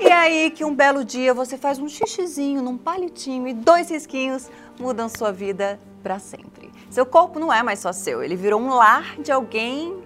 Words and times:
E 0.00 0.10
aí 0.10 0.50
que 0.50 0.64
um 0.64 0.74
belo 0.74 1.04
dia 1.04 1.34
você 1.34 1.58
faz 1.58 1.78
um 1.78 1.88
xixizinho 1.88 2.62
num 2.62 2.78
palitinho 2.78 3.46
e 3.46 3.52
dois 3.52 3.90
risquinhos 3.90 4.50
mudam 4.78 5.08
sua 5.08 5.30
vida 5.30 5.78
para 6.02 6.18
sempre. 6.18 6.70
Seu 6.88 7.04
corpo 7.04 7.38
não 7.38 7.52
é 7.52 7.62
mais 7.62 7.80
só 7.80 7.92
seu, 7.92 8.22
ele 8.22 8.34
virou 8.34 8.60
um 8.60 8.74
lar 8.74 9.20
de 9.20 9.30
alguém 9.30 10.02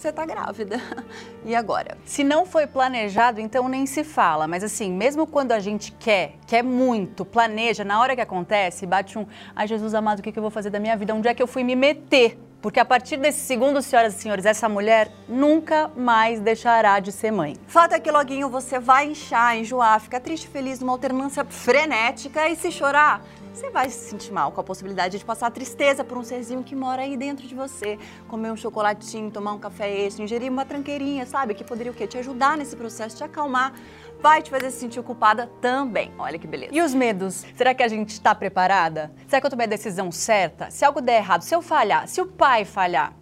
você 0.00 0.10
tá 0.10 0.24
grávida. 0.24 0.80
E 1.44 1.54
agora? 1.54 1.96
Se 2.04 2.22
não 2.22 2.44
foi 2.44 2.66
planejado, 2.66 3.40
então 3.40 3.66
nem 3.66 3.86
se 3.86 4.04
fala. 4.04 4.46
Mas 4.46 4.62
assim, 4.62 4.92
mesmo 4.92 5.26
quando 5.26 5.52
a 5.52 5.58
gente 5.58 5.90
quer, 5.92 6.34
quer 6.46 6.62
muito, 6.62 7.24
planeja, 7.24 7.82
na 7.82 7.98
hora 7.98 8.14
que 8.14 8.20
acontece, 8.20 8.84
bate 8.84 9.18
um. 9.18 9.26
Ai, 9.56 9.66
Jesus 9.66 9.94
amado, 9.94 10.18
o 10.18 10.22
que, 10.22 10.32
que 10.32 10.38
eu 10.38 10.42
vou 10.42 10.50
fazer 10.50 10.68
da 10.68 10.78
minha 10.78 10.96
vida? 10.98 11.14
Onde 11.14 11.28
é 11.28 11.34
que 11.34 11.42
eu 11.42 11.46
fui 11.46 11.64
me 11.64 11.74
meter? 11.74 12.38
Porque 12.60 12.78
a 12.78 12.84
partir 12.84 13.16
desse 13.16 13.40
segundo, 13.40 13.80
senhoras 13.80 14.14
e 14.14 14.18
senhores, 14.18 14.44
essa 14.44 14.68
mulher 14.68 15.10
nunca 15.26 15.90
mais 15.96 16.40
deixará 16.40 17.00
de 17.00 17.10
ser 17.10 17.30
mãe. 17.30 17.56
Fato 17.66 17.94
é 17.94 18.00
que 18.00 18.10
loguinho 18.10 18.50
você 18.50 18.78
vai 18.78 19.06
inchar, 19.06 19.56
enjoar, 19.56 19.98
ficar 20.00 20.20
triste, 20.20 20.46
feliz, 20.46 20.78
numa 20.78 20.92
alternância 20.92 21.44
frenética 21.44 22.48
e 22.48 22.56
se 22.56 22.70
chorar, 22.70 23.22
você 23.52 23.68
vai 23.68 23.90
se 23.90 24.08
sentir 24.08 24.32
mal 24.32 24.52
com 24.52 24.60
a 24.60 24.64
possibilidade 24.64 25.18
de 25.18 25.24
passar 25.24 25.50
tristeza 25.50 26.04
por 26.04 26.16
um 26.16 26.22
serzinho 26.22 26.62
que 26.62 26.74
mora 26.76 27.02
aí 27.02 27.16
dentro 27.16 27.46
de 27.46 27.54
você. 27.54 27.98
Comer 28.28 28.52
um 28.52 28.56
chocolatinho, 28.56 29.30
tomar 29.30 29.52
um 29.52 29.58
café 29.58 29.90
extra, 30.06 30.22
ingerir 30.22 30.50
uma 30.50 30.64
tranqueirinha, 30.64 31.26
sabe? 31.26 31.52
Que 31.54 31.64
poderia 31.64 31.90
o 31.90 31.94
quê? 31.94 32.06
Te 32.06 32.16
ajudar 32.18 32.56
nesse 32.56 32.76
processo, 32.76 33.16
te 33.16 33.24
acalmar. 33.24 33.74
Vai 34.20 34.42
te 34.42 34.50
fazer 34.50 34.70
se 34.70 34.78
sentir 34.78 35.02
culpada 35.02 35.50
também. 35.62 36.12
Olha 36.18 36.38
que 36.38 36.46
beleza. 36.46 36.74
E 36.74 36.82
os 36.82 36.92
medos? 36.92 37.46
Será 37.56 37.72
que 37.72 37.82
a 37.82 37.88
gente 37.88 38.10
está 38.10 38.34
preparada? 38.34 39.10
Será 39.26 39.40
que 39.40 39.46
eu 39.46 39.50
tomei 39.50 39.64
a 39.64 39.68
decisão 39.68 40.12
certa? 40.12 40.70
Se 40.70 40.84
algo 40.84 41.00
der 41.00 41.16
errado, 41.16 41.40
se 41.40 41.54
eu 41.54 41.62
falhar, 41.62 42.06
se 42.06 42.20
o 42.20 42.26
pai 42.26 42.66
falhar, 42.66 43.14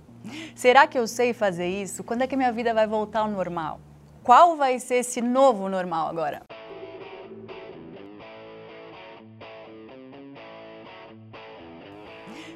será 0.57 0.89
que 0.89 0.99
eu 0.99 1.07
sei 1.07 1.33
fazer 1.33 1.69
isso? 1.69 2.03
Quando 2.03 2.23
é 2.23 2.27
que 2.27 2.37
minha 2.37 2.51
vida 2.51 2.75
vai 2.75 2.87
voltar 2.87 3.21
ao 3.21 3.29
normal? 3.29 3.81
Qual 4.25 4.57
vai 4.57 4.81
ser 4.81 4.97
esse 4.97 5.21
novo 5.21 5.69
normal 5.69 6.09
agora? 6.09 6.43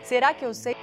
Será 0.03 0.35
que 0.35 0.45
eu 0.45 0.53
sei? 0.53 0.77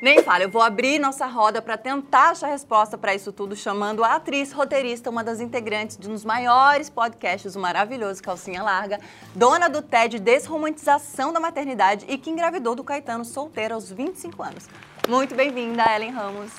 Nem 0.00 0.22
fala, 0.22 0.44
eu 0.44 0.48
vou 0.48 0.62
abrir 0.62 1.00
nossa 1.00 1.26
roda 1.26 1.60
para 1.60 1.76
tentar 1.76 2.30
achar 2.30 2.46
resposta 2.46 2.96
para 2.96 3.16
isso 3.16 3.32
tudo, 3.32 3.56
chamando 3.56 4.04
a 4.04 4.14
atriz 4.14 4.52
roteirista, 4.52 5.10
uma 5.10 5.24
das 5.24 5.40
integrantes 5.40 5.98
de 5.98 6.08
um 6.08 6.12
dos 6.12 6.24
maiores 6.24 6.88
podcasts, 6.88 7.56
o 7.56 7.58
maravilhoso 7.58 8.22
Calcinha 8.22 8.62
Larga, 8.62 9.00
dona 9.34 9.68
do 9.68 9.82
TED 9.82 10.20
Desromantização 10.20 11.32
da 11.32 11.40
Maternidade 11.40 12.06
e 12.08 12.16
que 12.16 12.30
engravidou 12.30 12.76
do 12.76 12.84
Caetano 12.84 13.24
solteira 13.24 13.74
aos 13.74 13.90
25 13.90 14.40
anos. 14.40 14.68
Muito 15.08 15.34
bem-vinda, 15.34 15.84
Ellen 15.92 16.12
Ramos. 16.12 16.52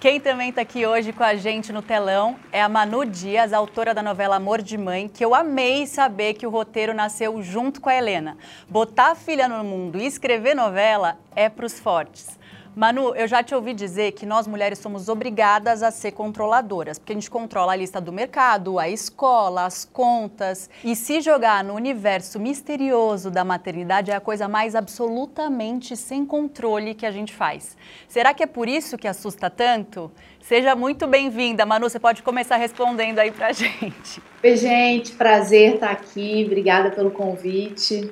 Quem 0.00 0.18
também 0.18 0.48
está 0.48 0.62
aqui 0.62 0.86
hoje 0.86 1.12
com 1.12 1.22
a 1.22 1.34
gente 1.34 1.72
no 1.74 1.82
telão 1.82 2.36
é 2.50 2.62
a 2.62 2.70
Manu 2.70 3.04
Dias, 3.04 3.52
autora 3.52 3.92
da 3.92 4.02
novela 4.02 4.36
Amor 4.36 4.62
de 4.62 4.78
Mãe, 4.78 5.08
que 5.08 5.22
eu 5.22 5.34
amei 5.34 5.86
saber 5.86 6.34
que 6.34 6.46
o 6.46 6.50
roteiro 6.50 6.94
nasceu 6.94 7.42
junto 7.42 7.82
com 7.82 7.90
a 7.90 7.94
Helena. 7.94 8.38
Botar 8.66 9.10
a 9.10 9.14
filha 9.14 9.46
no 9.46 9.62
mundo 9.62 9.98
e 9.98 10.06
escrever 10.06 10.54
novela 10.54 11.18
é 11.36 11.50
para 11.50 11.66
os 11.66 11.78
fortes. 11.78 12.37
Manu, 12.74 13.14
eu 13.16 13.26
já 13.26 13.42
te 13.42 13.54
ouvi 13.54 13.74
dizer 13.74 14.12
que 14.12 14.24
nós 14.24 14.46
mulheres 14.46 14.78
somos 14.78 15.08
obrigadas 15.08 15.82
a 15.82 15.90
ser 15.90 16.12
controladoras, 16.12 16.98
porque 16.98 17.12
a 17.12 17.14
gente 17.14 17.30
controla 17.30 17.72
a 17.72 17.76
lista 17.76 18.00
do 18.00 18.12
mercado, 18.12 18.78
a 18.78 18.88
escola, 18.88 19.64
as 19.64 19.84
contas. 19.84 20.70
E 20.84 20.94
se 20.94 21.20
jogar 21.20 21.64
no 21.64 21.74
universo 21.74 22.38
misterioso 22.38 23.30
da 23.30 23.44
maternidade 23.44 24.10
é 24.10 24.14
a 24.14 24.20
coisa 24.20 24.46
mais 24.46 24.74
absolutamente 24.74 25.96
sem 25.96 26.24
controle 26.24 26.94
que 26.94 27.04
a 27.04 27.10
gente 27.10 27.32
faz. 27.32 27.76
Será 28.06 28.32
que 28.32 28.42
é 28.42 28.46
por 28.46 28.68
isso 28.68 28.96
que 28.96 29.08
assusta 29.08 29.50
tanto? 29.50 30.10
Seja 30.40 30.76
muito 30.76 31.06
bem-vinda, 31.06 31.66
Manu. 31.66 31.90
Você 31.90 31.98
pode 31.98 32.22
começar 32.22 32.56
respondendo 32.56 33.18
aí 33.18 33.30
pra 33.30 33.50
gente. 33.52 34.22
Oi, 34.42 34.56
gente. 34.56 35.12
Prazer 35.12 35.74
estar 35.74 35.90
aqui. 35.90 36.44
Obrigada 36.46 36.90
pelo 36.90 37.10
convite. 37.10 38.10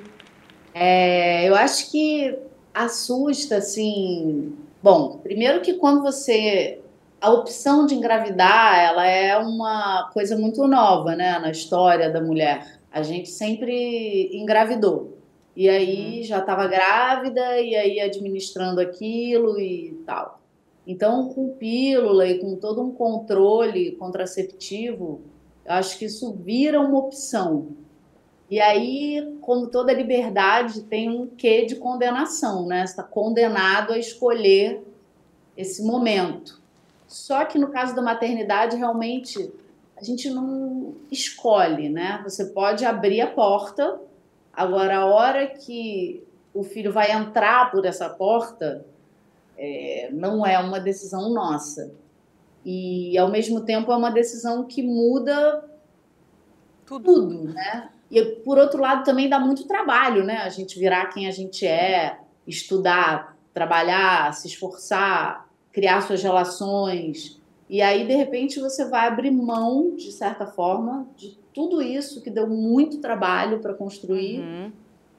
É, 0.73 1.47
eu 1.47 1.55
acho 1.55 1.89
que 1.89 2.37
assusta, 2.85 3.57
assim. 3.57 4.55
Bom, 4.81 5.19
primeiro 5.23 5.61
que 5.61 5.73
quando 5.73 6.01
você. 6.01 6.79
A 7.19 7.31
opção 7.31 7.87
de 7.87 7.95
engravidar, 7.95 8.77
ela 8.77 9.07
é 9.07 9.35
uma 9.37 10.11
coisa 10.13 10.37
muito 10.37 10.67
nova, 10.67 11.15
né, 11.15 11.39
na 11.39 11.49
história 11.49 12.11
da 12.11 12.21
mulher. 12.21 12.79
A 12.91 13.01
gente 13.01 13.29
sempre 13.29 14.29
engravidou. 14.37 15.17
E 15.55 15.67
aí 15.67 16.17
uhum. 16.19 16.23
já 16.23 16.37
estava 16.37 16.67
grávida, 16.67 17.59
e 17.59 17.75
aí 17.75 17.99
administrando 17.99 18.79
aquilo 18.79 19.59
e 19.59 19.99
tal. 20.05 20.39
Então, 20.85 21.29
com 21.29 21.49
pílula 21.49 22.27
e 22.27 22.37
com 22.39 22.55
todo 22.55 22.81
um 22.81 22.91
controle 22.91 23.93
contraceptivo, 23.93 25.21
eu 25.65 25.73
acho 25.73 25.97
que 25.97 26.05
isso 26.05 26.31
vira 26.33 26.79
uma 26.79 26.99
opção. 26.99 27.69
E 28.49 28.61
aí, 28.61 29.37
como 29.41 29.67
toda 29.67 29.91
liberdade, 29.91 30.81
tem 30.83 31.09
um 31.09 31.27
quê 31.27 31.65
de 31.65 31.75
condenação, 31.75 32.65
né? 32.65 32.85
Você 32.85 32.93
está 32.93 33.03
condenado 33.03 33.91
a 33.91 33.97
escolher 33.97 34.81
esse 35.55 35.83
momento. 35.83 36.61
Só 37.07 37.43
que 37.43 37.59
no 37.59 37.69
caso 37.69 37.95
da 37.95 38.01
maternidade, 38.01 38.77
realmente, 38.77 39.51
a 39.97 40.03
gente 40.03 40.29
não 40.29 40.95
escolhe, 41.11 41.89
né? 41.89 42.21
Você 42.23 42.45
pode 42.45 42.85
abrir 42.85 43.19
a 43.19 43.27
porta, 43.27 43.99
agora, 44.53 44.99
a 44.99 45.05
hora 45.05 45.47
que 45.47 46.23
o 46.53 46.63
filho 46.63 46.91
vai 46.91 47.11
entrar 47.11 47.69
por 47.69 47.85
essa 47.85 48.09
porta, 48.09 48.85
é, 49.57 50.09
não 50.13 50.45
é 50.45 50.57
uma 50.57 50.79
decisão 50.79 51.33
nossa. 51.33 51.91
E, 52.63 53.17
ao 53.17 53.29
mesmo 53.29 53.61
tempo, 53.61 53.91
é 53.91 53.95
uma 53.95 54.11
decisão 54.11 54.63
que 54.63 54.81
muda 54.81 55.63
tudo, 56.85 57.03
tudo 57.03 57.53
né? 57.53 57.89
E 58.09 58.23
por 58.23 58.57
outro 58.57 58.81
lado 58.81 59.03
também 59.03 59.29
dá 59.29 59.39
muito 59.39 59.67
trabalho, 59.67 60.23
né? 60.23 60.37
A 60.37 60.49
gente 60.49 60.79
virar 60.79 61.07
quem 61.07 61.27
a 61.27 61.31
gente 61.31 61.65
é, 61.65 62.17
estudar, 62.45 63.37
trabalhar, 63.53 64.33
se 64.33 64.47
esforçar, 64.47 65.47
criar 65.71 66.01
suas 66.01 66.23
relações. 66.23 67.39
E 67.69 67.81
aí 67.81 68.07
de 68.07 68.15
repente 68.15 68.59
você 68.59 68.85
vai 68.85 69.07
abrir 69.07 69.31
mão, 69.31 69.95
de 69.95 70.11
certa 70.11 70.47
forma, 70.47 71.07
de 71.17 71.37
tudo 71.53 71.81
isso 71.81 72.21
que 72.21 72.29
deu 72.29 72.47
muito 72.47 72.99
trabalho 72.99 73.59
para 73.59 73.73
construir. 73.73 74.39
Uhum. 74.39 74.71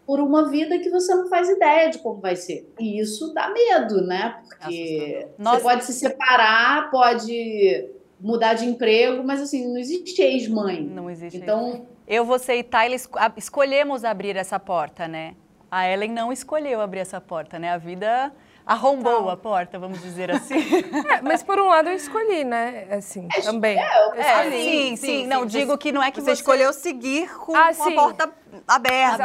Por 0.06 0.20
uma 0.20 0.48
vida 0.48 0.78
que 0.78 0.88
você 0.88 1.14
não 1.14 1.28
faz 1.28 1.50
ideia 1.50 1.90
de 1.90 1.98
como 1.98 2.18
vai 2.18 2.34
ser. 2.34 2.72
E 2.80 2.98
isso 2.98 3.34
dá 3.34 3.50
medo, 3.50 4.00
né? 4.00 4.40
Porque 4.48 5.28
você 5.36 5.60
pode 5.60 5.84
se 5.84 5.92
separar, 5.92 6.90
pode 6.90 7.90
mudar 8.18 8.54
de 8.54 8.64
emprego, 8.64 9.22
mas 9.22 9.42
assim, 9.42 9.68
não 9.68 9.76
existe 9.76 10.22
ex-mãe. 10.22 10.82
Não 10.82 11.10
existe. 11.10 11.36
Então, 11.36 11.86
eu, 12.08 12.24
você 12.24 12.56
e 12.56 12.62
Tyler 12.62 12.98
escolhemos 13.36 14.02
abrir 14.02 14.34
essa 14.34 14.58
porta, 14.58 15.06
né? 15.06 15.34
A 15.70 15.86
Ellen 15.86 16.10
não 16.10 16.32
escolheu 16.32 16.80
abrir 16.80 17.00
essa 17.00 17.20
porta, 17.20 17.58
né? 17.58 17.70
A 17.70 17.76
vida 17.76 18.32
arrombou 18.64 19.28
a 19.28 19.36
porta, 19.36 19.78
vamos 19.78 20.00
dizer 20.00 20.30
assim. 20.30 20.56
É, 21.10 21.20
mas 21.20 21.42
por 21.42 21.58
um 21.58 21.68
lado 21.68 21.90
eu 21.90 21.94
escolhi, 21.94 22.44
né? 22.44 22.86
Assim, 22.90 23.28
é, 23.36 23.42
também. 23.42 23.78
É, 23.78 24.10
é, 24.16 24.50
sim, 24.50 24.50
sim, 24.50 24.96
sim, 24.96 25.26
Não, 25.26 25.44
digo 25.44 25.76
que 25.76 25.92
não 25.92 26.02
é 26.02 26.10
que 26.10 26.18
você, 26.20 26.30
você... 26.30 26.32
escolheu 26.32 26.72
seguir 26.72 27.30
com, 27.30 27.54
ah, 27.54 27.74
com 27.74 27.82
a 27.82 27.92
porta 27.92 28.32
aberta. 28.66 29.24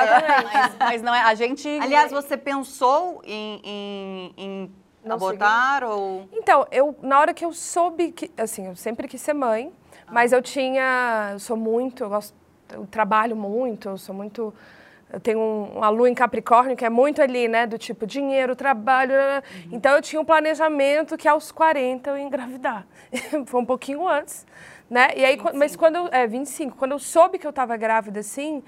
Mas, 0.53 0.75
mas, 0.77 1.01
não 1.01 1.15
é. 1.15 1.21
A 1.21 1.35
gente. 1.35 1.69
Aliás, 1.81 2.11
você 2.11 2.35
pensou 2.35 3.21
em, 3.25 3.61
em, 3.63 4.33
em 4.37 4.75
não 5.05 5.15
abortar 5.15 5.85
ou. 5.85 6.27
Então, 6.33 6.67
eu, 6.69 6.93
na 7.01 7.17
hora 7.17 7.33
que 7.33 7.45
eu 7.45 7.53
soube 7.53 8.11
que. 8.11 8.29
Assim, 8.37 8.67
eu 8.67 8.75
sempre 8.75 9.07
quis 9.07 9.21
ser 9.21 9.33
mãe, 9.33 9.71
ah. 10.05 10.11
mas 10.11 10.33
eu 10.33 10.41
tinha. 10.41 11.29
Eu 11.31 11.39
sou 11.39 11.55
muito. 11.55 12.03
Eu 12.03 12.09
gosto 12.09 12.42
eu 12.73 12.85
trabalho 12.85 13.35
muito, 13.35 13.89
eu 13.89 13.97
sou 13.97 14.13
muito. 14.13 14.53
Eu 15.11 15.19
tenho 15.19 15.39
um, 15.39 15.77
uma 15.77 15.89
lua 15.89 16.09
em 16.09 16.13
Capricórnio 16.13 16.75
que 16.75 16.83
é 16.83 16.89
muito 16.89 17.21
ali, 17.21 17.47
né? 17.47 17.67
Do 17.67 17.77
tipo 17.77 18.05
dinheiro, 18.05 18.55
trabalho. 18.55 19.13
Uhum. 19.13 19.69
Então 19.71 19.95
eu 19.95 20.01
tinha 20.01 20.19
um 20.19 20.25
planejamento 20.25 21.15
que 21.17 21.27
aos 21.27 21.51
40 21.51 22.09
eu 22.09 22.17
ia 22.17 22.23
engravidar. 22.23 22.87
Foi 23.45 23.61
um 23.61 23.65
pouquinho 23.65 24.07
antes, 24.07 24.45
né? 24.89 25.09
E 25.15 25.23
aí, 25.23 25.35
25. 25.35 25.57
mas 25.57 25.75
quando 25.75 25.95
eu. 25.97 26.09
É, 26.11 26.25
25. 26.25 26.75
Quando 26.77 26.93
eu 26.93 26.99
soube 26.99 27.37
que 27.37 27.45
eu 27.45 27.51
estava 27.51 27.77
grávida, 27.77 28.19
assim. 28.21 28.63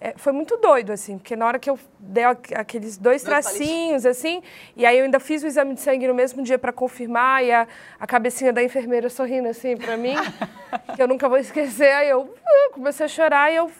É, 0.00 0.14
foi 0.16 0.32
muito 0.32 0.56
doido, 0.56 0.92
assim, 0.92 1.18
porque 1.18 1.34
na 1.34 1.46
hora 1.46 1.58
que 1.58 1.68
eu 1.68 1.78
dei 1.98 2.22
aqueles 2.54 2.96
dois, 2.96 3.22
tracinhos, 3.22 4.06
assim, 4.06 4.42
e 4.76 4.86
aí 4.86 4.96
eu 4.98 5.04
ainda 5.04 5.18
fiz 5.18 5.42
o 5.42 5.46
exame 5.46 5.74
de 5.74 5.80
sangue 5.80 6.06
no 6.06 6.14
mesmo 6.14 6.42
dia 6.42 6.58
para 6.58 6.72
confirmar, 6.72 7.44
e 7.44 7.50
a, 7.50 7.66
a 7.98 8.06
cabecinha 8.06 8.52
da 8.52 8.62
enfermeira 8.62 9.10
sorrindo, 9.10 9.48
assim, 9.48 9.76
para 9.76 9.96
mim, 9.96 10.14
que 10.94 11.02
eu 11.02 11.08
nunca 11.08 11.28
vou 11.28 11.38
esquecer, 11.38 11.92
aí 11.92 12.08
eu 12.10 12.20
uh, 12.20 12.72
comecei 12.72 13.06
a 13.06 13.08
chorar, 13.08 13.52
e 13.52 13.56
eu, 13.56 13.70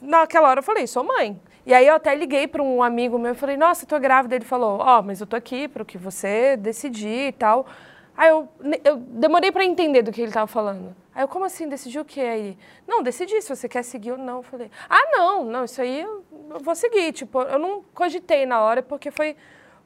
naquela 0.00 0.48
hora, 0.48 0.60
eu 0.60 0.64
falei, 0.64 0.86
sou 0.86 1.04
mãe. 1.04 1.38
E 1.66 1.74
aí 1.74 1.84
eu 1.88 1.96
até 1.96 2.14
liguei 2.14 2.46
para 2.46 2.62
um 2.62 2.80
amigo 2.80 3.18
meu 3.18 3.32
e 3.32 3.34
falei, 3.34 3.56
nossa, 3.56 3.84
tô 3.84 3.98
grávida. 3.98 4.36
Ele 4.36 4.44
falou, 4.44 4.78
ó, 4.78 5.00
oh, 5.00 5.02
mas 5.02 5.20
eu 5.20 5.26
tô 5.26 5.34
aqui 5.34 5.66
para 5.66 5.82
o 5.82 5.84
que 5.84 5.98
você 5.98 6.56
decidir 6.56 7.26
e 7.26 7.32
tal. 7.32 7.66
Aí 8.16 8.30
eu, 8.30 8.48
eu 8.84 8.96
demorei 8.96 9.52
para 9.52 9.64
entender 9.64 10.02
do 10.02 10.10
que 10.10 10.20
ele 10.20 10.28
estava 10.28 10.46
falando. 10.46 10.96
Aí 11.14 11.22
eu, 11.22 11.28
como 11.28 11.44
assim, 11.44 11.68
decidiu 11.68 12.02
o 12.02 12.04
que 12.04 12.20
aí? 12.20 12.56
Não, 12.86 13.02
decidi 13.02 13.40
se 13.42 13.48
você 13.54 13.68
quer 13.68 13.82
seguir 13.82 14.12
ou 14.12 14.18
não. 14.18 14.38
Eu 14.38 14.42
falei, 14.42 14.70
ah, 14.88 15.10
não, 15.12 15.44
não, 15.44 15.64
isso 15.64 15.80
aí 15.80 16.00
eu, 16.00 16.24
eu 16.50 16.60
vou 16.60 16.74
seguir. 16.74 17.12
Tipo, 17.12 17.42
eu 17.42 17.58
não 17.58 17.84
cogitei 17.94 18.46
na 18.46 18.60
hora 18.60 18.82
porque 18.82 19.10
foi 19.10 19.36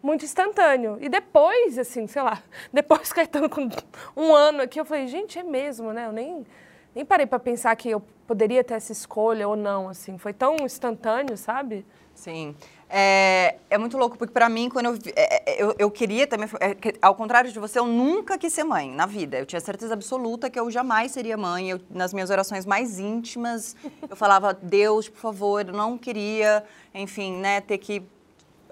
muito 0.02 0.24
instantâneo. 0.24 0.96
E 1.00 1.08
depois, 1.08 1.78
assim, 1.78 2.06
sei 2.06 2.22
lá, 2.22 2.42
depois 2.72 3.12
Caetano 3.12 3.48
com 3.48 3.68
um 4.16 4.34
ano 4.34 4.62
aqui, 4.62 4.78
eu 4.78 4.84
falei, 4.84 5.06
gente, 5.08 5.38
é 5.38 5.42
mesmo, 5.42 5.92
né? 5.92 6.06
Eu 6.06 6.12
nem 6.12 6.46
nem 6.94 7.04
parei 7.04 7.26
para 7.26 7.38
pensar 7.38 7.74
que 7.76 7.88
eu 7.88 8.02
poderia 8.26 8.64
ter 8.64 8.74
essa 8.74 8.92
escolha 8.92 9.46
ou 9.46 9.56
não, 9.56 9.88
assim. 9.88 10.18
Foi 10.18 10.32
tão 10.32 10.56
instantâneo, 10.56 11.36
sabe? 11.36 11.86
Sim. 12.14 12.54
É, 12.92 13.54
é 13.70 13.78
muito 13.78 13.96
louco, 13.96 14.18
porque 14.18 14.34
para 14.34 14.48
mim, 14.48 14.68
quando 14.68 14.86
eu, 14.86 14.98
é, 15.14 15.52
é, 15.52 15.62
eu, 15.62 15.74
eu 15.78 15.90
queria 15.92 16.26
também, 16.26 16.48
é, 16.58 16.76
ao 17.00 17.14
contrário 17.14 17.52
de 17.52 17.56
você, 17.56 17.78
eu 17.78 17.86
nunca 17.86 18.36
quis 18.36 18.52
ser 18.52 18.64
mãe 18.64 18.90
na 18.90 19.06
vida. 19.06 19.38
Eu 19.38 19.46
tinha 19.46 19.60
certeza 19.60 19.94
absoluta 19.94 20.50
que 20.50 20.58
eu 20.58 20.68
jamais 20.72 21.12
seria 21.12 21.36
mãe. 21.36 21.70
Eu, 21.70 21.80
nas 21.88 22.12
minhas 22.12 22.30
orações 22.30 22.66
mais 22.66 22.98
íntimas, 22.98 23.76
eu 24.08 24.16
falava, 24.16 24.52
Deus, 24.52 25.08
por 25.08 25.20
favor, 25.20 25.68
eu 25.68 25.72
não 25.72 25.96
queria, 25.96 26.64
enfim, 26.92 27.36
né, 27.36 27.60
ter 27.60 27.78
que 27.78 28.02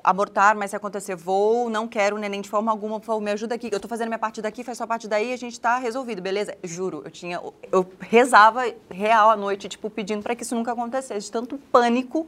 abortar, 0.03 0.57
mas 0.57 0.71
se 0.71 0.77
acontecer, 0.77 1.15
vou, 1.15 1.71
não 1.71 1.87
quero 1.87 2.19
neném 2.19 2.41
de 2.41 2.49
forma 2.49 2.73
alguma, 2.73 2.99
por 2.99 3.07
favor, 3.07 3.21
me 3.21 3.31
ajuda 3.31 3.55
aqui. 3.55 3.69
Eu 3.71 3.79
tô 3.79 3.87
fazendo 3.87 4.09
minha 4.09 4.19
parte 4.19 4.43
daqui, 4.43 4.65
faz 4.65 4.79
sua 4.79 4.87
parte 4.87 5.07
daí, 5.07 5.33
a 5.33 5.37
gente 5.37 5.61
tá 5.61 5.79
resolvido, 5.79 6.21
beleza? 6.21 6.57
Juro, 6.65 7.03
eu 7.05 7.11
tinha, 7.11 7.41
eu 7.71 7.87
rezava 8.01 8.63
real 8.91 9.31
à 9.31 9.37
noite, 9.37 9.69
tipo, 9.69 9.89
pedindo 9.89 10.25
para 10.25 10.35
que 10.35 10.43
isso 10.43 10.57
nunca 10.57 10.73
acontecesse, 10.73 11.31
tanto 11.31 11.57
pânico 11.57 12.27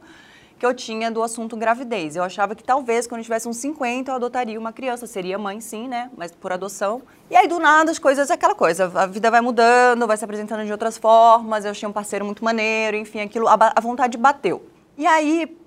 que 0.61 0.65
eu 0.67 0.75
tinha 0.75 1.09
do 1.09 1.23
assunto 1.23 1.57
gravidez. 1.57 2.15
Eu 2.15 2.21
achava 2.21 2.53
que 2.53 2.63
talvez 2.63 3.07
quando 3.07 3.17
eu 3.17 3.23
tivesse 3.23 3.49
uns 3.49 3.57
50 3.57 4.11
eu 4.11 4.15
adotaria 4.15 4.59
uma 4.59 4.71
criança, 4.71 5.07
seria 5.07 5.35
mãe 5.39 5.59
sim, 5.59 5.87
né, 5.87 6.11
mas 6.15 6.31
por 6.31 6.51
adoção. 6.51 7.01
E 7.31 7.35
aí 7.35 7.47
do 7.47 7.59
nada 7.59 7.89
as 7.89 7.97
coisas 7.97 8.29
aquela 8.29 8.53
coisa, 8.53 8.85
a 8.93 9.07
vida 9.07 9.31
vai 9.31 9.41
mudando, 9.41 10.05
vai 10.05 10.15
se 10.15 10.23
apresentando 10.23 10.63
de 10.63 10.71
outras 10.71 10.99
formas, 10.99 11.65
eu 11.65 11.73
tinha 11.73 11.89
um 11.89 11.91
parceiro 11.91 12.23
muito 12.23 12.45
maneiro, 12.45 12.95
enfim, 12.95 13.21
aquilo, 13.21 13.47
a, 13.47 13.57
a 13.75 13.81
vontade 13.81 14.19
bateu. 14.19 14.63
E 14.95 15.07
aí 15.07 15.57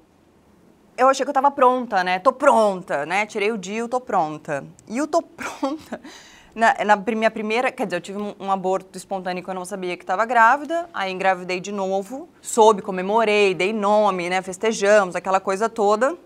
eu 0.96 1.08
achei 1.08 1.26
que 1.26 1.28
eu 1.28 1.32
estava 1.32 1.50
pronta, 1.50 2.04
né? 2.04 2.20
Tô 2.20 2.32
pronta, 2.32 3.04
né? 3.04 3.26
Tirei 3.26 3.50
o 3.50 3.58
dia, 3.58 3.88
tô 3.88 4.00
pronta. 4.00 4.64
E 4.86 5.02
o 5.02 5.08
tô 5.08 5.22
pronta 5.26 6.00
na, 6.54 6.74
na, 6.84 6.96
minha 6.96 7.30
primeira, 7.30 7.72
quer 7.72 7.86
dizer, 7.86 7.96
eu 7.96 8.00
tive 8.00 8.18
um, 8.18 8.34
um 8.38 8.52
aborto 8.52 8.96
espontâneo 8.96 9.42
que 9.42 9.50
eu 9.50 9.54
não 9.54 9.64
sabia 9.64 9.96
que 9.96 10.04
estava 10.04 10.24
grávida, 10.24 10.88
aí 10.94 11.12
engravidei 11.12 11.60
de 11.60 11.72
novo, 11.72 12.28
soube, 12.40 12.80
comemorei, 12.80 13.54
dei 13.54 13.72
nome, 13.72 14.30
né, 14.30 14.40
festejamos, 14.40 15.16
aquela 15.16 15.40
coisa 15.40 15.68
toda. 15.68 16.16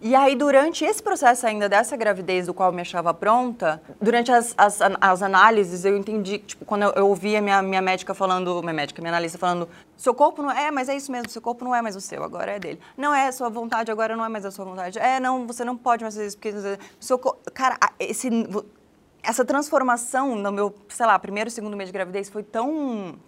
E 0.00 0.14
aí, 0.14 0.36
durante 0.36 0.84
esse 0.84 1.02
processo 1.02 1.44
ainda 1.44 1.68
dessa 1.68 1.96
gravidez 1.96 2.46
do 2.46 2.54
qual 2.54 2.68
eu 2.68 2.72
me 2.72 2.82
achava 2.82 3.12
pronta, 3.12 3.82
durante 4.00 4.30
as, 4.30 4.54
as, 4.56 4.78
as 5.00 5.22
análises, 5.22 5.84
eu 5.84 5.96
entendi, 5.96 6.38
tipo, 6.38 6.64
quando 6.64 6.82
eu, 6.82 6.92
eu 6.92 7.08
ouvia 7.08 7.42
minha, 7.42 7.60
minha 7.62 7.82
médica 7.82 8.14
falando, 8.14 8.62
minha 8.62 8.72
médica, 8.72 9.02
minha 9.02 9.10
analista 9.10 9.36
falando, 9.38 9.68
seu 9.96 10.14
corpo 10.14 10.40
não 10.40 10.52
é, 10.52 10.70
mas 10.70 10.88
é 10.88 10.94
isso 10.94 11.10
mesmo, 11.10 11.28
seu 11.28 11.42
corpo 11.42 11.64
não 11.64 11.74
é 11.74 11.82
mais 11.82 11.96
o 11.96 12.00
seu, 12.00 12.22
agora 12.22 12.52
é 12.52 12.60
dele. 12.60 12.78
Não 12.96 13.12
é 13.12 13.26
a 13.26 13.32
sua 13.32 13.48
vontade, 13.48 13.90
agora 13.90 14.16
não 14.16 14.24
é 14.24 14.28
mais 14.28 14.44
a 14.44 14.52
sua 14.52 14.64
vontade. 14.64 15.00
É, 15.00 15.18
não, 15.18 15.48
você 15.48 15.64
não 15.64 15.76
pode 15.76 16.04
mais 16.04 16.14
fazer 16.14 16.28
isso, 16.28 16.36
porque... 16.36 16.54
Seu, 17.00 17.18
cara, 17.18 17.76
esse, 17.98 18.30
essa 19.22 19.44
transformação 19.44 20.34
no 20.36 20.52
meu, 20.52 20.74
sei 20.88 21.06
lá, 21.06 21.18
primeiro, 21.18 21.50
segundo 21.50 21.76
mês 21.76 21.88
de 21.88 21.92
gravidez 21.92 22.28
foi 22.28 22.42
tão 22.42 23.18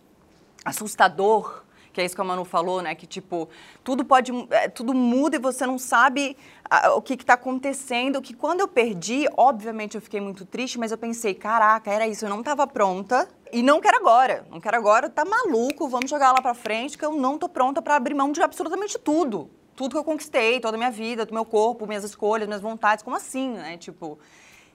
assustador, 0.65 1.63
que 1.93 2.01
é 2.01 2.05
isso 2.05 2.15
que 2.15 2.21
a 2.21 2.25
Manu 2.25 2.45
falou, 2.45 2.81
né? 2.83 2.95
Que 2.95 3.07
tipo, 3.07 3.49
tudo 3.83 4.05
pode, 4.05 4.33
é, 4.51 4.69
tudo 4.69 4.95
muda 4.95 5.37
e 5.37 5.39
você 5.39 5.67
não 5.67 5.79
sabe 5.79 6.37
a, 6.69 6.95
o 6.95 7.03
que 7.03 7.15
está 7.15 7.35
acontecendo. 7.35 8.23
Que 8.23 8.33
quando 8.33 8.61
eu 8.61 8.69
perdi, 8.69 9.27
obviamente 9.37 9.97
eu 9.97 10.01
fiquei 10.01 10.21
muito 10.21 10.45
triste, 10.45 10.79
mas 10.79 10.93
eu 10.93 10.99
pensei, 10.99 11.35
caraca, 11.35 11.91
era 11.91 12.07
isso, 12.07 12.25
eu 12.25 12.31
não 12.31 12.41
estava 12.41 12.67
pronta. 12.67 13.29
E 13.53 13.63
não 13.63 13.81
quero 13.81 13.97
agora, 13.97 14.47
não 14.49 14.61
quero 14.61 14.77
agora, 14.77 15.11
tá 15.11 15.25
maluco, 15.25 15.89
vamos 15.89 16.09
jogar 16.09 16.31
lá 16.31 16.41
para 16.41 16.55
frente, 16.55 16.97
que 16.97 17.05
eu 17.05 17.13
não 17.13 17.37
tô 17.37 17.49
pronta 17.49 17.83
para 17.83 17.97
abrir 17.97 18.15
mão 18.15 18.31
de 18.31 18.41
absolutamente 18.41 18.97
tudo. 18.97 19.51
Tudo 19.75 19.93
que 19.93 19.99
eu 19.99 20.05
conquistei, 20.05 20.61
toda 20.61 20.77
a 20.77 20.79
minha 20.79 20.91
vida, 20.91 21.27
do 21.27 21.35
meu 21.35 21.45
corpo, 21.45 21.87
minhas 21.87 22.05
escolhas, 22.05 22.47
minhas 22.47 22.63
vontades, 22.63 23.03
como 23.03 23.17
assim, 23.17 23.51
né? 23.51 23.77
Tipo, 23.77 24.19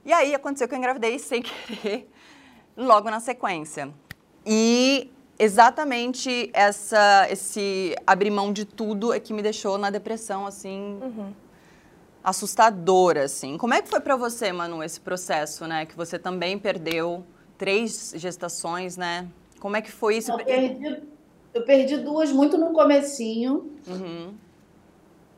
e 0.06 0.14
aí 0.14 0.36
aconteceu 0.36 0.68
que 0.68 0.76
eu 0.76 0.78
engravidei 0.78 1.18
sem 1.18 1.42
querer, 1.44 2.10
logo 2.78 3.10
na 3.10 3.20
sequência. 3.20 3.92
E 4.46 5.12
exatamente 5.40 6.50
essa, 6.54 7.28
esse 7.30 7.96
abrir 8.06 8.30
mão 8.30 8.54
de 8.54 8.66
tudo 8.66 9.12
é 9.12 9.20
que 9.20 9.34
me 9.34 9.42
deixou 9.42 9.78
na 9.78 9.90
depressão, 9.90 10.46
assim, 10.46 11.00
uhum. 11.02 11.34
assustadora, 12.24 13.24
assim. 13.24 13.58
Como 13.58 13.74
é 13.74 13.82
que 13.82 13.90
foi 13.90 14.00
para 14.00 14.16
você, 14.16 14.52
Manu, 14.52 14.84
esse 14.84 15.00
processo, 15.00 15.66
né? 15.66 15.86
Que 15.86 15.96
você 15.96 16.20
também 16.20 16.60
perdeu 16.60 17.26
três 17.58 18.14
gestações, 18.16 18.96
né? 18.96 19.28
Como 19.60 19.76
é 19.76 19.82
que 19.82 19.92
foi 19.92 20.18
isso? 20.18 20.32
Eu 20.32 20.46
perdi, 20.46 21.04
eu 21.54 21.64
perdi 21.64 21.98
duas 21.98 22.32
muito 22.32 22.58
no 22.58 22.72
comecinho. 22.72 23.72
Uhum. 23.88 24.36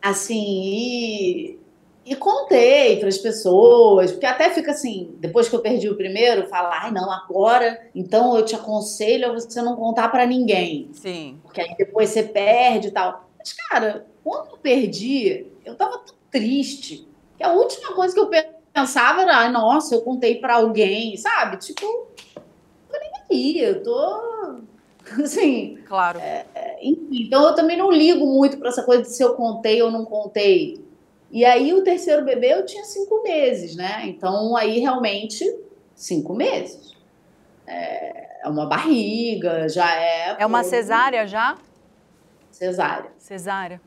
Assim, 0.02 0.36
e 0.36 1.60
e 2.08 2.16
contei 2.16 2.98
para 2.98 3.10
as 3.10 3.18
pessoas, 3.18 4.14
porque 4.14 4.26
até 4.26 4.50
fica 4.50 4.72
assim, 4.72 5.14
depois 5.18 5.50
que 5.50 5.56
eu 5.56 5.60
perdi 5.60 5.90
o 5.90 5.98
primeiro, 5.98 6.48
falar, 6.48 6.84
ai 6.84 6.92
não, 6.92 7.12
agora, 7.12 7.90
então 7.94 8.38
eu 8.38 8.46
te 8.46 8.56
aconselho 8.56 9.30
a 9.30 9.34
você 9.34 9.62
não 9.62 9.76
contar 9.76 10.08
para 10.08 10.26
ninguém. 10.26 10.90
Sim. 10.94 11.38
Porque 11.44 11.60
aí 11.60 11.76
depois 11.78 12.10
você 12.10 12.24
perde 12.24 12.88
e 12.88 12.92
tal. 12.92 13.30
Mas, 13.38 13.52
cara, 13.52 14.08
quando 14.24 14.52
eu 14.52 14.58
perdi, 14.58 15.48
eu 15.66 15.76
tava 15.76 15.98
tão 15.98 16.16
triste, 16.32 17.06
que 17.38 17.44
a 17.44 17.52
última 17.52 17.94
coisa 17.94 18.14
que 18.14 18.20
eu 18.22 18.30
pensava 18.74 19.24
era, 19.24 19.40
ai, 19.40 19.52
nossa, 19.52 19.94
eu 19.94 20.02
contei 20.02 20.36
para 20.36 20.56
alguém, 20.56 21.18
sabe? 21.18 21.58
Tipo, 21.58 21.84
eu 21.86 23.00
nem 23.02 23.12
aí, 23.30 23.60
eu 23.60 23.84
tô 23.84 24.62
assim. 25.22 25.78
Claro. 25.86 26.20
É, 26.20 26.46
é, 26.56 26.78
enfim, 26.82 27.24
então 27.26 27.46
eu 27.48 27.54
também 27.54 27.76
não 27.76 27.92
ligo 27.92 28.26
muito 28.26 28.58
para 28.58 28.70
essa 28.70 28.84
coisa 28.84 29.04
de 29.04 29.10
se 29.10 29.22
eu 29.22 29.36
contei 29.36 29.82
ou 29.82 29.92
não 29.92 30.06
contei. 30.06 30.87
E 31.30 31.44
aí 31.44 31.74
o 31.74 31.84
terceiro 31.84 32.24
bebê 32.24 32.54
eu 32.54 32.66
tinha 32.66 32.84
cinco 32.86 33.22
meses, 33.22 33.76
né? 33.76 34.04
Então 34.06 34.56
aí 34.56 34.80
realmente 34.80 35.44
cinco 35.96 36.34
meses. 36.34 36.96
É, 37.66 38.44
é 38.44 38.50
uma 38.50 38.66
barriga, 38.66 39.68
já 39.68 39.94
é. 39.94 40.38
É 40.40 40.46
uma 40.46 40.64
cesárea 40.64 41.28
já? 41.28 41.58
Cesárea. 42.52 43.12
Cesárea. 43.18 43.82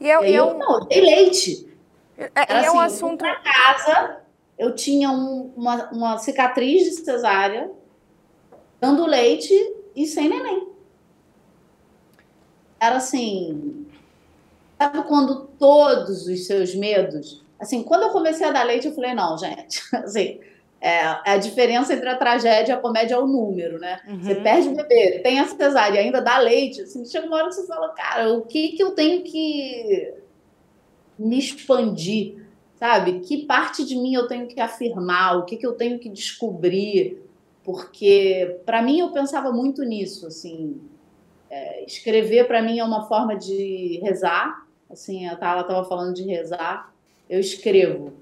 E, 0.00 0.08
eu, 0.08 0.24
e, 0.24 0.30
e 0.30 0.34
eu, 0.34 0.54
não, 0.54 0.78
eu 0.78 0.84
dei 0.86 1.00
leite. 1.00 1.68
É, 2.16 2.30
Era, 2.34 2.52
é 2.52 2.66
assim, 2.66 2.76
um 2.76 2.80
assunto. 2.80 3.18
Pra 3.18 3.36
casa, 3.36 4.20
eu 4.58 4.74
tinha 4.74 5.10
um, 5.10 5.52
uma, 5.56 5.90
uma 5.90 6.18
cicatriz 6.18 6.84
de 6.84 7.04
cesárea, 7.04 7.70
dando 8.80 9.04
leite 9.04 9.52
e 9.96 10.06
sem 10.06 10.28
neném. 10.28 10.68
Era 12.78 12.96
assim, 12.96 13.79
Sabe 14.80 15.02
quando 15.02 15.46
todos 15.58 16.26
os 16.26 16.46
seus 16.46 16.74
medos. 16.74 17.44
Assim, 17.58 17.82
quando 17.82 18.04
eu 18.04 18.10
comecei 18.10 18.46
a 18.46 18.50
dar 18.50 18.62
leite, 18.62 18.86
eu 18.86 18.94
falei, 18.94 19.12
não, 19.12 19.36
gente, 19.36 19.82
assim, 19.92 20.40
é, 20.80 21.00
a 21.26 21.36
diferença 21.36 21.92
entre 21.92 22.08
a 22.08 22.16
tragédia 22.16 22.72
e 22.72 22.74
a 22.74 22.80
comédia 22.80 23.16
é 23.16 23.18
o 23.18 23.26
número, 23.26 23.78
né? 23.78 24.00
Uhum. 24.08 24.22
Você 24.22 24.36
perde 24.36 24.68
o 24.68 24.74
bebê, 24.74 25.18
tem 25.18 25.38
a 25.38 25.46
cesárea 25.46 25.96
e 25.96 26.04
ainda 26.04 26.22
dá 26.22 26.38
leite. 26.38 26.80
Assim, 26.80 27.04
chega 27.04 27.26
uma 27.26 27.36
hora 27.36 27.48
que 27.48 27.56
você 27.56 27.66
fala, 27.66 27.90
cara, 27.90 28.32
o 28.32 28.40
que, 28.46 28.68
que 28.68 28.82
eu 28.82 28.92
tenho 28.92 29.22
que 29.22 30.14
me 31.18 31.38
expandir? 31.38 32.46
Sabe? 32.76 33.20
Que 33.20 33.44
parte 33.44 33.84
de 33.84 33.94
mim 33.96 34.14
eu 34.14 34.26
tenho 34.26 34.46
que 34.46 34.58
afirmar? 34.58 35.36
O 35.36 35.44
que, 35.44 35.58
que 35.58 35.66
eu 35.66 35.74
tenho 35.74 35.98
que 35.98 36.08
descobrir? 36.08 37.22
Porque, 37.62 38.60
para 38.64 38.80
mim, 38.80 39.00
eu 39.00 39.10
pensava 39.10 39.52
muito 39.52 39.82
nisso, 39.82 40.26
assim. 40.26 40.80
É, 41.50 41.84
escrever, 41.84 42.46
para 42.46 42.62
mim, 42.62 42.78
é 42.78 42.84
uma 42.84 43.06
forma 43.06 43.36
de 43.36 44.00
rezar, 44.02 44.69
assim, 44.90 45.26
a 45.26 45.36
Tala 45.36 45.62
estava 45.62 45.84
falando 45.88 46.14
de 46.14 46.24
rezar, 46.24 46.92
eu 47.28 47.38
escrevo. 47.38 48.12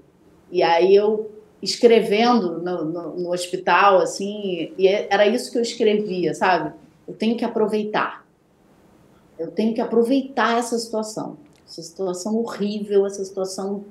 E 0.51 0.61
aí 0.61 0.95
eu 0.95 1.31
escrevendo 1.61 2.59
no, 2.59 2.85
no, 2.85 3.19
no, 3.19 3.31
hospital, 3.31 3.99
assim, 3.99 4.73
e 4.77 4.87
é, 4.87 5.07
era 5.09 5.27
isso 5.27 5.51
que 5.51 5.57
eu 5.57 5.61
escrevia, 5.61 6.33
sabe? 6.33 6.73
Eu 7.07 7.13
tenho 7.13 7.35
que 7.35 7.43
aproveitar. 7.43 8.25
Eu 9.37 9.51
tenho 9.51 9.73
que 9.73 9.81
aproveitar 9.81 10.57
essa 10.57 10.77
situação. 10.77 11.37
Essa 11.67 11.81
situação 11.81 12.37
horrível, 12.37 13.05
essa 13.05 13.23
situação. 13.23 13.85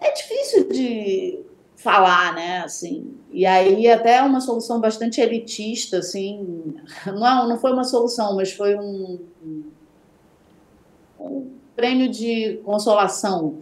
É 0.00 0.12
difícil 0.12 0.68
de 0.68 1.40
falar, 1.76 2.34
né? 2.34 2.60
Assim, 2.60 3.14
e 3.30 3.44
aí 3.46 3.88
até 3.88 4.22
uma 4.22 4.40
solução 4.40 4.80
bastante 4.80 5.20
elitista, 5.20 5.98
assim, 5.98 6.74
não, 7.06 7.48
não 7.48 7.58
foi 7.58 7.72
uma 7.72 7.84
solução, 7.84 8.36
mas 8.36 8.52
foi 8.52 8.74
um, 8.76 9.18
um 11.20 11.54
prêmio 11.76 12.08
de 12.08 12.60
consolação. 12.64 13.58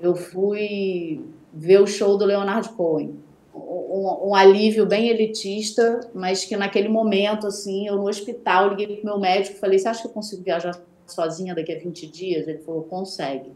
Eu 0.00 0.14
fui 0.14 1.24
ver 1.52 1.80
o 1.80 1.86
show 1.86 2.16
do 2.16 2.24
Leonard 2.24 2.68
Cohen. 2.70 3.16
Um, 3.54 4.28
um, 4.28 4.34
alívio 4.34 4.86
bem 4.86 5.08
elitista, 5.08 6.08
mas 6.14 6.44
que 6.44 6.56
naquele 6.56 6.88
momento, 6.88 7.48
assim, 7.48 7.88
eu 7.88 7.96
no 7.96 8.08
hospital, 8.08 8.68
liguei 8.68 8.86
para 8.86 9.02
o 9.02 9.06
meu 9.06 9.18
médico 9.18 9.56
e 9.56 9.58
falei, 9.58 9.78
você 9.78 9.88
acha 9.88 10.02
que 10.02 10.06
eu 10.06 10.12
consigo 10.12 10.44
viajar 10.44 10.80
sozinha 11.06 11.54
daqui 11.54 11.72
a 11.72 11.78
20 11.78 12.06
dias? 12.06 12.46
Ele 12.46 12.58
falou, 12.58 12.82
consegue. 12.84 13.50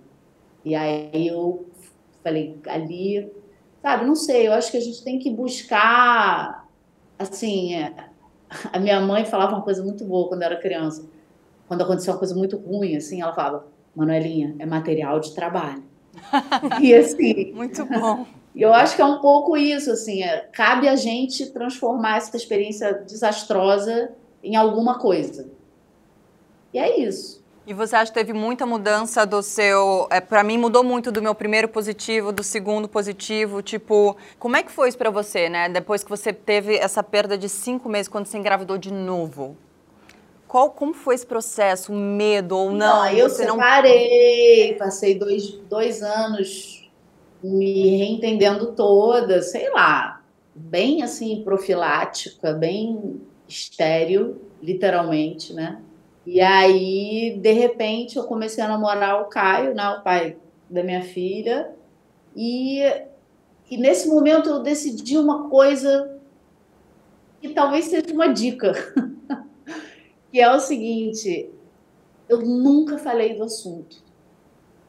E 0.65 0.75
aí 0.75 1.29
eu 1.29 1.67
falei, 2.23 2.57
ali, 2.67 3.31
sabe, 3.81 4.05
não 4.05 4.17
sei, 4.17 4.49
eu 4.49 4.53
acho 4.53 4.71
que 4.71 4.77
a 4.77 4.81
gente 4.81 5.05
tem 5.05 5.19
que 5.19 5.31
buscar, 5.31 6.69
assim, 7.19 7.75
é, 7.75 7.95
a 8.73 8.79
minha 8.79 9.01
mãe 9.01 9.25
falava 9.25 9.55
uma 9.55 9.63
coisa 9.63 9.83
muito 9.83 10.05
boa 10.05 10.29
quando 10.29 10.43
era 10.43 10.57
criança, 10.57 11.09
quando 11.73 11.83
acontecia 11.83 12.13
uma 12.13 12.19
coisa 12.19 12.35
muito 12.35 12.59
ruim, 12.59 12.97
assim, 12.97 13.23
ela 13.23 13.33
falava, 13.33 13.67
Manuelinha, 13.97 14.55
é 14.59 14.67
material 14.67 15.19
de 15.21 15.35
trabalho. 15.35 15.83
e 16.83 16.95
assim. 16.95 17.51
Muito 17.55 17.87
bom. 17.87 18.27
E 18.55 18.61
eu 18.61 18.75
acho 18.75 18.95
que 18.95 19.01
é 19.01 19.05
um 19.07 19.21
pouco 19.21 19.57
isso, 19.57 19.91
assim, 19.91 20.23
é, 20.23 20.49
cabe 20.53 20.87
a 20.87 20.97
gente 20.97 21.47
transformar 21.47 22.19
essa 22.19 22.37
experiência 22.37 22.93
desastrosa 22.93 24.11
em 24.45 24.55
alguma 24.55 24.99
coisa. 24.99 25.49
E 26.75 26.79
é 26.79 27.01
isso. 27.01 27.43
E 27.67 27.73
você 27.73 27.97
acha 27.97 28.13
que 28.13 28.19
teve 28.19 28.35
muita 28.35 28.67
mudança 28.67 29.25
do 29.25 29.41
seu. 29.41 30.07
É, 30.11 30.21
para 30.21 30.45
mim 30.45 30.59
mudou 30.59 30.85
muito 30.85 31.11
do 31.11 31.23
meu 31.23 31.35
primeiro 31.35 31.69
positivo, 31.69 32.33
do 32.33 32.43
segundo 32.43 32.87
positivo. 32.87 33.63
Tipo, 33.63 34.15
como 34.39 34.57
é 34.57 34.63
que 34.63 34.71
foi 34.71 34.91
isso 34.91 34.99
para 34.99 35.11
você, 35.11 35.49
né? 35.49 35.71
Depois 35.71 36.05
que 36.05 36.11
você 36.11 36.35
teve 36.35 36.77
essa 36.77 37.03
perda 37.03 37.39
de 37.39 37.49
cinco 37.49 37.89
meses, 37.89 38.09
quando 38.09 38.27
você 38.27 38.37
engravidou 38.37 38.77
de 38.77 38.93
novo? 38.93 39.57
Qual, 40.53 40.69
como 40.69 40.93
foi 40.93 41.15
esse 41.15 41.27
processo? 41.27 41.95
Medo 41.95 42.55
ou 42.55 42.73
não? 42.73 43.05
não 43.05 43.09
eu 43.09 43.31
você 43.31 43.47
separei, 43.47 44.73
não... 44.73 44.79
passei 44.81 45.19
dois, 45.19 45.49
dois 45.67 46.03
anos 46.03 46.91
me 47.43 47.97
reentendendo 47.97 48.73
toda, 48.73 49.41
sei 49.41 49.71
lá, 49.71 50.21
bem 50.55 51.03
assim, 51.03 51.41
profilática, 51.43 52.53
bem 52.53 53.19
estéreo, 53.49 54.43
literalmente, 54.63 55.55
né? 55.55 55.81
E 56.27 56.39
aí, 56.39 57.39
de 57.41 57.53
repente, 57.53 58.19
eu 58.19 58.25
comecei 58.25 58.63
a 58.63 58.69
namorar 58.69 59.23
o 59.23 59.31
Caio, 59.31 59.75
né, 59.75 59.89
o 59.89 60.03
pai 60.03 60.37
da 60.69 60.85
minha 60.85 61.03
filha, 61.03 61.71
e, 62.37 62.83
e 63.71 63.79
nesse 63.79 64.07
momento 64.07 64.51
eu 64.51 64.59
decidi 64.59 65.17
uma 65.17 65.49
coisa 65.49 66.15
que 67.41 67.49
talvez 67.55 67.87
seja 67.87 68.13
uma 68.13 68.29
dica, 68.29 68.75
que 70.33 70.41
é 70.41 70.51
o 70.51 70.59
seguinte: 70.59 71.51
eu 72.29 72.41
nunca 72.41 72.97
falei 72.97 73.37
do 73.37 73.45
assunto, 73.45 74.03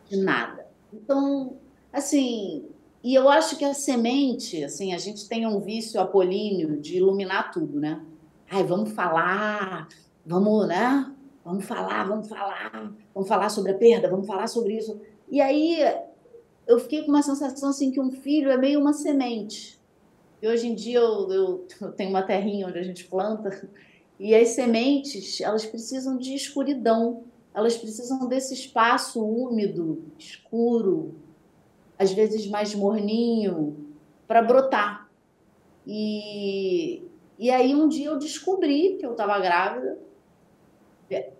de 0.09 0.15
nada. 0.17 0.65
Então, 0.91 1.57
assim, 1.91 2.65
e 3.03 3.13
eu 3.13 3.27
acho 3.27 3.57
que 3.57 3.65
a 3.65 3.73
semente, 3.73 4.63
assim, 4.63 4.93
a 4.93 4.97
gente 4.97 5.27
tem 5.27 5.45
um 5.45 5.59
vício 5.59 5.99
apolíneo 5.99 6.79
de 6.79 6.97
iluminar 6.97 7.51
tudo, 7.51 7.79
né? 7.79 8.01
Ai, 8.49 8.63
vamos 8.63 8.93
falar, 8.93 9.89
vamos, 10.25 10.67
né? 10.67 11.13
Vamos 11.43 11.65
falar, 11.65 12.07
vamos 12.07 12.29
falar, 12.29 12.93
vamos 13.13 13.27
falar 13.27 13.49
sobre 13.49 13.73
a 13.73 13.77
perda, 13.77 14.09
vamos 14.09 14.25
falar 14.25 14.47
sobre 14.47 14.77
isso. 14.77 15.01
E 15.29 15.41
aí 15.41 15.77
eu 16.65 16.79
fiquei 16.79 17.03
com 17.03 17.09
uma 17.09 17.21
sensação 17.21 17.69
assim 17.69 17.91
que 17.91 17.99
um 17.99 18.11
filho 18.11 18.49
é 18.49 18.55
meio 18.55 18.79
uma 18.79 18.93
semente. 18.93 19.77
E 20.41 20.47
hoje 20.47 20.67
em 20.67 20.75
dia 20.75 20.99
eu, 20.99 21.29
eu, 21.29 21.67
eu 21.81 21.91
tenho 21.91 22.11
uma 22.11 22.21
terrinha 22.21 22.67
onde 22.67 22.79
a 22.79 22.83
gente 22.83 23.03
planta 23.05 23.67
e 24.19 24.35
as 24.35 24.49
sementes 24.49 25.41
elas 25.41 25.65
precisam 25.65 26.17
de 26.17 26.33
escuridão, 26.33 27.23
elas 27.53 27.77
precisam 27.77 28.27
desse 28.27 28.53
espaço 28.53 29.23
úmido, 29.23 30.03
escuro, 30.17 31.15
às 31.97 32.11
vezes 32.11 32.47
mais 32.47 32.73
morninho, 32.73 33.95
para 34.27 34.41
brotar. 34.41 35.09
E, 35.85 37.03
e 37.37 37.51
aí 37.51 37.75
um 37.75 37.87
dia 37.87 38.07
eu 38.07 38.17
descobri 38.17 38.97
que 38.97 39.05
eu 39.05 39.11
estava 39.11 39.39
grávida 39.39 39.99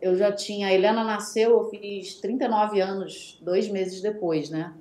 eu 0.02 0.16
já 0.16 0.32
tinha. 0.32 0.68
A 0.68 0.74
Helena 0.74 1.04
nasceu, 1.04 1.52
eu 1.52 1.70
fiz 1.70 2.16
39 2.16 2.80
anos, 2.80 3.40
dois 3.42 3.68
meses 3.68 4.02
depois, 4.02 4.50
né? 4.50 4.74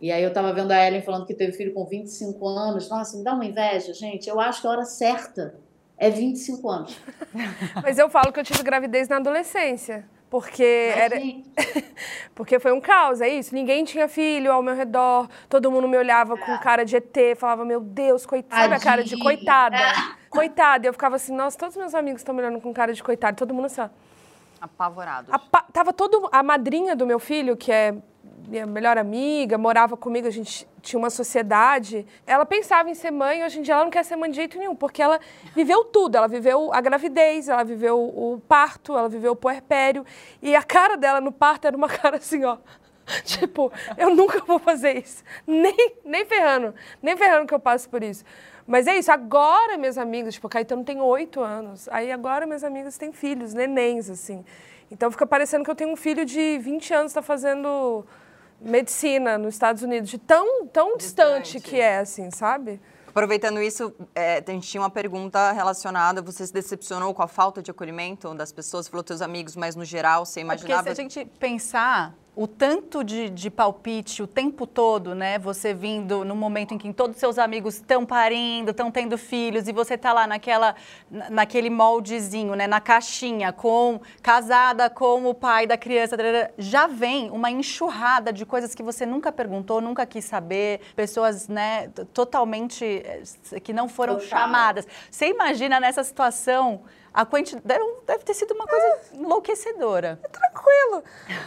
E 0.00 0.12
aí 0.12 0.22
eu 0.22 0.32
tava 0.32 0.52
vendo 0.52 0.70
a 0.72 0.86
Ellen 0.86 1.00
falando 1.00 1.26
que 1.26 1.34
teve 1.34 1.52
filho 1.52 1.72
com 1.72 1.86
25 1.86 2.46
anos. 2.46 2.88
Nossa, 2.88 3.16
me 3.16 3.24
dá 3.24 3.32
uma 3.32 3.46
inveja, 3.46 3.94
gente. 3.94 4.28
Eu 4.28 4.38
acho 4.38 4.60
que 4.60 4.66
a 4.66 4.70
hora 4.70 4.84
certa 4.84 5.58
é 5.98 6.10
25 6.10 6.70
anos. 6.70 6.98
Mas 7.82 7.98
eu 7.98 8.08
falo 8.08 8.32
que 8.32 8.40
eu 8.40 8.44
tive 8.44 8.62
gravidez 8.62 9.08
na 9.08 9.16
adolescência. 9.16 10.04
Porque 10.28 10.92
Mas, 10.92 11.02
era. 11.02 11.20
porque 12.34 12.58
foi 12.58 12.72
um 12.72 12.80
caos, 12.80 13.20
é 13.20 13.28
isso. 13.28 13.54
Ninguém 13.54 13.84
tinha 13.84 14.08
filho 14.08 14.52
ao 14.52 14.62
meu 14.62 14.74
redor, 14.74 15.28
todo 15.48 15.70
mundo 15.70 15.86
me 15.86 15.96
olhava 15.96 16.36
com 16.36 16.58
cara 16.58 16.84
de 16.84 16.96
ET, 16.96 17.16
falava, 17.36 17.64
meu 17.64 17.80
Deus, 17.80 18.26
coitada, 18.26 18.62
sabe 18.62 18.74
a 18.74 18.80
cara 18.80 19.04
de 19.04 19.16
coitada. 19.18 19.76
Coitada. 20.28 20.86
E 20.86 20.88
eu 20.88 20.92
ficava 20.92 21.16
assim, 21.16 21.34
nossa, 21.34 21.56
todos 21.56 21.76
meus 21.76 21.94
amigos 21.94 22.20
estão 22.20 22.34
me 22.34 22.42
olhando 22.42 22.60
com 22.60 22.72
cara 22.74 22.92
de 22.92 23.02
coitada, 23.02 23.36
todo 23.36 23.54
mundo 23.54 23.66
assim, 23.66 23.80
ó. 23.80 23.88
Pa 25.38 25.62
tava 25.72 25.92
todo. 25.92 26.28
A 26.32 26.42
madrinha 26.42 26.96
do 26.96 27.06
meu 27.06 27.18
filho, 27.18 27.56
que 27.56 27.70
é 27.70 27.94
minha 28.46 28.66
melhor 28.66 28.96
amiga, 28.98 29.58
morava 29.58 29.96
comigo, 29.96 30.26
a 30.26 30.30
gente 30.30 30.66
tinha 30.80 30.98
uma 30.98 31.10
sociedade. 31.10 32.06
Ela 32.26 32.46
pensava 32.46 32.88
em 32.88 32.94
ser 32.94 33.10
mãe, 33.10 33.44
hoje 33.44 33.58
em 33.58 33.62
dia 33.62 33.74
ela 33.74 33.84
não 33.84 33.90
quer 33.90 34.04
ser 34.04 34.16
mãe 34.16 34.30
de 34.30 34.36
jeito 34.36 34.58
nenhum, 34.58 34.74
porque 34.74 35.02
ela 35.02 35.20
viveu 35.54 35.84
tudo. 35.84 36.16
Ela 36.16 36.28
viveu 36.28 36.72
a 36.72 36.80
gravidez, 36.80 37.48
ela 37.48 37.64
viveu 37.64 37.98
o 37.98 38.40
parto, 38.48 38.96
ela 38.96 39.08
viveu 39.08 39.32
o 39.32 39.36
puerpério. 39.36 40.04
E 40.40 40.54
a 40.54 40.62
cara 40.62 40.96
dela 40.96 41.20
no 41.20 41.32
parto 41.32 41.66
era 41.66 41.76
uma 41.76 41.88
cara 41.90 42.16
assim, 42.16 42.44
ó. 42.44 42.58
Tipo, 43.24 43.72
eu 43.96 44.14
nunca 44.14 44.40
vou 44.44 44.58
fazer 44.58 44.98
isso. 44.98 45.22
Nem, 45.46 45.94
nem 46.04 46.24
ferrando. 46.24 46.74
Nem 47.02 47.16
ferrando 47.16 47.46
que 47.46 47.54
eu 47.54 47.60
passo 47.60 47.88
por 47.88 48.02
isso. 48.02 48.24
Mas 48.66 48.88
é 48.88 48.98
isso, 48.98 49.12
agora 49.12 49.78
meus 49.78 49.96
amigos, 49.96 50.34
tipo, 50.34 50.48
Caetano 50.48 50.82
tem 50.82 51.00
oito 51.00 51.40
anos, 51.40 51.88
aí 51.88 52.10
agora 52.10 52.46
meus 52.46 52.64
amigos 52.64 52.98
têm 52.98 53.12
filhos, 53.12 53.54
nenéns, 53.54 54.10
assim. 54.10 54.44
Então 54.90 55.08
fica 55.10 55.24
parecendo 55.24 55.64
que 55.64 55.70
eu 55.70 55.74
tenho 55.74 55.90
um 55.92 55.96
filho 55.96 56.24
de 56.24 56.58
20 56.58 56.94
anos 56.94 57.10
está 57.10 57.22
fazendo 57.22 58.04
medicina 58.60 59.38
nos 59.38 59.54
Estados 59.54 59.82
Unidos, 59.82 60.10
de 60.10 60.18
tão, 60.18 60.66
tão 60.66 60.96
distante. 60.96 61.54
distante 61.54 61.60
que 61.60 61.80
é, 61.80 61.98
assim, 61.98 62.30
sabe? 62.30 62.80
Aproveitando 63.08 63.62
isso, 63.62 63.94
é, 64.14 64.44
a 64.46 64.50
gente 64.50 64.68
tinha 64.68 64.80
uma 64.82 64.90
pergunta 64.90 65.50
relacionada. 65.52 66.20
Você 66.20 66.46
se 66.46 66.52
decepcionou 66.52 67.14
com 67.14 67.22
a 67.22 67.26
falta 67.26 67.62
de 67.62 67.70
acolhimento 67.70 68.34
das 68.34 68.52
pessoas? 68.52 68.84
Você 68.84 68.90
falou 68.90 69.02
teus 69.02 69.22
amigos, 69.22 69.56
mas 69.56 69.74
no 69.74 69.86
geral, 69.86 70.26
você 70.26 70.40
imaginava... 70.40 70.82
É 70.82 70.94
porque 70.94 70.94
se 70.94 71.00
a 71.00 71.02
gente 71.02 71.30
pensar 71.38 72.14
o 72.36 72.46
tanto 72.46 73.02
de, 73.02 73.30
de, 73.30 73.50
palpite 73.50 74.22
o 74.22 74.26
tempo 74.26 74.66
todo, 74.66 75.14
né? 75.14 75.38
Você 75.38 75.72
vindo 75.72 76.22
no 76.22 76.36
momento 76.36 76.74
em 76.74 76.78
que 76.78 76.92
todos 76.92 77.16
seus 77.16 77.38
amigos 77.38 77.76
estão 77.76 78.04
parindo, 78.04 78.72
estão 78.72 78.90
tendo 78.90 79.16
filhos 79.16 79.66
e 79.66 79.72
você 79.72 79.94
está 79.94 80.12
lá 80.12 80.26
naquela, 80.26 80.74
naquele 81.10 81.70
moldezinho, 81.70 82.54
né? 82.54 82.66
Na 82.66 82.78
caixinha, 82.78 83.54
com 83.54 83.98
casada 84.22 84.90
com 84.90 85.24
o 85.24 85.32
pai 85.32 85.66
da 85.66 85.78
criança, 85.78 86.14
já 86.58 86.86
vem 86.86 87.30
uma 87.30 87.50
enxurrada 87.50 88.30
de 88.30 88.44
coisas 88.44 88.74
que 88.74 88.82
você 88.82 89.06
nunca 89.06 89.32
perguntou, 89.32 89.80
nunca 89.80 90.04
quis 90.04 90.26
saber, 90.26 90.82
pessoas, 90.94 91.48
né? 91.48 91.88
Totalmente 92.12 92.84
eh, 92.84 93.60
que 93.60 93.72
não 93.72 93.88
foram 93.88 94.16
Total. 94.16 94.28
chamadas. 94.28 94.86
Você 95.10 95.28
imagina 95.28 95.80
nessa 95.80 96.04
situação 96.04 96.82
a 97.16 97.24
quantidade 97.24 97.82
deve, 98.06 98.24
ter 98.24 98.34
sido 98.34 98.52
uma 98.52 98.66
coisa 98.66 98.86
é. 98.86 99.16
enlouquecedora. 99.16 100.20
É 100.22 100.28
tranquilo. 100.28 101.02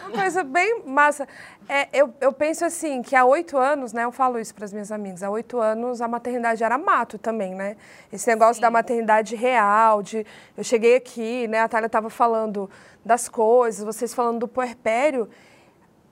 Uma 0.08 0.18
coisa 0.22 0.42
bem 0.42 0.82
massa. 0.84 1.28
É, 1.68 1.88
eu, 1.92 2.12
eu 2.20 2.32
penso 2.32 2.64
assim, 2.64 3.02
que 3.02 3.14
há 3.14 3.24
oito 3.24 3.56
anos, 3.56 3.92
né? 3.92 4.02
Eu 4.02 4.10
falo 4.10 4.40
isso 4.40 4.52
para 4.52 4.64
as 4.64 4.72
minhas 4.72 4.90
amigas, 4.90 5.22
há 5.22 5.30
oito 5.30 5.60
anos 5.60 6.00
a 6.00 6.08
maternidade 6.08 6.64
era 6.64 6.76
mato 6.76 7.18
também, 7.18 7.54
né? 7.54 7.76
Esse 8.12 8.26
negócio 8.26 8.56
Sim. 8.56 8.62
da 8.62 8.70
maternidade 8.70 9.36
real, 9.36 10.02
de 10.02 10.26
eu 10.56 10.64
cheguei 10.64 10.96
aqui, 10.96 11.46
né? 11.46 11.60
A 11.60 11.68
Thalia 11.68 11.86
estava 11.86 12.10
falando 12.10 12.68
das 13.04 13.28
coisas, 13.28 13.84
vocês 13.84 14.12
falando 14.12 14.40
do 14.40 14.48
puerpério. 14.48 15.30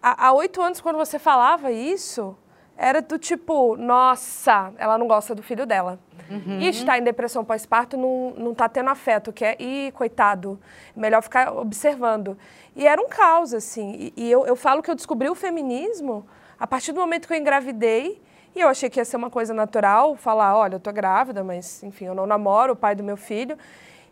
Há 0.01 0.33
oito 0.35 0.63
anos, 0.63 0.81
quando 0.81 0.99
você 0.99 1.19
falava 1.19 1.73
isso, 1.73 2.37
era 2.79 3.03
do 3.03 3.19
tipo, 3.19 3.77
nossa, 3.77 4.73
ela 4.79 4.97
não 4.97 5.09
gosta 5.09 5.35
do 5.35 5.43
filho 5.43 5.67
dela. 5.67 5.99
Uhum. 6.31 6.61
E 6.61 6.69
está 6.69 6.97
em 6.97 7.03
depressão 7.03 7.45
pós-parto 7.45 7.97
não, 7.97 8.35
não 8.39 8.55
tá 8.55 8.69
tendo 8.69 8.89
afeto, 8.89 9.33
que 9.33 9.45
é, 9.45 9.57
ih, 9.59 9.91
coitado, 9.91 10.61
melhor 10.95 11.21
ficar 11.21 11.53
observando. 11.53 12.39
E 12.77 12.87
era 12.87 13.03
um 13.03 13.09
caos, 13.09 13.53
assim. 13.53 14.13
E, 14.17 14.25
e 14.25 14.31
eu, 14.31 14.47
eu 14.47 14.55
falo 14.55 14.81
que 14.81 14.89
eu 14.89 14.95
descobri 14.95 15.29
o 15.29 15.35
feminismo 15.35 16.25
a 16.57 16.69
partir 16.69 16.93
do 16.93 17.01
momento 17.01 17.27
que 17.27 17.33
eu 17.33 17.37
engravidei, 17.37 18.23
e 18.55 18.61
eu 18.61 18.69
achei 18.69 18.89
que 18.89 19.01
ia 19.01 19.05
ser 19.05 19.17
uma 19.17 19.31
coisa 19.31 19.53
natural, 19.53 20.15
falar, 20.15 20.57
olha, 20.57 20.77
eu 20.77 20.81
tô 20.81 20.93
grávida, 20.93 21.43
mas, 21.43 21.83
enfim, 21.83 22.05
eu 22.05 22.15
não 22.15 22.27
namoro 22.27 22.75
o 22.75 22.77
pai 22.77 22.95
do 22.95 23.03
meu 23.03 23.17
filho. 23.17 23.59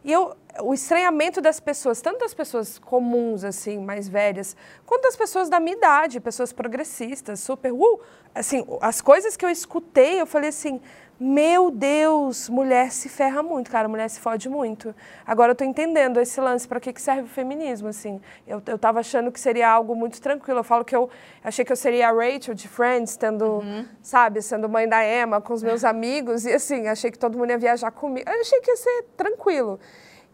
E 0.07 0.13
eu, 0.13 0.37
o 0.63 0.73
estranhamento 0.73 1.41
das 1.41 1.59
pessoas, 1.59 2.01
tanto 2.01 2.21
das 2.21 2.33
pessoas 2.33 2.79
comuns, 2.79 3.43
assim, 3.43 3.77
mais 3.81 4.07
velhas, 4.07 4.57
quanto 4.87 5.03
das 5.03 5.17
pessoas 5.17 5.49
da 5.49 5.59
minha 5.59 5.77
idade, 5.77 6.21
pessoas 6.21 6.53
progressistas, 6.53 7.41
super, 7.41 7.73
uh, 7.73 8.01
assim, 8.33 8.65
as 8.81 9.01
coisas 9.01 9.37
que 9.37 9.45
eu 9.45 9.51
escutei, 9.51 10.21
eu 10.21 10.25
falei 10.25 10.51
assim, 10.51 10.81
meu 11.19 11.71
Deus, 11.71 12.47
mulher 12.47 12.93
se 12.93 13.09
ferra 13.09 13.43
muito, 13.43 13.71
cara, 13.71 13.89
mulher 13.89 14.09
se 14.09 14.21
fode 14.21 14.51
muito. 14.51 14.95
Agora 15.27 15.53
eu 15.53 15.57
tô 15.57 15.65
entendendo 15.65 16.21
esse 16.21 16.39
lance, 16.39 16.69
para 16.69 16.79
que, 16.79 16.93
que 16.93 17.01
serve 17.01 17.23
o 17.23 17.27
feminismo, 17.27 17.89
assim. 17.89 18.21
Eu, 18.47 18.63
eu 18.67 18.79
tava 18.79 19.01
achando 19.01 19.33
que 19.33 19.41
seria 19.41 19.67
algo 19.71 19.97
muito 19.97 20.21
tranquilo. 20.21 20.61
Eu 20.61 20.65
falo 20.65 20.85
que 20.85 20.95
eu 20.95 21.09
achei 21.43 21.65
que 21.65 21.73
eu 21.73 21.77
seria 21.77 22.11
a 22.11 22.13
Rachel 22.13 22.55
de 22.55 22.69
Friends, 22.69 23.17
tendo, 23.17 23.47
uhum. 23.47 23.87
sabe, 24.03 24.43
sendo 24.43 24.69
mãe 24.69 24.87
da 24.87 25.03
Emma 25.03 25.41
com 25.41 25.55
os 25.55 25.63
meus 25.63 25.85
amigos, 25.87 26.45
e 26.45 26.53
assim, 26.53 26.87
achei 26.87 27.11
que 27.11 27.19
todo 27.19 27.39
mundo 27.39 27.49
ia 27.49 27.59
viajar 27.59 27.91
comigo. 27.91 28.29
Eu 28.29 28.41
achei 28.41 28.61
que 28.61 28.71
ia 28.71 28.77
ser 28.77 29.05
tranquilo. 29.17 29.81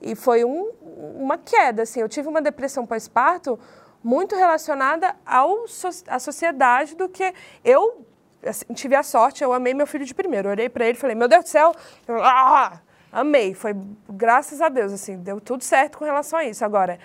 E 0.00 0.16
foi 0.16 0.44
um, 0.44 0.72
uma 1.16 1.38
queda, 1.38 1.82
assim. 1.82 2.00
Eu 2.00 2.08
tive 2.08 2.26
uma 2.26 2.42
depressão 2.42 2.84
pós-parto 2.84 3.56
muito 4.02 4.34
relacionada 4.34 5.14
ao, 5.24 5.64
à 6.08 6.18
sociedade 6.18 6.96
do 6.96 7.08
que 7.08 7.32
eu 7.64 8.04
assim, 8.46 8.64
tive 8.74 8.94
a 8.94 9.02
sorte, 9.02 9.42
eu 9.42 9.52
amei 9.52 9.74
meu 9.74 9.86
filho 9.86 10.04
de 10.04 10.14
primeiro. 10.14 10.48
Eu 10.48 10.52
olhei 10.52 10.68
para 10.68 10.86
ele 10.86 10.98
falei, 10.98 11.14
meu 11.16 11.28
Deus 11.28 11.44
do 11.44 11.48
céu, 11.48 11.74
eu, 12.06 12.22
ah, 12.22 12.80
amei. 13.10 13.54
Foi 13.54 13.74
graças 14.08 14.60
a 14.60 14.68
Deus, 14.68 14.92
assim, 14.92 15.16
deu 15.18 15.40
tudo 15.40 15.62
certo 15.62 15.98
com 15.98 16.04
relação 16.04 16.38
a 16.38 16.44
isso. 16.44 16.64
Agora, 16.64 16.98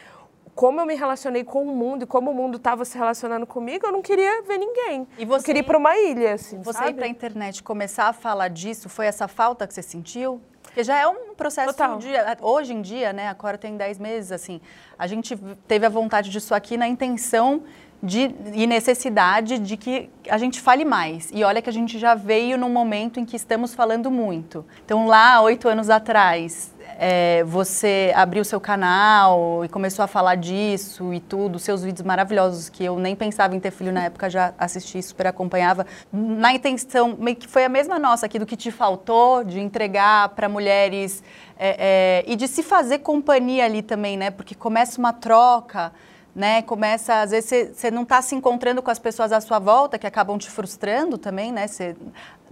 como 0.57 0.81
eu 0.81 0.87
me 0.87 0.95
relacionei 0.95 1.43
com 1.43 1.63
o 1.63 1.75
mundo 1.75 2.03
e 2.03 2.05
como 2.07 2.31
o 2.31 2.33
mundo 2.33 2.57
estava 2.57 2.83
se 2.83 2.97
relacionando 2.97 3.45
comigo, 3.45 3.85
eu 3.85 3.91
não 3.91 4.01
queria 4.01 4.41
ver 4.41 4.57
ninguém. 4.57 5.07
E 5.17 5.23
você 5.23 5.43
eu 5.43 5.45
queria 5.45 5.59
ir 5.59 5.63
para 5.63 5.77
uma 5.77 5.95
ilha, 5.95 6.33
assim, 6.33 6.61
Você 6.63 6.79
sabe? 6.79 6.89
ir 6.89 6.93
para 6.95 7.05
a 7.05 7.07
internet 7.07 7.61
começar 7.61 8.07
a 8.07 8.13
falar 8.13 8.47
disso, 8.47 8.89
foi 8.89 9.05
essa 9.05 9.27
falta 9.27 9.67
que 9.67 9.73
você 9.73 9.83
sentiu? 9.83 10.41
Porque 10.63 10.83
já 10.83 10.97
é 10.99 11.07
um 11.07 11.33
processo 11.35 11.69
Total. 11.69 11.97
de. 11.97 12.09
Hoje 12.41 12.73
em 12.73 12.81
dia, 12.81 13.13
né? 13.13 13.27
Agora 13.29 13.57
tem 13.57 13.77
10 13.77 13.97
meses, 13.99 14.31
assim. 14.31 14.61
A 14.97 15.07
gente 15.07 15.35
teve 15.67 15.85
a 15.85 15.89
vontade 15.89 16.29
disso 16.29 16.53
aqui 16.53 16.77
na 16.77 16.87
intenção 16.87 17.63
de, 18.01 18.33
e 18.53 18.67
necessidade 18.67 19.57
de 19.57 19.75
que 19.75 20.09
a 20.29 20.37
gente 20.37 20.61
fale 20.61 20.85
mais. 20.85 21.29
E 21.33 21.43
olha 21.43 21.61
que 21.61 21.69
a 21.69 21.73
gente 21.73 21.97
já 21.97 22.13
veio 22.13 22.57
num 22.57 22.69
momento 22.69 23.19
em 23.19 23.25
que 23.25 23.35
estamos 23.35 23.73
falando 23.73 24.11
muito. 24.11 24.65
Então, 24.85 25.07
lá, 25.07 25.41
oito 25.41 25.67
anos 25.67 25.89
atrás, 25.89 26.73
é, 26.99 27.43
você 27.43 28.11
abriu 28.15 28.43
seu 28.45 28.59
canal 28.59 29.63
e 29.65 29.69
começou 29.69 30.03
a 30.03 30.07
falar 30.07 30.35
disso 30.35 31.13
e 31.13 31.19
tudo, 31.19 31.59
seus 31.59 31.83
vídeos 31.83 32.05
maravilhosos, 32.05 32.69
que 32.69 32.83
eu 32.83 32.97
nem 32.97 33.15
pensava 33.15 33.55
em 33.55 33.59
ter 33.59 33.71
filho 33.71 33.91
na 33.91 34.05
época, 34.05 34.29
já 34.29 34.53
assisti, 34.57 35.01
super 35.01 35.27
acompanhava. 35.27 35.85
Na 36.11 36.53
intenção, 36.53 37.15
meio 37.19 37.35
que 37.35 37.47
foi 37.47 37.65
a 37.65 37.69
mesma 37.69 37.97
nossa 37.97 38.25
aqui, 38.25 38.37
do 38.37 38.45
que 38.45 38.55
te 38.55 38.71
faltou, 38.71 39.43
de 39.43 39.59
entregar 39.59 40.29
para 40.29 40.47
mulheres 40.47 41.23
é, 41.57 42.23
é, 42.27 42.31
e 42.31 42.35
de 42.35 42.47
se 42.47 42.61
fazer 42.61 42.99
companhia 42.99 43.65
ali 43.65 43.81
também, 43.81 44.17
né? 44.17 44.29
Porque 44.29 44.53
começa 44.53 44.99
uma 44.99 45.13
troca 45.13 45.91
né? 46.37 46.61
Começa, 46.61 47.21
às 47.21 47.31
vezes, 47.31 47.75
você 47.75 47.89
não 47.89 48.03
está 48.03 48.21
se 48.21 48.35
encontrando 48.35 48.79
com 48.83 48.91
as 48.91 48.99
pessoas 48.99 49.31
à 49.31 49.41
sua 49.41 49.57
volta, 49.57 49.97
que 49.97 50.05
acabam 50.05 50.37
te 50.37 50.51
frustrando 50.51 51.17
também, 51.17 51.51
né? 51.51 51.65
Cê, 51.65 51.95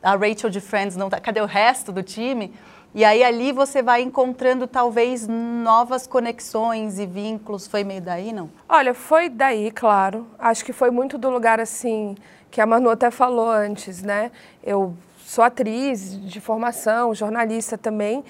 a 0.01 0.15
Rachel 0.15 0.50
de 0.50 0.60
Friends 0.60 0.98
não 0.98 1.08
tá. 1.08 1.20
Cadê 1.20 1.39
o 1.39 1.46
resto 1.46 1.92
do 1.92 2.01
time? 2.01 2.51
E 2.96 3.06
aí 3.06 3.24
ali 3.24 3.51
você 3.51 3.84
vai 3.84 4.01
encontrando 4.01 4.65
talvez 4.65 5.27
novas 5.27 6.08
conexões 6.08 6.98
e 6.98 7.06
vínculos. 7.06 7.68
Foi 7.68 7.84
meio 7.84 8.01
daí, 8.01 8.34
não? 8.34 8.50
Olha, 8.68 8.96
foi 8.96 9.30
daí, 9.30 9.70
claro. 9.70 10.25
Acho 10.39 10.65
que 10.65 10.74
foi 10.74 10.89
muito 10.89 11.15
do 11.15 11.30
lugar 11.30 11.60
assim 11.60 12.15
que 12.50 12.60
a 12.60 12.65
Manu 12.65 12.89
até 12.89 13.12
falou 13.12 13.51
antes, 13.51 14.01
né? 14.01 14.32
Eu 14.63 14.96
sou 15.24 15.44
atriz 15.44 16.20
de 16.25 16.39
formação, 16.39 17.13
jornalista 17.13 17.77
também, 17.77 18.24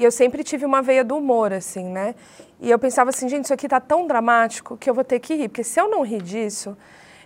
e 0.00 0.04
eu 0.04 0.10
sempre 0.10 0.42
tive 0.42 0.64
uma 0.64 0.80
veia 0.80 1.04
do 1.04 1.14
humor, 1.14 1.52
assim, 1.52 1.84
né? 1.84 2.14
E 2.58 2.70
eu 2.70 2.78
pensava 2.78 3.10
assim, 3.10 3.28
gente, 3.28 3.44
isso 3.44 3.52
aqui 3.52 3.68
tá 3.68 3.78
tão 3.78 4.06
dramático 4.06 4.74
que 4.78 4.88
eu 4.88 4.94
vou 4.94 5.04
ter 5.04 5.20
que 5.20 5.34
rir, 5.34 5.50
porque 5.50 5.62
se 5.62 5.78
eu 5.78 5.90
não 5.90 6.00
rir 6.02 6.22
disso, 6.22 6.74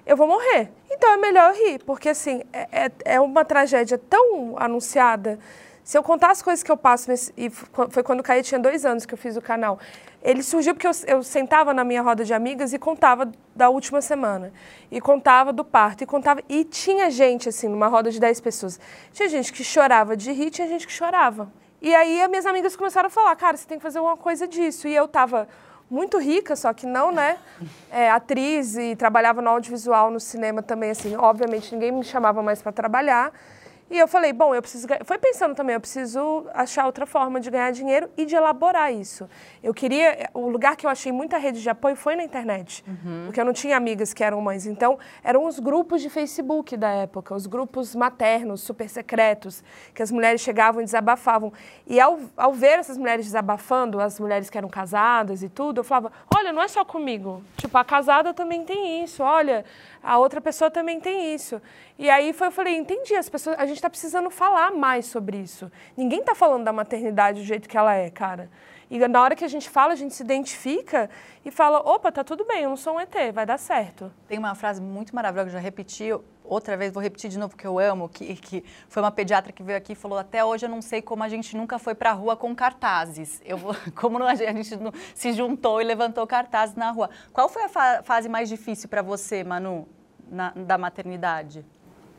eu 0.05 0.17
vou 0.17 0.27
morrer. 0.27 0.73
Então 0.91 1.09
é 1.13 1.17
melhor 1.17 1.55
eu 1.55 1.67
rir, 1.67 1.79
porque 1.85 2.09
assim, 2.09 2.43
é, 2.53 2.87
é, 2.87 2.91
é 3.05 3.21
uma 3.21 3.45
tragédia 3.45 3.97
tão 3.97 4.57
anunciada. 4.59 5.39
Se 5.85 5.97
eu 5.97 6.03
contar 6.03 6.33
as 6.33 6.43
coisas 6.43 6.65
que 6.65 6.73
eu 6.73 6.77
passo, 6.77 7.13
e 7.37 7.49
foi 7.49 8.03
quando 8.03 8.19
o 8.19 8.23
Caio 8.25 8.43
tinha 8.43 8.59
dois 8.59 8.85
anos 8.85 9.07
que 9.07 9.15
eu 9.15 9.19
fiz 9.19 9.37
o 9.37 9.41
canal, 9.41 9.79
ele 10.21 10.43
surgiu 10.43 10.75
porque 10.75 10.89
eu, 10.89 10.93
eu, 11.07 11.23
sentava 11.23 11.73
na 11.73 11.85
minha 11.85 12.03
roda 12.03 12.25
de 12.25 12.35
amigas 12.35 12.73
e 12.73 12.79
contava 12.79 13.31
da 13.55 13.69
última 13.69 14.01
semana. 14.01 14.53
E 14.91 15.01
contava 15.01 15.53
do 15.53 15.65
parto, 15.65 16.03
e 16.03 16.07
contava. 16.07 16.43
E 16.49 16.65
tinha 16.65 17.09
gente, 17.09 17.49
assim, 17.49 17.69
numa 17.69 17.87
roda 17.87 18.11
de 18.11 18.19
dez 18.19 18.41
pessoas. 18.41 18.81
Tinha 19.13 19.29
gente 19.29 19.53
que 19.53 19.63
chorava 19.63 20.17
de 20.17 20.33
rir, 20.33 20.51
tinha 20.51 20.67
gente 20.67 20.89
que 20.89 20.93
chorava. 20.93 21.53
E 21.85 21.95
aí 21.95 22.23
as 22.23 22.31
minhas 22.31 22.47
amigas 22.47 22.75
começaram 22.75 23.09
a 23.09 23.11
falar, 23.11 23.37
cara, 23.37 23.59
você 23.59 23.69
tem 23.69 23.77
que 23.77 23.83
fazer 23.83 24.01
uma 24.01 24.17
coisa 24.17 24.49
disso. 24.49 24.89
E 24.89 24.97
eu 24.97 25.07
tava 25.07 25.47
muito 25.91 26.19
rica, 26.19 26.57
só 26.57 26.73
que 26.73 26.87
não, 26.87 27.13
né? 27.13 27.37
É, 27.93 28.11
atriz 28.11 28.75
e 28.75 28.97
trabalhava 28.97 29.43
no 29.43 29.51
audiovisual, 29.51 30.11
no 30.11 30.19
cinema 30.19 30.63
também, 30.63 30.93
assim. 30.93 31.15
Obviamente 31.15 31.75
ninguém 31.75 31.93
me 31.93 32.03
chamava 32.03 32.43
mais 32.43 32.63
para 32.63 32.73
trabalhar. 32.73 33.31
E 33.91 33.99
eu 33.99 34.09
falei, 34.09 34.33
bom, 34.33 34.55
eu 34.55 34.63
preciso. 34.63 34.87
Foi 35.05 35.19
pensando 35.19 35.55
também, 35.55 35.75
eu 35.75 35.81
preciso 35.81 36.47
achar 36.55 36.87
outra 36.87 37.05
forma 37.05 37.39
de 37.39 37.51
ganhar 37.51 37.71
dinheiro 37.71 38.09
e 38.17 38.25
de 38.25 38.35
elaborar 38.35 38.93
isso. 38.93 39.29
Eu 39.63 39.75
queria. 39.75 40.31
O 40.33 40.49
lugar 40.49 40.75
que 40.75 40.87
eu 40.87 40.91
achei 40.91 41.13
muita 41.13 41.37
rede 41.37 41.61
de 41.61 41.69
apoio 41.69 41.95
foi 41.95 42.17
na 42.17 42.25
internet. 42.25 42.83
Uhum. 42.87 43.25
Porque 43.27 43.41
eu 43.41 43.45
não 43.45 43.53
tinha 43.53 43.77
amigas 43.77 44.15
que 44.15 44.25
eram 44.25 44.41
mães. 44.41 44.67
Então, 44.67 44.99
eram 45.23 45.47
os 45.47 45.59
grupos 45.59 46.01
de 46.01 46.09
Facebook 46.09 46.77
da 46.77 46.89
época, 46.89 47.35
os 47.35 47.47
grupos 47.47 47.95
maternos, 47.95 48.63
super 48.63 48.89
secretos, 48.89 49.63
que 49.95 50.03
as 50.03 50.11
mulheres 50.11 50.41
chegavam 50.41 50.81
e 50.81 50.85
desabafavam. 50.85 51.53
E 51.87 52.01
ao, 52.01 52.19
ao 52.37 52.53
ver 52.53 52.79
essas 52.79 52.97
mulheres 52.97 53.27
desabafando, 53.27 54.01
as 54.01 54.19
mulheres 54.19 54.49
que 54.49 54.57
eram 54.57 54.69
casadas 54.69 55.43
e 55.43 55.49
tudo, 55.49 55.81
eu 55.81 55.85
falava: 55.85 56.11
olha, 56.35 56.53
não 56.53 56.63
é 56.63 56.69
só 56.69 56.85
comigo. 56.85 57.45
Tipo, 57.59 57.77
a 57.77 57.85
casada 57.85 58.33
também 58.33 58.65
tem 58.65 59.05
isso. 59.05 59.23
Olha, 59.23 59.65
a 60.05 60.19
outra 60.19 60.41
pessoa 60.41 60.71
também 60.71 61.01
tem 61.01 61.35
isso. 61.35 61.61
E 61.99 62.11
aí 62.11 62.33
foi, 62.33 62.49
eu 62.49 62.53
falei, 62.53 62.77
entendi, 62.77 63.15
as 63.15 63.29
pessoas, 63.29 63.59
a 63.59 63.65
gente 63.65 63.77
está 63.77 63.89
precisando 63.89 64.31
falar 64.31 64.71
mais 64.71 65.07
sobre 65.07 65.39
isso. 65.39 65.73
Ninguém 65.97 66.21
está 66.21 66.35
falando 66.35 66.65
da 66.65 66.73
maternidade 66.73 67.41
do 67.41 67.47
jeito 67.47 67.69
que 67.69 67.77
ela 67.77 67.95
é, 67.95 68.11
cara. 68.11 68.51
E 68.95 69.09
na 69.09 69.21
hora 69.21 69.35
que 69.35 69.45
a 69.45 69.49
gente 69.49 69.69
fala, 69.69 69.93
a 69.93 69.97
gente 69.97 70.15
se 70.15 70.23
identifica 70.23 71.11
e 71.45 71.51
fala, 71.51 71.81
opa, 71.81 72.13
tá 72.13 72.23
tudo 72.23 72.45
bem, 72.45 72.63
eu 72.63 72.71
não 72.71 72.77
sou 72.77 72.95
um 72.95 73.01
ET, 73.01 73.13
vai 73.33 73.45
dar 73.45 73.59
certo. 73.59 74.09
Tem 74.29 74.39
uma 74.39 74.55
frase 74.55 74.81
muito 74.81 75.13
maravilhosa 75.13 75.51
que 75.51 75.57
eu 75.57 75.61
já 75.61 75.65
repeti, 75.65 76.05
outra 76.45 76.77
vez 76.77 76.93
vou 76.93 77.03
repetir 77.03 77.29
de 77.29 77.37
novo 77.37 77.57
porque 77.57 77.67
eu 77.67 77.77
amo, 77.81 78.09
que, 78.09 78.37
que 78.37 78.63
foi 78.89 79.03
uma 79.03 79.11
pediatra 79.11 79.53
que 79.53 79.65
veio 79.65 79.77
aqui 79.77 79.95
e 79.95 79.97
falou, 79.97 80.17
até 80.17 80.45
hoje 80.45 80.67
eu 80.67 80.71
não 80.71 80.81
sei 80.81 81.03
como 81.03 81.25
a 81.25 81.29
gente 81.29 81.57
nunca 81.57 81.77
foi 81.77 81.93
para 81.93 82.11
a 82.11 82.13
rua 82.13 82.37
com 82.37 82.55
cartazes. 82.55 83.43
Eu 83.45 83.59
vou, 83.59 83.75
como 84.01 84.17
não, 84.17 84.29
a 84.29 84.37
gente 84.37 84.77
não, 84.77 84.93
se 85.13 85.33
juntou 85.33 85.81
e 85.83 85.85
levantou 85.85 86.25
cartazes 86.25 86.77
na 86.77 86.93
rua. 86.93 87.11
Qual 87.33 87.49
foi 87.49 87.65
a 87.65 87.69
fa 87.69 88.01
fase 88.05 88.29
mais 88.29 88.49
difícil 88.49 88.89
para 88.89 89.03
você, 89.03 89.43
Manu, 89.43 89.89
na, 90.31 90.51
da 90.51 90.79
maternidade? 90.79 91.67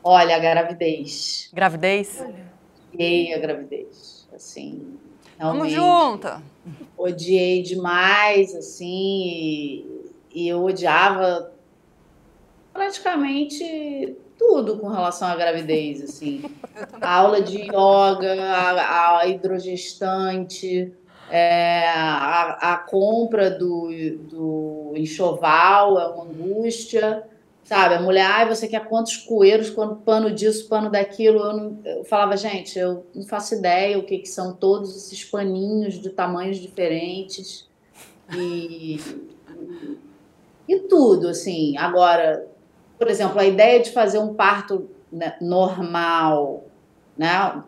Olha, 0.04 0.36
a 0.36 0.38
gravidez. 0.38 1.48
Gravidez? 1.54 2.22
Odiei 2.92 3.32
a 3.32 3.38
gravidez. 3.38 4.28
Assim, 4.34 4.98
Vamos 5.38 5.70
junta. 5.70 6.42
Odiei 6.96 7.62
demais, 7.62 8.54
assim, 8.54 9.22
e, 9.26 10.10
e 10.34 10.48
eu 10.48 10.64
odiava 10.64 11.52
praticamente 12.72 14.16
tudo 14.38 14.78
com 14.78 14.88
relação 14.88 15.28
à 15.28 15.36
gravidez, 15.36 16.02
assim. 16.02 16.42
A 17.00 17.16
aula 17.16 17.40
de 17.40 17.62
yoga, 17.62 18.42
a, 18.42 19.18
a 19.18 19.26
hidrogestante, 19.26 20.92
é, 21.30 21.88
a, 21.88 22.74
a, 22.74 22.76
compra 22.78 23.50
do, 23.50 23.88
do 24.30 24.92
enxoval 24.96 25.98
é 25.98 26.06
uma 26.08 26.24
angústia. 26.24 27.24
Sabe, 27.66 27.96
a 27.96 28.00
mulher, 28.00 28.24
ai, 28.24 28.48
você 28.48 28.68
quer 28.68 28.86
quantos 28.86 29.16
coeiros, 29.16 29.70
quanto 29.70 29.96
pano 29.96 30.30
disso, 30.30 30.68
pano 30.68 30.88
daquilo. 30.88 31.40
Eu, 31.40 31.52
não, 31.52 31.80
eu 31.84 32.04
falava, 32.04 32.36
gente, 32.36 32.78
eu 32.78 33.04
não 33.12 33.24
faço 33.26 33.56
ideia 33.56 33.98
o 33.98 34.04
que, 34.04 34.18
que 34.18 34.28
são 34.28 34.54
todos 34.54 34.96
esses 34.96 35.24
paninhos 35.24 35.94
de 35.94 36.10
tamanhos 36.10 36.58
diferentes. 36.58 37.68
E, 38.32 39.00
e 40.68 40.78
tudo, 40.88 41.26
assim. 41.26 41.76
Agora, 41.76 42.46
por 42.96 43.08
exemplo, 43.08 43.40
a 43.40 43.44
ideia 43.44 43.82
de 43.82 43.90
fazer 43.90 44.20
um 44.20 44.32
parto 44.32 44.88
né, 45.10 45.36
normal, 45.40 46.66
né? 47.18 47.64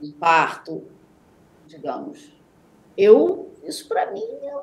Um 0.00 0.12
parto, 0.20 0.84
digamos. 1.66 2.30
Eu, 2.96 3.50
isso 3.64 3.88
para 3.88 4.12
mim 4.12 4.22
é 4.22 4.54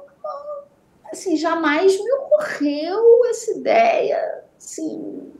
assim, 1.11 1.37
jamais 1.37 1.93
me 1.97 2.11
ocorreu 2.13 3.25
essa 3.29 3.51
ideia, 3.51 4.43
assim, 4.57 5.31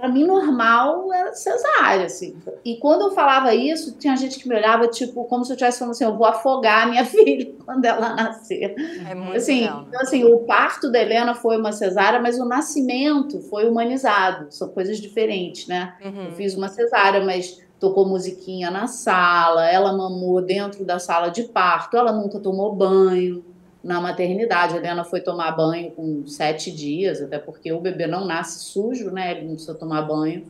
para 0.00 0.08
mim 0.08 0.24
normal 0.24 1.12
era 1.12 1.34
cesárea, 1.34 2.06
assim. 2.06 2.34
E 2.64 2.78
quando 2.78 3.02
eu 3.02 3.10
falava 3.10 3.54
isso, 3.54 3.98
tinha 3.98 4.16
gente 4.16 4.38
que 4.38 4.48
me 4.48 4.54
olhava 4.54 4.88
tipo 4.88 5.24
como 5.24 5.44
se 5.44 5.52
eu 5.52 5.54
estivesse 5.54 5.78
falando 5.78 5.92
assim, 5.92 6.04
eu 6.04 6.16
vou 6.16 6.26
afogar 6.26 6.84
a 6.84 6.90
minha 6.90 7.04
filha 7.06 7.52
quando 7.66 7.84
ela 7.84 8.14
nascer. 8.14 8.74
É 9.06 9.14
muito 9.14 9.36
assim, 9.36 9.60
legal. 9.60 9.84
então, 9.86 10.00
assim, 10.00 10.24
o 10.24 10.38
parto 10.38 10.90
da 10.90 11.02
Helena 11.02 11.34
foi 11.34 11.58
uma 11.58 11.70
cesárea, 11.70 12.18
mas 12.18 12.38
o 12.38 12.46
nascimento 12.46 13.42
foi 13.42 13.68
humanizado. 13.68 14.46
São 14.48 14.68
coisas 14.68 14.98
diferentes, 14.98 15.68
né? 15.68 15.94
Uhum. 16.02 16.24
Eu 16.26 16.32
fiz 16.32 16.54
uma 16.56 16.68
cesárea, 16.68 17.22
mas 17.22 17.60
tocou 17.78 18.06
musiquinha 18.06 18.70
na 18.70 18.86
sala, 18.86 19.68
ela 19.68 19.92
mamou 19.92 20.40
dentro 20.40 20.82
da 20.82 20.98
sala 20.98 21.28
de 21.28 21.44
parto, 21.44 21.96
ela 21.96 22.12
nunca 22.12 22.40
tomou 22.40 22.74
banho 22.74 23.44
na 23.82 24.00
maternidade. 24.00 24.74
A 24.74 24.76
Helena 24.78 25.04
foi 25.04 25.20
tomar 25.20 25.52
banho 25.52 25.90
com 25.92 26.26
sete 26.26 26.70
dias, 26.70 27.20
até 27.20 27.38
porque 27.38 27.72
o 27.72 27.80
bebê 27.80 28.06
não 28.06 28.24
nasce 28.24 28.60
sujo, 28.64 29.10
né? 29.10 29.32
Ele 29.32 29.42
não 29.42 29.54
precisa 29.54 29.74
tomar 29.74 30.02
banho. 30.02 30.44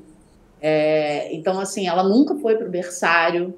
É, 0.61 1.33
então, 1.35 1.59
assim, 1.59 1.87
ela 1.87 2.03
nunca 2.03 2.35
foi 2.37 2.57
para 2.57 2.67
o 2.67 2.71
berçário. 2.71 3.55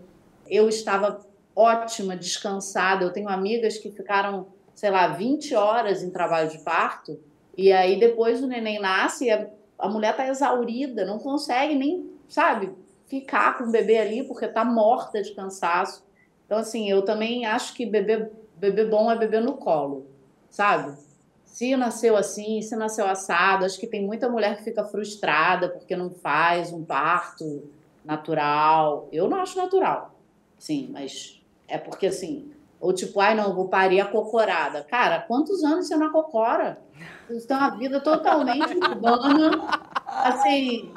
Eu 0.49 0.69
estava 0.69 1.21
ótima, 1.55 2.17
descansada. 2.17 3.05
Eu 3.05 3.13
tenho 3.13 3.29
amigas 3.29 3.79
que 3.79 3.91
ficaram, 3.91 4.47
sei 4.75 4.91
lá, 4.91 5.09
20 5.09 5.55
horas 5.55 6.03
em 6.03 6.11
trabalho 6.11 6.51
de 6.51 6.59
parto, 6.59 7.19
e 7.57 7.73
aí 7.73 7.99
depois 7.99 8.43
o 8.43 8.47
neném 8.47 8.81
nasce 8.81 9.27
e 9.27 9.31
a, 9.31 9.47
a 9.79 9.89
mulher 9.89 10.13
está 10.13 10.27
exaurida, 10.27 11.05
não 11.05 11.19
consegue 11.19 11.75
nem, 11.75 12.11
sabe, 12.29 12.71
ficar 13.07 13.59
com 13.59 13.65
o 13.65 13.71
bebê 13.71 13.99
ali 13.99 14.23
porque 14.25 14.47
está 14.47 14.65
morta 14.65 15.23
de 15.23 15.35
cansaço. 15.35 16.05
Então, 16.47 16.59
assim, 16.59 16.91
eu 16.91 17.03
também 17.03 17.45
acho 17.45 17.75
que 17.75 17.85
bebê 17.85 18.31
Bebê 18.63 18.85
bom 18.85 19.11
é 19.11 19.19
bebê 19.19 19.41
no 19.41 19.55
colo, 19.55 20.07
sabe? 20.49 20.97
Se 21.45 21.75
nasceu 21.75 22.17
assim, 22.17 22.63
se 22.63 22.77
nasceu 22.77 23.05
assado, 23.05 23.65
acho 23.65 23.77
que 23.77 23.89
tem 23.89 24.07
muita 24.07 24.29
mulher 24.29 24.57
que 24.57 24.63
fica 24.63 24.85
frustrada 24.85 25.69
porque 25.69 25.97
não 25.97 26.11
faz 26.11 26.73
um 26.73 26.85
parto 26.85 27.69
natural. 28.05 29.09
Eu 29.11 29.29
não 29.29 29.39
acho 29.39 29.59
natural, 29.59 30.15
sim, 30.61 30.89
mas 30.93 31.43
é 31.67 31.77
porque 31.77 32.07
assim, 32.07 32.53
Ou 32.81 32.93
tipo, 32.93 33.19
ai 33.19 33.35
não, 33.35 33.53
vou 33.53 33.67
parir 33.67 34.01
a 34.01 34.07
cocorada. 34.07 34.85
Cara, 34.85 35.21
quantos 35.23 35.65
anos 35.65 35.89
você 35.89 35.97
não 35.97 36.13
cocora? 36.13 36.81
Vocês 37.27 37.45
têm 37.45 37.57
uma 37.57 37.71
vida 37.71 38.01
totalmente 38.01 38.75
urbana, 38.79 39.91
assim, 40.13 40.93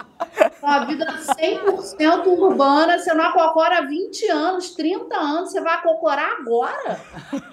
uma 0.62 0.86
vida 0.86 1.06
100% 1.06 2.28
urbana, 2.28 2.98
você 2.98 3.14
não 3.14 3.26
acocora 3.26 3.80
há 3.80 3.82
20 3.82 4.28
anos, 4.30 4.76
30 4.76 5.16
anos, 5.16 5.52
você 5.52 5.62
vai 5.62 5.76
acocorar 5.76 6.38
agora? 6.40 7.00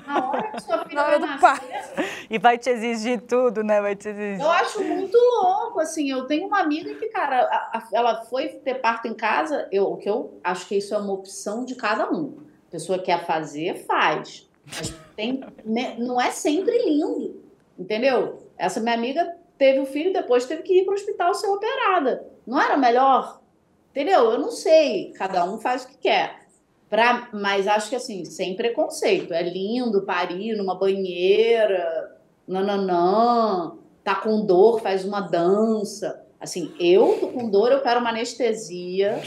Na 0.06 0.28
hora 0.28 0.42
que 0.50 0.62
sua 0.62 0.84
filha 0.84 1.02
vai 1.02 1.18
nascer. 1.18 2.26
E 2.28 2.38
vai 2.38 2.58
te 2.58 2.70
exigir 2.70 3.20
tudo, 3.22 3.62
né? 3.62 3.80
Vai 3.80 3.94
te 3.94 4.08
exigir. 4.08 4.40
Eu 4.40 4.50
acho 4.50 4.82
muito 4.82 5.16
louco, 5.16 5.80
assim, 5.80 6.10
eu 6.10 6.26
tenho 6.26 6.46
uma 6.46 6.60
amiga 6.60 6.94
que, 6.94 7.08
cara, 7.08 7.70
ela 7.92 8.24
foi 8.24 8.48
ter 8.48 8.76
parto 8.76 9.06
em 9.06 9.14
casa, 9.14 9.68
eu, 9.70 9.84
o 9.84 9.96
que 9.96 10.08
eu 10.08 10.38
acho 10.42 10.66
que 10.66 10.76
isso 10.76 10.94
é 10.94 10.98
uma 10.98 11.12
opção 11.12 11.64
de 11.64 11.74
cada 11.74 12.10
um. 12.10 12.38
A 12.68 12.70
pessoa 12.72 12.98
quer 12.98 13.24
fazer, 13.26 13.84
faz. 13.86 14.48
Mas 14.66 14.94
tem, 15.16 15.44
né, 15.64 15.96
não 15.98 16.20
é 16.20 16.30
sempre 16.30 16.76
lindo, 16.78 17.42
entendeu? 17.78 18.48
Essa 18.56 18.80
minha 18.80 18.94
amiga 18.94 19.41
teve 19.62 19.78
o 19.78 19.86
filho, 19.86 20.12
depois 20.12 20.44
teve 20.44 20.62
que 20.62 20.80
ir 20.80 20.84
para 20.84 20.90
o 20.90 20.96
hospital 20.96 21.32
ser 21.34 21.46
operada. 21.46 22.26
Não 22.44 22.60
era 22.60 22.76
melhor? 22.76 23.40
Entendeu? 23.92 24.32
Eu 24.32 24.38
não 24.40 24.50
sei. 24.50 25.12
Cada 25.12 25.44
um 25.44 25.56
faz 25.56 25.84
o 25.84 25.88
que 25.88 25.98
quer. 25.98 26.48
Pra, 26.90 27.28
mas 27.32 27.68
acho 27.68 27.88
que 27.88 27.94
assim, 27.94 28.24
sem 28.24 28.56
preconceito. 28.56 29.32
É 29.32 29.40
lindo 29.40 30.02
parir 30.02 30.56
numa 30.56 30.74
banheira, 30.74 32.18
nananã, 32.46 33.76
tá 34.02 34.16
com 34.16 34.44
dor, 34.44 34.80
faz 34.80 35.04
uma 35.04 35.20
dança. 35.20 36.26
Assim, 36.40 36.74
eu 36.80 37.18
tô 37.20 37.28
com 37.28 37.48
dor, 37.48 37.70
eu 37.70 37.82
quero 37.82 38.00
uma 38.00 38.10
anestesia. 38.10 39.22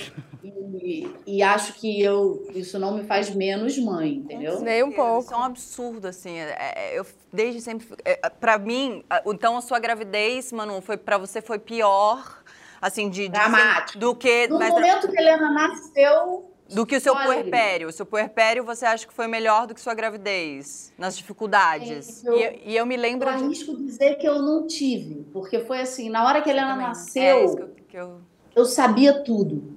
E, 0.84 1.08
e, 1.26 1.44
acho 1.44 1.74
que 1.74 2.02
eu 2.02 2.48
isso 2.54 2.78
não 2.78 2.96
me 2.96 3.04
faz 3.04 3.34
menos 3.34 3.78
mãe, 3.78 4.16
entendeu? 4.16 4.60
Nem 4.62 4.84
um 4.84 4.92
pouco. 4.92 5.26
Isso 5.26 5.34
é 5.34 5.38
um 5.38 5.44
absurdo, 5.44 6.08
assim. 6.08 6.38
É, 6.38 6.74
é 6.76 7.00
eu 7.00 7.06
desde 7.32 7.62
sempre. 7.62 7.88
É, 8.04 8.30
para 8.30 8.58
mim, 8.58 9.04
então 9.26 9.58
a 9.58 9.62
sua 9.62 9.80
gravidez, 9.80 10.52
Manu, 10.52 10.82
foi 10.82 10.98
para 10.98 11.18
você 11.18 11.42
foi 11.42 11.58
pior, 11.58 12.44
assim, 12.82 13.10
de, 13.10 13.24
de 13.24 13.30
dramático 13.30 13.98
do 13.98 14.16
que. 14.16 14.48
No 14.48 14.60
momento 14.60 15.10
que 15.10 15.20
Helena 15.20 15.52
nasceu. 15.52 16.52
Do 16.68 16.86
que 16.86 16.96
o 16.96 17.02
seu 17.02 17.16
puerpério. 17.16 17.88
O 17.90 17.92
seu 17.92 18.06
puerpério 18.06 18.64
você 18.64 18.86
acha 18.86 19.06
que 19.06 19.14
foi 19.14 19.28
melhor 19.28 19.68
do 19.68 19.76
que 19.76 19.82
sua 19.82 19.94
gravidez? 19.94 20.92
Nas 20.98 21.16
dificuldades? 21.16 22.24
Eu, 22.24 22.38
e, 22.38 22.44
eu, 22.44 22.60
e, 22.66 22.76
eu, 22.76 22.86
me 22.86 22.98
lembro. 22.98 23.30
Eu 23.30 23.34
arrisco 23.34 23.78
de... 23.78 23.84
dizer 23.84 24.16
que 24.16 24.28
eu 24.28 24.42
não 24.42 24.66
tive. 24.66 25.26
Porque 25.32 25.60
foi 25.60 25.82
assim, 25.82 26.10
na 26.10 26.26
hora 26.26 26.42
que 26.42 26.50
Helena 26.50 26.76
nasceu, 26.76 27.24
é 27.24 27.46
isso 27.46 27.56
que 27.56 27.62
eu, 27.62 27.76
que 27.88 27.98
eu... 27.98 28.22
eu 28.56 28.66
sabia 28.66 29.24
tudo. 29.24 29.76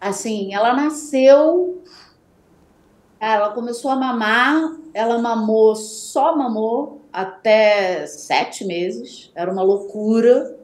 Assim, 0.00 0.54
ela 0.54 0.74
nasceu, 0.74 1.82
ela 3.18 3.50
começou 3.50 3.90
a 3.90 3.96
mamar, 3.96 4.76
ela 4.94 5.18
mamou, 5.18 5.74
só 5.74 6.36
mamou 6.36 7.02
até 7.12 8.06
sete 8.06 8.64
meses, 8.64 9.32
era 9.34 9.50
uma 9.50 9.62
loucura. 9.62 10.56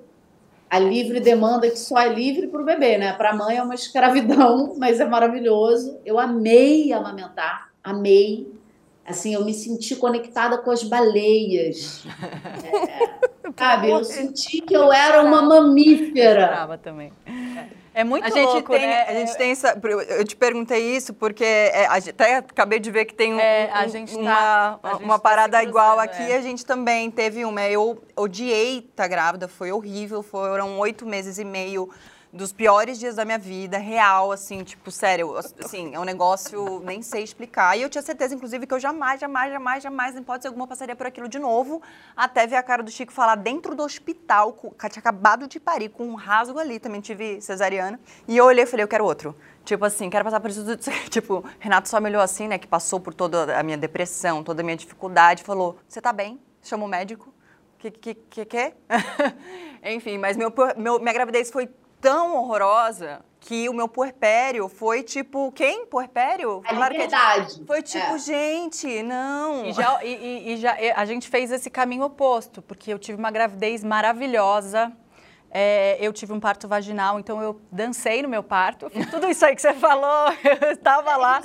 A 0.71 0.79
livre 0.79 1.21
demanda 1.21 1.69
que 1.71 1.79
só 1.79 1.99
é 1.99 2.09
livre 2.09 2.49
para 2.49 2.61
o 2.61 2.65
bebê, 2.65 2.99
né? 2.99 3.13
Para 3.13 3.31
a 3.31 3.35
mãe 3.35 3.57
é 3.57 3.63
uma 3.63 3.75
escravidão, 3.75 4.75
mas 4.79 5.01
é 5.01 5.05
maravilhoso. 5.05 5.99
Eu 6.05 6.19
amei 6.19 6.93
amamentar, 6.93 7.71
amei. 7.83 8.53
Assim, 9.07 9.35
eu 9.35 9.45
me 9.45 9.53
senti 9.53 9.95
conectada 9.97 10.59
com 10.59 10.71
as 10.71 10.83
baleias. 10.83 12.05
É, 13.47 13.53
sabe? 13.57 13.91
Eu 13.91 14.03
senti 14.03 14.63
que 14.63 14.75
eu 14.75 14.91
era 14.91 15.23
uma 15.23 15.43
mamífera. 15.43 16.67
Eu 16.69 16.79
também. 16.79 17.13
É 17.95 18.03
muito 18.03 18.25
a 18.27 18.31
gente 18.31 18.45
louco, 18.45 18.73
tem, 18.73 18.87
né? 18.87 19.05
A 19.05 19.13
gente 19.13 19.37
tem 19.37 19.53
essa, 19.53 19.81
eu 20.09 20.25
te 20.25 20.35
perguntei 20.35 20.97
isso 20.97 21.15
porque 21.15 21.45
é, 21.45 21.87
até 21.87 22.39
acabei 22.39 22.81
de 22.81 22.91
ver 22.91 23.05
que 23.05 23.15
tem 23.15 23.33
um, 23.33 23.39
é, 23.39 23.89
gente 23.89 24.17
uma, 24.17 24.79
tá, 24.83 24.97
uma 24.97 25.15
tá 25.15 25.19
parada 25.21 25.63
igual 25.63 26.01
aqui. 26.01 26.23
É. 26.23 26.37
A 26.37 26.41
gente 26.41 26.67
também 26.67 27.09
teve 27.09 27.45
uma. 27.45 27.63
Eu 27.63 28.03
odiei 28.17 28.79
estar 28.79 29.07
grávida, 29.07 29.47
foi 29.47 29.71
horrível. 29.71 30.25
Foram 30.25 30.77
oito 30.81 31.07
meses 31.07 31.39
e 31.39 31.45
meio 31.45 31.89
dos 32.35 32.53
piores 32.53 32.99
dias 32.99 33.15
da 33.15 33.25
minha 33.25 33.39
vida, 33.39 33.79
real, 33.79 34.33
assim, 34.33 34.65
tipo, 34.65 34.91
sério, 34.91 35.37
assim, 35.37 35.95
é 35.95 36.01
um 36.01 36.05
negócio, 36.05 36.81
nem 36.81 37.01
sei 37.01 37.23
explicar. 37.23 37.79
E 37.79 37.83
eu 37.83 37.89
tinha 37.89 38.03
certeza, 38.03 38.35
inclusive, 38.35 38.67
que 38.67 38.75
eu 38.75 38.81
jamais, 38.81 39.21
jamais, 39.21 39.53
jamais, 39.53 39.83
jamais, 39.83 40.17
em 40.17 40.19
hipótese 40.19 40.49
alguma, 40.49 40.67
passaria 40.67 40.97
por 40.97 41.07
aquilo 41.07 41.29
de 41.29 41.39
novo, 41.39 41.81
até 42.17 42.45
ver 42.45 42.57
a 42.57 42.63
cara 42.63 42.83
do 42.83 42.91
Chico 42.91 43.13
falar 43.13 43.37
dentro 43.37 43.77
do 43.77 43.85
hospital, 43.85 44.53
que 44.53 44.89
tinha 44.91 45.01
acabado 45.01 45.47
de 45.47 45.61
parir, 45.61 45.91
com 45.91 46.09
um 46.09 46.15
rasgo 46.17 46.59
ali, 46.59 46.81
também 46.81 47.01
tive 47.01 47.41
cesariana. 47.41 48.01
E 48.27 48.37
eu 48.37 48.45
olhei 48.47 48.65
e 48.65 48.67
falei, 48.67 48.83
eu 48.83 48.89
quero 48.89 49.05
outro. 49.05 49.37
Tipo 49.65 49.85
assim, 49.85 50.11
quero 50.11 50.25
passar 50.25 50.41
por 50.41 50.51
isso 50.51 50.65
tudo. 50.65 50.79
Tipo, 51.09 51.45
Renato 51.61 51.89
só 51.89 52.01
me 52.01 52.09
olhou 52.09 52.21
assim, 52.21 52.49
né, 52.49 52.59
que 52.59 52.67
passou 52.67 52.99
por 52.99 53.15
toda 53.15 53.57
a 53.57 53.63
minha 53.63 53.79
depressão, 53.79 54.43
toda 54.43 54.61
a 54.61 54.65
minha 54.65 54.77
dificuldade, 54.77 55.45
falou, 55.45 55.79
você 55.89 56.01
tá 56.01 56.13
bem? 56.13 56.41
Chama 56.61 56.85
o 56.85 56.89
médico. 56.89 57.33
Que, 57.79 57.91
que, 57.91 58.15
que, 58.15 58.45
que? 58.45 58.73
Enfim, 59.85 60.19
mas 60.19 60.37
meu, 60.37 60.53
meu, 60.77 60.99
minha 60.99 61.13
gravidez 61.13 61.51
foi 61.51 61.69
tão 62.05 62.37
horrorosa 62.37 63.25
que 63.41 63.67
o 63.67 63.73
meu 63.73 63.89
puerpério 63.89 64.69
foi 64.69 65.03
tipo, 65.03 65.51
quem? 65.53 65.87
Puerpério? 65.87 66.61
A 66.67 66.75
claro 66.75 66.93
liberdade. 66.93 67.63
É, 67.63 67.67
foi 67.67 67.83
tipo, 67.83 68.15
é. 68.15 68.19
gente, 68.19 69.03
não. 69.03 69.65
E, 69.65 69.73
já, 69.73 70.05
e, 70.05 70.53
e, 70.53 70.57
já 70.59 70.77
a 70.97 71.05
gente 71.07 71.27
fez 71.29 71.51
esse 71.51 71.71
caminho 71.71 72.05
oposto, 72.05 72.61
porque 72.61 72.93
eu 72.93 72.99
tive 72.99 73.19
uma 73.19 73.31
gravidez 73.31 73.83
maravilhosa. 73.83 74.93
É, 75.51 75.97
eu 75.99 76.13
tive 76.13 76.33
um 76.33 76.41
parto 76.41 76.69
vaginal, 76.69 77.19
então 77.19 77.41
eu 77.41 77.59
dancei 77.73 78.21
no 78.23 78.29
meu 78.29 78.43
parto. 78.43 78.91
Tudo 79.11 79.27
isso 79.31 79.47
aí 79.47 79.55
que 79.55 79.63
você 79.63 79.73
falou, 79.73 80.31
eu 80.61 80.73
estava 80.73 81.17
lá. 81.17 81.41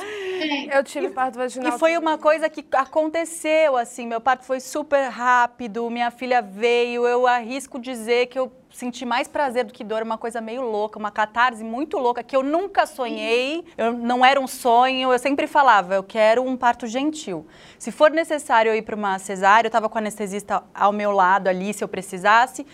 Eu 0.73 0.83
tive 0.83 1.05
e, 1.07 1.09
parto 1.11 1.37
vaginal. 1.37 1.73
E 1.73 1.79
foi 1.79 1.97
uma 1.97 2.17
coisa 2.17 2.49
que 2.49 2.65
aconteceu, 2.73 3.77
assim, 3.77 4.05
meu 4.05 4.19
parto 4.19 4.43
foi 4.43 4.59
super 4.59 5.07
rápido, 5.07 5.89
minha 5.89 6.11
filha 6.11 6.41
veio, 6.41 7.07
eu 7.07 7.25
arrisco 7.27 7.79
dizer 7.79 8.25
que 8.25 8.37
eu 8.37 8.51
senti 8.79 9.05
mais 9.05 9.27
prazer 9.27 9.65
do 9.65 9.73
que 9.73 9.83
dor, 9.83 10.01
uma 10.01 10.17
coisa 10.17 10.39
meio 10.39 10.61
louca, 10.61 10.97
uma 10.97 11.11
catarse 11.11 11.63
muito 11.63 11.97
louca, 11.97 12.23
que 12.23 12.33
eu 12.33 12.41
nunca 12.41 12.85
sonhei, 12.85 13.65
eu, 13.77 13.91
não 13.91 14.23
era 14.23 14.39
um 14.39 14.47
sonho, 14.47 15.11
eu 15.11 15.19
sempre 15.19 15.47
falava, 15.47 15.95
eu 15.95 16.03
quero 16.03 16.41
um 16.41 16.55
parto 16.55 16.87
gentil. 16.87 17.45
Se 17.77 17.91
for 17.91 18.09
necessário 18.09 18.71
eu 18.71 18.75
ir 18.75 18.81
para 18.81 18.95
uma 18.95 19.19
cesárea, 19.19 19.67
eu 19.67 19.69
estava 19.69 19.89
com 19.89 19.97
anestesista 19.97 20.63
ao 20.73 20.93
meu 20.93 21.11
lado 21.11 21.49
ali, 21.49 21.73
se 21.73 21.83
eu 21.83 21.89
precisasse, 21.89 22.65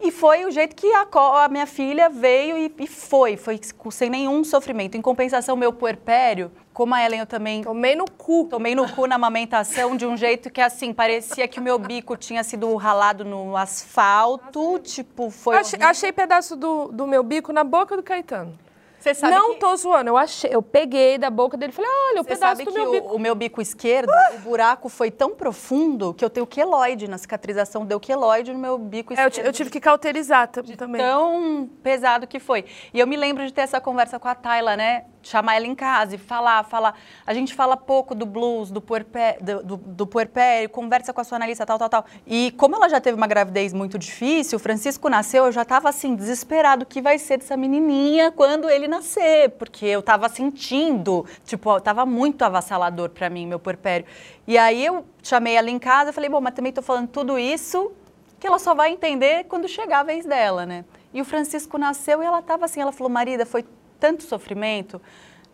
e 0.00 0.10
foi 0.10 0.44
o 0.44 0.50
jeito 0.50 0.74
que 0.74 0.90
a, 0.94 1.06
a 1.44 1.48
minha 1.48 1.66
filha 1.66 2.08
veio 2.08 2.56
e, 2.56 2.72
e, 2.78 2.86
foi, 2.86 3.36
foi 3.36 3.60
sem 3.90 4.08
nenhum 4.08 4.42
sofrimento. 4.42 4.96
Em 4.96 5.02
compensação, 5.02 5.56
meu 5.56 5.72
puerpério, 5.72 6.50
como 6.72 6.94
a 6.94 7.04
Ellen, 7.04 7.20
eu 7.20 7.26
também... 7.26 7.62
Tomei 7.62 7.94
no 7.94 8.10
cu. 8.10 8.46
Tomei 8.48 8.74
no 8.74 8.90
cu 8.90 9.06
na 9.06 9.16
amamentação 9.16 9.96
de 9.96 10.06
um 10.06 10.16
jeito 10.16 10.50
que, 10.50 10.60
assim, 10.60 10.94
parecia 10.94 11.46
que 11.46 11.60
o 11.60 11.62
meu 11.62 11.78
bico 11.78 12.16
tinha 12.16 12.42
sido 12.42 12.74
ralado 12.76 13.24
no 13.24 13.56
asfalto, 13.56 14.78
tipo, 14.78 15.30
foi... 15.30 15.56
Achei, 15.56 15.82
achei 15.82 16.12
pedaço 16.12 16.56
do, 16.56 16.86
do 16.88 17.06
meu 17.06 17.22
bico 17.22 17.52
na 17.52 17.62
boca 17.62 17.96
do 17.96 18.02
Caetano. 18.02 18.58
Você 19.00 19.14
sabe 19.14 19.34
não 19.34 19.54
que... 19.54 19.60
tô 19.60 19.74
zoando, 19.76 20.10
eu 20.10 20.16
achei, 20.16 20.50
eu 20.52 20.60
peguei 20.60 21.16
da 21.16 21.30
boca 21.30 21.56
dele 21.56 21.72
e 21.72 21.74
falei, 21.74 21.90
olha, 22.10 22.20
o 22.20 22.24
Você 22.24 22.34
pedaço 22.34 22.64
do 22.64 22.72
meu 22.72 22.88
o, 22.88 22.92
bico. 22.92 23.14
o 23.14 23.18
meu 23.18 23.34
bico 23.34 23.62
esquerdo, 23.62 24.10
o 24.34 24.38
buraco 24.40 24.90
foi 24.90 25.10
tão 25.10 25.30
profundo 25.30 26.12
que 26.12 26.22
eu 26.22 26.28
tenho 26.28 26.46
queloide 26.46 27.08
na 27.08 27.16
cicatrização, 27.16 27.86
deu 27.86 27.98
queloide 27.98 28.52
no 28.52 28.58
meu 28.58 28.76
bico 28.76 29.14
esquerdo. 29.14 29.38
É, 29.38 29.40
eu, 29.40 29.46
eu, 29.46 29.52
tive 29.52 29.70
que 29.70 29.80
cauterizar 29.80 30.48
também. 30.48 31.00
Tão 31.00 31.68
pesado 31.82 32.26
que 32.26 32.38
foi. 32.38 32.66
E 32.92 33.00
eu 33.00 33.06
me 33.06 33.16
lembro 33.16 33.46
de 33.46 33.52
ter 33.54 33.62
essa 33.62 33.80
conversa 33.80 34.18
com 34.18 34.28
a 34.28 34.34
Tayla, 34.34 34.76
né? 34.76 35.06
Chamar 35.22 35.56
ela 35.56 35.66
em 35.66 35.74
casa 35.74 36.14
e 36.14 36.18
falar, 36.18 36.64
falar. 36.64 36.94
A 37.26 37.34
gente 37.34 37.54
fala 37.54 37.76
pouco 37.76 38.14
do 38.14 38.24
blues, 38.26 38.70
do 38.70 38.80
puerpério, 38.80 39.44
do, 39.44 39.62
do, 39.62 39.76
do 39.76 40.06
puerpério, 40.06 40.68
conversa 40.68 41.12
com 41.12 41.20
a 41.20 41.24
sua 41.24 41.36
analista, 41.36 41.66
tal, 41.66 41.78
tal, 41.78 41.88
tal. 41.88 42.04
E 42.26 42.52
como 42.52 42.76
ela 42.76 42.88
já 42.88 43.00
teve 43.00 43.16
uma 43.16 43.26
gravidez 43.26 43.72
muito 43.72 43.98
difícil, 43.98 44.56
o 44.56 44.60
Francisco 44.60 45.08
nasceu, 45.08 45.46
eu 45.46 45.52
já 45.52 45.62
estava 45.62 45.88
assim, 45.88 46.14
desesperado 46.14 46.84
o 46.84 46.86
que 46.86 47.00
vai 47.00 47.18
ser 47.18 47.38
dessa 47.38 47.56
menininha 47.56 48.32
quando 48.32 48.68
ele 48.68 48.88
nascer, 48.88 49.50
porque 49.50 49.86
eu 49.86 50.00
estava 50.00 50.28
sentindo, 50.28 51.26
tipo, 51.44 51.76
estava 51.76 52.06
muito 52.06 52.42
avassalador 52.42 53.10
para 53.10 53.28
mim, 53.28 53.46
meu 53.46 53.58
puerpério. 53.58 54.06
E 54.46 54.56
aí 54.56 54.84
eu 54.84 55.04
chamei 55.22 55.54
ela 55.54 55.70
em 55.70 55.78
casa 55.78 56.12
falei, 56.12 56.30
bom, 56.30 56.40
mas 56.40 56.54
também 56.54 56.70
estou 56.70 56.82
falando 56.82 57.08
tudo 57.08 57.38
isso 57.38 57.92
que 58.38 58.46
ela 58.46 58.58
só 58.58 58.74
vai 58.74 58.90
entender 58.90 59.44
quando 59.44 59.68
chegar 59.68 60.00
a 60.00 60.02
vez 60.02 60.24
dela, 60.24 60.64
né? 60.64 60.84
E 61.12 61.20
o 61.20 61.24
Francisco 61.24 61.76
nasceu 61.76 62.22
e 62.22 62.26
ela 62.26 62.38
estava 62.38 62.64
assim, 62.64 62.80
ela 62.80 62.90
falou, 62.90 63.10
Marida, 63.10 63.44
foi 63.44 63.64
tanto 64.00 64.24
sofrimento 64.24 65.00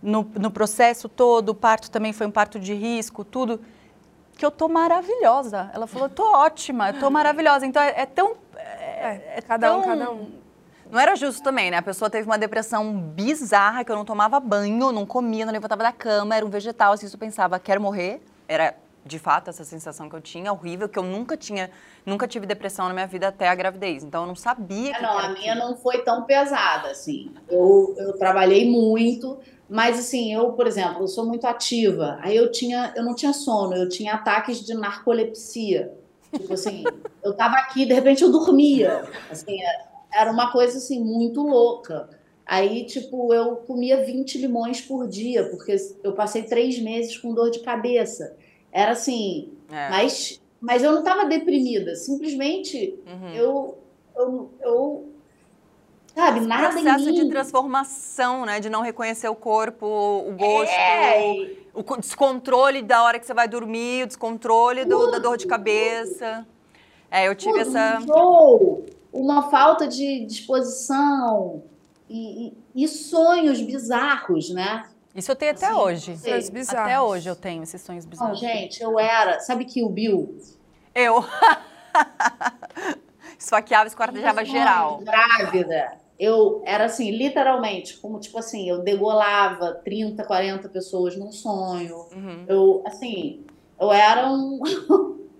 no, 0.03 0.31
no 0.39 0.51
processo 0.51 1.09
todo, 1.09 1.51
o 1.51 1.55
parto 1.55 1.91
também 1.91 2.13
foi 2.13 2.27
um 2.27 2.31
parto 2.31 2.59
de 2.59 2.73
risco, 2.73 3.25
tudo, 3.25 3.61
que 4.37 4.45
eu 4.45 4.51
tô 4.51 4.69
maravilhosa. 4.69 5.71
Ela 5.75 5.87
falou, 5.87 6.09
tô 6.09 6.23
ótima, 6.23 6.91
eu 6.91 7.01
tô 7.01 7.11
maravilhosa. 7.11 7.67
Então 7.67 7.83
é, 7.83 8.03
é 8.03 8.07
tão. 8.07 8.37
É, 8.57 9.35
é 9.37 9.43
cada 9.43 9.69
tão... 9.69 9.81
um, 9.81 9.83
cada 9.83 10.11
um. 10.11 10.31
Não 10.91 11.01
era 11.01 11.17
justo 11.17 11.43
também, 11.43 11.71
né? 11.71 11.79
A 11.79 11.83
pessoa 11.83 12.09
teve 12.09 12.29
uma 12.29 12.39
depressão 12.39 12.93
bizarra, 12.93 13.83
que 13.85 13.91
eu 13.91 13.97
não 13.97 14.05
tomava 14.05 14.39
banho, 14.39 14.93
não 14.93 15.05
comia, 15.05 15.45
não 15.45 15.53
levantava 15.53 15.83
da 15.83 15.91
cama, 15.91 16.37
era 16.37 16.47
um 16.47 16.49
vegetal, 16.49 16.93
assim, 16.93 17.09
eu 17.13 17.19
pensava, 17.19 17.59
quero 17.59 17.81
morrer. 17.81 18.23
Era 18.47 18.73
de 19.07 19.19
fato 19.19 19.49
essa 19.49 19.64
sensação 19.64 20.09
que 20.09 20.16
eu 20.16 20.21
tinha, 20.21 20.53
horrível, 20.53 20.88
que 20.88 20.99
eu 20.99 21.03
nunca 21.03 21.37
tinha, 21.37 21.71
nunca 22.05 22.27
tive 22.27 22.45
depressão 22.45 22.88
na 22.88 22.95
minha 22.95 23.07
vida 23.07 23.29
até 23.29 23.49
a 23.49 23.55
gravidez. 23.55 24.03
Então 24.03 24.23
eu 24.23 24.27
não 24.27 24.35
sabia 24.35 24.90
é, 24.90 24.95
que 24.95 25.03
Não, 25.03 25.19
a 25.19 25.29
minha 25.31 25.55
não 25.55 25.77
foi 25.77 26.03
tão 26.03 26.25
pesada 26.25 26.90
assim. 26.90 27.33
Eu, 27.49 27.95
eu 27.97 28.19
trabalhei 28.19 28.69
muito, 28.69 29.38
Mas 29.69 29.99
assim, 29.99 30.33
eu, 30.33 30.53
por 30.53 30.66
exemplo, 30.66 31.03
eu 31.03 31.09
sou 31.09 31.27
muito 31.27 31.47
ativa. 31.47 32.19
Aí 32.21 32.37
eu 32.37 32.51
tinha, 32.51 32.92
eu 32.97 33.05
não 33.05 33.14
tinha 33.14 33.33
sono, 33.33 33.75
eu 33.75 33.88
tinha 33.88 34.14
ataques 34.14 34.64
de 34.64 34.75
narcolepsia. 34.75 35.92
Tipo 36.33 36.55
assim, 36.55 36.85
eu 37.23 37.35
tava 37.35 37.57
aqui, 37.57 37.85
de 37.85 37.95
repente 37.95 38.23
eu 38.23 38.31
dormia. 38.31 39.05
Assim, 39.31 39.59
era 40.12 40.31
uma 40.31 40.53
coisa 40.53 40.79
assim 40.79 41.03
muito 41.03 41.42
louca. 41.42 42.09
Aí, 42.45 42.85
tipo, 42.85 43.35
eu 43.35 43.57
comia 43.57 44.05
20 44.05 44.38
limões 44.38 44.81
por 44.81 45.09
dia, 45.09 45.49
porque 45.51 45.75
eu 46.05 46.12
passei 46.12 46.45
três 46.45 46.79
meses 46.79 47.19
com 47.19 47.35
dor 47.35 47.51
de 47.51 47.59
cabeça. 47.59 48.37
Era 48.77 48.93
assim, 48.93 49.55
é. 49.73 49.89
mas, 49.89 50.39
mas 50.61 50.83
eu 50.83 50.93
não 50.93 50.99
estava 50.99 51.25
deprimida, 51.25 51.95
simplesmente 51.95 52.95
uhum. 53.07 53.31
eu, 53.31 53.79
eu, 54.15 54.51
eu 54.61 55.09
sabe, 56.15 56.41
nada 56.41 56.75
processo 56.75 57.11
de 57.11 57.27
transformação, 57.31 58.45
né? 58.45 58.61
De 58.61 58.69
não 58.69 58.83
reconhecer 58.83 59.31
o 59.31 59.35
corpo, 59.35 59.87
o 59.87 60.33
gosto, 60.33 60.75
é. 60.75 61.57
o, 61.73 61.81
o, 61.81 61.97
descontrole 61.97 62.83
da 62.83 63.03
hora 63.03 63.19
que 63.19 63.25
você 63.25 63.33
vai 63.33 63.49
dormir, 63.49 64.05
o 64.05 64.07
descontrole 64.09 64.85
do, 64.85 65.11
da 65.11 65.19
dor 65.21 65.39
de 65.39 65.47
cabeça. 65.47 66.47
É, 67.11 67.29
eu 67.29 67.35
tive 67.35 67.65
Tudo, 67.65 67.79
essa. 67.79 67.99
Um 68.01 68.85
uma 69.11 69.49
falta 69.49 69.89
de 69.89 70.27
disposição 70.27 71.62
e, 72.11 72.49
e, 72.75 72.85
e, 72.85 72.87
sonhos 72.87 73.62
bizarros, 73.62 74.51
né? 74.51 74.85
Isso 75.16 75.33
eu 75.33 75.37
tenho 75.37 75.52
até 75.52 75.66
assim, 75.66 75.74
hoje. 75.74 76.18
Sonhos 76.18 76.50
bizarros. 76.50 76.83
Até 76.83 77.00
hoje 77.00 77.29
eu 77.29 77.37
tenho 77.37 77.62
esses 77.62 77.81
sonhos 77.81 78.05
bizarros. 78.05 78.40
Não, 78.40 78.48
gente, 78.48 78.83
eu 78.83 78.98
era. 78.98 79.40
Sabe 79.40 79.64
que 79.64 79.83
o 79.83 79.88
Bill? 79.88 80.38
Eu. 80.94 81.24
Esfaqueava, 83.38 83.87
esquartejava 83.87 84.44
geral. 84.44 84.98
Grávida 84.98 85.98
eu 86.18 86.62
era 86.64 86.87
assim, 86.87 87.11
literalmente, 87.11 87.98
como 87.98 88.18
tipo 88.18 88.38
assim, 88.38 88.68
eu 88.68 88.83
degolava 88.83 89.74
30, 89.85 90.24
40 90.24 90.68
pessoas 90.68 91.16
num 91.16 91.31
sonho. 91.31 92.07
Uhum. 92.12 92.44
Eu, 92.48 92.83
assim, 92.87 93.44
eu 93.79 93.92
era 93.92 94.31
um, 94.31 94.61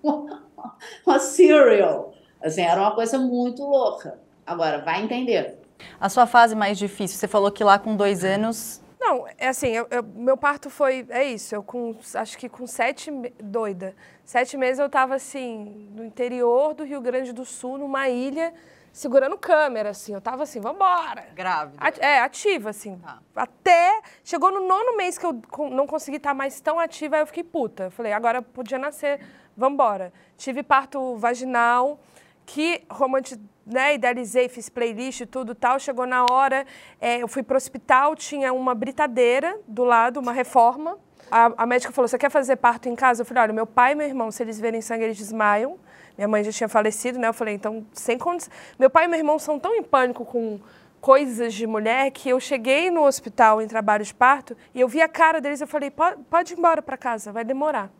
uma 1.07 1.19
serial. 1.19 2.13
Assim, 2.43 2.61
era 2.61 2.81
uma 2.81 2.95
coisa 2.95 3.19
muito 3.19 3.63
louca. 3.63 4.19
Agora, 4.47 4.83
vai 4.83 5.03
entender. 5.03 5.59
A 5.99 6.09
sua 6.09 6.27
fase 6.27 6.55
mais 6.55 6.79
difícil, 6.79 7.19
você 7.19 7.27
falou 7.27 7.51
que 7.51 7.65
lá 7.65 7.79
com 7.79 7.97
dois 7.97 8.23
anos. 8.23 8.83
Não, 8.99 9.27
é 9.39 9.49
assim, 9.49 9.69
eu, 9.69 9.87
eu, 9.91 10.03
meu 10.03 10.37
parto 10.37 10.71
foi. 10.71 11.07
É 11.11 11.25
isso, 11.25 11.55
eu 11.55 11.63
com. 11.63 11.95
Acho 12.15 12.39
que 12.39 12.49
com 12.49 12.67
sete. 12.67 13.11
Doida. 13.43 13.95
Sete 14.25 14.57
meses 14.57 14.79
eu 14.79 14.89
tava 14.89 15.15
assim, 15.15 15.91
no 15.95 16.05
interior 16.05 16.75
do 16.75 16.85
Rio 16.85 17.01
Grande 17.01 17.33
do 17.33 17.45
Sul, 17.45 17.79
numa 17.79 18.09
ilha 18.09 18.53
segurando 18.97 19.37
câmera, 19.37 19.91
assim. 19.91 20.15
Eu 20.15 20.23
tava 20.23 20.45
assim, 20.45 20.59
vambora. 20.59 21.27
Grávida. 21.35 21.79
é, 22.01 22.21
ativa, 22.21 22.71
assim. 22.71 22.97
Tá. 22.99 23.19
Até. 23.37 24.01
Chegou 24.25 24.51
no 24.51 24.67
nono 24.67 24.97
mês 24.97 25.19
que 25.19 25.27
eu 25.27 25.39
não 25.71 25.87
consegui 25.87 26.17
estar 26.17 26.33
mais 26.33 26.59
tão 26.61 26.81
ativa, 26.81 27.17
aí 27.17 27.23
eu 27.23 27.27
fiquei 27.27 27.45
puta. 27.45 27.91
Falei, 27.91 28.15
agora 28.15 28.41
podia 28.41 28.79
nascer, 28.79 29.21
vambora. 29.55 30.13
Tive 30.39 30.63
parto 30.63 31.15
vaginal, 31.17 32.01
que 32.47 32.83
romanti, 32.89 33.39
né, 33.67 33.95
idealizei, 33.95 34.49
fiz 34.49 34.69
playlist 34.69 35.21
e 35.21 35.27
tudo 35.27 35.55
tal. 35.55 35.79
Chegou 35.79 36.07
na 36.07 36.25
hora, 36.31 36.65
é, 37.01 37.19
eu 37.19 37.29
fui 37.29 37.43
pro 37.43 37.57
hospital, 37.57 38.15
tinha 38.15 38.53
uma 38.53 38.75
britadeira 38.75 39.59
do 39.67 39.85
lado, 39.85 40.21
uma 40.21 40.33
reforma. 40.33 40.97
A, 41.31 41.53
a 41.59 41.67
médica 41.67 41.93
falou: 41.93 42.09
Você 42.09 42.17
quer 42.17 42.31
fazer 42.31 42.57
parto 42.57 42.89
em 42.89 42.95
casa? 42.95 43.23
Eu 43.23 43.27
falei: 43.27 43.43
Olha, 43.43 43.53
meu 43.53 43.67
pai 43.67 43.93
e 43.93 43.95
meu 43.97 44.07
irmão, 44.07 44.31
se 44.31 44.43
eles 44.43 44.61
verem 44.61 44.81
sangue, 44.81 45.05
eles 45.05 45.19
desmaiam. 45.19 45.79
Minha 46.17 46.29
mãe 46.29 46.43
já 46.43 46.53
tinha 46.53 46.69
falecido, 46.69 47.19
né? 47.19 47.29
Eu 47.29 47.35
falei, 47.35 47.55
então, 47.55 47.87
sem 47.93 48.17
condição. 48.17 48.51
Meu 48.79 48.89
pai 48.89 49.05
e 49.05 49.09
meu 49.09 49.19
irmão 49.19 49.39
são 49.39 49.59
tão 49.59 49.75
em 49.75 49.83
pânico 49.83 50.25
com 50.25 50.59
coisas 50.99 51.53
de 51.53 51.67
mulher 51.67 52.11
que 52.11 52.29
eu 52.29 52.41
cheguei 52.41 52.91
no 52.91 53.05
hospital 53.05 53.61
em 53.61 53.69
trabalho 53.69 54.05
de 54.05 54.15
parto 54.15 54.57
e 54.75 54.81
eu 54.81 54.89
vi 54.89 55.01
a 55.01 55.09
cara 55.09 55.41
deles 55.41 55.61
eu 55.61 55.67
falei, 55.67 55.91
pode, 55.91 56.23
pode 56.25 56.55
ir 56.55 56.59
embora 56.59 56.81
para 56.81 56.97
casa, 56.97 57.31
vai 57.31 57.45
demorar. 57.45 57.91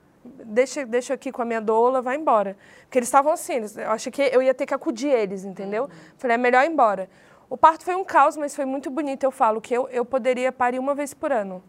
Deixa, 0.45 0.85
deixa 0.85 1.15
aqui 1.15 1.33
com 1.33 1.43
a 1.43 1.45
minha 1.45 1.61
doula, 1.61 2.03
vai 2.03 2.17
embora. 2.17 2.57
Porque 2.83 2.99
eles 2.99 3.09
estavam 3.09 3.33
assim, 3.33 3.55
eu 3.77 3.91
achei 3.91 4.11
que 4.13 4.23
eu 4.23 4.43
ia 4.43 4.55
ter 4.55 4.67
que 4.67 4.75
acudir 4.75 5.09
eles, 5.09 5.45
entendeu? 5.45 5.85
Uhum. 5.85 5.91
Falei, 6.19 6.35
é 6.35 6.39
melhor 6.39 6.65
ir 6.65 6.71
embora. 6.71 7.09
O 7.49 7.57
parto 7.57 7.85
foi 7.85 7.95
um 7.95 8.05
caos, 8.05 8.37
mas 8.37 8.55
foi 8.55 8.65
muito 8.65 8.91
bonito. 8.91 9.25
Eu 9.25 9.31
falo 9.31 9.61
que 9.61 9.75
eu, 9.75 9.89
eu 9.89 10.05
poderia 10.05 10.51
parir 10.51 10.79
uma 10.79 10.95
vez 10.95 11.15
por 11.15 11.31
ano. 11.31 11.63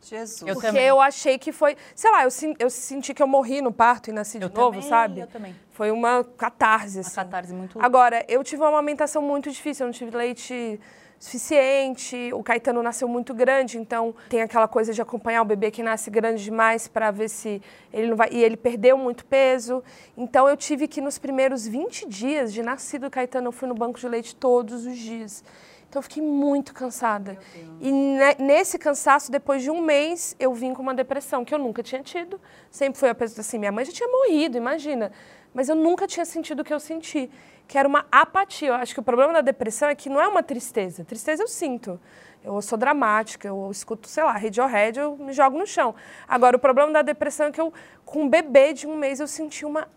Jesus. 0.00 0.42
Eu 0.42 0.54
Porque 0.54 0.68
também. 0.68 0.84
eu 0.84 1.00
achei 1.00 1.38
que 1.38 1.50
foi. 1.50 1.76
Sei 1.94 2.10
lá, 2.10 2.22
eu, 2.22 2.30
eu 2.58 2.70
senti 2.70 3.12
que 3.12 3.22
eu 3.22 3.26
morri 3.26 3.60
no 3.60 3.72
parto 3.72 4.08
e 4.08 4.12
nasci 4.12 4.40
eu 4.40 4.48
de 4.48 4.54
novo, 4.54 4.76
também, 4.76 4.88
sabe? 4.88 5.20
Eu 5.20 5.26
também. 5.26 5.56
Foi 5.72 5.90
uma 5.90 6.22
catarse. 6.22 6.98
Uma 6.98 7.00
assim. 7.00 7.14
catarse 7.14 7.52
muito. 7.52 7.78
Agora, 7.82 8.24
eu 8.28 8.42
tive 8.44 8.62
uma 8.62 8.68
amamentação 8.68 9.20
muito 9.20 9.50
difícil, 9.50 9.84
eu 9.84 9.88
não 9.88 9.92
tive 9.92 10.16
leite 10.16 10.80
suficiente. 11.18 12.30
O 12.32 12.42
Caetano 12.42 12.82
nasceu 12.82 13.08
muito 13.08 13.34
grande, 13.34 13.78
então 13.78 14.14
tem 14.28 14.42
aquela 14.42 14.68
coisa 14.68 14.92
de 14.92 15.00
acompanhar 15.00 15.42
o 15.42 15.44
bebê 15.44 15.70
que 15.70 15.82
nasce 15.82 16.10
grande 16.10 16.42
demais 16.42 16.86
para 16.88 17.10
ver 17.10 17.28
se 17.28 17.62
ele 17.92 18.08
não 18.08 18.16
vai. 18.16 18.28
E 18.30 18.42
ele 18.42 18.56
perdeu 18.56 18.96
muito 18.96 19.24
peso. 19.24 19.82
Então 20.16 20.48
eu 20.48 20.56
tive 20.56 20.86
que, 20.88 21.00
nos 21.00 21.18
primeiros 21.18 21.66
20 21.66 22.08
dias 22.08 22.52
de 22.52 22.62
nascido 22.62 23.06
o 23.06 23.10
Caetano, 23.10 23.48
eu 23.48 23.52
fui 23.52 23.68
no 23.68 23.74
banco 23.74 23.98
de 23.98 24.08
leite 24.08 24.34
todos 24.34 24.86
os 24.86 24.96
dias. 24.96 25.42
Então 25.88 26.00
eu 26.00 26.02
fiquei 26.02 26.22
muito 26.22 26.74
cansada. 26.74 27.38
E 27.80 27.92
nesse 28.38 28.78
cansaço, 28.78 29.30
depois 29.30 29.62
de 29.62 29.70
um 29.70 29.80
mês, 29.80 30.34
eu 30.38 30.52
vim 30.52 30.74
com 30.74 30.82
uma 30.82 30.94
depressão 30.94 31.44
que 31.44 31.54
eu 31.54 31.58
nunca 31.58 31.82
tinha 31.82 32.02
tido. 32.02 32.40
Sempre 32.70 32.98
foi 32.98 33.08
a 33.10 33.14
pessoa 33.14 33.40
assim, 33.40 33.58
minha 33.58 33.72
mãe 33.72 33.84
já 33.84 33.92
tinha 33.92 34.08
morrido, 34.08 34.56
imagina. 34.56 35.12
Mas 35.54 35.68
eu 35.68 35.74
nunca 35.74 36.06
tinha 36.06 36.26
sentido 36.26 36.60
o 36.60 36.64
que 36.64 36.74
eu 36.74 36.80
senti, 36.80 37.30
que 37.66 37.78
era 37.78 37.88
uma 37.88 38.04
apatia. 38.12 38.68
Eu 38.68 38.74
acho 38.74 38.92
que 38.92 39.00
o 39.00 39.02
problema 39.02 39.32
da 39.32 39.40
depressão 39.40 39.88
é 39.88 39.94
que 39.94 40.10
não 40.10 40.20
é 40.20 40.28
uma 40.28 40.42
tristeza. 40.42 41.04
Tristeza 41.04 41.42
eu 41.42 41.48
sinto. 41.48 41.98
Eu 42.44 42.60
sou 42.62 42.76
dramática, 42.78 43.48
eu 43.48 43.68
escuto, 43.72 44.06
sei 44.06 44.22
lá, 44.22 44.32
Radiohead, 44.32 45.00
eu 45.00 45.16
me 45.16 45.32
jogo 45.32 45.58
no 45.58 45.66
chão. 45.66 45.94
Agora, 46.28 46.56
o 46.56 46.60
problema 46.60 46.92
da 46.92 47.02
depressão 47.02 47.46
é 47.46 47.50
que 47.50 47.60
eu, 47.60 47.72
com 48.04 48.22
um 48.22 48.28
bebê 48.28 48.72
de 48.72 48.86
um 48.86 48.96
mês, 48.96 49.18
eu 49.18 49.26
senti 49.26 49.64
uma 49.64 49.88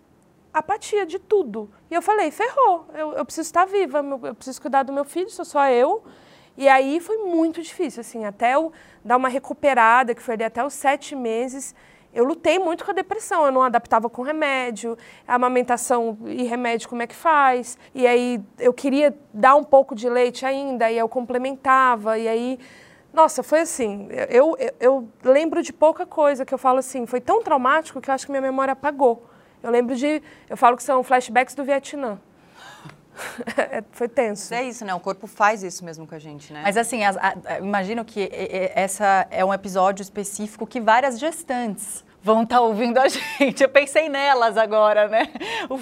apatia 0.53 1.05
de 1.05 1.19
tudo. 1.19 1.69
E 1.89 1.93
eu 1.93 2.01
falei, 2.01 2.31
ferrou, 2.31 2.85
eu, 2.93 3.13
eu 3.13 3.25
preciso 3.25 3.47
estar 3.47 3.65
viva, 3.65 3.99
eu 4.23 4.35
preciso 4.35 4.62
cuidar 4.62 4.83
do 4.83 4.93
meu 4.93 5.05
filho, 5.05 5.29
sou 5.29 5.45
só 5.45 5.67
eu. 5.69 6.03
E 6.57 6.67
aí 6.67 6.99
foi 6.99 7.17
muito 7.17 7.62
difícil, 7.62 8.01
assim, 8.01 8.25
até 8.25 8.55
eu 8.55 8.73
dar 9.03 9.15
uma 9.15 9.29
recuperada, 9.29 10.13
que 10.13 10.21
foi 10.21 10.33
ali 10.33 10.43
até 10.43 10.63
os 10.63 10.73
sete 10.73 11.15
meses, 11.15 11.73
eu 12.13 12.25
lutei 12.25 12.57
muito 12.57 12.83
com 12.83 12.91
a 12.91 12.93
depressão, 12.93 13.45
eu 13.45 13.51
não 13.51 13.62
adaptava 13.62 14.09
com 14.09 14.23
remédio, 14.23 14.97
a 15.27 15.35
amamentação 15.35 16.17
e 16.25 16.43
remédio 16.43 16.89
como 16.89 17.01
é 17.01 17.07
que 17.07 17.15
faz, 17.15 17.77
e 17.93 18.07
aí 18.07 18.43
eu 18.57 18.73
queria 18.73 19.15
dar 19.33 19.55
um 19.55 19.63
pouco 19.63 19.93
de 19.93 20.09
leite 20.09 20.45
ainda, 20.45 20.91
e 20.91 20.97
eu 20.97 21.07
complementava, 21.07 22.17
e 22.17 22.27
aí, 22.27 22.59
nossa, 23.13 23.43
foi 23.43 23.59
assim, 23.59 24.09
eu, 24.29 24.57
eu, 24.57 24.73
eu 24.79 25.09
lembro 25.23 25.62
de 25.62 25.71
pouca 25.71 26.05
coisa 26.05 26.43
que 26.43 26.53
eu 26.53 26.57
falo 26.57 26.79
assim, 26.79 27.05
foi 27.05 27.21
tão 27.21 27.43
traumático 27.43 28.01
que 28.01 28.09
eu 28.09 28.13
acho 28.13 28.25
que 28.25 28.31
minha 28.31 28.41
memória 28.41 28.71
apagou. 28.71 29.28
Eu 29.61 29.71
lembro 29.71 29.95
de. 29.95 30.21
Eu 30.49 30.57
falo 30.57 30.77
que 30.77 30.83
são 30.83 31.03
flashbacks 31.03 31.55
do 31.55 31.63
Vietnã. 31.63 32.19
É, 33.57 33.83
foi 33.91 34.07
tenso. 34.07 34.53
É 34.53 34.63
isso, 34.63 34.85
né? 34.85 34.93
O 34.93 34.99
corpo 34.99 35.27
faz 35.27 35.61
isso 35.61 35.83
mesmo 35.83 36.07
com 36.07 36.15
a 36.15 36.19
gente, 36.19 36.53
né? 36.53 36.61
Mas 36.63 36.77
assim, 36.77 37.03
a, 37.03 37.09
a, 37.45 37.59
imagino 37.59 38.05
que 38.05 38.29
essa 38.73 39.27
é 39.29 39.43
um 39.43 39.53
episódio 39.53 40.01
específico 40.01 40.65
que 40.65 40.79
várias 40.79 41.19
gestantes 41.19 42.05
vão 42.21 42.43
estar 42.43 42.57
tá 42.57 42.61
ouvindo 42.61 42.97
a 42.97 43.07
gente. 43.37 43.61
Eu 43.61 43.69
pensei 43.69 44.07
nelas 44.07 44.57
agora, 44.57 45.07
né? 45.07 45.27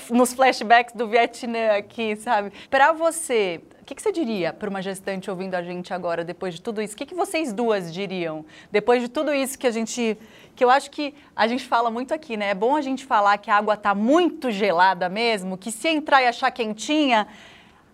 Nos 0.09 0.33
flashbacks 0.33 0.95
do 0.95 1.07
Vietnã 1.07 1.77
aqui, 1.77 2.15
sabe? 2.15 2.51
Para 2.69 2.91
você, 2.91 3.61
o 3.76 3.76
que, 3.87 3.95
que, 3.95 4.01
você 4.01 4.11
diria 4.11 4.51
para 4.51 4.69
uma 4.69 4.81
gestante 4.81 5.31
ouvindo 5.31 5.55
a 5.55 5.63
gente 5.63 5.93
agora, 5.93 6.21
depois 6.21 6.53
de 6.53 6.61
tudo 6.61 6.81
isso? 6.81 6.93
O 6.93 6.97
que, 6.97 7.05
que 7.05 7.15
vocês 7.15 7.53
duas 7.53 7.93
diriam? 7.93 8.45
Depois 8.69 9.01
de 9.01 9.07
tudo 9.07 9.33
isso 9.33 9.57
que 9.57 9.65
a 9.65 9.71
gente 9.71 10.17
que 10.53 10.63
eu 10.63 10.69
acho 10.69 10.91
que 10.91 11.13
a 11.33 11.47
gente 11.47 11.63
fala 11.63 11.89
muito 11.89 12.13
aqui, 12.13 12.35
né? 12.35 12.49
É 12.49 12.53
bom 12.53 12.75
a 12.75 12.81
gente 12.81 13.05
falar 13.05 13.37
que 13.37 13.49
a 13.49 13.55
água 13.55 13.75
está 13.75 13.95
muito 13.95 14.51
gelada 14.51 15.07
mesmo, 15.07 15.57
que 15.57 15.71
se 15.71 15.87
entrar 15.87 16.21
e 16.21 16.27
achar 16.27 16.51
quentinha, 16.51 17.27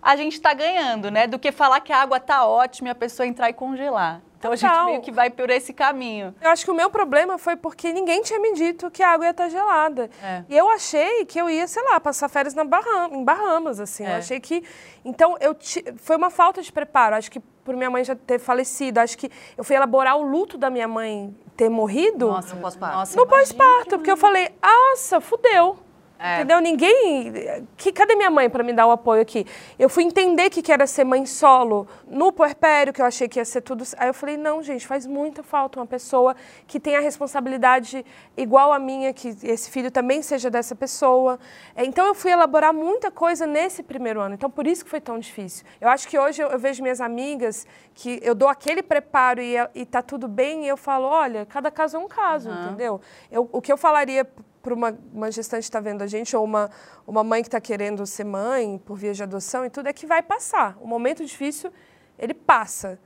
a 0.01 0.15
gente 0.15 0.33
está 0.33 0.51
ganhando, 0.53 1.11
né? 1.11 1.27
Do 1.27 1.37
que 1.37 1.51
falar 1.51 1.79
que 1.81 1.93
a 1.93 2.01
água 2.01 2.17
está 2.17 2.43
ótima 2.47 2.87
e 2.87 2.91
a 2.91 2.95
pessoa 2.95 3.27
entrar 3.27 3.51
e 3.51 3.53
congelar. 3.53 4.19
Então 4.43 4.51
Total. 4.51 4.69
a 4.69 4.79
gente 4.79 4.85
meio 4.89 5.01
que 5.01 5.11
vai 5.11 5.29
por 5.29 5.49
esse 5.49 5.71
caminho. 5.71 6.35
Eu 6.41 6.49
acho 6.49 6.65
que 6.65 6.71
o 6.71 6.73
meu 6.73 6.89
problema 6.89 7.37
foi 7.37 7.55
porque 7.55 7.93
ninguém 7.93 8.21
tinha 8.21 8.37
me 8.41 8.53
dito 8.53 8.91
que 8.91 9.01
a 9.01 9.11
água 9.11 9.25
ia 9.25 9.31
estar 9.31 9.45
tá 9.45 9.49
gelada. 9.49 10.09
É. 10.21 10.43
E 10.49 10.57
eu 10.57 10.69
achei 10.69 11.23
que 11.23 11.39
eu 11.39 11.49
ia, 11.49 11.65
sei 11.65 11.81
lá, 11.83 11.97
passar 11.97 12.27
férias 12.27 12.53
na 12.53 12.65
Baham 12.65 13.13
em 13.13 13.23
Bahamas, 13.23 13.79
assim. 13.79 14.03
É. 14.03 14.11
Eu 14.11 14.17
achei 14.17 14.41
que. 14.41 14.61
Então, 15.05 15.37
eu 15.39 15.55
t... 15.55 15.81
foi 15.95 16.17
uma 16.17 16.29
falta 16.29 16.61
de 16.61 16.73
preparo. 16.73 17.15
Acho 17.15 17.31
que 17.31 17.39
por 17.39 17.73
minha 17.77 17.89
mãe 17.89 18.03
já 18.03 18.15
ter 18.15 18.37
falecido. 18.37 18.99
Acho 18.99 19.17
que 19.17 19.31
eu 19.57 19.63
fui 19.63 19.77
elaborar 19.77 20.17
o 20.17 20.23
luto 20.23 20.57
da 20.57 20.69
minha 20.69 20.89
mãe 20.89 21.33
ter 21.55 21.69
morrido. 21.69 22.27
Nossa, 22.27 22.53
no 22.53 22.61
pós-parto. 22.61 23.15
No 23.15 23.25
pós-parto, 23.25 23.89
porque 23.91 24.11
eu 24.11 24.17
falei, 24.17 24.49
nossa, 24.61 25.21
fudeu. 25.21 25.77
É. 26.23 26.35
Entendeu? 26.35 26.61
Ninguém. 26.61 27.67
Que, 27.75 27.91
cadê 27.91 28.15
minha 28.15 28.31
mãe 28.31 28.49
para 28.49 28.63
me 28.63 28.71
dar 28.71 28.87
o 28.87 28.91
apoio 28.91 29.21
aqui? 29.21 29.45
Eu 29.77 29.89
fui 29.89 30.05
entender 30.05 30.49
que, 30.49 30.61
que 30.61 30.71
era 30.71 30.87
ser 30.87 31.03
mãe 31.03 31.25
solo 31.25 31.85
no 32.07 32.31
puerpério, 32.31 32.93
que 32.93 33.01
eu 33.01 33.05
achei 33.05 33.27
que 33.27 33.39
ia 33.39 33.43
ser 33.43 33.59
tudo. 33.59 33.83
Aí 33.97 34.07
eu 34.07 34.13
falei: 34.13 34.37
não, 34.37 34.63
gente, 34.63 34.87
faz 34.87 35.05
muita 35.05 35.43
falta 35.43 35.81
uma 35.81 35.85
pessoa 35.85 36.33
que 36.65 36.79
tenha 36.79 36.99
a 36.99 37.01
responsabilidade 37.01 38.05
igual 38.37 38.71
a 38.71 38.79
minha, 38.79 39.11
que 39.11 39.35
esse 39.43 39.69
filho 39.69 39.91
também 39.91 40.21
seja 40.21 40.49
dessa 40.49 40.73
pessoa. 40.73 41.37
É, 41.75 41.83
então 41.83 42.07
eu 42.07 42.15
fui 42.15 42.31
elaborar 42.31 42.73
muita 42.73 43.11
coisa 43.11 43.45
nesse 43.45 43.83
primeiro 43.83 44.21
ano. 44.21 44.35
Então 44.35 44.49
por 44.49 44.65
isso 44.65 44.85
que 44.85 44.89
foi 44.89 45.01
tão 45.01 45.19
difícil. 45.19 45.65
Eu 45.81 45.89
acho 45.89 46.07
que 46.07 46.17
hoje 46.17 46.41
eu, 46.41 46.47
eu 46.47 46.57
vejo 46.57 46.81
minhas 46.81 47.01
amigas 47.01 47.67
que 47.93 48.21
eu 48.23 48.33
dou 48.33 48.47
aquele 48.47 48.81
preparo 48.81 49.41
e, 49.41 49.55
e 49.75 49.85
tá 49.85 50.01
tudo 50.01 50.29
bem, 50.29 50.63
e 50.63 50.69
eu 50.69 50.77
falo: 50.77 51.05
olha, 51.05 51.45
cada 51.45 51.69
caso 51.69 51.97
é 51.97 51.99
um 51.99 52.07
caso, 52.07 52.49
uhum. 52.49 52.63
entendeu? 52.63 53.01
Eu, 53.29 53.49
o 53.51 53.61
que 53.61 53.73
eu 53.73 53.77
falaria 53.77 54.25
para 54.63 54.73
uma, 54.73 54.97
uma 55.13 55.29
gestante 55.29 55.63
que 55.63 55.65
está 55.65 55.81
vendo 55.81 56.01
a 56.01 56.07
gente, 56.07 56.33
ou 56.35 56.43
uma, 56.43 56.71
uma 57.05 57.21
mãe 57.21 57.41
que 57.41 57.49
está 57.49 57.59
querendo 57.59 58.05
ser 58.07 58.23
mãe 58.23 58.81
por 58.85 58.97
via 58.97 59.13
de 59.13 59.21
adoção 59.21 59.65
e 59.65 59.69
tudo, 59.69 59.87
é 59.87 59.93
que 59.93 60.07
vai 60.07 60.23
passar. 60.23 60.77
O 60.79 60.87
momento 60.87 61.23
difícil, 61.23 61.69
ele 62.17 62.33
passa. 62.33 62.97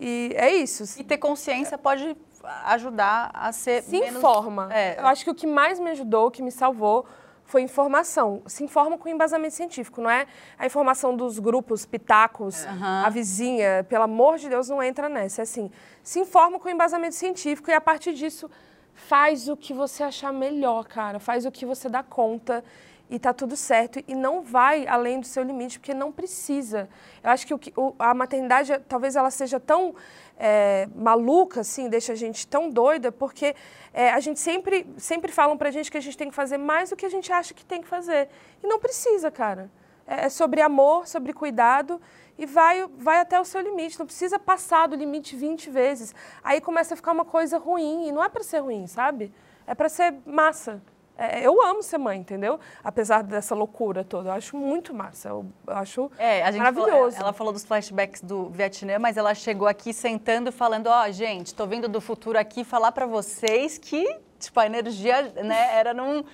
E 0.00 0.32
é 0.34 0.50
isso. 0.54 0.98
E 0.98 1.04
ter 1.04 1.18
consciência 1.18 1.76
pode 1.76 2.16
ajudar 2.64 3.30
a 3.34 3.52
ser 3.52 3.82
Se 3.82 4.00
menos... 4.00 4.16
informa. 4.16 4.68
É. 4.72 4.98
Eu 4.98 5.06
acho 5.06 5.22
que 5.22 5.30
o 5.30 5.34
que 5.34 5.46
mais 5.46 5.78
me 5.78 5.90
ajudou, 5.90 6.28
o 6.28 6.30
que 6.30 6.42
me 6.42 6.50
salvou, 6.50 7.04
foi 7.44 7.60
informação. 7.60 8.42
Se 8.46 8.64
informa 8.64 8.96
com 8.96 9.06
embasamento 9.06 9.54
científico, 9.54 10.00
não 10.00 10.08
é 10.08 10.26
a 10.58 10.64
informação 10.64 11.14
dos 11.14 11.38
grupos, 11.38 11.84
pitacos, 11.84 12.64
uhum. 12.64 13.04
a 13.04 13.08
vizinha, 13.10 13.84
pelo 13.86 14.04
amor 14.04 14.38
de 14.38 14.48
Deus, 14.48 14.70
não 14.70 14.82
entra 14.82 15.10
nessa. 15.10 15.42
É 15.42 15.44
assim, 15.44 15.70
se 16.02 16.18
informa 16.18 16.58
com 16.58 16.70
embasamento 16.70 17.14
científico 17.14 17.70
e 17.70 17.74
a 17.74 17.80
partir 17.82 18.14
disso 18.14 18.50
faz 18.94 19.48
o 19.48 19.56
que 19.56 19.72
você 19.72 20.02
achar 20.02 20.32
melhor, 20.32 20.86
cara. 20.86 21.18
Faz 21.18 21.44
o 21.44 21.50
que 21.50 21.66
você 21.66 21.88
dá 21.88 22.02
conta 22.02 22.64
e 23.10 23.18
tá 23.18 23.32
tudo 23.32 23.56
certo. 23.56 24.02
E 24.08 24.14
não 24.14 24.42
vai 24.42 24.86
além 24.86 25.20
do 25.20 25.26
seu 25.26 25.42
limite, 25.42 25.78
porque 25.78 25.92
não 25.92 26.10
precisa. 26.10 26.88
Eu 27.22 27.30
acho 27.30 27.46
que 27.46 27.72
o, 27.76 27.94
a 27.98 28.14
maternidade, 28.14 28.78
talvez 28.88 29.16
ela 29.16 29.30
seja 29.30 29.60
tão 29.60 29.94
é, 30.38 30.88
maluca, 30.94 31.60
assim, 31.60 31.88
deixa 31.88 32.12
a 32.12 32.16
gente 32.16 32.46
tão 32.46 32.70
doida, 32.70 33.12
porque 33.12 33.54
é, 33.92 34.10
a 34.10 34.20
gente 34.20 34.40
sempre, 34.40 34.86
sempre 34.96 35.30
falam 35.30 35.56
pra 35.56 35.70
gente 35.70 35.90
que 35.90 35.98
a 35.98 36.00
gente 36.00 36.16
tem 36.16 36.28
que 36.30 36.34
fazer 36.34 36.56
mais 36.56 36.90
do 36.90 36.96
que 36.96 37.04
a 37.04 37.10
gente 37.10 37.32
acha 37.32 37.52
que 37.52 37.64
tem 37.64 37.82
que 37.82 37.88
fazer. 37.88 38.28
E 38.62 38.66
não 38.66 38.78
precisa, 38.78 39.30
cara. 39.30 39.70
É, 40.06 40.26
é 40.26 40.28
sobre 40.28 40.60
amor, 40.60 41.06
sobre 41.06 41.32
cuidado 41.32 42.00
e 42.38 42.46
vai, 42.46 42.86
vai 42.98 43.20
até 43.20 43.40
o 43.40 43.44
seu 43.44 43.60
limite. 43.60 43.98
Não 43.98 44.06
precisa 44.06 44.38
passar 44.38 44.88
do 44.88 44.96
limite 44.96 45.36
20 45.36 45.70
vezes. 45.70 46.14
Aí 46.42 46.60
começa 46.60 46.94
a 46.94 46.96
ficar 46.96 47.12
uma 47.12 47.24
coisa 47.24 47.58
ruim. 47.58 48.08
E 48.08 48.12
não 48.12 48.22
é 48.22 48.28
para 48.28 48.42
ser 48.42 48.60
ruim, 48.60 48.86
sabe? 48.86 49.32
É 49.66 49.74
para 49.74 49.88
ser 49.88 50.14
massa. 50.26 50.82
É, 51.16 51.46
eu 51.46 51.62
amo 51.62 51.82
ser 51.82 51.98
mãe, 51.98 52.18
entendeu? 52.18 52.58
Apesar 52.82 53.22
dessa 53.22 53.54
loucura 53.54 54.02
toda. 54.02 54.30
Eu 54.30 54.32
acho 54.32 54.56
muito 54.56 54.94
massa. 54.94 55.28
Eu, 55.28 55.46
eu 55.66 55.76
acho 55.76 56.10
é, 56.18 56.50
maravilhoso. 56.52 56.90
Falou, 56.90 57.12
ela 57.16 57.32
falou 57.32 57.52
dos 57.52 57.64
flashbacks 57.64 58.22
do 58.22 58.48
Vietnã, 58.48 58.98
mas 58.98 59.16
ela 59.16 59.34
chegou 59.34 59.68
aqui 59.68 59.92
sentando 59.92 60.50
falando: 60.50 60.86
Ó, 60.86 61.04
oh, 61.04 61.12
gente, 61.12 61.54
tô 61.54 61.66
vindo 61.66 61.88
do 61.88 62.00
futuro 62.00 62.38
aqui 62.38 62.64
falar 62.64 62.92
para 62.92 63.06
vocês 63.06 63.78
que, 63.78 64.18
tipo, 64.38 64.58
a 64.58 64.66
energia 64.66 65.22
né, 65.44 65.76
era 65.76 65.92
num 65.92 66.24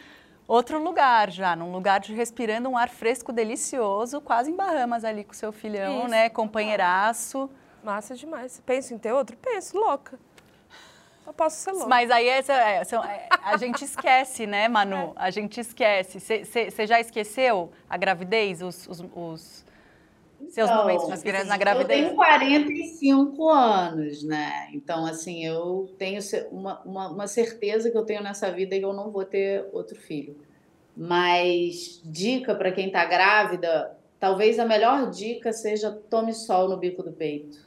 outro 0.48 0.82
lugar 0.82 1.30
já, 1.30 1.54
num 1.54 1.70
lugar 1.70 2.00
de 2.00 2.14
respirando 2.14 2.68
um 2.70 2.76
ar 2.76 2.88
fresco 2.88 3.32
delicioso, 3.32 4.20
quase 4.20 4.50
em 4.50 4.56
Bahamas 4.56 5.04
ali 5.04 5.22
com 5.22 5.34
seu 5.34 5.52
filhão, 5.52 6.00
Isso. 6.00 6.08
né? 6.08 6.28
Companheiraço. 6.30 7.50
Massa 7.84 8.16
demais. 8.16 8.61
Penso 8.64 8.94
em 8.94 8.98
ter 8.98 9.12
outro? 9.12 9.37
Penso, 9.37 9.78
louca. 9.78 10.18
Eu 11.26 11.32
posso 11.34 11.56
ser 11.56 11.72
louca. 11.72 11.87
Mas 11.87 12.11
aí 12.11 12.26
essa, 12.26 12.54
é, 12.54 12.82
a 13.44 13.56
gente 13.58 13.84
esquece, 13.84 14.46
né, 14.46 14.66
Manu? 14.66 15.12
É. 15.18 15.26
A 15.26 15.30
gente 15.30 15.61
esquece. 15.61 16.18
Você 16.18 16.87
já 16.87 16.98
esqueceu 16.98 17.70
a 17.88 17.96
gravidez, 17.96 18.62
os, 18.62 18.88
os, 18.88 19.04
os 19.14 19.64
seus 20.50 20.70
então, 20.70 20.82
momentos 20.82 21.08
mais 21.08 21.22
grandes 21.22 21.48
na 21.48 21.56
gravidez? 21.56 22.00
Eu 22.00 22.06
tenho 22.06 22.16
45 22.16 23.48
anos, 23.48 24.22
né? 24.22 24.68
Então, 24.72 25.06
assim, 25.06 25.44
eu 25.44 25.92
tenho 25.98 26.20
uma, 26.50 26.80
uma, 26.82 27.08
uma 27.08 27.26
certeza 27.26 27.90
que 27.90 27.96
eu 27.96 28.04
tenho 28.04 28.22
nessa 28.22 28.50
vida 28.50 28.78
que 28.78 28.84
eu 28.84 28.92
não 28.92 29.11
vou 29.11 29.24
ter 29.24 29.68
outro 29.72 29.98
filho. 29.98 30.37
Mas 30.96 32.00
dica 32.04 32.54
para 32.54 32.72
quem 32.72 32.87
está 32.87 33.04
grávida, 33.04 33.96
talvez 34.18 34.58
a 34.58 34.64
melhor 34.64 35.11
dica 35.11 35.52
seja 35.52 35.90
tome 35.90 36.32
sol 36.32 36.68
no 36.68 36.76
bico 36.76 37.02
do 37.02 37.12
peito. 37.12 37.58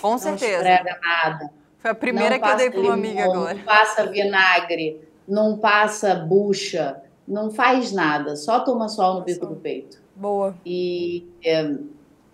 Com 0.00 0.10
não 0.10 0.18
certeza. 0.18 0.62
Não 0.62 1.00
nada. 1.00 1.50
Foi 1.78 1.90
a 1.90 1.94
primeira 1.94 2.36
não 2.36 2.42
que 2.42 2.52
eu 2.52 2.56
dei 2.56 2.70
para 2.70 2.80
uma 2.80 2.94
amiga 2.94 3.24
agora. 3.24 3.54
Não 3.54 3.64
passa 3.64 4.06
vinagre, 4.06 5.00
não 5.26 5.58
passa 5.58 6.14
bucha, 6.14 7.02
não 7.26 7.50
faz 7.50 7.92
nada, 7.92 8.36
só 8.36 8.60
toma 8.60 8.88
sol 8.88 9.14
no 9.14 9.24
bico 9.24 9.46
do 9.46 9.56
peito. 9.56 9.98
Boa. 10.14 10.56
E 10.66 11.26
é, 11.44 11.76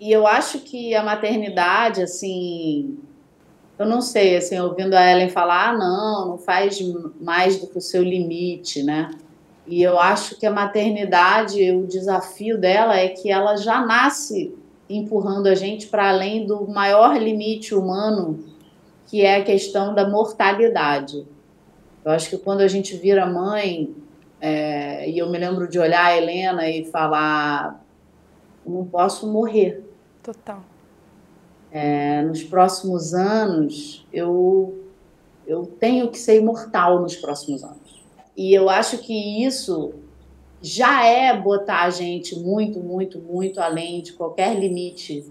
e 0.01 0.11
eu 0.11 0.27
acho 0.27 0.61
que 0.61 0.95
a 0.95 1.03
maternidade, 1.03 2.03
assim, 2.03 2.99
eu 3.79 3.87
não 3.87 4.01
sei, 4.01 4.37
assim, 4.37 4.59
ouvindo 4.59 4.95
a 4.95 5.11
Ellen 5.11 5.29
falar, 5.29 5.71
ah, 5.71 5.77
não, 5.77 6.29
não 6.29 6.39
faz 6.39 6.79
mais 7.21 7.59
do 7.59 7.67
que 7.67 7.79
o 7.79 7.81
seu 7.81 8.03
limite, 8.03 8.83
né? 8.83 9.11
E 9.67 9.83
eu 9.83 9.99
acho 9.99 10.39
que 10.39 10.47
a 10.47 10.51
maternidade, 10.51 11.71
o 11.73 11.87
desafio 11.87 12.59
dela 12.59 12.97
é 12.97 13.09
que 13.09 13.31
ela 13.31 13.57
já 13.57 13.85
nasce 13.85 14.55
empurrando 14.89 15.47
a 15.47 15.55
gente 15.55 15.87
para 15.87 16.11
além 16.11 16.47
do 16.47 16.69
maior 16.69 17.17
limite 17.17 17.75
humano, 17.75 18.45
que 19.07 19.23
é 19.23 19.37
a 19.37 19.45
questão 19.45 19.95
da 19.95 20.09
mortalidade. 20.09 21.27
Eu 22.05 22.13
acho 22.13 22.29
que 22.29 22.37
quando 22.37 22.61
a 22.61 22.69
gente 22.69 22.97
vira 22.97 23.25
mãe, 23.25 23.95
é, 24.41 25.09
e 25.09 25.19
eu 25.19 25.31
me 25.31 25.39
lembro 25.39 25.67
de 25.67 25.79
olhar 25.79 26.05
a 26.05 26.17
Helena 26.17 26.69
e 26.69 26.85
falar: 26.85 27.83
não 28.67 28.85
posso 28.85 29.27
morrer. 29.27 29.85
Total. 30.23 30.63
É, 31.71 32.23
nos 32.23 32.43
próximos 32.43 33.15
anos, 33.15 34.07
eu, 34.13 34.85
eu 35.47 35.67
tenho 35.67 36.09
que 36.11 36.19
ser 36.19 36.41
imortal 36.41 37.01
nos 37.01 37.17
próximos 37.17 37.65
anos. 37.65 38.03
E 38.37 38.53
eu 38.53 38.69
acho 38.69 38.99
que 38.99 39.45
isso 39.45 39.95
já 40.63 41.05
é 41.05 41.39
botar 41.39 41.83
a 41.83 41.91
gente 41.91 42.39
muito, 42.39 42.81
muito, 42.81 43.19
muito 43.19 43.61
além 43.61 44.01
de 44.01 44.13
qualquer 44.15 44.59
limite, 44.59 45.27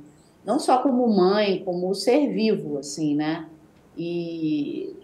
não 0.46 0.60
só 0.60 0.78
como 0.78 1.08
mãe, 1.08 1.64
como 1.66 1.94
ser 1.96 2.28
vivo, 2.32 2.78
assim, 2.78 3.16
né? 3.16 3.48
E 3.98 4.96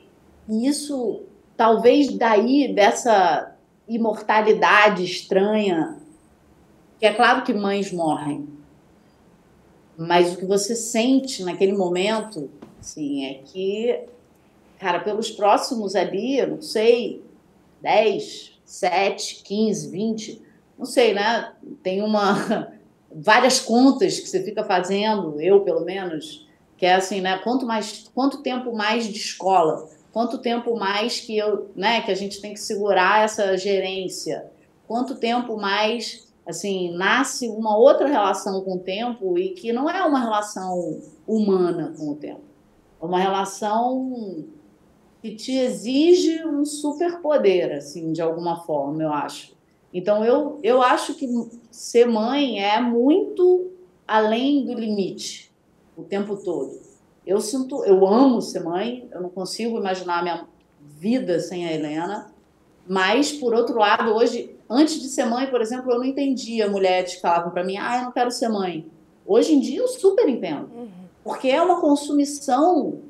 isso, 0.47 1.23
talvez 1.57 2.15
daí, 2.15 2.73
dessa 2.73 3.55
imortalidade 3.87 5.03
estranha, 5.03 5.98
que 6.99 7.05
é 7.05 7.13
claro 7.13 7.43
que 7.43 7.53
mães 7.53 7.91
morrem, 7.91 8.47
mas 9.97 10.33
o 10.33 10.37
que 10.37 10.45
você 10.45 10.75
sente 10.75 11.43
naquele 11.43 11.73
momento, 11.73 12.49
assim, 12.79 13.25
é 13.25 13.33
que, 13.35 14.01
cara, 14.77 14.99
pelos 14.99 15.31
próximos 15.31 15.95
ali, 15.95 16.37
eu 16.37 16.47
não 16.47 16.61
sei, 16.61 17.23
10, 17.81 18.59
7, 18.65 19.43
15, 19.43 19.89
20, 19.89 20.41
não 20.77 20.85
sei, 20.85 21.13
né? 21.13 21.53
Tem 21.81 22.01
uma 22.01 22.71
várias 23.11 23.59
contas 23.59 24.19
que 24.19 24.27
você 24.27 24.43
fica 24.43 24.63
fazendo, 24.63 25.39
eu 25.41 25.61
pelo 25.61 25.85
menos, 25.85 26.47
que 26.77 26.85
é 26.85 26.95
assim, 26.95 27.19
né? 27.19 27.37
Quanto 27.39 27.65
mais, 27.65 28.09
quanto 28.13 28.41
tempo 28.41 28.73
mais 28.73 29.05
de 29.05 29.17
escola, 29.17 29.89
quanto 30.13 30.37
tempo 30.37 30.77
mais 30.77 31.19
que 31.19 31.37
eu, 31.37 31.69
né? 31.75 32.01
Que 32.01 32.11
a 32.11 32.15
gente 32.15 32.39
tem 32.39 32.53
que 32.53 32.59
segurar 32.59 33.25
essa 33.25 33.57
gerência, 33.57 34.49
quanto 34.87 35.15
tempo 35.15 35.57
mais 35.57 36.28
assim, 36.49 36.91
nasce 36.95 37.47
uma 37.47 37.77
outra 37.77 38.07
relação 38.07 38.61
com 38.61 38.77
o 38.77 38.79
tempo 38.79 39.37
e 39.37 39.49
que 39.49 39.71
não 39.71 39.87
é 39.87 40.03
uma 40.03 40.19
relação 40.19 40.99
humana 41.27 41.93
com 41.95 42.09
o 42.09 42.15
tempo. 42.15 42.41
É 42.99 43.05
uma 43.05 43.19
relação 43.19 44.47
que 45.21 45.35
te 45.35 45.55
exige 45.55 46.43
um 46.43 46.65
superpoder, 46.65 47.77
assim, 47.77 48.11
de 48.11 48.21
alguma 48.21 48.61
forma, 48.63 49.03
eu 49.03 49.13
acho. 49.13 49.55
Então, 49.93 50.25
eu, 50.25 50.59
eu 50.63 50.81
acho 50.81 51.13
que 51.13 51.27
ser 51.69 52.07
mãe 52.07 52.63
é 52.63 52.81
muito 52.81 53.71
além 54.07 54.65
do 54.65 54.73
limite 54.73 55.51
o 55.95 56.03
tempo 56.03 56.35
todo. 56.35 56.79
Eu 57.27 57.39
sinto, 57.41 57.85
eu 57.85 58.07
amo 58.07 58.41
ser 58.41 58.63
mãe, 58.63 59.07
eu 59.11 59.21
não 59.21 59.29
consigo 59.29 59.77
imaginar 59.77 60.19
a 60.19 60.23
minha 60.23 60.47
vida 60.81 61.39
sem 61.39 61.67
a 61.67 61.73
Helena, 61.73 62.33
mas, 62.87 63.31
por 63.31 63.53
outro 63.53 63.77
lado, 63.77 64.15
hoje 64.15 64.58
Antes 64.69 65.01
de 65.01 65.07
ser 65.07 65.25
mãe, 65.25 65.47
por 65.47 65.61
exemplo, 65.61 65.91
eu 65.91 65.97
não 65.97 66.05
entendia 66.05 66.69
mulheres 66.69 67.15
que 67.15 67.21
falavam 67.21 67.51
para 67.51 67.63
mim, 67.63 67.77
ah, 67.77 67.97
eu 67.97 68.03
não 68.03 68.11
quero 68.11 68.29
ser 68.29 68.49
mãe. 68.49 68.85
Hoje 69.25 69.53
em 69.53 69.59
dia 69.59 69.79
eu 69.79 69.87
super 69.87 70.29
entendo. 70.29 70.69
Uhum. 70.75 70.89
Porque 71.23 71.49
é 71.49 71.61
uma 71.61 71.81
consumição 71.81 73.01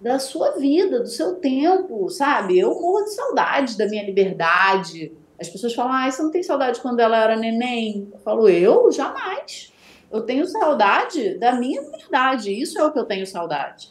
da 0.00 0.18
sua 0.18 0.52
vida, 0.52 1.00
do 1.00 1.08
seu 1.08 1.36
tempo, 1.36 2.08
sabe? 2.08 2.58
Eu 2.58 2.80
morro 2.80 3.04
de 3.04 3.14
saudade 3.14 3.76
da 3.76 3.86
minha 3.86 4.04
liberdade. 4.04 5.12
As 5.40 5.48
pessoas 5.48 5.74
falam, 5.74 5.92
ah, 5.92 6.10
você 6.10 6.22
não 6.22 6.30
tem 6.30 6.42
saudade 6.42 6.80
quando 6.80 7.00
ela 7.00 7.18
era 7.18 7.36
neném? 7.36 8.08
Eu 8.12 8.20
falo, 8.20 8.48
eu? 8.48 8.90
Jamais. 8.92 9.72
Eu 10.10 10.22
tenho 10.22 10.46
saudade 10.46 11.36
da 11.38 11.52
minha 11.52 11.80
liberdade. 11.80 12.52
Isso 12.52 12.78
é 12.78 12.84
o 12.84 12.92
que 12.92 12.98
eu 12.98 13.04
tenho 13.04 13.26
saudade. 13.26 13.90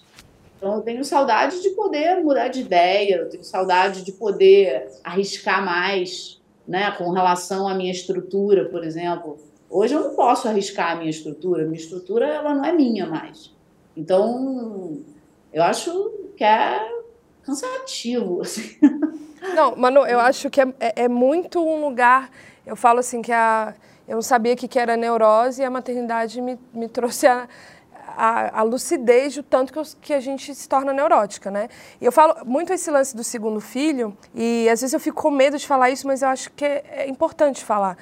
Então, 0.58 0.76
eu 0.76 0.82
tenho 0.82 1.04
saudade 1.04 1.62
de 1.62 1.72
poder 1.72 2.24
mudar 2.24 2.48
de 2.48 2.62
ideia, 2.62 3.18
eu 3.18 3.30
tenho 3.30 3.44
saudade 3.44 4.04
de 4.04 4.14
poder 4.14 4.88
arriscar 5.04 5.64
mais, 5.64 6.42
né, 6.68 6.92
com 6.92 7.10
relação 7.12 7.68
à 7.68 7.74
minha 7.74 7.92
estrutura, 7.92 8.66
por 8.66 8.84
exemplo. 8.84 9.38
Hoje 9.70 9.94
eu 9.94 10.02
não 10.02 10.16
posso 10.16 10.48
arriscar 10.48 10.92
a 10.92 10.96
minha 10.96 11.10
estrutura, 11.10 11.64
minha 11.64 11.78
estrutura 11.78 12.28
ela 12.28 12.54
não 12.54 12.66
é 12.66 12.72
minha 12.72 13.06
mais. 13.06 13.54
Então, 13.96 15.00
eu 15.54 15.64
acho 15.64 16.12
que 16.36 16.44
é 16.44 16.80
cansativo. 17.44 18.42
Assim. 18.44 18.78
Não, 19.56 19.76
Manu, 19.76 20.06
eu 20.06 20.20
acho 20.20 20.50
que 20.50 20.60
é, 20.60 20.68
é, 20.80 21.04
é, 21.04 21.08
muito 21.08 21.60
um 21.60 21.82
lugar. 21.82 22.30
Eu 22.66 22.76
falo 22.76 23.00
assim 23.00 23.22
que 23.22 23.32
a, 23.32 23.76
eu 24.08 24.16
não 24.16 24.22
sabia 24.22 24.56
que, 24.56 24.68
que 24.68 24.80
era 24.80 24.98
neurose 24.98 25.62
e 25.62 25.66
a 25.66 25.70
maternidade 25.70 26.42
me, 26.42 26.58
me 26.74 26.90
trouxe 26.90 27.28
a, 27.28 27.48
a, 28.16 28.60
a, 28.60 28.64
lucidez 28.64 29.36
do 29.36 29.44
tanto 29.44 29.72
que, 29.74 29.80
eu, 29.80 29.84
que, 30.02 30.14
a 30.14 30.20
gente 30.20 30.54
se 30.54 30.68
torna 30.68 30.94
neurótica, 30.94 31.52
né? 31.52 31.70
E 32.00 32.06
eu 32.06 32.12
falo 32.12 32.46
muito 32.46 32.74
esse 32.74 32.90
lance 32.90 33.16
do 33.16 33.24
segundo 33.24 33.60
filho, 33.60 34.16
e 34.34 34.68
às 34.70 34.82
vezes 34.82 34.94
eu 34.94 35.00
fico 35.00 35.22
com 35.22 35.32
medo 35.32 35.58
de 35.58 35.68
falar 35.68 35.90
isso, 35.90 36.08
mas 36.08 36.22
eu 36.22 36.30
acho 36.30 36.52
que 36.52 36.66
é, 36.66 36.84
é 36.90 37.10
importante 37.10 37.64
falar. 37.64 37.98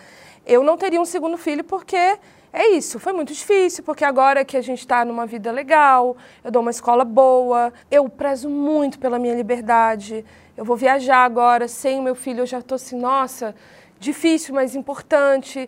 Eu 0.45 0.64
não 0.64 0.78
teria 0.78 0.99
um 0.99 1.05
segundo 1.05 1.38
filho 1.38 1.64
porque 1.64 2.18
é 2.51 2.70
isso, 2.70 2.99
foi 2.99 3.14
muito 3.14 3.34
difícil, 3.34 3.84
porque 3.84 4.05
agora 4.05 4.45
que 4.45 4.55
a 4.55 4.61
gente 4.61 4.80
está 4.80 5.03
numa 5.03 5.26
vida 5.26 5.51
legal, 5.51 6.16
eu 6.43 6.51
dou 6.51 6.61
uma 6.61 6.72
escola 6.72 7.03
boa, 7.03 7.74
eu 7.89 8.07
prezo 8.07 8.47
muito 8.47 8.99
pela 8.99 9.18
minha 9.18 9.34
liberdade, 9.34 10.24
eu 10.55 10.64
vou 10.64 10.78
viajar 10.78 11.26
agora 11.26 11.68
sem 11.68 11.99
o 11.99 12.03
meu 12.03 12.14
filho, 12.14 12.41
eu 12.41 12.45
já 12.45 12.59
estou 12.59 12.76
assim, 12.76 12.95
nossa, 12.95 13.55
difícil, 13.99 14.53
mas 14.53 14.76
importante. 14.76 15.68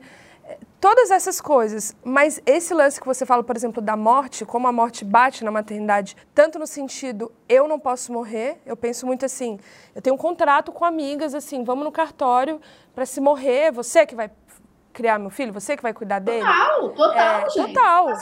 Todas 0.80 1.10
essas 1.10 1.42
coisas. 1.42 1.96
Mas 2.04 2.40
esse 2.46 2.74
lance 2.74 3.00
que 3.00 3.08
você 3.08 3.26
fala, 3.26 3.44
por 3.44 3.56
exemplo, 3.56 3.82
da 3.82 3.98
morte, 3.98 4.46
como 4.46 4.68
a 4.68 4.72
morte 4.72 5.04
bate 5.04 5.44
na 5.44 5.50
maternidade, 5.50 6.16
tanto 6.34 6.60
no 6.60 6.68
sentido 6.68 7.32
eu 7.50 7.68
não 7.68 7.80
posso 7.80 8.14
morrer, 8.14 8.62
eu 8.66 8.78
penso 8.78 9.06
muito 9.08 9.26
assim, 9.26 9.60
eu 9.96 10.02
tenho 10.02 10.16
um 10.16 10.20
contrato 10.20 10.72
com 10.72 10.86
amigas, 10.86 11.34
assim, 11.34 11.64
vamos 11.64 11.86
no 11.86 11.92
cartório 11.92 12.62
para 12.94 13.06
se 13.06 13.20
morrer, 13.20 13.72
você 13.72 14.06
que 14.06 14.14
vai 14.14 14.30
criar 14.96 15.20
meu 15.20 15.30
filho? 15.30 15.52
Você 15.52 15.76
que 15.76 15.84
vai 15.84 15.94
cuidar 15.94 16.20
dele? 16.20 16.40
Total, 16.40 16.90
total, 16.90 17.18
é, 17.18 17.50
gente. 17.50 17.74
Total. 17.74 18.14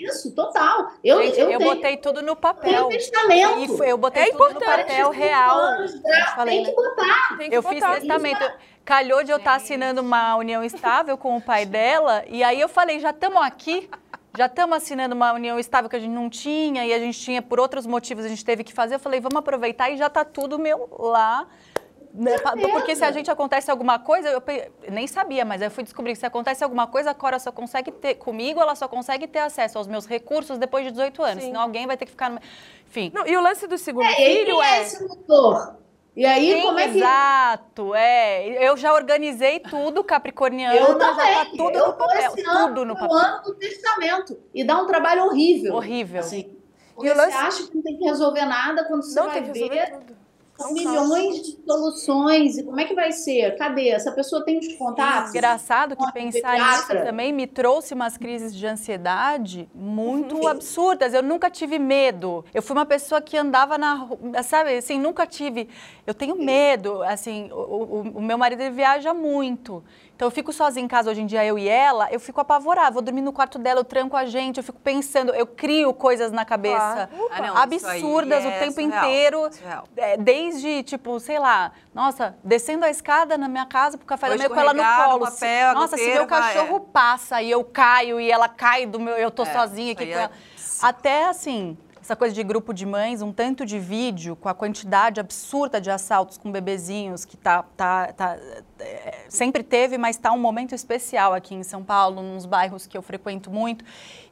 Isso, 0.00 0.34
total. 0.34 0.90
Eu, 1.02 1.22
gente, 1.22 1.38
eu, 1.38 1.50
eu 1.50 1.58
tenho, 1.58 1.74
botei 1.74 1.96
tudo 1.96 2.20
no 2.20 2.34
papel. 2.34 2.88
testamento. 2.88 3.84
eu 3.84 3.96
botei 3.96 4.24
é 4.24 4.32
tudo 4.32 4.54
no 4.54 4.60
papel 4.60 5.10
real. 5.10 5.58
Falei, 6.34 6.64
tem 6.64 6.64
que 6.64 6.72
botar. 6.74 7.36
Tem 7.38 7.50
que 7.50 7.56
eu 7.56 7.62
botar. 7.62 7.74
fiz 7.74 8.00
testamento. 8.00 8.52
Calhou 8.88 9.22
de 9.22 9.30
eu 9.30 9.36
estar 9.36 9.54
assinando 9.54 10.00
uma 10.00 10.34
união 10.36 10.64
estável 10.64 11.18
com 11.18 11.36
o 11.36 11.42
pai 11.42 11.66
dela, 11.66 12.24
e 12.26 12.42
aí 12.42 12.58
eu 12.58 12.70
falei, 12.70 12.98
já 12.98 13.10
estamos 13.10 13.42
aqui, 13.42 13.86
já 14.34 14.46
estamos 14.46 14.78
assinando 14.78 15.14
uma 15.14 15.30
união 15.34 15.58
estável 15.58 15.90
que 15.90 15.96
a 15.96 15.98
gente 15.98 16.14
não 16.14 16.30
tinha, 16.30 16.86
e 16.86 16.94
a 16.94 16.98
gente 16.98 17.20
tinha, 17.20 17.42
por 17.42 17.60
outros 17.60 17.84
motivos, 17.84 18.24
a 18.24 18.28
gente 18.28 18.42
teve 18.42 18.64
que 18.64 18.72
fazer. 18.72 18.94
Eu 18.94 18.98
falei, 18.98 19.20
vamos 19.20 19.36
aproveitar 19.40 19.90
e 19.90 19.98
já 19.98 20.06
está 20.06 20.24
tudo 20.24 20.58
meu 20.58 20.88
lá. 20.98 21.46
Né, 22.14 22.34
porque 22.72 22.96
se 22.96 23.04
a 23.04 23.10
gente 23.10 23.30
acontece 23.30 23.70
alguma 23.70 23.98
coisa, 23.98 24.30
eu 24.30 24.42
nem 24.90 25.06
sabia, 25.06 25.44
mas 25.44 25.60
eu 25.60 25.70
fui 25.70 25.84
descobrir 25.84 26.14
que 26.14 26.20
se 26.20 26.24
acontece 26.24 26.64
alguma 26.64 26.86
coisa, 26.86 27.10
a 27.10 27.14
Cora 27.14 27.38
só 27.38 27.52
consegue 27.52 27.92
ter, 27.92 28.14
comigo, 28.14 28.58
ela 28.58 28.74
só 28.74 28.88
consegue 28.88 29.26
ter 29.26 29.40
acesso 29.40 29.76
aos 29.76 29.86
meus 29.86 30.06
recursos 30.06 30.56
depois 30.56 30.86
de 30.86 30.92
18 30.92 31.22
anos. 31.22 31.44
Sim. 31.44 31.50
Senão 31.50 31.60
alguém 31.60 31.86
vai 31.86 31.98
ter 31.98 32.06
que 32.06 32.12
ficar 32.12 32.30
no. 32.30 32.40
Enfim. 32.86 33.12
Não, 33.14 33.26
e 33.26 33.36
o 33.36 33.42
lance 33.42 33.66
do 33.66 33.76
segundo 33.76 34.06
é, 34.06 34.14
filho 34.14 34.62
é. 34.62 34.78
é 34.78 34.82
esse 34.82 35.06
motor. 35.06 35.76
E 36.18 36.26
aí, 36.26 36.54
Sim, 36.54 36.62
como 36.62 36.80
é 36.80 36.88
que. 36.88 36.98
Exato, 36.98 37.94
é. 37.94 38.68
Eu 38.68 38.76
já 38.76 38.92
organizei 38.92 39.60
tudo, 39.60 40.02
Capricorniana, 40.02 40.74
eu 40.74 40.98
também. 40.98 41.14
já 41.14 41.44
tá 41.44 41.50
tudo 41.56 41.78
eu 41.78 41.86
no 41.86 41.92
papel. 41.92 42.34
Esse 42.34 42.42
tudo 42.42 42.84
no 42.84 42.94
papel. 42.94 43.16
ano 43.16 43.42
do 43.44 43.54
testamento. 43.54 44.36
E 44.52 44.64
dá 44.64 44.82
um 44.82 44.86
trabalho 44.88 45.26
horrível. 45.26 45.76
Horrível. 45.76 46.18
Assim, 46.18 46.58
porque 46.92 47.08
e 47.08 47.14
lance... 47.14 47.30
você 47.30 47.38
acha 47.38 47.66
que 47.68 47.76
não 47.76 47.82
tem 47.84 47.98
que 47.98 48.04
resolver 48.04 48.44
nada 48.46 48.84
quando 48.86 49.04
você 49.04 49.20
não 49.20 49.26
vai 49.28 49.42
tem 49.44 49.52
que 49.52 49.68
ver. 49.68 49.92
Tudo 49.92 50.17
são 50.58 50.72
milhões 50.72 51.42
de 51.42 51.64
soluções. 51.64 52.58
E 52.58 52.64
como 52.64 52.80
é 52.80 52.84
que 52.84 52.94
vai 52.94 53.12
ser? 53.12 53.56
Cadê? 53.56 53.90
Essa 53.90 54.10
pessoa 54.10 54.44
tem 54.44 54.58
os 54.58 54.72
contatos? 54.74 55.30
Engraçado 55.30 55.96
que 55.96 56.12
pensar 56.12 56.58
nisso 56.58 56.88
também 56.88 57.32
me 57.32 57.46
trouxe 57.46 57.94
umas 57.94 58.16
crises 58.16 58.54
de 58.54 58.66
ansiedade 58.66 59.68
muito 59.72 60.36
uhum. 60.36 60.48
absurdas. 60.48 61.14
Eu 61.14 61.22
nunca 61.22 61.48
tive 61.48 61.78
medo. 61.78 62.44
Eu 62.52 62.60
fui 62.60 62.76
uma 62.76 62.86
pessoa 62.86 63.20
que 63.20 63.36
andava 63.36 63.78
na 63.78 63.94
rua, 63.94 64.42
sabe, 64.42 64.76
assim, 64.76 64.98
nunca 64.98 65.26
tive. 65.26 65.68
Eu 66.04 66.12
tenho 66.12 66.36
medo, 66.36 67.02
assim, 67.02 67.48
o, 67.52 67.54
o, 67.54 68.00
o 68.16 68.22
meu 68.22 68.36
marido 68.36 68.58
viaja 68.72 69.14
muito. 69.14 69.84
Então 70.18 70.26
eu 70.26 70.32
fico 70.32 70.52
sozinha 70.52 70.84
em 70.84 70.88
casa 70.88 71.12
hoje 71.12 71.20
em 71.20 71.26
dia, 71.26 71.44
eu 71.44 71.56
e 71.56 71.68
ela, 71.68 72.08
eu 72.10 72.18
fico 72.18 72.40
apavorada. 72.40 72.90
Vou 72.90 73.00
dormir 73.00 73.20
no 73.20 73.32
quarto 73.32 73.56
dela, 73.56 73.78
eu 73.78 73.84
tranco 73.84 74.16
a 74.16 74.26
gente, 74.26 74.56
eu 74.56 74.64
fico 74.64 74.80
pensando, 74.80 75.32
eu 75.32 75.46
crio 75.46 75.94
coisas 75.94 76.32
na 76.32 76.44
cabeça 76.44 77.08
ah, 77.30 77.40
não, 77.40 77.56
absurdas 77.56 78.44
é 78.44 78.48
o 78.48 78.58
tempo 78.58 78.72
surreal, 78.72 79.04
inteiro. 79.04 79.48
Surreal. 79.52 79.84
É, 79.96 80.16
desde, 80.16 80.82
tipo, 80.82 81.20
sei 81.20 81.38
lá, 81.38 81.70
nossa, 81.94 82.34
descendo 82.42 82.84
a 82.84 82.90
escada 82.90 83.38
na 83.38 83.46
minha 83.46 83.64
casa 83.64 83.96
pro 83.96 84.04
café 84.04 84.30
da 84.30 84.36
manhã 84.36 84.48
com 84.48 84.58
ela 84.58 84.74
no 84.74 84.82
colo. 84.82 85.24
Papel, 85.30 85.74
nossa, 85.76 85.96
se 85.96 86.12
meu 86.12 86.26
cachorro 86.26 86.76
é. 86.78 86.92
passa 86.92 87.40
e 87.40 87.52
eu 87.52 87.62
caio 87.62 88.20
e 88.20 88.28
ela 88.28 88.48
cai 88.48 88.86
do 88.86 88.98
meu, 88.98 89.14
eu 89.14 89.30
tô 89.30 89.44
é, 89.44 89.52
sozinha 89.52 89.92
aqui 89.92 90.04
com 90.04 90.18
ela. 90.18 90.32
Até 90.82 91.26
assim, 91.26 91.78
essa 92.08 92.16
coisa 92.16 92.34
de 92.34 92.42
grupo 92.42 92.72
de 92.72 92.86
mães, 92.86 93.20
um 93.20 93.30
tanto 93.30 93.66
de 93.66 93.78
vídeo 93.78 94.34
com 94.34 94.48
a 94.48 94.54
quantidade 94.54 95.20
absurda 95.20 95.78
de 95.78 95.90
assaltos 95.90 96.38
com 96.38 96.50
bebezinhos 96.50 97.26
que 97.26 97.36
tá, 97.36 97.62
tá, 97.76 98.14
tá 98.14 98.38
é, 98.80 99.26
sempre 99.28 99.62
teve, 99.62 99.98
mas 99.98 100.16
está 100.16 100.32
um 100.32 100.38
momento 100.38 100.74
especial 100.74 101.34
aqui 101.34 101.54
em 101.54 101.62
São 101.62 101.84
Paulo, 101.84 102.22
nos 102.22 102.46
bairros 102.46 102.86
que 102.86 102.96
eu 102.96 103.02
frequento 103.02 103.50
muito, 103.50 103.84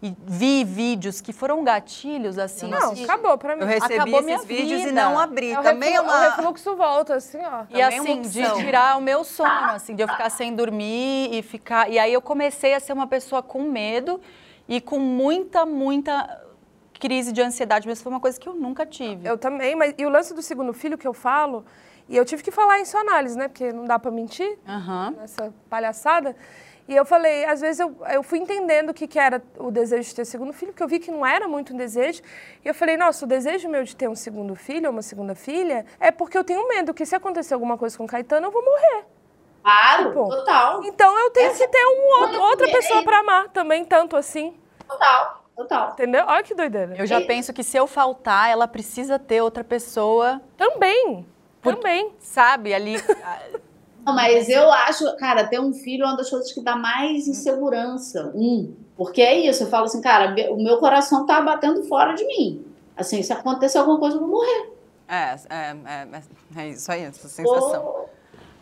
e 0.03 0.17
vi 0.25 0.65
vídeos 0.65 1.21
que 1.21 1.35
foram 1.35 1.63
gatilhos 1.63 2.39
assim. 2.39 2.67
Não, 2.67 2.93
assim, 2.93 3.05
acabou 3.05 3.37
para 3.37 3.55
mim. 3.55 3.61
Eu 3.61 3.69
recebi 3.69 3.95
acabou 3.95 4.21
esses 4.21 4.47
vídeos 4.47 4.81
vida. 4.81 4.89
e 4.89 4.93
não 4.93 5.19
abri. 5.19 5.53
É 5.53 5.61
Também 5.61 5.93
refluxo, 5.93 6.15
é 6.15 6.17
uma... 6.17 6.29
o 6.29 6.31
refluxo 6.31 6.77
volta 6.77 7.15
assim, 7.17 7.41
ó. 7.45 7.65
E 7.69 7.83
assim, 7.83 8.23
de 8.23 8.55
tirar 8.55 8.97
o 8.97 9.03
meu 9.03 9.23
sono, 9.23 9.73
assim, 9.73 9.95
de 9.95 10.03
eu 10.03 10.09
ficar 10.09 10.31
sem 10.31 10.55
dormir 10.55 11.29
e 11.31 11.43
ficar. 11.43 11.91
E 11.91 11.99
aí 11.99 12.15
eu 12.15 12.23
comecei 12.23 12.73
a 12.73 12.81
ser 12.81 12.95
uma 12.95 13.07
pessoa 13.07 13.43
com 13.43 13.65
medo 13.65 14.19
e 14.67 14.81
com 14.81 14.99
muita, 14.99 15.67
muita 15.67 16.46
crise 16.99 17.33
de 17.33 17.43
ansiedade, 17.43 17.87
mas 17.87 18.03
foi 18.03 18.11
uma 18.11 18.21
coisa 18.21 18.39
que 18.39 18.49
eu 18.49 18.55
nunca 18.55 18.85
tive. 18.87 19.29
Eu 19.29 19.39
também, 19.39 19.75
mas 19.75 19.95
e 19.97 20.05
o 20.05 20.09
lance 20.09 20.35
do 20.35 20.43
segundo 20.43 20.73
filho 20.73 20.99
que 20.99 21.07
eu 21.07 21.15
falo, 21.15 21.65
e 22.09 22.17
eu 22.17 22.25
tive 22.25 22.43
que 22.43 22.51
falar 22.51 22.81
isso 22.81 22.97
análise, 22.97 23.37
né? 23.37 23.49
Porque 23.49 23.73
não 23.73 23.85
dá 23.85 23.99
para 23.99 24.11
mentir 24.11 24.59
uhum. 24.67 25.11
nessa 25.17 25.53
palhaçada. 25.69 26.37
E 26.89 26.95
eu 26.95 27.05
falei, 27.05 27.45
às 27.45 27.61
vezes 27.61 27.81
eu, 27.81 27.97
eu 28.13 28.23
fui 28.23 28.39
entendendo 28.39 28.91
o 28.91 28.95
que, 28.95 29.09
que 29.09 29.19
era 29.19 29.43
o 29.59 29.73
desejo 29.73 30.09
de 30.09 30.15
ter 30.15 30.25
segundo 30.25 30.53
filho, 30.53 30.71
porque 30.71 30.83
eu 30.83 30.89
vi 30.89 31.01
que 31.01 31.11
não 31.11 31.27
era 31.27 31.49
muito 31.49 31.75
um 31.75 31.77
desejo. 31.77 32.23
E 32.65 32.69
eu 32.69 32.75
falei, 32.75 32.97
nossa, 32.97 33.25
o 33.25 33.29
desejo 33.29 33.69
meu 33.69 33.83
de 33.83 33.97
ter 33.97 34.09
um 34.09 34.15
segundo 34.15 34.55
filho 34.55 34.87
ou 34.87 34.93
uma 34.93 35.03
segunda 35.03 35.35
filha 35.35 35.85
é 35.99 36.13
porque 36.13 36.39
eu 36.39 36.45
tenho 36.45 36.69
medo 36.69 36.95
que 36.95 37.05
se 37.05 37.17
acontecer 37.17 37.55
alguma 37.55 37.77
coisa 37.77 37.99
com 37.99 38.05
o 38.05 38.07
Caetano, 38.07 38.47
eu 38.47 38.53
vou 38.53 38.65
morrer. 38.65 39.05
Claro, 39.65 40.09
tipo, 40.11 40.29
total. 40.29 40.85
Então 40.85 41.19
eu 41.19 41.31
tenho 41.31 41.51
Essa 41.51 41.67
que 41.67 41.73
ter 41.73 41.87
um 41.87 42.23
outro, 42.23 42.41
outra 42.41 42.69
pessoa 42.69 43.03
para 43.03 43.19
amar 43.19 43.49
também, 43.49 43.85
tanto 43.85 44.17
assim. 44.17 44.55
Total. 44.87 45.46
Total. 45.57 45.93
Entendeu? 45.93 46.25
Olha 46.27 46.43
que 46.43 46.55
doideira. 46.55 46.95
Eu 46.99 47.07
já 47.07 47.21
penso 47.23 47.53
que 47.53 47.65
se 47.65 47.77
eu 47.77 47.87
faltar, 47.87 48.51
ela 48.51 48.69
precisa 48.69 49.19
ter 49.19 49.41
outra 49.41 49.65
pessoa. 49.65 50.41
Também. 50.57 51.25
Também. 51.63 52.13
Sabe, 52.19 52.75
ali. 52.75 52.97
Não, 54.05 54.15
mas 54.15 54.49
eu 54.49 54.71
acho, 54.71 55.17
cara, 55.17 55.49
ter 55.49 55.59
um 55.59 55.73
filho 55.73 56.05
é 56.05 56.07
uma 56.07 56.17
das 56.17 56.31
coisas 56.31 56.53
que 56.53 56.61
dá 56.61 56.77
mais 56.77 57.27
insegurança. 57.27 58.31
Um. 58.35 58.73
Porque 58.97 59.21
é 59.21 59.37
isso, 59.41 59.65
eu 59.65 59.69
falo 59.69 59.87
assim, 59.87 60.01
cara, 60.01 60.35
o 60.53 60.63
meu 60.63 60.79
coração 60.79 61.27
tá 61.27 61.41
batendo 61.41 61.83
fora 61.85 62.15
de 62.15 62.25
mim. 62.25 62.65
Assim, 62.97 63.23
se 63.23 63.33
acontecer 63.33 63.79
alguma 63.79 63.99
coisa, 63.99 64.17
eu 64.17 64.21
vou 64.21 64.29
morrer. 64.29 64.73
É, 65.09 65.37
é, 65.51 65.77
é, 65.87 66.63
é 66.63 66.69
isso 66.69 66.91
aí, 66.91 67.03
essa 67.03 67.29
sensação. 67.29 67.83
Pô, 67.83 68.05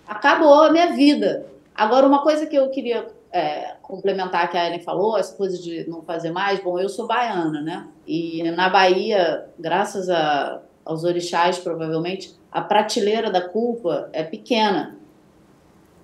acabou 0.07 0.65
a 0.65 0.73
minha 0.73 0.93
vida. 0.93 1.47
Agora, 1.75 2.07
uma 2.07 2.23
coisa 2.23 2.47
que 2.47 2.57
eu 2.57 2.71
queria 2.71 3.07
é, 3.35 3.75
complementar 3.83 4.49
que 4.49 4.57
a 4.57 4.65
Ellen 4.65 4.79
falou, 4.79 5.19
essa 5.19 5.37
coisa 5.37 5.61
de 5.61 5.91
não 5.91 6.03
fazer 6.03 6.31
mais, 6.31 6.61
bom, 6.61 6.79
eu 6.79 6.89
sou 6.89 7.09
baiana, 7.09 7.61
né? 7.61 7.89
E 8.07 8.45
na 8.53 8.69
Bahia, 8.69 9.47
graças 9.59 10.09
a, 10.09 10.63
aos 10.85 11.03
orixás, 11.03 11.59
provavelmente, 11.59 12.33
a 12.53 12.61
prateleira 12.61 13.33
da 13.33 13.41
culpa 13.41 14.09
é 14.13 14.23
pequena. 14.23 14.97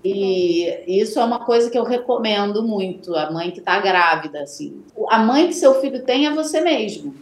E 0.04 0.82
isso 0.88 1.20
é 1.20 1.24
uma 1.24 1.44
coisa 1.44 1.70
que 1.70 1.78
eu 1.78 1.84
recomendo 1.84 2.66
muito, 2.66 3.14
a 3.14 3.30
mãe 3.30 3.52
que 3.52 3.60
está 3.60 3.78
grávida, 3.78 4.42
assim. 4.42 4.82
A 5.08 5.18
mãe 5.20 5.46
que 5.46 5.54
seu 5.54 5.80
filho 5.80 6.02
tem 6.04 6.26
é 6.26 6.34
você 6.34 6.60
mesmo. 6.60 7.14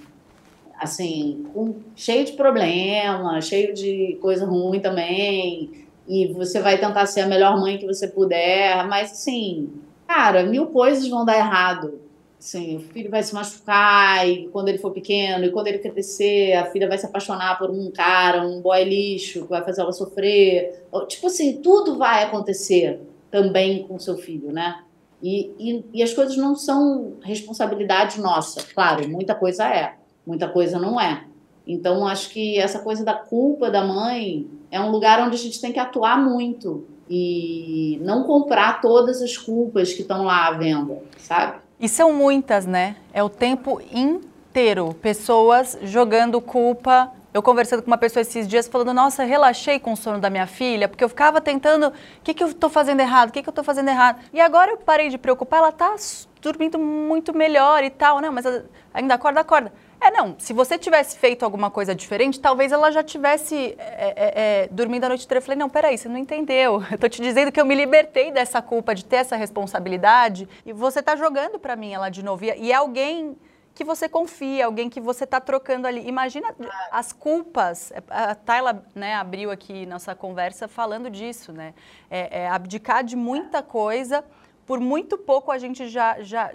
Assim, 0.80 1.44
com, 1.52 1.74
cheio 1.94 2.24
de 2.24 2.32
problema, 2.32 3.42
cheio 3.42 3.74
de 3.74 4.16
coisa 4.22 4.46
ruim 4.46 4.80
também. 4.80 5.86
E 6.06 6.28
você 6.28 6.62
vai 6.62 6.78
tentar 6.78 7.04
ser 7.04 7.22
a 7.22 7.26
melhor 7.26 7.60
mãe 7.60 7.76
que 7.76 7.84
você 7.84 8.08
puder, 8.08 8.86
mas 8.86 9.12
assim, 9.12 9.70
cara, 10.08 10.42
mil 10.44 10.68
coisas 10.68 11.06
vão 11.06 11.24
dar 11.24 11.36
errado. 11.36 12.00
Assim, 12.38 12.76
o 12.76 12.80
filho 12.80 13.10
vai 13.10 13.22
se 13.22 13.34
machucar 13.34 14.26
e 14.26 14.48
quando 14.48 14.68
ele 14.68 14.78
for 14.78 14.92
pequeno, 14.92 15.44
e 15.44 15.50
quando 15.50 15.66
ele 15.66 15.78
crescer, 15.78 16.54
a 16.54 16.66
filha 16.66 16.88
vai 16.88 16.96
se 16.96 17.04
apaixonar 17.04 17.58
por 17.58 17.68
um 17.68 17.90
cara, 17.90 18.46
um 18.46 18.60
boy 18.60 18.82
lixo, 18.84 19.42
que 19.42 19.50
vai 19.50 19.62
fazer 19.62 19.82
ela 19.82 19.92
sofrer. 19.92 20.86
Tipo 21.08 21.26
assim, 21.26 21.60
tudo 21.60 21.98
vai 21.98 22.22
acontecer 22.22 23.00
também 23.30 23.86
com 23.86 23.98
seu 23.98 24.16
filho, 24.16 24.52
né? 24.52 24.82
E, 25.20 25.50
e, 25.58 25.84
e 25.94 26.02
as 26.02 26.14
coisas 26.14 26.36
não 26.36 26.54
são 26.54 27.14
responsabilidade 27.20 28.20
nossa. 28.20 28.62
Claro, 28.72 29.06
muita 29.08 29.34
coisa 29.34 29.68
é, 29.68 29.96
muita 30.24 30.48
coisa 30.48 30.78
não 30.78 30.98
é. 30.98 31.24
Então, 31.66 32.06
acho 32.06 32.30
que 32.30 32.56
essa 32.56 32.78
coisa 32.78 33.04
da 33.04 33.14
culpa 33.14 33.68
da 33.68 33.84
mãe 33.84 34.48
é 34.70 34.80
um 34.80 34.90
lugar 34.90 35.20
onde 35.20 35.34
a 35.34 35.38
gente 35.38 35.60
tem 35.60 35.72
que 35.72 35.78
atuar 35.78 36.16
muito 36.18 36.86
e 37.10 37.98
não 38.02 38.24
comprar 38.24 38.80
todas 38.80 39.22
as 39.22 39.36
culpas 39.36 39.92
que 39.92 40.02
estão 40.02 40.24
lá 40.24 40.48
à 40.48 40.52
venda, 40.52 41.02
sabe? 41.18 41.58
E 41.80 41.88
são 41.88 42.12
muitas, 42.12 42.66
né? 42.66 42.96
É 43.12 43.22
o 43.22 43.28
tempo 43.28 43.80
inteiro. 43.92 44.94
Pessoas 45.00 45.78
jogando 45.82 46.40
culpa. 46.40 47.12
Eu 47.32 47.42
conversando 47.42 47.82
com 47.82 47.86
uma 47.86 47.98
pessoa 47.98 48.22
esses 48.22 48.48
dias 48.48 48.66
falando, 48.66 48.92
nossa, 48.92 49.22
relaxei 49.22 49.78
com 49.78 49.92
o 49.92 49.96
sono 49.96 50.18
da 50.18 50.28
minha 50.28 50.46
filha, 50.46 50.88
porque 50.88 51.04
eu 51.04 51.08
ficava 51.08 51.40
tentando, 51.40 51.88
o 51.88 51.92
que, 52.24 52.34
que 52.34 52.42
eu 52.42 52.48
estou 52.48 52.70
fazendo 52.70 53.00
errado? 53.00 53.28
O 53.28 53.32
que, 53.32 53.42
que 53.42 53.48
eu 53.48 53.52
estou 53.52 53.62
fazendo 53.62 53.88
errado? 53.88 54.18
E 54.32 54.40
agora 54.40 54.72
eu 54.72 54.76
parei 54.78 55.08
de 55.08 55.18
preocupar, 55.18 55.58
ela 55.58 55.68
está 55.68 55.94
dormindo 56.40 56.78
muito 56.78 57.36
melhor 57.36 57.84
e 57.84 57.90
tal, 57.90 58.20
não, 58.20 58.32
mas 58.32 58.44
ainda 58.92 59.14
acorda, 59.14 59.40
acorda. 59.40 59.72
É, 60.00 60.10
não, 60.10 60.36
se 60.38 60.52
você 60.52 60.78
tivesse 60.78 61.18
feito 61.18 61.44
alguma 61.44 61.70
coisa 61.70 61.94
diferente, 61.94 62.40
talvez 62.40 62.70
ela 62.70 62.90
já 62.90 63.02
tivesse 63.02 63.74
é, 63.78 64.14
é, 64.16 64.62
é, 64.64 64.68
dormindo 64.70 65.04
a 65.04 65.08
noite 65.08 65.24
inteira. 65.24 65.38
Eu 65.38 65.42
falei, 65.42 65.58
não, 65.58 65.68
peraí, 65.68 65.98
você 65.98 66.08
não 66.08 66.18
entendeu. 66.18 66.82
Eu 66.90 66.98
tô 66.98 67.08
te 67.08 67.20
dizendo 67.20 67.50
que 67.50 67.60
eu 67.60 67.66
me 67.66 67.74
libertei 67.74 68.30
dessa 68.30 68.62
culpa 68.62 68.94
de 68.94 69.04
ter 69.04 69.16
essa 69.16 69.36
responsabilidade 69.36 70.48
e 70.64 70.72
você 70.72 71.02
tá 71.02 71.16
jogando 71.16 71.58
para 71.58 71.74
mim 71.76 71.92
ela 71.92 72.08
de 72.08 72.22
novo. 72.22 72.44
E 72.44 72.72
é 72.72 72.74
alguém 72.74 73.36
que 73.74 73.84
você 73.84 74.08
confia, 74.08 74.66
alguém 74.66 74.90
que 74.90 75.00
você 75.00 75.24
está 75.24 75.40
trocando 75.40 75.86
ali. 75.86 76.06
Imagina 76.08 76.52
as 76.90 77.12
culpas. 77.12 77.92
A 78.10 78.34
Tayla 78.34 78.84
né, 78.94 79.14
abriu 79.14 79.50
aqui 79.50 79.86
nossa 79.86 80.14
conversa 80.14 80.66
falando 80.66 81.08
disso, 81.08 81.52
né? 81.52 81.74
É, 82.10 82.40
é, 82.40 82.48
abdicar 82.48 83.04
de 83.04 83.14
muita 83.14 83.62
coisa, 83.62 84.24
por 84.66 84.80
muito 84.80 85.16
pouco 85.16 85.52
a 85.52 85.58
gente 85.58 85.88
já, 85.88 86.20
já 86.20 86.50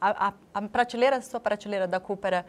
a, 0.00 0.28
a, 0.28 0.32
a 0.54 0.62
prateleira, 0.62 1.16
a 1.16 1.20
sua 1.20 1.40
prateleira 1.40 1.86
da 1.86 2.00
culpa 2.00 2.28
era 2.28 2.46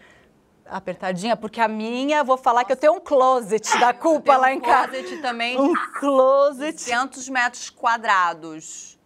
apertadinha, 0.66 1.36
porque 1.36 1.60
a 1.60 1.68
minha, 1.68 2.24
vou 2.24 2.38
falar 2.38 2.62
Nossa. 2.62 2.66
que 2.68 2.72
eu 2.72 2.78
tenho 2.78 2.94
um 2.94 3.00
closet 3.00 3.78
da 3.80 3.94
culpa 3.94 4.38
lá 4.38 4.48
um 4.48 4.52
em 4.52 4.60
casa. 4.62 4.88
Um 4.88 5.02
closet 5.02 5.22
também. 5.22 5.60
Um 5.60 5.74
closet. 6.00 6.74
200 6.74 7.30
metros 7.30 7.70
quadrados. 7.70 8.98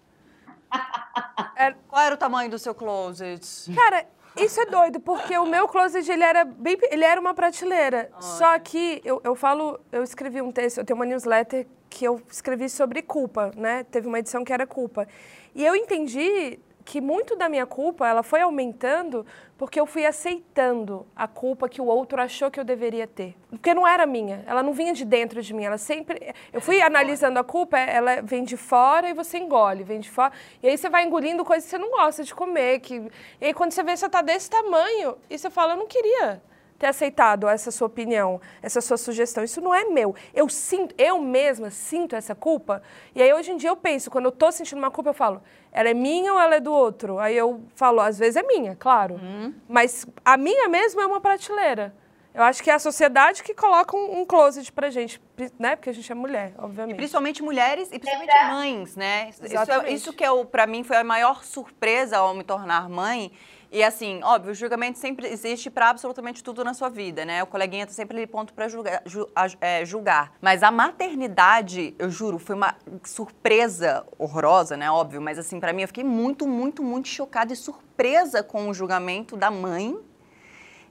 É, 1.56 1.74
qual 1.88 2.02
era 2.02 2.16
o 2.16 2.18
tamanho 2.18 2.50
do 2.50 2.60
seu 2.60 2.76
closet? 2.76 3.74
Cara, 3.74 4.06
isso 4.38 4.60
é 4.60 4.66
doido, 4.66 5.00
porque 5.00 5.38
o 5.38 5.46
meu 5.46 5.68
closet, 5.68 6.10
ele 6.12 6.24
era 6.24 6.44
bem, 6.44 6.78
ele 6.92 7.04
era 7.06 7.20
uma 7.20 7.34
prateleira. 7.34 8.10
Olha. 8.12 8.22
Só 8.22 8.60
que 8.60 9.02
eu, 9.06 9.22
eu 9.24 9.36
falo, 9.36 9.80
eu 9.92 10.04
escrevi 10.04 10.42
um 10.42 10.52
texto, 10.52 10.80
eu 10.80 10.86
tenho 10.86 11.00
uma 11.00 11.06
newsletter 11.06 11.66
que 11.90 12.04
eu 12.04 12.22
escrevi 12.30 12.70
sobre 12.70 13.02
culpa, 13.02 13.52
né? 13.56 13.86
Teve 13.86 14.08
uma 14.08 14.20
edição 14.20 14.44
que 14.44 14.52
era 14.52 14.68
culpa. 14.68 15.08
E 15.54 15.66
eu 15.66 15.76
entendi 15.76 16.60
que 16.86 17.02
muito 17.02 17.36
da 17.36 17.50
minha 17.50 17.66
culpa 17.66 18.08
ela 18.08 18.22
foi 18.22 18.42
aumentando 18.42 19.26
porque 19.58 19.80
eu 19.80 19.88
fui 19.88 20.06
aceitando 20.06 21.08
a 21.16 21.28
culpa 21.28 21.68
que 21.68 21.82
o 21.82 21.86
outro 21.86 22.22
achou 22.22 22.52
que 22.52 22.60
eu 22.60 22.64
deveria 22.64 23.08
ter. 23.08 23.36
Porque 23.50 23.74
não 23.74 23.88
era 23.88 24.06
minha, 24.06 24.44
ela 24.46 24.62
não 24.62 24.72
vinha 24.72 24.94
de 24.94 25.04
dentro 25.04 25.42
de 25.42 25.54
mim, 25.54 25.64
ela 25.64 25.80
sempre. 25.80 26.36
Eu 26.54 26.62
fui 26.62 26.82
analisando 26.82 27.40
a 27.40 27.44
culpa, 27.44 27.80
ela 27.80 28.22
vem 28.22 28.44
de 28.44 28.56
fora 28.56 29.10
e 29.10 29.14
você 29.14 29.40
engole, 29.40 29.84
vem 29.84 30.00
de 30.00 30.12
fora. 30.12 30.32
E 30.62 30.68
aí 30.68 30.78
você 30.78 30.88
vai 30.88 31.04
engolindo 31.04 31.44
coisas 31.44 31.64
que 31.64 31.72
você 31.72 31.78
não 31.78 31.90
gosta 31.90 32.24
de 32.24 32.36
comer. 32.36 32.80
Que... 32.80 33.10
E 33.42 33.46
aí 33.48 33.54
quando 33.54 33.72
você 33.72 33.82
vê 33.82 33.98
você 33.98 34.08
tá 34.08 34.22
desse 34.22 34.50
tamanho, 34.50 35.18
e 35.28 35.40
você 35.40 35.50
fala, 35.50 35.74
eu 35.74 35.78
não 35.78 35.88
queria 35.88 36.42
ter 36.78 36.88
aceitado 36.88 37.48
essa 37.48 37.72
sua 37.72 37.88
opinião, 37.88 38.40
essa 38.62 38.82
sua 38.82 38.98
sugestão. 38.98 39.44
Isso 39.44 39.62
não 39.62 39.74
é 39.74 39.86
meu. 39.86 40.14
Eu 40.34 40.50
sinto, 40.50 40.94
eu 40.98 41.20
mesma 41.20 41.70
sinto 41.70 42.16
essa 42.16 42.36
culpa. 42.36 42.82
E 43.14 43.22
aí 43.22 43.34
hoje 43.34 43.52
em 43.52 43.58
dia 43.58 43.70
eu 43.70 43.76
penso, 43.76 44.12
quando 44.12 44.26
eu 44.26 44.30
estou 44.30 44.52
sentindo 44.52 44.78
uma 44.78 44.92
culpa, 44.92 45.10
eu 45.12 45.14
falo, 45.14 45.42
ela 45.76 45.90
é 45.90 45.94
minha 45.94 46.32
ou 46.32 46.40
ela 46.40 46.56
é 46.56 46.60
do 46.62 46.72
outro? 46.72 47.20
Aí 47.20 47.36
eu 47.36 47.62
falo, 47.76 48.00
às 48.00 48.18
vezes 48.18 48.38
é 48.38 48.44
minha, 48.44 48.78
claro. 48.78 49.16
Uhum. 49.16 49.54
Mas 49.68 50.08
a 50.24 50.38
minha 50.38 50.70
mesma 50.70 51.04
é 51.04 51.06
uma 51.06 51.20
prateleira. 51.20 51.94
Eu 52.34 52.44
acho 52.44 52.64
que 52.64 52.70
é 52.70 52.74
a 52.74 52.80
sociedade 52.80 53.44
que 53.44 53.54
coloca 53.54 53.96
um, 53.96 54.22
um 54.22 54.26
closet 54.26 54.72
pra 54.72 54.90
gente, 54.90 55.22
né? 55.60 55.76
Porque 55.76 55.90
a 55.90 55.94
gente 55.94 56.10
é 56.10 56.16
mulher, 56.16 56.54
obviamente. 56.58 56.96
E 56.96 56.98
principalmente 56.98 57.44
mulheres 57.44 57.90
e 57.92 58.00
principalmente 58.00 58.36
é. 58.36 58.48
mães, 58.48 58.96
né? 58.96 59.30
Exatamente. 59.42 59.88
Isso, 59.88 60.10
isso 60.10 60.14
que 60.14 60.24
é 60.24 60.32
o, 60.32 60.46
pra 60.46 60.66
mim 60.66 60.82
foi 60.82 60.96
a 60.96 61.04
maior 61.04 61.44
surpresa 61.44 62.18
ao 62.20 62.34
me 62.34 62.44
tornar 62.44 62.88
mãe 62.90 63.34
e 63.72 63.84
assim, 63.84 64.22
óbvio, 64.24 64.52
o 64.52 64.56
julgamento 64.56 65.00
sempre 65.00 65.28
existe 65.28 65.70
para 65.70 65.90
absolutamente 65.90 66.44
tudo 66.44 66.64
na 66.64 66.74
sua 66.74 66.90
vida, 66.90 67.26
né? 67.26 67.44
O 67.44 67.48
coleguinha 67.48 67.86
tá 67.86 67.92
sempre 67.92 68.18
ali 68.18 68.28
ponto 68.28 68.54
para 68.54 68.68
julgar, 68.68 69.02
ju, 69.06 69.28
é, 69.60 69.84
julgar. 69.86 70.34
Mas 70.42 70.64
a 70.64 70.72
maternidade, 70.72 71.96
eu 71.98 72.10
juro, 72.10 72.40
foi 72.40 72.56
uma 72.56 72.76
surpresa 73.04 74.06
horrorosa, 74.18 74.78
né? 74.78 74.90
Óbvio, 74.90 75.22
mas 75.22 75.40
assim, 75.40 75.60
para 75.60 75.74
mim 75.74 75.82
eu 75.82 75.88
fiquei 75.88 76.04
muito, 76.04 76.48
muito, 76.48 76.84
muito 76.84 77.08
chocada 77.08 77.54
e 77.54 77.56
surpresa 77.56 78.44
com 78.44 78.70
o 78.70 78.74
julgamento 78.74 79.36
da 79.36 79.50
mãe. 79.52 79.98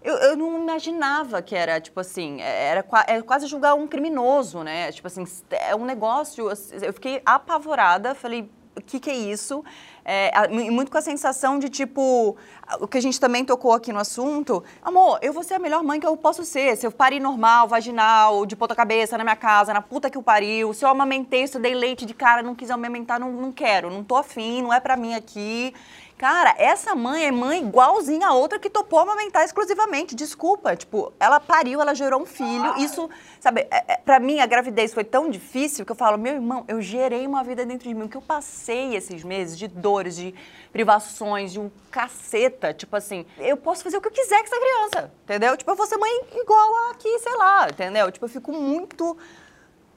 Eu, 0.03 0.17
eu 0.17 0.37
não 0.37 0.61
imaginava 0.61 1.41
que 1.41 1.57
era, 1.57 1.81
tipo 1.81 1.99
assim, 1.99 2.43
era, 2.43 2.85
era 3.07 3.23
quase 3.23 3.47
julgar 3.47 3.75
um 3.75 3.87
criminoso, 3.87 4.63
né? 4.63 4.93
Tipo 4.93 5.07
assim, 5.07 5.25
é 5.51 5.75
um 5.75 5.87
negócio. 5.87 6.51
Eu 6.83 6.93
fiquei 6.93 7.23
apavorada, 7.25 8.15
falei, 8.15 8.51
o 8.77 8.83
que, 8.83 8.99
que 8.99 9.11
é 9.11 9.15
isso? 9.15 9.65
É, 10.05 10.49
muito 10.49 10.91
com 10.91 10.99
a 10.99 11.03
sensação 11.03 11.59
de 11.59 11.71
tipo, 11.71 12.37
o 12.79 12.87
que 12.87 12.99
a 12.99 13.01
gente 13.01 13.19
também 13.19 13.45
tocou 13.45 13.73
aqui 13.73 13.91
no 13.93 13.99
assunto, 13.99 14.63
amor, 14.83 15.19
eu 15.23 15.33
vou 15.33 15.43
ser 15.43 15.55
a 15.55 15.59
melhor 15.59 15.83
mãe 15.83 15.99
que 15.99 16.07
eu 16.07 16.15
posso 16.17 16.45
ser. 16.45 16.77
Se 16.77 16.87
eu 16.87 16.93
parei 16.93 17.19
normal, 17.19 17.67
vaginal, 17.67 18.45
de 18.45 18.55
ponta 18.55 18.75
cabeça 18.75 19.17
na 19.17 19.25
minha 19.25 19.37
casa, 19.37 19.73
na 19.73 19.81
puta 19.81 20.11
que 20.11 20.19
eu 20.19 20.23
pariu, 20.23 20.75
se 20.75 20.85
eu 20.85 20.89
amamentei, 20.91 21.47
se 21.47 21.57
eu 21.57 21.61
dei 21.61 21.75
leite 21.75 22.05
de 22.05 22.13
cara, 22.13 22.43
não 22.43 22.55
quis 22.55 22.71
amamentar, 22.71 23.19
não, 23.19 23.33
não 23.33 23.51
quero, 23.51 23.91
não 23.91 24.05
tô 24.05 24.17
afim, 24.17 24.61
não 24.61 24.73
é 24.73 24.81
pra 24.81 24.97
mim 24.97 25.15
aqui. 25.15 25.75
Cara, 26.17 26.55
essa 26.59 26.95
mãe 26.95 27.27
é 27.27 27.33
mãe 27.33 27.61
igualzinha 27.61 28.29
a 28.29 28.33
outra 28.33 28.59
que 28.59 28.71
topou 28.71 29.01
amamentar 29.01 29.45
exclusivamente. 29.45 30.15
Desculpa, 30.15 30.77
tipo, 30.77 31.13
ela 31.19 31.41
pariu, 31.41 31.81
ela 31.81 31.93
gerou 31.93 32.23
um 32.23 32.27
filho. 32.27 32.77
Isso, 32.79 33.11
sabe, 33.41 33.67
é, 33.69 33.95
é, 33.95 33.97
pra 33.97 34.21
mim 34.21 34.39
a 34.39 34.47
gravidez 34.47 34.95
foi 34.95 35.03
tão 35.03 35.29
difícil 35.29 35.85
que 35.85 35.91
eu 35.91 35.97
falo, 35.97 36.17
meu 36.17 36.35
irmão, 36.35 36.65
eu 36.69 36.81
gerei 36.81 37.27
uma 37.27 37.43
vida 37.43 37.67
dentro 37.67 37.89
de 37.89 37.95
mim. 37.95 38.05
O 38.05 38.09
que 38.09 38.17
eu 38.17 38.23
passei 38.23 38.95
esses 38.95 39.25
meses 39.25 39.59
de 39.59 39.67
dores, 39.67 40.15
de 40.15 40.33
privações, 40.73 41.53
de 41.53 41.59
um 41.59 41.71
caceta, 41.91 42.73
tipo 42.73 42.95
assim, 42.95 43.27
eu 43.39 43.57
posso 43.57 43.83
fazer 43.83 43.97
o 43.97 44.01
que 44.01 44.09
eu 44.09 44.13
quiser 44.13 44.39
com 44.39 44.47
essa 44.47 44.59
criança, 44.59 45.13
entendeu? 45.25 45.57
Tipo, 45.57 45.71
eu 45.73 45.77
vou 45.77 45.87
ser 45.87 45.97
mãe 45.97 46.11
igual 46.35 46.91
aqui, 46.91 47.19
sei 47.19 47.35
lá, 47.37 47.69
entendeu? 47.69 48.11
Tipo, 48.11 48.25
eu 48.25 48.29
fico 48.29 48.53
muito 48.53 49.17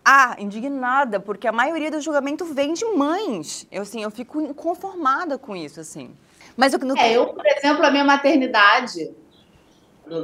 ah, 0.10 0.38
indignada, 0.40 1.20
porque 1.20 1.46
a 1.46 1.52
maioria 1.52 1.92
do 1.92 2.00
julgamento 2.00 2.46
vem 2.46 2.72
de 2.72 2.86
mães. 2.86 3.68
Eu, 3.70 3.82
assim, 3.82 4.02
eu 4.02 4.10
fico 4.10 4.40
inconformada 4.40 5.38
com 5.38 5.54
isso, 5.54 5.82
assim. 5.82 6.16
Mas 6.56 6.72
eu, 6.72 6.80
no... 6.80 6.98
é, 6.98 7.12
eu, 7.12 7.34
por 7.34 7.46
exemplo, 7.46 7.86
a 7.86 7.92
minha 7.92 8.06
maternidade 8.06 9.14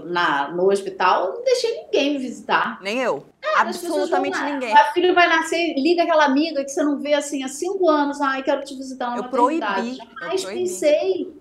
na, 0.05 0.47
no 0.51 0.71
hospital, 0.71 1.25
eu 1.25 1.33
não 1.33 1.43
deixei 1.43 1.83
ninguém 1.83 2.13
me 2.13 2.19
visitar. 2.19 2.81
Nem 2.81 2.99
eu. 2.99 3.25
É, 3.41 3.59
Absolutamente 3.59 4.41
ninguém. 4.41 4.73
A 4.73 4.93
filho 4.93 5.13
vai 5.13 5.27
nascer, 5.27 5.75
liga 5.75 6.03
aquela 6.03 6.23
amiga 6.23 6.63
que 6.63 6.71
você 6.71 6.81
não 6.81 6.99
vê 6.99 7.13
assim 7.13 7.43
há 7.43 7.49
cinco 7.49 7.89
anos. 7.89 8.21
Ai, 8.21 8.41
quero 8.41 8.63
te 8.63 8.77
visitar 8.77 9.09
na 9.09 9.17
eu 9.17 9.23
maternidade. 9.23 9.97
Proibi, 9.97 9.97
Jamais 9.97 10.43
eu 10.43 10.47
proibi. 10.47 10.63
pensei. 10.63 11.33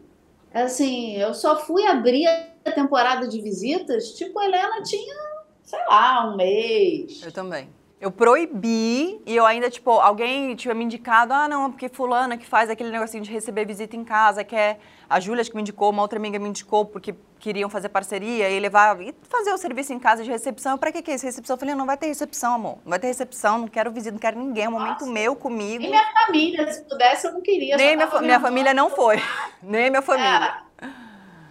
Assim, 0.52 1.16
eu 1.16 1.32
só 1.32 1.60
fui 1.60 1.86
abrir 1.86 2.26
a 2.26 2.72
temporada 2.72 3.28
de 3.28 3.40
visitas, 3.40 4.14
tipo, 4.14 4.36
a 4.40 4.44
Helena 4.46 4.82
tinha, 4.82 5.14
sei 5.62 5.78
lá, 5.86 6.28
um 6.28 6.36
mês. 6.36 7.22
Eu 7.22 7.30
também. 7.30 7.70
Eu 8.02 8.10
proibi 8.10 9.22
e 9.24 9.36
eu 9.36 9.46
ainda, 9.46 9.70
tipo, 9.70 9.92
alguém 9.92 10.56
tinha 10.56 10.74
me 10.74 10.82
indicado, 10.82 11.32
ah, 11.32 11.46
não, 11.46 11.70
porque 11.70 11.88
fulana 11.88 12.36
que 12.36 12.44
faz 12.44 12.68
aquele 12.68 12.90
negocinho 12.90 13.22
de 13.22 13.30
receber 13.30 13.64
visita 13.64 13.94
em 13.94 14.02
casa, 14.02 14.42
que 14.42 14.56
é 14.56 14.76
a 15.08 15.20
Júlia 15.20 15.44
que 15.44 15.54
me 15.54 15.60
indicou, 15.60 15.88
uma 15.90 16.02
outra 16.02 16.18
amiga 16.18 16.36
me 16.36 16.48
indicou, 16.48 16.84
porque 16.84 17.14
queriam 17.38 17.70
fazer 17.70 17.90
parceria 17.90 18.50
e 18.50 18.58
levar, 18.58 19.00
e 19.00 19.14
fazer 19.30 19.52
o 19.52 19.56
serviço 19.56 19.92
em 19.92 20.00
casa 20.00 20.24
de 20.24 20.30
recepção. 20.32 20.76
Pra 20.76 20.90
que 20.90 21.00
que 21.00 21.12
é 21.12 21.14
isso? 21.14 21.24
Recepção? 21.24 21.54
Eu 21.54 21.60
falei, 21.60 21.76
não 21.76 21.86
vai 21.86 21.96
ter 21.96 22.08
recepção, 22.08 22.54
amor. 22.54 22.78
Não 22.84 22.90
vai 22.90 22.98
ter 22.98 23.06
recepção, 23.06 23.58
não 23.58 23.68
quero 23.68 23.92
visita, 23.92 24.10
não 24.10 24.18
quero 24.18 24.36
ninguém, 24.36 24.64
é 24.64 24.68
um 24.68 24.72
momento 24.72 25.02
Nossa. 25.02 25.12
meu 25.12 25.36
comigo. 25.36 25.82
Nem 25.82 25.90
minha 25.90 26.12
família, 26.26 26.72
se 26.72 26.82
pudesse, 26.82 27.28
eu 27.28 27.32
não 27.34 27.40
queria. 27.40 27.76
Nem 27.76 27.94
minha, 27.94 28.20
minha 28.20 28.40
família 28.40 28.74
não 28.74 28.90
foi. 28.90 29.22
Nem 29.62 29.90
minha 29.90 30.02
família. 30.02 30.56
É. 30.82 30.88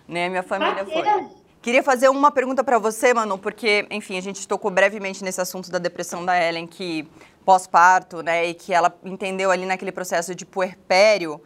Nem 0.06 0.30
minha 0.30 0.44
família 0.44 0.86
foi. 0.86 1.41
Queria 1.62 1.84
fazer 1.84 2.10
uma 2.10 2.32
pergunta 2.32 2.64
para 2.64 2.80
você, 2.80 3.14
Manu, 3.14 3.38
porque, 3.38 3.86
enfim, 3.92 4.18
a 4.18 4.22
gente 4.22 4.48
tocou 4.48 4.72
brevemente 4.72 5.24
nesse 5.24 5.40
assunto 5.40 5.70
da 5.70 5.78
depressão 5.78 6.26
da 6.26 6.36
Ellen, 6.42 6.66
que 6.66 7.08
pós-parto, 7.46 8.24
né, 8.24 8.48
e 8.48 8.54
que 8.54 8.74
ela 8.74 8.96
entendeu 9.04 9.52
ali 9.52 9.66
naquele 9.66 9.92
processo 9.92 10.34
de 10.34 10.46
puerpério 10.46 11.42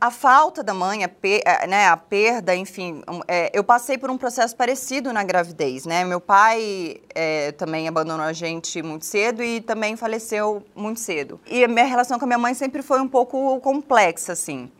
a 0.00 0.10
falta 0.10 0.62
da 0.62 0.72
mãe, 0.72 1.02
a, 1.02 1.08
per, 1.08 1.42
né, 1.68 1.88
a 1.88 1.96
perda, 1.96 2.54
enfim, 2.54 3.02
é, 3.26 3.50
eu 3.52 3.64
passei 3.64 3.98
por 3.98 4.10
um 4.10 4.16
processo 4.16 4.54
parecido 4.54 5.12
na 5.12 5.24
gravidez, 5.24 5.84
né? 5.84 6.04
Meu 6.04 6.20
pai 6.20 6.98
é, 7.14 7.50
também 7.52 7.88
abandonou 7.88 8.24
a 8.24 8.32
gente 8.32 8.80
muito 8.80 9.04
cedo 9.04 9.42
e 9.42 9.60
também 9.60 9.96
faleceu 9.96 10.62
muito 10.74 11.00
cedo. 11.00 11.40
E 11.46 11.64
a 11.64 11.68
minha 11.68 11.84
relação 11.84 12.18
com 12.18 12.24
a 12.24 12.28
minha 12.28 12.38
mãe 12.38 12.54
sempre 12.54 12.80
foi 12.80 13.00
um 13.00 13.08
pouco 13.08 13.58
complexa, 13.60 14.32
assim. 14.32 14.70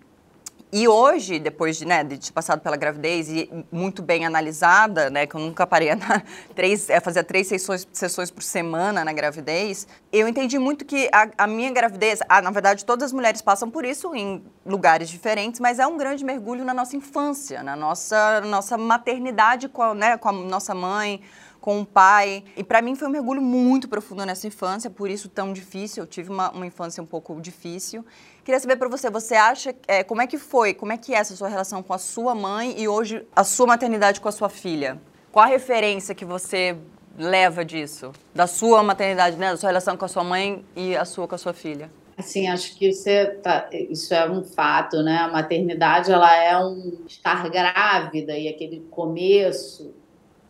E 0.71 0.87
hoje, 0.87 1.39
depois 1.39 1.79
de, 1.79 1.87
né, 1.87 2.05
de 2.05 2.19
ter 2.19 2.33
passado 2.33 2.61
pela 2.61 2.77
gravidez 2.77 3.31
e 3.31 3.49
muito 3.73 4.03
bem 4.03 4.27
analisada, 4.27 5.09
né, 5.09 5.27
que 5.27 5.35
eu 5.35 5.41
nunca 5.41 5.67
parei 5.67 5.91
a 5.91 5.97
três, 6.55 6.91
é, 6.91 7.01
fazia 7.01 7.25
três 7.25 7.47
sessões, 7.47 7.89
sessões 7.91 8.31
por 8.31 8.43
semana 8.43 9.03
na 9.03 9.13
gravidez, 9.15 9.87
eu 10.13 10.29
entendi 10.29 10.59
muito 10.59 10.85
que 10.85 11.09
a, 11.11 11.31
a 11.39 11.47
minha 11.47 11.71
gravidez, 11.71 12.21
ah, 12.29 12.43
na 12.43 12.51
verdade 12.51 12.85
todas 12.85 13.07
as 13.07 13.13
mulheres 13.15 13.41
passam 13.41 13.71
por 13.71 13.83
isso 13.83 14.15
em 14.15 14.45
lugares 14.67 15.09
diferentes, 15.09 15.59
mas 15.59 15.79
é 15.79 15.87
um 15.87 15.97
grande 15.97 16.23
mergulho 16.23 16.67
na 16.67 16.75
nossa 16.75 16.95
infância, 16.97 17.63
na 17.63 17.75
nossa, 17.75 18.43
nossa 18.43 18.77
maternidade 18.77 19.69
com 19.69 19.83
a, 19.83 19.95
né, 19.95 20.19
com 20.19 20.29
a 20.29 20.33
nossa 20.33 20.75
mãe, 20.75 21.23
com 21.61 21.81
o 21.81 21.87
pai. 21.87 22.45
E 22.57 22.63
para 22.63 22.81
mim 22.81 22.95
foi 22.95 23.09
um 23.09 23.11
mergulho 23.11 23.43
muito 23.43 23.89
profundo 23.89 24.25
nessa 24.25 24.47
infância, 24.47 24.89
por 24.91 25.11
isso 25.11 25.29
tão 25.29 25.53
difícil. 25.53 26.03
Eu 26.03 26.07
tive 26.07 26.31
uma, 26.31 26.51
uma 26.51 26.67
infância 26.67 27.03
um 27.03 27.07
pouco 27.07 27.41
difícil. 27.41 28.05
Queria 28.49 28.61
saber 28.61 28.77
para 28.77 28.89
você, 28.89 29.11
você 29.11 29.35
acha, 29.35 29.75
é, 29.87 30.03
como 30.03 30.23
é 30.23 30.27
que 30.27 30.39
foi, 30.39 30.73
como 30.73 30.91
é 30.91 30.97
que 30.97 31.13
é 31.13 31.19
essa 31.19 31.37
sua 31.37 31.49
relação 31.49 31.83
com 31.83 31.93
a 31.93 31.99
sua 31.99 32.35
mãe 32.35 32.75
e 32.81 32.89
hoje 32.89 33.23
a 33.37 33.45
sua 33.45 33.67
maternidade 33.67 34.23
com 34.23 34.29
a 34.31 34.33
sua 34.33 34.49
filha? 34.49 34.99
Qual 35.31 35.45
a 35.45 35.49
referência 35.49 36.15
que 36.15 36.25
você 36.25 36.75
leva 37.19 37.63
disso? 37.63 38.11
Da 38.35 38.47
sua 38.47 38.83
maternidade, 38.83 39.37
né? 39.37 39.51
Da 39.51 39.59
sua 39.59 39.69
relação 39.69 39.99
com 39.99 40.07
a 40.07 40.09
sua 40.09 40.25
mãe 40.25 40.65
e 40.75 40.97
a 40.97 41.05
sua 41.05 41.29
com 41.29 41.35
a 41.35 41.39
sua 41.39 41.53
filha? 41.53 41.91
Assim, 42.17 42.49
acho 42.49 42.75
que 42.79 42.91
você 42.91 43.27
tá, 43.27 43.69
isso 43.71 44.15
é 44.15 44.31
um 44.31 44.43
fato, 44.43 45.03
né? 45.03 45.19
A 45.19 45.29
maternidade, 45.29 46.11
ela 46.11 46.35
é 46.35 46.57
um 46.57 47.03
estar 47.07 47.51
grávida 47.51 48.33
e 48.33 48.49
aquele 48.49 48.81
começo, 48.91 49.95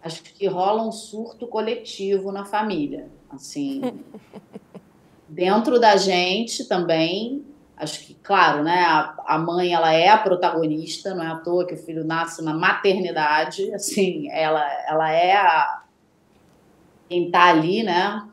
acho 0.01 0.23
que 0.23 0.47
rola 0.47 0.87
um 0.87 0.93
surto 0.93 1.49
coletivo 1.49 2.31
na 2.31 2.45
família. 2.45 3.09
Assim, 3.29 3.83
dentro 5.29 5.81
da 5.81 5.97
gente 5.97 6.65
também, 6.69 7.45
acho 7.79 8.05
que, 8.05 8.15
claro, 8.15 8.63
né? 8.63 8.85
A, 8.85 9.15
a 9.27 9.39
mãe, 9.39 9.73
ela 9.73 9.93
é 9.93 10.09
a 10.09 10.19
protagonista, 10.19 11.15
não 11.15 11.23
é 11.23 11.29
à 11.29 11.37
toa 11.37 11.67
que 11.67 11.75
o 11.75 11.79
filho 11.79 12.05
nasce 12.05 12.43
na 12.43 12.55
maternidade, 12.55 13.73
assim, 13.75 14.29
ela, 14.31 14.65
ela 14.87 15.11
é 15.11 15.37
a, 15.37 15.83
quem 17.09 17.27
está 17.27 17.45
ali, 17.45 17.83
né? 17.83 18.27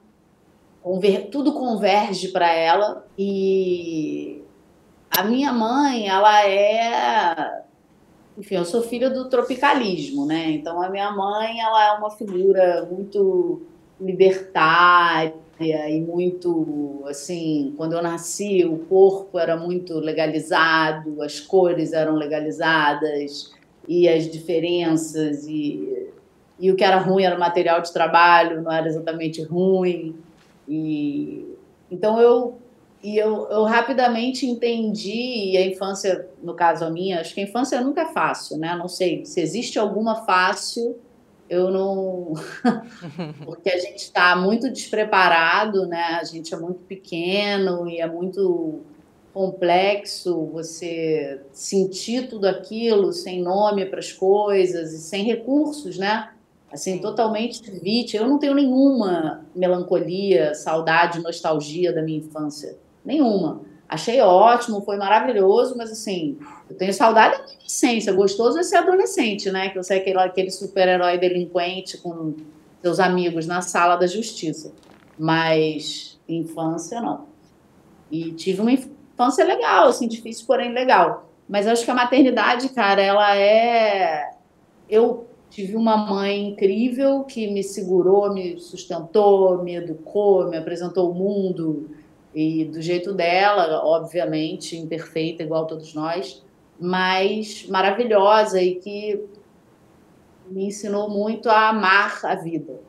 Conver, 0.82 1.30
tudo 1.30 1.54
converge 1.54 2.28
para 2.28 2.52
ela 2.52 3.08
e 3.18 4.44
a 5.10 5.24
minha 5.24 5.52
mãe, 5.52 6.08
ela 6.08 6.46
é, 6.48 7.64
enfim, 8.38 8.56
eu 8.56 8.66
sou 8.66 8.84
filha 8.84 9.10
do 9.10 9.28
tropicalismo, 9.30 10.26
né? 10.26 10.52
Então 10.52 10.82
a 10.82 10.90
minha 10.90 11.12
mãe, 11.12 11.60
ela 11.60 11.86
é 11.88 11.92
uma 11.94 12.12
figura 12.12 12.88
muito 12.92 13.64
libertária 14.00 15.45
e 15.60 16.02
muito 16.02 17.04
assim, 17.08 17.74
quando 17.78 17.94
eu 17.94 18.02
nasci, 18.02 18.66
o 18.66 18.80
corpo 18.80 19.40
era 19.40 19.56
muito 19.56 20.00
legalizado, 20.00 21.22
as 21.22 21.40
cores 21.40 21.94
eram 21.94 22.16
legalizadas 22.16 23.54
e 23.88 24.08
as 24.10 24.30
diferenças 24.30 25.48
e 25.48 26.10
e 26.58 26.72
o 26.72 26.76
que 26.76 26.84
era 26.84 26.98
ruim 26.98 27.24
era 27.24 27.36
o 27.36 27.40
material 27.40 27.82
de 27.82 27.92
trabalho, 27.92 28.62
não 28.62 28.72
era 28.72 28.88
exatamente 28.88 29.42
ruim. 29.44 30.16
E 30.68 31.46
então 31.92 32.20
eu 32.20 32.58
e 33.04 33.18
eu, 33.18 33.48
eu 33.52 33.64
rapidamente 33.66 34.48
entendi 34.48 35.52
e 35.52 35.58
a 35.58 35.66
infância, 35.68 36.28
no 36.42 36.56
caso 36.56 36.84
a 36.84 36.90
minha, 36.90 37.22
acho 37.22 37.36
que 37.36 37.42
a 37.42 37.44
infância 37.44 37.80
nunca 37.80 38.02
é 38.02 38.06
fácil, 38.06 38.58
né? 38.58 38.76
Não 38.76 38.88
sei 38.88 39.24
se 39.26 39.40
existe 39.40 39.78
alguma 39.78 40.26
fácil, 40.26 40.98
eu 41.50 41.70
não 41.70 42.34
porque 43.46 43.70
a 43.70 43.78
gente 43.78 44.04
está 44.04 44.36
muito 44.36 44.72
despreparado, 44.72 45.86
né? 45.88 46.18
A 46.20 46.24
gente 46.24 46.54
é 46.54 46.58
muito 46.58 46.80
pequeno 46.82 47.88
e 47.88 48.00
é 48.00 48.08
muito 48.08 48.82
complexo 49.34 50.46
você 50.46 51.42
sentir 51.52 52.30
tudo 52.30 52.46
aquilo 52.46 53.12
sem 53.12 53.42
nome 53.42 53.86
para 53.86 54.00
as 54.00 54.12
coisas 54.12 54.94
e 54.94 55.00
sem 55.00 55.24
recursos, 55.26 55.98
né? 55.98 56.30
assim, 56.76 57.00
totalmente 57.00 57.70
vítima. 57.72 58.24
Eu 58.24 58.30
não 58.30 58.38
tenho 58.38 58.54
nenhuma 58.54 59.46
melancolia, 59.56 60.54
saudade, 60.54 61.22
nostalgia 61.22 61.94
da 61.94 62.02
minha 62.02 62.20
infância. 62.20 62.78
Nenhuma. 63.04 63.62
Achei 63.88 64.20
ótimo, 64.20 64.82
foi 64.82 64.98
maravilhoso, 64.98 65.76
mas 65.78 65.92
assim, 65.92 66.38
eu 66.70 66.76
tenho 66.76 66.94
saudade 66.94 67.38
da 67.38 67.44
adolescência. 67.44 68.14
Gostoso 68.14 68.58
é 68.58 68.64
ser 68.64 68.78
adolescente, 68.78 69.52
né? 69.52 69.70
Que 69.70 69.78
eu 69.78 69.84
sei 69.84 70.00
aquele, 70.00 70.20
aquele 70.20 70.52
super-herói 70.52 71.18
delinquente 71.18 71.98
com 71.98 72.34
seus 72.82 73.00
amigos 73.00 73.46
na 73.46 73.62
sala 73.62 73.96
da 73.96 74.08
justiça. 74.08 74.74
Mas 75.18 76.20
infância, 76.28 77.00
não. 77.00 77.26
E 78.12 78.32
tive 78.32 78.62
uma 78.62 78.72
infância 78.72 79.46
legal, 79.46 79.88
assim, 79.88 80.08
difícil, 80.08 80.46
porém 80.48 80.74
legal. 80.74 81.30
Mas 81.48 81.68
acho 81.68 81.86
que 81.86 81.92
a 81.92 81.96
maternidade, 81.96 82.70
cara, 82.70 83.02
ela 83.02 83.38
é. 83.38 84.32
Eu 84.90 85.28
Tive 85.56 85.78
uma 85.78 85.96
mãe 85.96 86.50
incrível 86.50 87.24
que 87.24 87.48
me 87.48 87.64
segurou, 87.64 88.34
me 88.34 88.60
sustentou, 88.60 89.64
me 89.64 89.76
educou, 89.76 90.50
me 90.50 90.58
apresentou 90.58 91.10
o 91.10 91.14
mundo 91.14 91.92
e 92.36 92.66
do 92.66 92.82
jeito 92.82 93.14
dela, 93.14 93.82
obviamente, 93.86 94.76
imperfeita 94.76 95.42
igual 95.42 95.66
todos 95.66 95.94
nós, 95.94 96.44
mas 96.78 97.66
maravilhosa 97.70 98.62
e 98.62 98.76
que 98.76 99.26
me 100.48 100.66
ensinou 100.66 101.10
muito 101.10 101.50
a 101.50 101.70
amar 101.70 102.20
a 102.26 102.36
vida, 102.36 102.82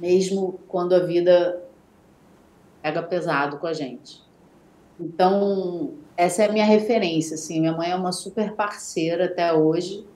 mesmo 0.00 0.58
quando 0.66 0.94
a 0.94 1.00
vida 1.00 1.62
pega 2.82 3.02
pesado 3.02 3.58
com 3.58 3.66
a 3.66 3.74
gente. 3.74 4.22
Então, 4.98 5.92
essa 6.16 6.44
é 6.44 6.48
a 6.48 6.52
minha 6.52 6.64
referência, 6.64 7.34
assim, 7.34 7.60
minha 7.60 7.76
mãe 7.76 7.90
é 7.90 7.94
uma 7.94 8.12
super 8.12 8.54
parceira 8.54 9.26
até 9.26 9.52
hoje 9.52 10.06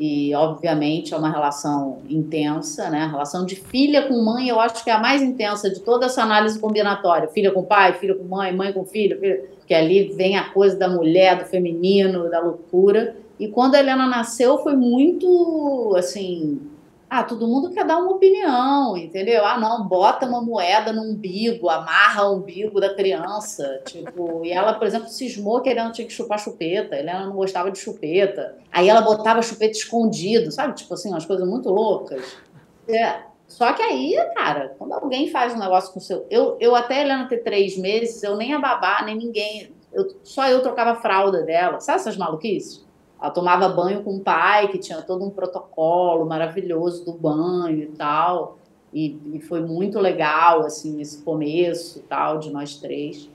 e 0.00 0.34
obviamente 0.34 1.12
é 1.12 1.16
uma 1.16 1.30
relação 1.30 1.98
intensa, 2.08 2.88
né? 2.88 3.02
A 3.02 3.06
relação 3.06 3.44
de 3.44 3.54
filha 3.54 4.08
com 4.08 4.24
mãe, 4.24 4.48
eu 4.48 4.58
acho 4.58 4.82
que 4.82 4.88
é 4.88 4.94
a 4.94 4.98
mais 4.98 5.20
intensa 5.20 5.68
de 5.68 5.80
toda 5.80 6.06
essa 6.06 6.22
análise 6.22 6.58
combinatória, 6.58 7.28
filha 7.28 7.50
com 7.50 7.62
pai, 7.62 7.92
filha 7.92 8.14
com 8.14 8.24
mãe, 8.24 8.50
mãe 8.56 8.72
com 8.72 8.82
filho, 8.86 9.20
filho, 9.20 9.42
porque 9.58 9.74
ali 9.74 10.04
vem 10.14 10.38
a 10.38 10.48
coisa 10.48 10.74
da 10.74 10.88
mulher, 10.88 11.38
do 11.38 11.44
feminino, 11.44 12.30
da 12.30 12.40
loucura. 12.40 13.14
E 13.38 13.48
quando 13.48 13.74
a 13.74 13.78
Helena 13.78 14.06
nasceu 14.06 14.56
foi 14.58 14.74
muito 14.74 15.94
assim, 15.98 16.58
ah, 17.12 17.24
todo 17.24 17.48
mundo 17.48 17.72
quer 17.72 17.84
dar 17.84 17.98
uma 17.98 18.12
opinião, 18.12 18.96
entendeu? 18.96 19.44
Ah, 19.44 19.58
não, 19.58 19.88
bota 19.88 20.24
uma 20.24 20.40
moeda 20.40 20.92
no 20.92 21.02
umbigo, 21.02 21.68
amarra 21.68 22.28
o 22.28 22.36
umbigo 22.36 22.80
da 22.80 22.94
criança. 22.94 23.82
Tipo, 23.84 24.44
e 24.44 24.52
ela, 24.52 24.74
por 24.74 24.86
exemplo, 24.86 25.08
cismou 25.08 25.60
que 25.60 25.68
a 25.68 25.72
Helena 25.72 25.90
tinha 25.90 26.06
que 26.06 26.12
chupar 26.12 26.38
chupeta. 26.38 26.94
A 26.94 27.00
Helena 27.00 27.26
não 27.26 27.34
gostava 27.34 27.68
de 27.68 27.80
chupeta. 27.80 28.56
Aí 28.70 28.88
ela 28.88 29.00
botava 29.00 29.42
chupeta 29.42 29.72
escondido, 29.72 30.52
sabe? 30.52 30.74
Tipo 30.74 30.94
assim, 30.94 31.10
umas 31.10 31.26
coisas 31.26 31.46
muito 31.48 31.68
loucas. 31.68 32.36
É. 32.88 33.22
Só 33.48 33.72
que 33.72 33.82
aí, 33.82 34.14
cara, 34.36 34.76
quando 34.78 34.92
alguém 34.92 35.28
faz 35.28 35.52
um 35.52 35.58
negócio 35.58 35.92
com 35.92 35.98
o 35.98 36.02
seu. 36.02 36.24
Eu, 36.30 36.56
eu 36.60 36.76
até 36.76 37.00
Helena 37.00 37.26
ter 37.26 37.38
três 37.38 37.76
meses, 37.76 38.22
eu 38.22 38.36
nem 38.36 38.54
a 38.54 38.60
babá, 38.60 39.02
nem 39.04 39.16
ninguém. 39.16 39.72
Eu, 39.92 40.14
só 40.22 40.48
eu 40.48 40.62
trocava 40.62 40.92
a 40.92 41.00
fralda 41.00 41.42
dela. 41.42 41.80
Sabe 41.80 41.98
essas 41.98 42.16
maluquices? 42.16 42.88
Ela 43.20 43.30
tomava 43.30 43.68
banho 43.68 44.02
com 44.02 44.16
o 44.16 44.20
pai, 44.20 44.68
que 44.68 44.78
tinha 44.78 45.02
todo 45.02 45.24
um 45.24 45.30
protocolo 45.30 46.24
maravilhoso 46.24 47.04
do 47.04 47.12
banho 47.12 47.82
e 47.82 47.86
tal. 47.88 48.58
E, 48.92 49.18
e 49.34 49.40
foi 49.40 49.60
muito 49.60 49.98
legal, 50.00 50.60
assim, 50.60 51.00
esse 51.00 51.22
começo 51.22 52.00
tal, 52.08 52.38
de 52.38 52.50
nós 52.50 52.76
três. 52.76 53.28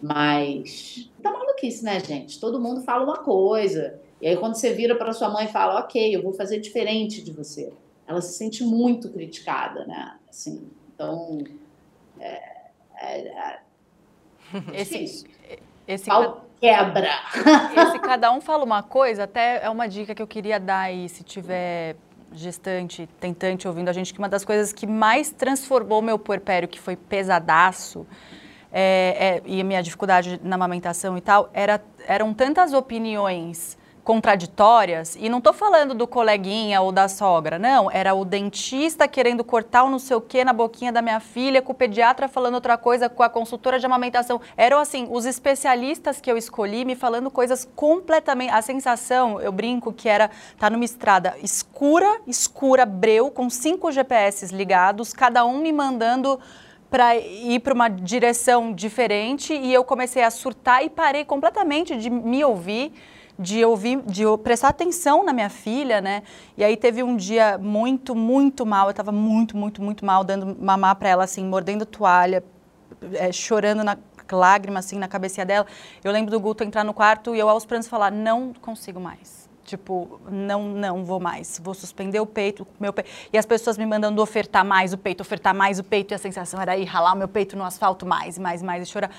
Mas 0.00 1.10
tá 1.22 1.32
maluquice, 1.32 1.84
né, 1.84 1.98
gente? 2.00 2.38
Todo 2.38 2.60
mundo 2.60 2.82
fala 2.82 3.04
uma 3.04 3.18
coisa. 3.18 3.98
E 4.20 4.28
aí, 4.28 4.36
quando 4.36 4.54
você 4.54 4.72
vira 4.72 4.94
para 4.94 5.12
sua 5.12 5.28
mãe 5.28 5.46
e 5.46 5.52
fala, 5.52 5.80
ok, 5.80 6.14
eu 6.14 6.22
vou 6.22 6.32
fazer 6.32 6.60
diferente 6.60 7.22
de 7.22 7.32
você, 7.32 7.72
ela 8.06 8.20
se 8.20 8.34
sente 8.34 8.62
muito 8.62 9.10
criticada, 9.10 9.84
né? 9.84 10.16
Assim, 10.28 10.68
então. 10.94 11.38
É, 12.20 12.54
é, 12.96 13.28
é 13.28 13.60
esse, 14.72 15.24
esse, 15.86 16.10
quebra. 16.64 17.10
Esse 17.76 17.98
cada 17.98 18.32
um 18.32 18.40
fala 18.40 18.64
uma 18.64 18.82
coisa, 18.82 19.24
até 19.24 19.62
é 19.62 19.68
uma 19.68 19.86
dica 19.86 20.14
que 20.14 20.22
eu 20.22 20.26
queria 20.26 20.58
dar 20.58 20.80
aí, 20.80 21.08
se 21.08 21.22
tiver 21.22 21.96
gestante, 22.32 23.06
tentante 23.20 23.68
ouvindo 23.68 23.88
a 23.90 23.92
gente, 23.92 24.12
que 24.12 24.18
uma 24.18 24.28
das 24.28 24.44
coisas 24.44 24.72
que 24.72 24.86
mais 24.86 25.30
transformou 25.30 26.00
meu 26.00 26.18
puerpério, 26.18 26.66
que 26.66 26.80
foi 26.80 26.96
pesadaço, 26.96 28.06
é, 28.72 29.42
é, 29.42 29.42
e 29.44 29.60
a 29.60 29.64
minha 29.64 29.82
dificuldade 29.82 30.40
na 30.42 30.56
amamentação 30.56 31.16
e 31.16 31.20
tal, 31.20 31.48
era, 31.52 31.80
eram 32.08 32.34
tantas 32.34 32.72
opiniões 32.72 33.78
contraditórias, 34.04 35.16
e 35.18 35.30
não 35.30 35.38
estou 35.38 35.54
falando 35.54 35.94
do 35.94 36.06
coleguinha 36.06 36.82
ou 36.82 36.92
da 36.92 37.08
sogra, 37.08 37.58
não, 37.58 37.90
era 37.90 38.14
o 38.14 38.22
dentista 38.22 39.08
querendo 39.08 39.42
cortar 39.42 39.82
o 39.82 39.90
não 39.90 39.98
sei 39.98 40.14
o 40.14 40.20
que 40.20 40.44
na 40.44 40.52
boquinha 40.52 40.92
da 40.92 41.00
minha 41.00 41.18
filha, 41.18 41.62
com 41.62 41.72
o 41.72 41.74
pediatra 41.74 42.28
falando 42.28 42.56
outra 42.56 42.76
coisa, 42.76 43.08
com 43.08 43.22
a 43.22 43.30
consultora 43.30 43.78
de 43.78 43.86
amamentação. 43.86 44.40
Eram 44.58 44.78
assim, 44.78 45.08
os 45.10 45.24
especialistas 45.24 46.20
que 46.20 46.30
eu 46.30 46.36
escolhi 46.36 46.84
me 46.84 46.94
falando 46.94 47.30
coisas 47.30 47.66
completamente. 47.74 48.50
A 48.50 48.60
sensação, 48.60 49.40
eu 49.40 49.50
brinco, 49.50 49.90
que 49.90 50.08
era 50.08 50.30
tá 50.58 50.68
numa 50.68 50.84
estrada 50.84 51.34
escura, 51.42 52.20
escura, 52.26 52.84
breu, 52.84 53.30
com 53.30 53.48
cinco 53.48 53.90
GPS 53.90 54.54
ligados, 54.54 55.14
cada 55.14 55.46
um 55.46 55.58
me 55.58 55.72
mandando 55.72 56.38
para 56.90 57.16
ir 57.16 57.58
para 57.60 57.72
uma 57.72 57.88
direção 57.88 58.72
diferente 58.72 59.54
e 59.54 59.72
eu 59.72 59.82
comecei 59.82 60.22
a 60.22 60.30
surtar 60.30 60.84
e 60.84 60.90
parei 60.90 61.24
completamente 61.24 61.96
de 61.96 62.10
me 62.10 62.44
ouvir 62.44 62.92
de 63.38 63.64
ouvir, 63.64 64.00
de 64.02 64.24
prestar 64.42 64.68
atenção 64.68 65.24
na 65.24 65.32
minha 65.32 65.50
filha, 65.50 66.00
né? 66.00 66.22
E 66.56 66.62
aí 66.62 66.76
teve 66.76 67.02
um 67.02 67.16
dia 67.16 67.58
muito, 67.58 68.14
muito 68.14 68.64
mal, 68.64 68.86
eu 68.86 68.90
estava 68.90 69.10
muito, 69.10 69.56
muito, 69.56 69.82
muito 69.82 70.04
mal, 70.04 70.22
dando 70.22 70.56
mamar 70.60 70.96
para 70.96 71.08
ela, 71.08 71.24
assim, 71.24 71.44
mordendo 71.44 71.84
toalha, 71.84 72.44
é, 73.14 73.32
chorando 73.32 73.82
na 73.82 73.98
lágrima, 74.30 74.78
assim, 74.78 74.98
na 74.98 75.08
cabeça 75.08 75.44
dela. 75.44 75.66
Eu 76.02 76.12
lembro 76.12 76.30
do 76.30 76.40
Guto 76.40 76.64
entrar 76.64 76.84
no 76.84 76.94
quarto 76.94 77.34
e 77.34 77.38
eu 77.38 77.48
aos 77.48 77.66
prantos 77.66 77.88
falar, 77.88 78.10
não 78.10 78.52
consigo 78.54 79.00
mais. 79.00 79.43
Tipo, 79.64 80.20
não, 80.30 80.62
não 80.68 81.04
vou 81.04 81.18
mais, 81.18 81.58
vou 81.62 81.72
suspender 81.72 82.20
o 82.20 82.26
peito, 82.26 82.66
meu 82.78 82.92
peito. 82.92 83.10
E 83.32 83.38
as 83.38 83.46
pessoas 83.46 83.78
me 83.78 83.86
mandando 83.86 84.20
ofertar 84.20 84.64
mais 84.64 84.92
o 84.92 84.98
peito, 84.98 85.22
ofertar 85.22 85.54
mais 85.54 85.78
o 85.78 85.84
peito, 85.84 86.12
e 86.12 86.14
a 86.14 86.18
sensação 86.18 86.60
era 86.60 86.76
ir 86.76 86.84
ralar 86.84 87.14
o 87.14 87.16
meu 87.16 87.28
peito 87.28 87.56
no 87.56 87.64
asfalto 87.64 88.04
mais, 88.04 88.38
mais, 88.38 88.62
mais 88.62 88.82
e 88.82 88.86
chorar. 88.86 89.10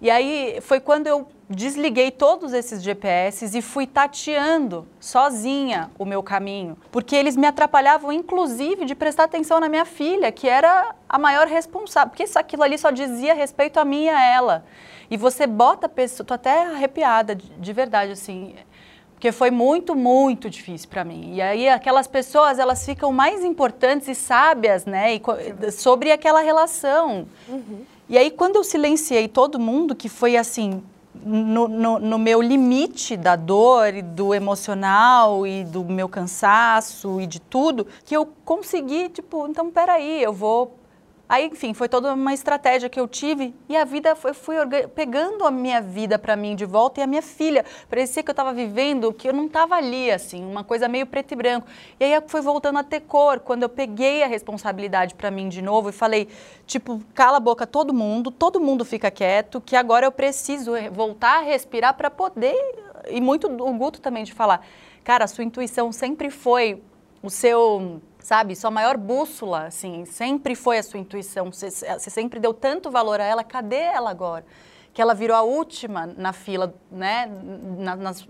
E 0.00 0.10
aí 0.10 0.58
foi 0.62 0.80
quando 0.80 1.06
eu 1.06 1.28
desliguei 1.48 2.10
todos 2.10 2.54
esses 2.54 2.82
GPS 2.82 3.58
e 3.58 3.60
fui 3.60 3.86
tateando 3.86 4.86
sozinha 4.98 5.90
o 5.98 6.06
meu 6.06 6.22
caminho, 6.22 6.78
porque 6.90 7.14
eles 7.14 7.36
me 7.36 7.46
atrapalhavam, 7.46 8.10
inclusive, 8.10 8.86
de 8.86 8.94
prestar 8.94 9.24
atenção 9.24 9.60
na 9.60 9.68
minha 9.68 9.84
filha, 9.84 10.32
que 10.32 10.48
era 10.48 10.94
a 11.08 11.18
maior 11.18 11.46
responsável, 11.46 12.10
porque 12.10 12.24
aquilo 12.36 12.62
ali 12.62 12.78
só 12.78 12.90
dizia 12.90 13.34
respeito 13.34 13.78
a 13.78 13.84
mim 13.84 14.04
e 14.04 14.08
a 14.08 14.24
ela. 14.24 14.64
E 15.10 15.16
você 15.16 15.46
bota 15.46 15.86
a 15.86 15.88
pessoa, 15.88 16.24
tô 16.24 16.32
até 16.32 16.66
arrepiada, 16.66 17.34
de, 17.34 17.50
de 17.50 17.72
verdade, 17.72 18.12
assim 18.12 18.54
porque 19.20 19.32
foi 19.32 19.50
muito, 19.50 19.94
muito 19.94 20.48
difícil 20.48 20.88
para 20.88 21.04
mim. 21.04 21.34
E 21.34 21.42
aí 21.42 21.68
aquelas 21.68 22.06
pessoas, 22.06 22.58
elas 22.58 22.86
ficam 22.86 23.12
mais 23.12 23.44
importantes 23.44 24.08
e 24.08 24.14
sábias, 24.14 24.86
né, 24.86 25.14
e, 25.14 25.70
sobre 25.70 26.10
aquela 26.10 26.40
relação. 26.40 27.26
Uhum. 27.46 27.82
E 28.08 28.16
aí 28.16 28.30
quando 28.30 28.56
eu 28.56 28.64
silenciei 28.64 29.28
todo 29.28 29.60
mundo, 29.60 29.94
que 29.94 30.08
foi 30.08 30.38
assim, 30.38 30.82
no, 31.14 31.68
no, 31.68 31.98
no, 31.98 32.18
meu 32.18 32.40
limite 32.40 33.14
da 33.14 33.36
dor 33.36 33.92
e 33.92 34.00
do 34.00 34.34
emocional 34.34 35.46
e 35.46 35.64
do 35.64 35.84
meu 35.84 36.08
cansaço 36.08 37.20
e 37.20 37.26
de 37.26 37.40
tudo, 37.40 37.86
que 38.06 38.16
eu 38.16 38.26
consegui, 38.42 39.10
tipo, 39.10 39.46
então 39.46 39.70
peraí, 39.70 40.22
eu 40.22 40.32
vou 40.32 40.79
Aí, 41.30 41.46
enfim, 41.46 41.72
foi 41.72 41.88
toda 41.88 42.12
uma 42.12 42.34
estratégia 42.34 42.88
que 42.88 42.98
eu 42.98 43.06
tive 43.06 43.54
e 43.68 43.76
a 43.76 43.84
vida 43.84 44.16
foi, 44.16 44.34
fui 44.34 44.56
pegando 44.96 45.46
a 45.46 45.50
minha 45.52 45.80
vida 45.80 46.18
para 46.18 46.34
mim 46.34 46.56
de 46.56 46.64
volta 46.64 46.98
e 46.98 47.04
a 47.04 47.06
minha 47.06 47.22
filha. 47.22 47.64
Parecia 47.88 48.20
que 48.20 48.28
eu 48.28 48.32
estava 48.32 48.52
vivendo 48.52 49.12
que 49.12 49.28
eu 49.28 49.32
não 49.32 49.46
estava 49.46 49.76
ali, 49.76 50.10
assim, 50.10 50.44
uma 50.44 50.64
coisa 50.64 50.88
meio 50.88 51.06
preto 51.06 51.30
e 51.30 51.36
branco. 51.36 51.68
E 52.00 52.04
aí 52.04 52.20
foi 52.26 52.40
voltando 52.40 52.80
a 52.80 52.82
ter 52.82 53.02
cor, 53.02 53.38
quando 53.38 53.62
eu 53.62 53.68
peguei 53.68 54.24
a 54.24 54.26
responsabilidade 54.26 55.14
para 55.14 55.30
mim 55.30 55.48
de 55.48 55.62
novo 55.62 55.90
e 55.90 55.92
falei, 55.92 56.26
tipo, 56.66 57.00
cala 57.14 57.36
a 57.36 57.40
boca 57.40 57.64
todo 57.64 57.94
mundo, 57.94 58.32
todo 58.32 58.58
mundo 58.60 58.84
fica 58.84 59.08
quieto, 59.08 59.60
que 59.60 59.76
agora 59.76 60.06
eu 60.06 60.10
preciso 60.10 60.72
voltar 60.90 61.38
a 61.38 61.42
respirar 61.42 61.94
para 61.94 62.10
poder. 62.10 62.56
E 63.08 63.20
muito 63.20 63.46
o 63.46 63.72
Guto 63.74 64.00
também 64.00 64.24
de 64.24 64.32
falar, 64.32 64.66
cara, 65.04 65.26
a 65.26 65.28
sua 65.28 65.44
intuição 65.44 65.92
sempre 65.92 66.28
foi 66.28 66.82
o 67.22 67.30
seu 67.30 68.00
sabe? 68.30 68.54
Sua 68.54 68.70
maior 68.70 68.96
bússola, 68.96 69.66
assim, 69.66 70.04
sempre 70.04 70.54
foi 70.54 70.78
a 70.78 70.84
sua 70.84 71.00
intuição. 71.00 71.50
Você, 71.50 71.68
você, 71.68 72.10
sempre 72.10 72.38
deu 72.38 72.54
tanto 72.54 72.88
valor 72.88 73.20
a 73.20 73.24
ela. 73.24 73.42
Cadê 73.42 73.74
ela 73.74 74.08
agora? 74.08 74.44
Que 74.94 75.02
ela 75.02 75.14
virou 75.14 75.36
a 75.36 75.42
última 75.42 76.06
na 76.06 76.32
fila, 76.32 76.72
né? 76.92 77.26
Na, 77.76 77.96
nas, 77.96 78.24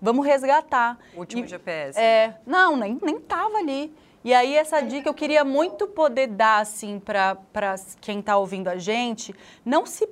vamos 0.00 0.24
resgatar. 0.24 0.98
Último 1.14 1.44
e, 1.44 1.48
GPS. 1.48 2.00
É, 2.00 2.38
não, 2.46 2.78
nem, 2.78 2.98
nem 3.02 3.20
tava 3.20 3.58
ali. 3.58 3.94
E 4.24 4.32
aí 4.32 4.56
essa 4.56 4.80
dica 4.80 5.06
eu 5.06 5.12
queria 5.12 5.44
muito 5.44 5.86
poder 5.86 6.28
dar, 6.28 6.62
assim, 6.62 6.98
para 6.98 7.36
quem 8.00 8.20
está 8.20 8.38
ouvindo 8.38 8.68
a 8.68 8.78
gente. 8.78 9.34
Não 9.62 9.84
se 9.84 10.08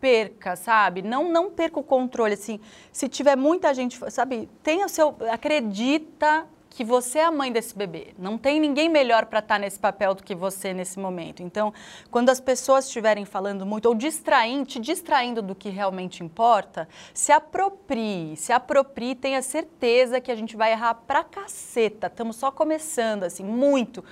perca, 0.00 0.56
sabe? 0.56 1.02
Não, 1.02 1.30
não 1.30 1.50
perca 1.50 1.78
o 1.78 1.82
controle, 1.82 2.32
assim. 2.32 2.58
Se 2.90 3.06
tiver 3.06 3.36
muita 3.36 3.74
gente, 3.74 4.00
sabe? 4.10 4.48
Tenha 4.62 4.86
o 4.86 4.88
seu... 4.88 5.14
Acredita 5.30 6.48
que 6.72 6.84
você 6.84 7.18
é 7.18 7.24
a 7.24 7.30
mãe 7.30 7.52
desse 7.52 7.76
bebê. 7.76 8.08
Não 8.18 8.38
tem 8.38 8.58
ninguém 8.58 8.88
melhor 8.88 9.26
para 9.26 9.40
estar 9.40 9.56
tá 9.56 9.58
nesse 9.58 9.78
papel 9.78 10.14
do 10.14 10.22
que 10.22 10.34
você 10.34 10.72
nesse 10.72 10.98
momento. 10.98 11.42
Então, 11.42 11.72
quando 12.10 12.30
as 12.30 12.40
pessoas 12.40 12.86
estiverem 12.86 13.24
falando 13.24 13.66
muito 13.66 13.86
ou 13.86 13.94
distraindo, 13.94 14.66
te 14.66 14.80
distraindo 14.80 15.42
do 15.42 15.54
que 15.54 15.68
realmente 15.68 16.24
importa, 16.24 16.88
se 17.12 17.30
aproprie, 17.30 18.36
se 18.36 18.52
aproprie, 18.52 19.14
tenha 19.14 19.42
certeza 19.42 20.20
que 20.20 20.32
a 20.32 20.34
gente 20.34 20.56
vai 20.56 20.72
errar 20.72 20.94
pra 20.94 21.22
caceta. 21.22 22.06
Estamos 22.06 22.36
só 22.36 22.50
começando, 22.50 23.24
assim, 23.24 23.44
muito. 23.44 24.02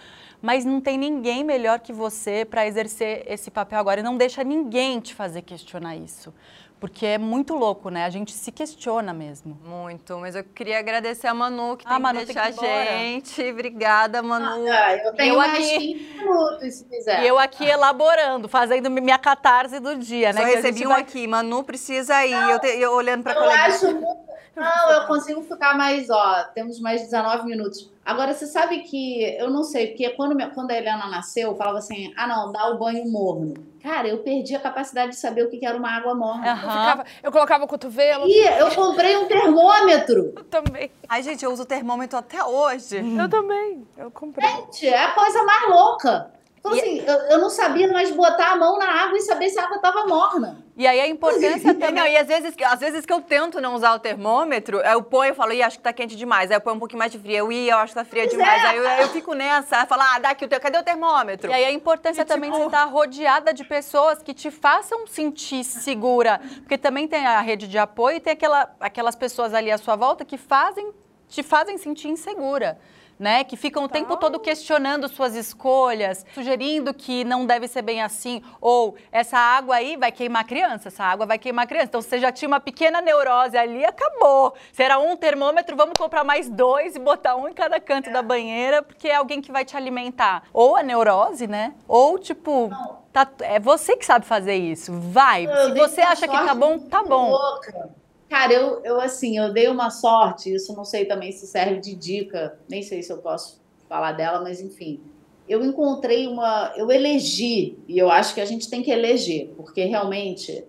Mas 0.43 0.65
não 0.65 0.81
tem 0.81 0.97
ninguém 0.97 1.45
melhor 1.45 1.81
que 1.81 1.93
você 1.93 2.45
para 2.45 2.67
exercer 2.67 3.25
esse 3.27 3.51
papel 3.51 3.79
agora. 3.79 4.01
E 4.01 4.03
não 4.03 4.17
deixa 4.17 4.43
ninguém 4.43 5.01
te 5.01 5.15
fazer 5.15 5.43
questionar 5.43 5.97
isso. 5.97 6.33
Porque 6.81 7.05
é 7.05 7.19
muito 7.19 7.55
louco, 7.55 7.91
né? 7.91 8.07
A 8.07 8.11
gente 8.11 8.33
se 8.33 8.51
questiona 8.51 9.13
mesmo. 9.13 9.57
Muito, 9.63 10.19
mas 10.19 10.35
eu 10.35 10.43
queria 10.43 10.79
agradecer 10.79 11.27
a 11.27 11.35
Manu 11.35 11.77
que 11.77 11.85
ah, 11.87 11.91
tem 11.91 12.01
Manu, 12.01 12.21
que 12.21 12.25
deixar 12.25 12.47
a 12.47 12.51
gente. 12.51 13.51
Obrigada, 13.51 14.23
Manu. 14.23 14.67
Ah, 14.67 14.97
eu 14.97 15.13
tenho 15.13 15.35
eu 15.35 15.39
mais 15.39 15.53
aqui, 15.53 15.95
15 15.95 16.19
minutos, 16.19 16.75
se 16.75 16.85
quiser. 16.87 17.23
E 17.23 17.29
eu 17.29 17.39
aqui 17.39 17.67
elaborando, 17.67 18.49
fazendo 18.49 18.91
minha 18.91 19.19
catarse 19.19 19.79
do 19.79 19.95
dia, 19.97 20.33
né? 20.33 20.41
Só 20.41 20.47
recebi 20.47 20.87
um 20.87 20.91
vai... 20.91 21.03
aqui, 21.03 21.27
Manu 21.27 21.63
precisa 21.63 22.25
ir. 22.25 22.31
Não, 22.31 22.51
eu, 22.51 22.59
te, 22.59 22.69
eu 22.69 22.93
olhando 22.93 23.23
para 23.25 23.35
colega. 23.35 23.55
Eu 23.55 23.75
acho 23.75 23.87
muito 23.93 24.31
não, 24.61 24.91
eu 24.91 25.07
consigo 25.07 25.43
ficar 25.43 25.75
mais, 25.75 26.11
ó, 26.11 26.45
temos 26.55 26.81
mais 26.81 27.03
19 27.03 27.47
minutos. 27.47 27.91
Agora, 28.05 28.35
você 28.35 28.47
sabe 28.47 28.81
que, 28.81 29.23
eu 29.39 29.49
não 29.49 29.63
sei, 29.63 29.89
porque 29.89 30.11
quando, 30.11 30.37
quando 30.53 30.71
a 30.71 30.77
Helena 30.77 31.09
nasceu, 31.09 31.51
eu 31.51 31.57
falava 31.57 31.79
assim, 31.79 32.13
ah 32.17 32.27
não, 32.27 32.53
dá 32.53 32.69
o 32.69 32.79
banho 32.79 33.11
morno. 33.11 33.55
Cara, 33.83 34.09
eu 34.09 34.19
perdi 34.19 34.55
a 34.55 34.61
capacidade 34.61 35.13
de 35.13 35.17
saber 35.17 35.45
o 35.45 35.51
que 35.51 35.65
era 35.65 35.77
uma 35.77 35.91
água 35.91 36.15
morna. 36.15 36.47
Uhum. 36.47 36.51
Eu, 36.53 36.57
ficava, 36.57 37.05
eu, 37.23 37.33
colocava 37.33 37.65
o 37.65 37.69
cotovelo. 37.69 38.27
E 38.27 38.47
eu 38.59 38.71
comprei 38.75 39.17
um 39.17 39.27
termômetro. 39.27 40.35
Eu 40.41 40.45
também. 40.45 40.91
Ai, 41.09 41.23
gente, 41.23 41.45
eu 41.45 41.53
uso 41.53 41.65
termômetro 41.65 42.19
até 42.19 42.43
hoje. 42.45 42.97
Eu 43.19 43.29
também, 43.29 43.87
eu 43.97 44.11
comprei. 44.11 44.49
Gente, 44.49 44.89
é 44.89 45.05
a 45.05 45.13
coisa 45.13 45.43
mais 45.45 45.69
louca. 45.69 46.31
Então, 46.61 46.73
assim, 46.73 47.03
eu, 47.07 47.15
eu, 47.31 47.39
não 47.39 47.49
sabia 47.49 47.89
mais 47.89 48.11
botar 48.11 48.53
a 48.53 48.57
mão 48.57 48.79
na 48.79 48.87
água 48.87 49.17
e 49.17 49.23
saber 49.23 49.49
se 49.49 49.59
a 49.59 49.65
água 49.65 49.77
estava 49.77 50.07
morna. 50.07 50.63
E 50.77 50.87
aí 50.87 51.01
a 51.01 51.09
importância 51.09 51.73
também. 51.73 51.93
Não, 51.93 52.07
e 52.07 52.17
às 52.19 52.29
vezes, 52.29 52.55
às 52.63 52.81
vezes 52.81 53.07
que 53.07 53.13
eu 53.13 53.23
tento 53.23 53.63
não 53.63 53.75
usar 53.75 53.95
o 53.95 53.99
termômetro, 53.99 54.79
eu 54.79 55.03
ponho 55.03 55.33
e 55.33 55.35
falo, 55.35 55.55
ih, 55.55 55.63
acho 55.63 55.79
que 55.79 55.83
tá 55.83 55.93
quente 55.93 56.15
demais. 56.15 56.51
Aí 56.51 56.59
eu 56.59 56.61
ponho 56.61 56.77
um 56.77 56.79
pouquinho 56.79 56.99
mais 56.99 57.11
de 57.11 57.19
frio. 57.19 57.35
Eu, 57.35 57.53
ih, 57.53 57.71
eu 57.71 57.79
acho 57.79 57.95
que 57.95 57.99
tá 57.99 58.05
fria 58.05 58.25
pois 58.25 58.33
demais. 58.33 58.63
É. 58.63 58.67
Aí 58.67 58.77
eu, 58.77 58.85
eu, 58.85 59.09
fico 59.09 59.33
nessa, 59.33 59.87
falo, 59.87 60.03
ah, 60.03 60.19
dá 60.19 60.31
aqui 60.31 60.45
o 60.45 60.49
teu, 60.49 60.61
cadê 60.61 60.79
o 60.79 60.83
termômetro? 60.83 61.51
E 61.51 61.55
aí 61.55 61.65
a 61.65 61.73
importância 61.73 62.23
e, 62.23 62.25
também 62.27 62.51
tipo... 62.51 62.63
de 62.63 62.67
estar 62.67 62.85
rodeada 62.85 63.55
de 63.55 63.65
pessoas 63.65 64.23
que 64.23 64.35
te 64.35 64.51
façam 64.51 65.07
sentir 65.07 65.65
segura. 65.65 66.43
Porque 66.59 66.77
também 66.77 67.09
tem 67.09 67.27
a 67.27 67.41
rede 67.41 67.67
de 67.67 67.79
apoio 67.79 68.19
e 68.19 68.21
tem 68.21 68.35
aquela, 68.35 68.71
aquelas 68.79 69.17
pessoas 69.17 69.55
ali 69.55 69.71
à 69.71 69.79
sua 69.79 69.97
volta 69.97 70.27
que 70.27 70.37
fazem, 70.37 70.93
te 71.27 71.43
fazem 71.43 71.79
sentir 71.79 72.09
insegura 72.09 72.79
né? 73.21 73.45
Que 73.45 73.55
ficam 73.55 73.85
o 73.85 73.89
tempo 73.89 74.17
todo 74.17 74.41
questionando 74.41 75.07
suas 75.07 75.37
escolhas, 75.37 76.25
sugerindo 76.35 76.95
que 76.95 77.23
não 77.23 77.45
deve 77.45 77.69
ser 77.69 77.83
bem 77.83 78.01
assim, 78.01 78.43
ou 78.61 78.97
essa 79.13 79.37
água 79.37 79.77
aí 79.77 79.99
vai 79.99 80.11
queimar 80.11 80.41
a 80.41 80.45
criança, 80.45 80.89
essa 80.89 81.05
água 81.05 81.27
vai 81.27 81.39
queimar 81.39 81.67
a 81.67 81.69
criança. 81.69 81.87
Então, 81.89 82.01
você 82.01 82.19
já 82.19 82.33
tinha 82.33 82.49
uma 82.49 82.59
pequena 82.59 83.03
neurose 83.03 83.59
ali, 83.59 83.85
acabou. 83.85 84.55
Se 84.73 84.83
era 84.83 84.99
um 84.99 85.15
termômetro, 85.17 85.77
vamos 85.77 85.95
comprar 85.99 86.25
mais 86.25 86.49
dois 86.49 86.97
e 86.97 86.99
botar 86.99 87.37
um 87.37 87.47
em 87.47 87.53
cada 87.53 87.79
canto 87.79 88.09
é. 88.09 88.13
da 88.13 88.23
banheira, 88.23 88.83
porque 88.83 89.09
é 89.09 89.17
alguém 89.17 89.43
que 89.43 89.53
vai 89.53 89.67
te 89.67 89.77
alimentar. 89.77 90.45
Ou 90.53 90.75
a 90.75 90.83
neurose, 90.83 91.47
né? 91.47 91.75
Ou, 91.87 92.19
tipo... 92.19 92.71
Tá, 93.13 93.29
é 93.41 93.59
você 93.59 93.97
que 93.97 94.07
sabe 94.07 94.25
fazer 94.25 94.55
isso. 94.55 94.93
Vai. 94.99 95.45
Eu 95.45 95.67
Se 95.67 95.75
você 95.75 96.01
acha 96.01 96.29
que 96.29 96.37
tá 96.37 96.55
bom, 96.55 96.79
tá 96.79 97.03
bom. 97.03 97.31
Louca. 97.31 98.00
Cara, 98.31 98.53
eu, 98.53 98.81
eu 98.85 99.01
assim, 99.01 99.37
eu 99.37 99.53
dei 99.53 99.67
uma 99.67 99.91
sorte, 99.91 100.55
isso 100.55 100.73
não 100.77 100.85
sei 100.85 101.05
também 101.05 101.33
se 101.33 101.49
serve 101.49 101.81
de 101.81 101.97
dica, 101.97 102.57
nem 102.69 102.81
sei 102.81 103.03
se 103.03 103.13
eu 103.13 103.19
posso 103.19 103.61
falar 103.89 104.13
dela, 104.13 104.41
mas 104.41 104.61
enfim. 104.61 105.01
Eu 105.49 105.65
encontrei 105.65 106.29
uma. 106.29 106.73
Eu 106.77 106.93
elegi, 106.93 107.77
e 107.89 107.99
eu 107.99 108.09
acho 108.09 108.33
que 108.33 108.41
a 108.41 108.45
gente 108.45 108.71
tem 108.71 108.85
que 108.85 108.91
eleger, 108.93 109.51
porque 109.57 109.83
realmente, 109.85 110.65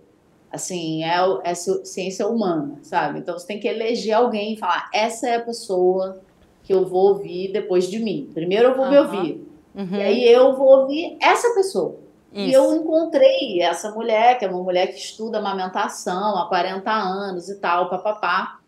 assim, 0.50 1.04
é, 1.04 1.18
é 1.44 1.54
ciência 1.54 2.26
humana, 2.26 2.80
sabe? 2.82 3.20
Então 3.20 3.38
você 3.38 3.46
tem 3.46 3.60
que 3.60 3.68
eleger 3.68 4.14
alguém 4.14 4.54
e 4.54 4.56
falar: 4.56 4.90
essa 4.92 5.28
é 5.28 5.36
a 5.36 5.40
pessoa 5.40 6.20
que 6.64 6.74
eu 6.74 6.84
vou 6.84 7.10
ouvir 7.10 7.52
depois 7.52 7.88
de 7.88 8.00
mim. 8.00 8.28
Primeiro 8.34 8.70
eu 8.70 8.74
vou 8.74 8.86
uhum. 8.86 8.90
me 8.90 8.98
ouvir. 8.98 9.48
Uhum. 9.72 9.96
E 9.98 10.02
aí 10.02 10.28
eu 10.28 10.56
vou 10.56 10.80
ouvir 10.80 11.16
essa 11.20 11.54
pessoa. 11.54 11.96
Isso. 12.32 12.48
E 12.48 12.52
eu 12.52 12.74
encontrei 12.74 13.60
essa 13.60 13.90
mulher, 13.90 14.38
que 14.38 14.44
é 14.44 14.48
uma 14.48 14.62
mulher 14.62 14.86
que 14.86 14.98
estuda 14.98 15.38
amamentação 15.38 16.38
há 16.38 16.48
40 16.48 16.90
anos 16.90 17.48
e 17.50 17.56
tal, 17.56 17.90
papapá. 17.90 18.58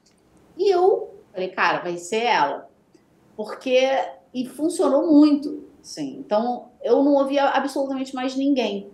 E 0.57 0.71
eu 0.71 1.15
falei, 1.33 1.49
cara, 1.49 1.79
vai 1.81 1.97
ser 1.97 2.25
ela. 2.25 2.69
Porque. 3.35 3.81
E 4.35 4.47
funcionou 4.47 5.11
muito. 5.11 5.65
Assim. 5.81 6.19
Então, 6.19 6.69
eu 6.83 7.03
não 7.03 7.15
ouvia 7.15 7.45
absolutamente 7.49 8.15
mais 8.15 8.37
ninguém. 8.37 8.91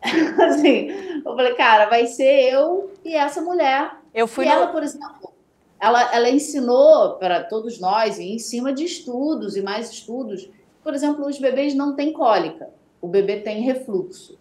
assim, 0.02 0.88
eu 1.24 1.36
falei, 1.36 1.54
cara, 1.54 1.86
vai 1.86 2.06
ser 2.06 2.52
eu 2.52 2.90
e 3.04 3.14
essa 3.14 3.42
mulher. 3.42 3.94
Eu 4.14 4.26
fui 4.26 4.46
e 4.46 4.48
no... 4.48 4.54
ela, 4.54 4.66
por 4.68 4.82
exemplo, 4.82 5.32
ela, 5.78 6.14
ela 6.14 6.30
ensinou 6.30 7.16
para 7.16 7.44
todos 7.44 7.78
nós, 7.78 8.18
em 8.18 8.38
cima 8.38 8.72
de 8.72 8.84
estudos 8.84 9.56
e 9.56 9.62
mais 9.62 9.90
estudos, 9.90 10.48
por 10.82 10.94
exemplo, 10.94 11.26
os 11.26 11.38
bebês 11.38 11.74
não 11.74 11.94
têm 11.94 12.12
cólica 12.12 12.68
o 13.02 13.08
bebê 13.08 13.40
tem 13.40 13.60
refluxo. 13.62 14.38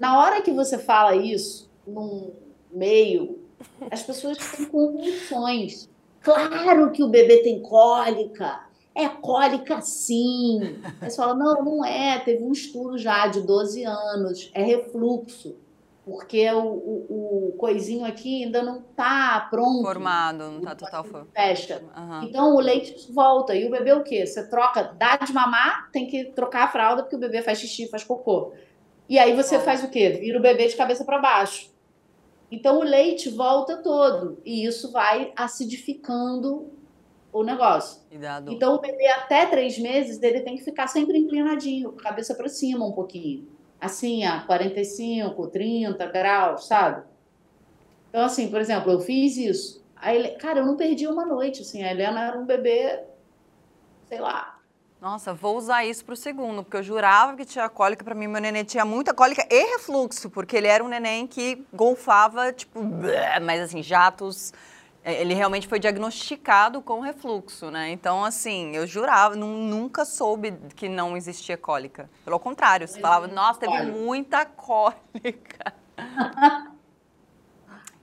Na 0.00 0.18
hora 0.18 0.40
que 0.40 0.50
você 0.50 0.78
fala 0.78 1.14
isso 1.14 1.70
num 1.86 2.32
meio, 2.72 3.38
as 3.90 4.02
pessoas 4.02 4.38
têm 4.38 4.66
convulsões. 4.66 5.88
Claro 6.22 6.90
que 6.90 7.02
o 7.02 7.08
bebê 7.08 7.42
tem 7.42 7.60
cólica. 7.60 8.66
É 8.94 9.08
cólica 9.08 9.80
sim. 9.80 10.80
Aí 11.00 11.10
você 11.10 11.16
fala, 11.16 11.34
não, 11.34 11.64
não 11.64 11.84
é. 11.84 12.18
Teve 12.18 12.42
um 12.42 12.50
estudo 12.50 12.98
já 12.98 13.26
de 13.28 13.42
12 13.42 13.84
anos. 13.84 14.50
É 14.54 14.62
refluxo. 14.62 15.54
Porque 16.08 16.50
o, 16.50 16.64
o, 16.64 17.48
o 17.48 17.52
coisinho 17.58 18.04
aqui 18.06 18.44
ainda 18.44 18.62
não 18.62 18.80
tá 18.80 19.46
pronto. 19.50 19.82
Formado, 19.82 20.38
não 20.50 20.60
tá 20.62 20.74
total 20.74 21.04
formado. 21.04 21.30
Fecha. 21.34 21.82
Uhum. 21.94 22.22
Então 22.22 22.54
o 22.54 22.60
leite 22.60 23.12
volta. 23.12 23.54
E 23.54 23.66
o 23.66 23.70
bebê 23.70 23.92
o 23.92 24.02
quê? 24.02 24.26
Você 24.26 24.48
troca, 24.48 24.94
dá 24.96 25.16
de 25.18 25.32
mamar, 25.34 25.90
tem 25.92 26.06
que 26.06 26.24
trocar 26.32 26.64
a 26.64 26.68
fralda, 26.68 27.02
porque 27.02 27.16
o 27.16 27.18
bebê 27.18 27.42
faz 27.42 27.58
xixi, 27.58 27.88
faz 27.88 28.04
cocô. 28.04 28.54
E 29.06 29.18
aí 29.18 29.36
você 29.36 29.58
faz 29.60 29.84
o 29.84 29.90
quê? 29.90 30.08
Vira 30.10 30.38
o 30.38 30.42
bebê 30.42 30.66
de 30.66 30.76
cabeça 30.76 31.04
para 31.04 31.18
baixo. 31.18 31.70
Então 32.50 32.78
o 32.78 32.82
leite 32.82 33.28
volta 33.28 33.76
todo. 33.76 34.40
E 34.46 34.64
isso 34.64 34.90
vai 34.90 35.30
acidificando 35.36 36.70
o 37.30 37.42
negócio. 37.42 38.00
Então 38.50 38.74
o 38.74 38.80
bebê 38.80 39.08
até 39.08 39.44
três 39.44 39.78
meses 39.78 40.22
ele 40.22 40.40
tem 40.40 40.56
que 40.56 40.64
ficar 40.64 40.86
sempre 40.86 41.18
inclinadinho, 41.18 41.92
cabeça 41.92 42.34
para 42.34 42.48
cima 42.48 42.86
um 42.86 42.92
pouquinho 42.92 43.57
assim, 43.80 44.24
a 44.24 44.40
45, 44.42 45.46
30 45.48 46.06
graus, 46.06 46.66
sabe? 46.66 47.02
Então, 48.08 48.24
assim, 48.24 48.48
por 48.48 48.60
exemplo, 48.60 48.92
eu 48.92 49.00
fiz 49.00 49.36
isso. 49.36 49.84
Aí, 49.96 50.30
cara, 50.38 50.60
eu 50.60 50.66
não 50.66 50.76
perdi 50.76 51.06
uma 51.06 51.26
noite, 51.26 51.62
assim, 51.62 51.82
a 51.82 51.90
Helena 51.90 52.20
era 52.22 52.38
um 52.38 52.46
bebê, 52.46 53.00
sei 54.08 54.20
lá. 54.20 54.58
Nossa, 55.00 55.32
vou 55.32 55.56
usar 55.56 55.84
isso 55.84 56.04
pro 56.04 56.16
segundo, 56.16 56.64
porque 56.64 56.76
eu 56.76 56.82
jurava 56.82 57.36
que 57.36 57.44
tinha 57.44 57.68
cólica, 57.68 58.04
para 58.04 58.16
mim 58.16 58.26
meu 58.26 58.40
neném 58.40 58.64
tinha 58.64 58.84
muita 58.84 59.14
cólica 59.14 59.46
e 59.48 59.72
refluxo, 59.72 60.28
porque 60.28 60.56
ele 60.56 60.66
era 60.66 60.82
um 60.82 60.88
neném 60.88 61.24
que 61.24 61.64
golfava, 61.72 62.52
tipo, 62.52 62.80
mas 63.42 63.60
assim, 63.60 63.80
jatos 63.80 64.52
ele 65.04 65.34
realmente 65.34 65.66
foi 65.66 65.78
diagnosticado 65.78 66.82
com 66.82 67.00
refluxo, 67.00 67.70
né? 67.70 67.90
Então, 67.90 68.24
assim, 68.24 68.76
eu 68.76 68.86
jurava, 68.86 69.34
nunca 69.36 70.04
soube 70.04 70.52
que 70.76 70.88
não 70.88 71.16
existia 71.16 71.56
cólica. 71.56 72.10
Pelo 72.24 72.38
contrário, 72.38 72.86
você 72.86 73.00
falava, 73.00 73.26
nossa, 73.26 73.60
teve 73.60 73.82
muita 73.86 74.44
cólica. 74.44 75.72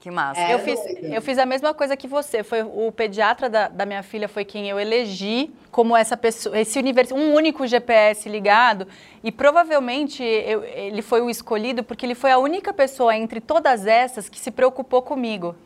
que 0.06 0.10
massa. 0.10 0.40
É, 0.40 0.54
eu, 0.54 0.60
fiz, 0.60 0.80
eu 1.02 1.20
fiz 1.20 1.36
a 1.36 1.44
mesma 1.44 1.74
coisa 1.74 1.96
que 1.96 2.06
você. 2.06 2.44
Foi 2.44 2.62
o 2.62 2.92
pediatra 2.92 3.50
da, 3.50 3.66
da 3.66 3.84
minha 3.84 4.04
filha 4.04 4.28
foi 4.28 4.44
quem 4.44 4.70
eu 4.70 4.78
elegi 4.78 5.50
como 5.72 5.96
essa 5.96 6.16
pessoa, 6.16 6.56
esse 6.58 6.78
universo, 6.78 7.14
um 7.14 7.34
único 7.34 7.66
GPS 7.66 8.28
ligado. 8.28 8.86
E 9.24 9.32
provavelmente 9.32 10.22
eu, 10.22 10.62
ele 10.62 11.02
foi 11.02 11.20
o 11.20 11.28
escolhido 11.28 11.82
porque 11.82 12.06
ele 12.06 12.14
foi 12.14 12.30
a 12.30 12.38
única 12.38 12.72
pessoa 12.72 13.16
entre 13.16 13.40
todas 13.40 13.84
essas 13.84 14.28
que 14.28 14.38
se 14.38 14.52
preocupou 14.52 15.02
comigo. 15.02 15.56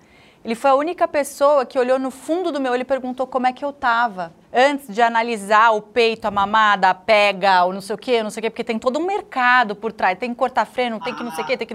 Ele 0.43 0.55
foi 0.55 0.71
a 0.71 0.75
única 0.75 1.07
pessoa 1.07 1.67
que 1.67 1.79
olhou 1.79 1.99
no 1.99 2.11
fundo 2.11 2.51
do 2.51 2.59
meu 2.59 2.73
olho 2.73 2.81
e 2.81 2.85
perguntou 2.85 3.27
como 3.27 3.47
é 3.47 3.53
que 3.53 3.63
eu 3.63 3.73
tava. 3.73 4.33
Antes 4.53 4.93
de 4.93 5.03
analisar 5.03 5.71
o 5.73 5.83
peito, 5.83 6.25
a 6.25 6.31
mamada, 6.31 6.89
a 6.89 6.95
pega, 6.95 7.65
o 7.65 7.73
não 7.73 7.83
sei 7.83 7.95
o 7.95 7.99
quê, 7.99 8.23
não 8.23 8.31
sei 8.31 8.41
o 8.41 8.43
quê, 8.43 8.51
porque 8.51 8.65
tem 8.65 8.79
todo 8.79 8.99
um 8.99 9.05
mercado 9.05 9.77
por 9.77 9.93
trás. 9.93 10.19
Tem 10.19 10.31
que 10.31 10.37
cortar 10.37 10.65
freio, 10.65 10.99
tem 11.01 11.15
que 11.15 11.23
não 11.23 11.31
sei 11.33 11.45
o 11.45 11.47
quê, 11.47 11.57
tem 11.59 11.67
que. 11.67 11.75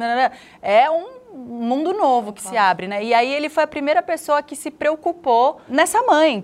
É 0.64 0.90
um 0.90 1.06
mundo 1.36 1.94
novo 1.94 2.34
que 2.34 2.42
se 2.42 2.58
abre, 2.58 2.88
né? 2.88 3.04
E 3.04 3.14
aí 3.14 3.32
ele 3.32 3.50
foi 3.50 3.64
a 3.64 3.68
primeira 3.68 4.02
pessoa 4.02 4.42
que 4.42 4.56
se 4.56 4.72
preocupou 4.72 5.62
nessa 5.70 6.02
mãe. 6.02 6.44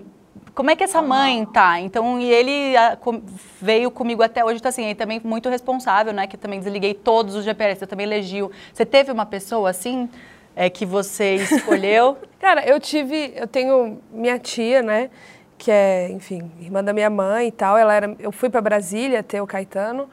Como 0.54 0.70
é 0.70 0.76
que 0.76 0.84
essa 0.84 1.00
mãe 1.00 1.46
tá? 1.46 1.80
Então, 1.80 2.20
e 2.20 2.30
ele 2.30 2.76
a, 2.76 2.94
com, 2.94 3.22
veio 3.60 3.90
comigo 3.90 4.22
até 4.22 4.44
hoje, 4.44 4.58
então 4.58 4.68
assim, 4.68 4.84
ele 4.84 4.94
também 4.94 5.20
muito 5.24 5.48
responsável, 5.48 6.12
né? 6.12 6.26
Que 6.26 6.36
também 6.36 6.60
desliguei 6.60 6.92
todos 6.94 7.34
os 7.34 7.44
GPS, 7.44 7.82
eu 7.82 7.88
também 7.88 8.06
elegiu. 8.06 8.50
Você 8.72 8.84
teve 8.84 9.10
uma 9.10 9.24
pessoa 9.24 9.70
assim? 9.70 10.08
É 10.54 10.68
que 10.70 10.84
você 10.84 11.36
escolheu? 11.36 12.16
Cara, 12.38 12.66
eu 12.66 12.78
tive, 12.80 13.32
eu 13.36 13.46
tenho 13.46 14.00
minha 14.10 14.38
tia, 14.38 14.82
né, 14.82 15.10
que 15.56 15.70
é, 15.70 16.10
enfim, 16.10 16.50
irmã 16.60 16.82
da 16.82 16.92
minha 16.92 17.08
mãe 17.08 17.48
e 17.48 17.52
tal. 17.52 17.78
Ela 17.78 17.94
era, 17.94 18.16
eu 18.18 18.32
fui 18.32 18.50
para 18.50 18.60
Brasília 18.60 19.22
ter 19.22 19.40
o 19.40 19.46
Caetano. 19.46 20.08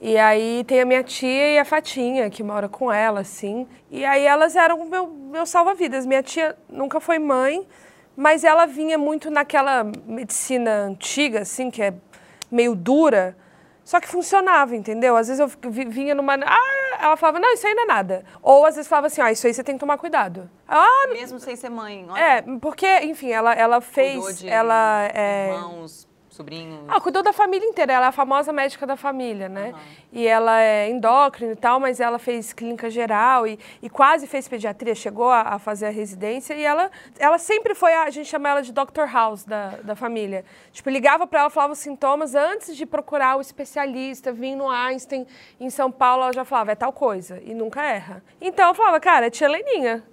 E 0.00 0.18
aí 0.18 0.62
tem 0.64 0.80
a 0.80 0.84
minha 0.84 1.02
tia 1.02 1.54
e 1.54 1.58
a 1.58 1.64
Fatinha, 1.64 2.28
que 2.28 2.42
mora 2.42 2.68
com 2.68 2.92
ela, 2.92 3.20
assim. 3.20 3.66
E 3.90 4.04
aí 4.04 4.24
elas 4.24 4.54
eram 4.54 4.84
meu, 4.84 5.06
meu 5.06 5.46
salva-vidas. 5.46 6.04
Minha 6.04 6.22
tia 6.22 6.56
nunca 6.68 7.00
foi 7.00 7.18
mãe, 7.18 7.66
mas 8.16 8.44
ela 8.44 8.66
vinha 8.66 8.98
muito 8.98 9.30
naquela 9.30 9.84
medicina 10.06 10.84
antiga, 10.84 11.40
assim, 11.40 11.70
que 11.70 11.82
é 11.82 11.94
meio 12.50 12.74
dura. 12.74 13.36
Só 13.86 14.00
que 14.00 14.08
funcionava, 14.08 14.74
entendeu? 14.74 15.16
Às 15.16 15.28
vezes 15.28 15.38
eu 15.38 15.70
vinha 15.70 16.12
numa. 16.12 16.34
Ah, 16.34 16.98
ela 17.00 17.16
falava, 17.16 17.38
não, 17.38 17.54
isso 17.54 17.64
aí 17.64 17.72
não 17.72 17.84
é 17.84 17.86
nada. 17.86 18.24
Ou 18.42 18.66
às 18.66 18.74
vezes 18.74 18.88
falava 18.88 19.06
assim, 19.06 19.20
ah, 19.20 19.30
isso 19.30 19.46
aí 19.46 19.54
você 19.54 19.62
tem 19.62 19.76
que 19.76 19.80
tomar 19.80 19.96
cuidado. 19.96 20.50
Ah, 20.66 21.06
Mesmo 21.12 21.38
sem 21.38 21.54
ser 21.54 21.68
mãe. 21.70 22.04
Olha. 22.10 22.20
É, 22.20 22.42
porque, 22.60 22.84
enfim, 23.04 23.30
ela, 23.30 23.54
ela 23.54 23.80
fez. 23.80 24.42
ela, 24.42 25.08
é, 25.14 25.52
irmãos, 25.54 26.05
sobrinhos? 26.36 26.80
Ah, 26.86 27.00
cuidou 27.00 27.22
da 27.22 27.32
família 27.32 27.66
inteira. 27.66 27.94
Ela 27.94 28.06
é 28.06 28.08
a 28.08 28.12
famosa 28.12 28.52
médica 28.52 28.86
da 28.86 28.96
família, 28.96 29.48
né? 29.48 29.72
Uhum. 29.72 29.80
E 30.12 30.26
ela 30.26 30.60
é 30.60 30.88
endócrina 30.88 31.52
e 31.52 31.56
tal, 31.56 31.80
mas 31.80 31.98
ela 31.98 32.18
fez 32.18 32.52
clínica 32.52 32.88
geral 32.90 33.46
e, 33.46 33.58
e 33.82 33.88
quase 33.88 34.26
fez 34.26 34.46
pediatria, 34.46 34.94
chegou 34.94 35.30
a, 35.30 35.40
a, 35.40 35.58
fazer 35.58 35.86
a 35.86 35.90
residência. 35.90 36.54
E 36.54 36.62
ela, 36.62 36.90
ela 37.18 37.38
sempre 37.38 37.74
foi, 37.74 37.92
a, 37.94 38.04
a 38.04 38.10
gente 38.10 38.28
chama 38.28 38.48
ela 38.48 38.62
de 38.62 38.72
Dr. 38.72 39.06
House 39.10 39.44
da, 39.44 39.70
da 39.82 39.96
família. 39.96 40.44
Tipo, 40.72 40.90
ligava 40.90 41.26
para 41.26 41.40
ela, 41.40 41.50
falava 41.50 41.72
os 41.72 41.78
sintomas 41.78 42.34
antes 42.34 42.76
de 42.76 42.86
procurar 42.86 43.36
o 43.36 43.40
especialista, 43.40 44.32
vir 44.32 44.54
no 44.54 44.70
Einstein 44.70 45.26
em 45.58 45.70
São 45.70 45.90
Paulo, 45.90 46.24
ela 46.24 46.32
já 46.32 46.44
falava, 46.44 46.72
é 46.72 46.74
tal 46.74 46.92
coisa. 46.92 47.40
E 47.44 47.54
nunca 47.54 47.82
erra. 47.82 48.22
Então 48.40 48.68
eu 48.68 48.74
falava, 48.74 49.00
cara, 49.00 49.26
é 49.26 49.30
tia 49.30 49.48
Leninha. 49.48 50.04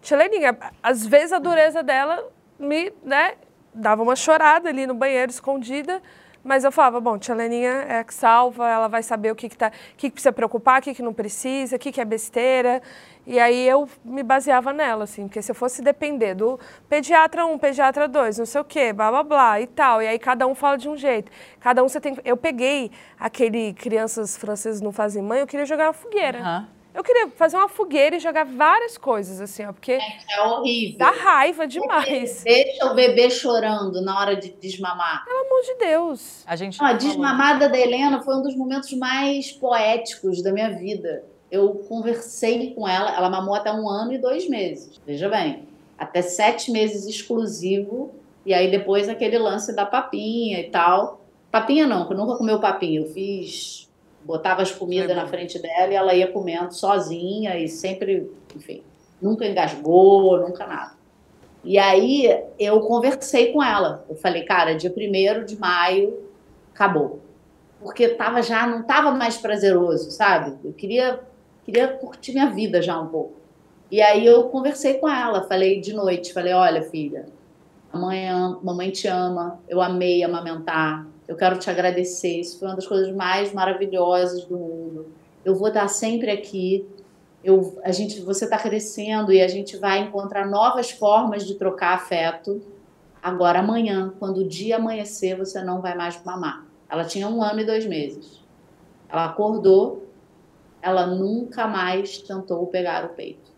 Tia 0.00 0.16
Leninha, 0.16 0.56
às 0.82 1.06
vezes 1.06 1.32
a 1.32 1.38
dureza 1.38 1.82
dela 1.82 2.30
me, 2.58 2.92
né, 3.02 3.34
dava 3.74 4.02
uma 4.02 4.16
chorada 4.16 4.68
ali 4.68 4.86
no 4.86 4.94
banheiro, 4.94 5.30
escondida, 5.30 6.02
mas 6.42 6.64
eu 6.64 6.72
falava, 6.72 7.00
bom, 7.00 7.18
tia 7.18 7.34
Leninha 7.34 7.84
é 7.86 8.02
que 8.02 8.14
salva, 8.14 8.66
ela 8.68 8.88
vai 8.88 9.02
saber 9.02 9.30
o 9.30 9.34
que, 9.34 9.48
que, 9.48 9.56
tá, 9.56 9.70
que, 9.70 10.08
que 10.08 10.10
precisa 10.10 10.32
preocupar, 10.32 10.80
o 10.80 10.82
que, 10.82 10.94
que 10.94 11.02
não 11.02 11.12
precisa, 11.12 11.76
o 11.76 11.78
que, 11.78 11.92
que 11.92 12.00
é 12.00 12.04
besteira. 12.04 12.80
E 13.26 13.38
aí 13.38 13.68
eu 13.68 13.86
me 14.02 14.22
baseava 14.22 14.72
nela, 14.72 15.04
assim, 15.04 15.28
porque 15.28 15.42
se 15.42 15.50
eu 15.50 15.54
fosse 15.54 15.82
depender 15.82 16.34
do 16.34 16.58
pediatra 16.88 17.44
1, 17.44 17.58
pediatra 17.58 18.08
2, 18.08 18.38
não 18.38 18.46
sei 18.46 18.60
o 18.60 18.64
quê, 18.64 18.92
blá 18.92 19.10
blá 19.10 19.22
blá 19.22 19.60
e 19.60 19.66
tal, 19.66 20.02
e 20.02 20.08
aí 20.08 20.18
cada 20.18 20.46
um 20.46 20.54
fala 20.54 20.78
de 20.78 20.88
um 20.88 20.96
jeito. 20.96 21.30
Cada 21.60 21.84
um 21.84 21.88
você 21.88 22.00
tem. 22.00 22.16
Eu 22.24 22.36
peguei 22.36 22.90
aquele 23.18 23.74
Crianças 23.74 24.36
Francesas 24.36 24.80
Não 24.80 24.92
Fazem 24.92 25.22
Mãe, 25.22 25.40
eu 25.40 25.46
queria 25.46 25.66
jogar 25.66 25.86
na 25.86 25.92
fogueira. 25.92 26.38
Uhum. 26.38 26.79
Eu 26.92 27.04
queria 27.04 27.28
fazer 27.28 27.56
uma 27.56 27.68
fogueira 27.68 28.16
e 28.16 28.20
jogar 28.20 28.44
várias 28.44 28.98
coisas, 28.98 29.40
assim, 29.40 29.64
ó, 29.64 29.72
porque. 29.72 29.92
É, 29.92 30.00
é 30.30 30.42
horrível. 30.42 30.98
Dá 30.98 31.10
raiva 31.10 31.66
demais. 31.66 32.42
Deixa 32.42 32.86
o 32.86 32.94
bebê 32.94 33.30
chorando 33.30 34.02
na 34.02 34.18
hora 34.18 34.36
de 34.36 34.50
desmamar. 34.50 35.24
Pelo 35.24 35.46
amor 35.46 35.62
de 35.62 35.74
Deus. 35.74 36.42
A, 36.46 36.56
gente 36.56 36.82
a 36.82 36.92
desmamada 36.92 37.68
da 37.68 37.78
Helena 37.78 38.20
foi 38.22 38.36
um 38.36 38.42
dos 38.42 38.56
momentos 38.56 38.92
mais 38.94 39.52
poéticos 39.52 40.42
da 40.42 40.52
minha 40.52 40.70
vida. 40.70 41.24
Eu 41.50 41.74
conversei 41.88 42.74
com 42.74 42.86
ela, 42.86 43.14
ela 43.16 43.30
mamou 43.30 43.54
até 43.54 43.72
um 43.72 43.88
ano 43.88 44.12
e 44.12 44.18
dois 44.18 44.48
meses. 44.48 45.00
Veja 45.06 45.28
bem, 45.28 45.68
até 45.98 46.22
sete 46.22 46.70
meses 46.70 47.06
exclusivo, 47.06 48.12
e 48.44 48.54
aí 48.54 48.70
depois 48.70 49.08
aquele 49.08 49.38
lance 49.38 49.74
da 49.74 49.84
papinha 49.84 50.60
e 50.60 50.70
tal. 50.70 51.20
Papinha 51.50 51.86
não, 51.86 52.06
que 52.06 52.12
eu 52.12 52.16
nunca 52.16 52.36
comeu 52.36 52.60
papinha. 52.60 53.00
Eu 53.00 53.06
fiz 53.06 53.89
botava 54.30 54.62
as 54.62 54.70
comidas 54.70 55.16
na 55.16 55.26
frente 55.26 55.60
dela 55.60 55.92
e 55.92 55.96
ela 55.96 56.14
ia 56.14 56.30
comendo 56.30 56.72
sozinha 56.72 57.58
e 57.58 57.68
sempre, 57.68 58.30
enfim, 58.54 58.82
nunca 59.20 59.44
engasgou, 59.44 60.38
nunca 60.38 60.64
nada. 60.68 60.92
E 61.64 61.76
aí 61.76 62.44
eu 62.58 62.80
conversei 62.80 63.52
com 63.52 63.60
ela. 63.60 64.04
Eu 64.08 64.14
falei, 64.14 64.44
cara, 64.44 64.74
dia 64.74 64.90
1 64.90 65.44
de 65.44 65.58
maio 65.58 66.22
acabou. 66.72 67.18
Porque 67.80 68.10
tava 68.10 68.40
já 68.40 68.66
não 68.66 68.84
tava 68.84 69.10
mais 69.10 69.36
prazeroso, 69.36 70.12
sabe? 70.12 70.56
Eu 70.64 70.72
queria 70.72 71.20
queria 71.64 71.88
curtir 71.88 72.32
minha 72.32 72.50
vida 72.50 72.80
já 72.80 72.98
um 73.00 73.08
pouco. 73.08 73.34
E 73.90 74.00
aí 74.00 74.24
eu 74.24 74.44
conversei 74.44 74.94
com 74.94 75.08
ela, 75.08 75.42
falei 75.48 75.80
de 75.80 75.92
noite, 75.92 76.32
falei, 76.32 76.52
olha, 76.52 76.82
filha, 76.82 77.26
amanhã 77.92 78.58
mamãe 78.62 78.90
te 78.90 79.08
ama, 79.08 79.58
eu 79.68 79.80
amei 79.80 80.22
amamentar, 80.22 81.06
eu 81.30 81.36
quero 81.36 81.56
te 81.60 81.70
agradecer. 81.70 82.40
Isso 82.40 82.58
foi 82.58 82.66
uma 82.66 82.74
das 82.74 82.88
coisas 82.88 83.14
mais 83.14 83.52
maravilhosas 83.54 84.44
do 84.46 84.58
mundo. 84.58 85.12
Eu 85.44 85.54
vou 85.54 85.68
estar 85.68 85.86
sempre 85.86 86.28
aqui. 86.28 86.84
Eu, 87.44 87.80
a 87.84 87.92
gente, 87.92 88.20
você 88.20 88.46
está 88.46 88.58
crescendo 88.58 89.32
e 89.32 89.40
a 89.40 89.46
gente 89.46 89.76
vai 89.76 90.00
encontrar 90.00 90.44
novas 90.44 90.90
formas 90.90 91.46
de 91.46 91.54
trocar 91.54 91.94
afeto. 91.94 92.60
Agora, 93.22 93.60
amanhã, 93.60 94.12
quando 94.18 94.38
o 94.38 94.48
dia 94.48 94.74
amanhecer, 94.74 95.36
você 95.36 95.62
não 95.62 95.80
vai 95.80 95.94
mais 95.94 96.20
mamar. 96.24 96.66
Ela 96.88 97.04
tinha 97.04 97.28
um 97.28 97.40
ano 97.40 97.60
e 97.60 97.64
dois 97.64 97.86
meses. 97.86 98.42
Ela 99.08 99.26
acordou, 99.26 100.08
ela 100.82 101.06
nunca 101.06 101.68
mais 101.68 102.18
tentou 102.18 102.66
pegar 102.66 103.04
o 103.04 103.10
peito. 103.10 103.52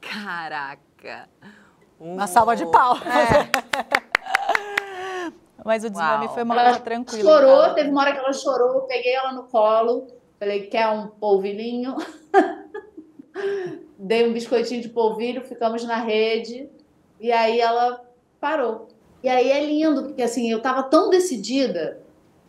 Caraca! 0.00 1.28
Uma 2.00 2.26
salva 2.26 2.56
de 2.56 2.66
pau. 2.66 2.96
É. 2.96 4.04
Mas 5.64 5.82
o 5.82 5.88
desmame 5.88 6.26
Uau. 6.26 6.34
foi 6.34 6.42
uma 6.42 6.62
coisa 6.62 6.80
tranquila. 6.80 7.22
Chorou, 7.22 7.60
cara. 7.60 7.74
teve 7.74 7.90
uma 7.90 8.02
hora 8.02 8.12
que 8.12 8.18
ela 8.18 8.32
chorou, 8.34 8.82
peguei 8.82 9.14
ela 9.14 9.32
no 9.32 9.44
colo, 9.44 10.06
falei, 10.38 10.66
quer 10.66 10.88
um 10.88 11.08
polvilhinho? 11.08 11.96
Dei 13.98 14.28
um 14.28 14.32
biscoitinho 14.34 14.82
de 14.82 14.90
polvilho, 14.90 15.42
ficamos 15.42 15.82
na 15.84 15.96
rede, 15.96 16.68
e 17.18 17.32
aí 17.32 17.60
ela 17.60 18.04
parou. 18.38 18.88
E 19.22 19.28
aí 19.28 19.50
é 19.50 19.64
lindo, 19.64 20.02
porque 20.02 20.22
assim, 20.22 20.50
eu 20.50 20.60
tava 20.60 20.82
tão 20.82 21.08
decidida, 21.08 22.02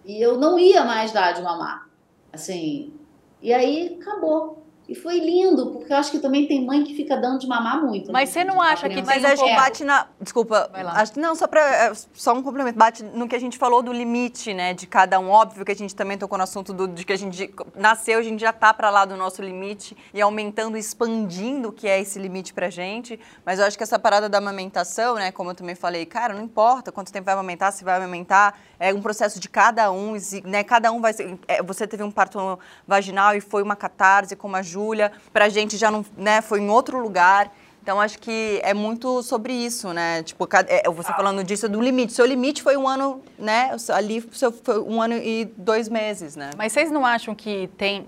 e 0.03 0.21
eu 0.21 0.37
não 0.37 0.59
ia 0.59 0.83
mais 0.83 1.13
dar 1.13 1.31
de 1.31 1.41
mamar. 1.41 1.89
Assim, 2.33 2.93
e 3.41 3.53
aí 3.53 3.97
acabou. 4.01 4.64
E 4.87 4.93
foi 4.93 5.19
lindo, 5.19 5.71
porque 5.71 5.91
eu 5.91 5.97
acho 5.97 6.11
que 6.11 6.19
também 6.19 6.47
tem 6.47 6.63
mãe 6.63 6.83
que 6.83 6.93
fica 6.95 7.17
dando 7.17 7.39
de 7.39 7.47
mamar 7.47 7.83
muito. 7.83 8.11
Mas 8.11 8.29
né? 8.29 8.33
você 8.33 8.43
não 8.43 8.61
acha 8.61 8.87
que 8.87 9.01
Mas 9.01 9.15
tem 9.21 9.23
um 9.23 9.27
acho 9.27 9.35
que 9.35 9.49
pouco- 9.49 9.55
bate 9.55 9.83
na. 9.83 10.07
Desculpa. 10.21 10.69
Vai 10.71 10.83
lá. 10.83 10.91
Acho, 10.93 11.19
não, 11.19 11.33
só, 11.33 11.47
pra, 11.47 11.61
é, 11.61 11.91
só 12.13 12.33
um 12.33 12.43
complemento. 12.43 12.77
Bate 12.77 13.03
no 13.03 13.27
que 13.27 13.35
a 13.35 13.39
gente 13.39 13.57
falou 13.57 13.81
do 13.81 13.91
limite, 13.91 14.53
né? 14.53 14.73
De 14.75 14.85
cada 14.85 15.19
um. 15.19 15.29
Óbvio 15.29 15.65
que 15.65 15.71
a 15.71 15.75
gente 15.75 15.95
também 15.95 16.17
tocou 16.17 16.37
no 16.37 16.43
assunto 16.43 16.71
do, 16.71 16.87
de 16.87 17.03
que 17.03 17.13
a 17.13 17.17
gente 17.17 17.51
nasceu, 17.75 18.19
a 18.19 18.21
gente 18.23 18.39
já 18.39 18.53
tá 18.53 18.73
para 18.73 18.89
lá 18.91 19.05
do 19.05 19.17
nosso 19.17 19.41
limite 19.41 19.97
e 20.13 20.21
aumentando, 20.21 20.77
expandindo 20.77 21.69
o 21.69 21.71
que 21.71 21.87
é 21.87 21.99
esse 21.99 22.19
limite 22.19 22.53
pra 22.53 22.69
gente. 22.69 23.19
Mas 23.43 23.59
eu 23.59 23.65
acho 23.65 23.77
que 23.77 23.83
essa 23.83 23.97
parada 23.97 24.29
da 24.29 24.37
amamentação, 24.37 25.15
né? 25.15 25.31
Como 25.31 25.49
eu 25.49 25.55
também 25.55 25.73
falei, 25.75 26.05
cara, 26.05 26.33
não 26.33 26.43
importa 26.43 26.91
quanto 26.91 27.11
tempo 27.11 27.25
vai 27.25 27.33
amamentar, 27.33 27.71
se 27.71 27.83
vai 27.83 27.95
amamentar. 27.97 28.59
É 28.79 28.93
um 28.93 29.01
processo 29.01 29.39
de 29.39 29.49
cada 29.49 29.91
um, 29.91 30.13
né? 30.43 30.63
Cada 30.63 30.91
um 30.91 31.01
vai 31.01 31.13
ser. 31.13 31.39
é, 31.47 31.63
você 31.63 31.87
teve 31.87 32.03
um 32.03 32.11
parto 32.11 32.59
vaginal 32.87 33.33
e 33.35 33.41
foi 33.41 33.63
uma 33.63 33.75
catarse, 33.75 34.35
como 34.35 34.55
a 34.55 34.61
Júlia. 34.75 35.11
Pra 35.31 35.47
gente 35.49 35.77
já 35.77 35.89
não, 35.89 36.05
né? 36.17 36.41
Foi 36.41 36.59
em 36.59 36.69
outro 36.69 36.99
lugar. 36.99 37.49
Então, 37.81 38.01
acho 38.01 38.17
que 38.19 38.59
é 38.63 38.73
muito 38.73 39.21
sobre 39.21 39.53
isso, 39.53 39.93
né? 39.93 40.23
Tipo, 40.23 40.45
cada- 40.47 40.67
é, 40.71 40.83
você 40.89 41.13
falando 41.13 41.43
disso 41.43 41.69
do 41.69 41.79
limite. 41.79 42.13
Seu 42.13 42.25
limite 42.25 42.61
foi 42.63 42.75
um 42.75 42.87
ano, 42.87 43.21
né? 43.37 43.71
Ali 43.93 44.27
seu- 44.33 44.51
foi 44.51 44.79
um 44.81 45.01
ano 45.01 45.13
e 45.13 45.45
dois 45.55 45.87
meses, 45.87 46.35
né? 46.35 46.49
Mas 46.57 46.73
vocês 46.73 46.89
não 46.91 47.05
acham 47.05 47.33
que 47.35 47.69
tem 47.77 48.07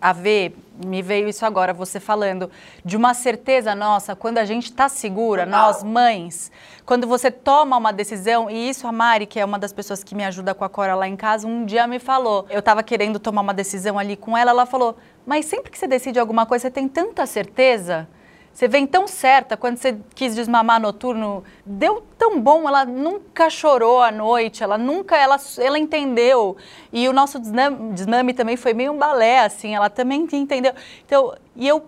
a 0.00 0.12
ver, 0.12 0.56
me 0.84 1.00
veio 1.00 1.28
isso 1.28 1.46
agora, 1.46 1.72
você 1.72 2.00
falando, 2.00 2.50
de 2.84 2.96
uma 2.96 3.14
certeza 3.14 3.72
nossa, 3.72 4.16
quando 4.16 4.38
a 4.38 4.44
gente 4.44 4.64
está 4.64 4.88
segura, 4.88 5.46
nós 5.46 5.84
mães, 5.84 6.50
quando 6.84 7.06
você 7.06 7.30
toma 7.30 7.76
uma 7.76 7.92
decisão, 7.92 8.50
e 8.50 8.68
isso 8.68 8.84
a 8.88 8.90
Mari, 8.90 9.26
que 9.26 9.38
é 9.38 9.44
uma 9.44 9.60
das 9.60 9.72
pessoas 9.72 10.02
que 10.02 10.12
me 10.16 10.24
ajuda 10.24 10.54
com 10.56 10.64
a 10.64 10.68
Cora 10.68 10.96
lá 10.96 11.06
em 11.06 11.14
casa, 11.14 11.46
um 11.46 11.64
dia 11.64 11.86
me 11.86 12.00
falou, 12.00 12.46
eu 12.50 12.58
estava 12.58 12.82
querendo 12.82 13.20
tomar 13.20 13.42
uma 13.42 13.54
decisão 13.54 13.96
ali 13.96 14.16
com 14.16 14.36
ela, 14.36 14.50
ela 14.50 14.66
falou, 14.66 14.96
mas 15.26 15.46
sempre 15.46 15.70
que 15.70 15.78
você 15.78 15.86
decide 15.86 16.18
alguma 16.18 16.46
coisa, 16.46 16.62
você 16.62 16.70
tem 16.70 16.88
tanta 16.88 17.26
certeza, 17.26 18.08
você 18.52 18.68
vem 18.68 18.86
tão 18.86 19.06
certa, 19.06 19.56
quando 19.56 19.78
você 19.78 19.96
quis 20.14 20.34
desmamar 20.34 20.78
noturno, 20.78 21.42
deu 21.64 22.02
tão 22.18 22.38
bom, 22.38 22.68
ela 22.68 22.84
nunca 22.84 23.48
chorou 23.48 24.02
à 24.02 24.12
noite, 24.12 24.62
ela 24.62 24.76
nunca, 24.76 25.16
ela, 25.16 25.36
ela 25.58 25.78
entendeu. 25.78 26.56
E 26.92 27.08
o 27.08 27.14
nosso 27.14 27.38
desnam- 27.38 27.92
desmame 27.92 28.34
também 28.34 28.56
foi 28.56 28.74
meio 28.74 28.92
um 28.92 28.98
balé, 28.98 29.40
assim, 29.40 29.74
ela 29.74 29.88
também 29.88 30.28
entendeu. 30.32 30.74
Então, 31.06 31.34
e 31.56 31.66
eu 31.66 31.82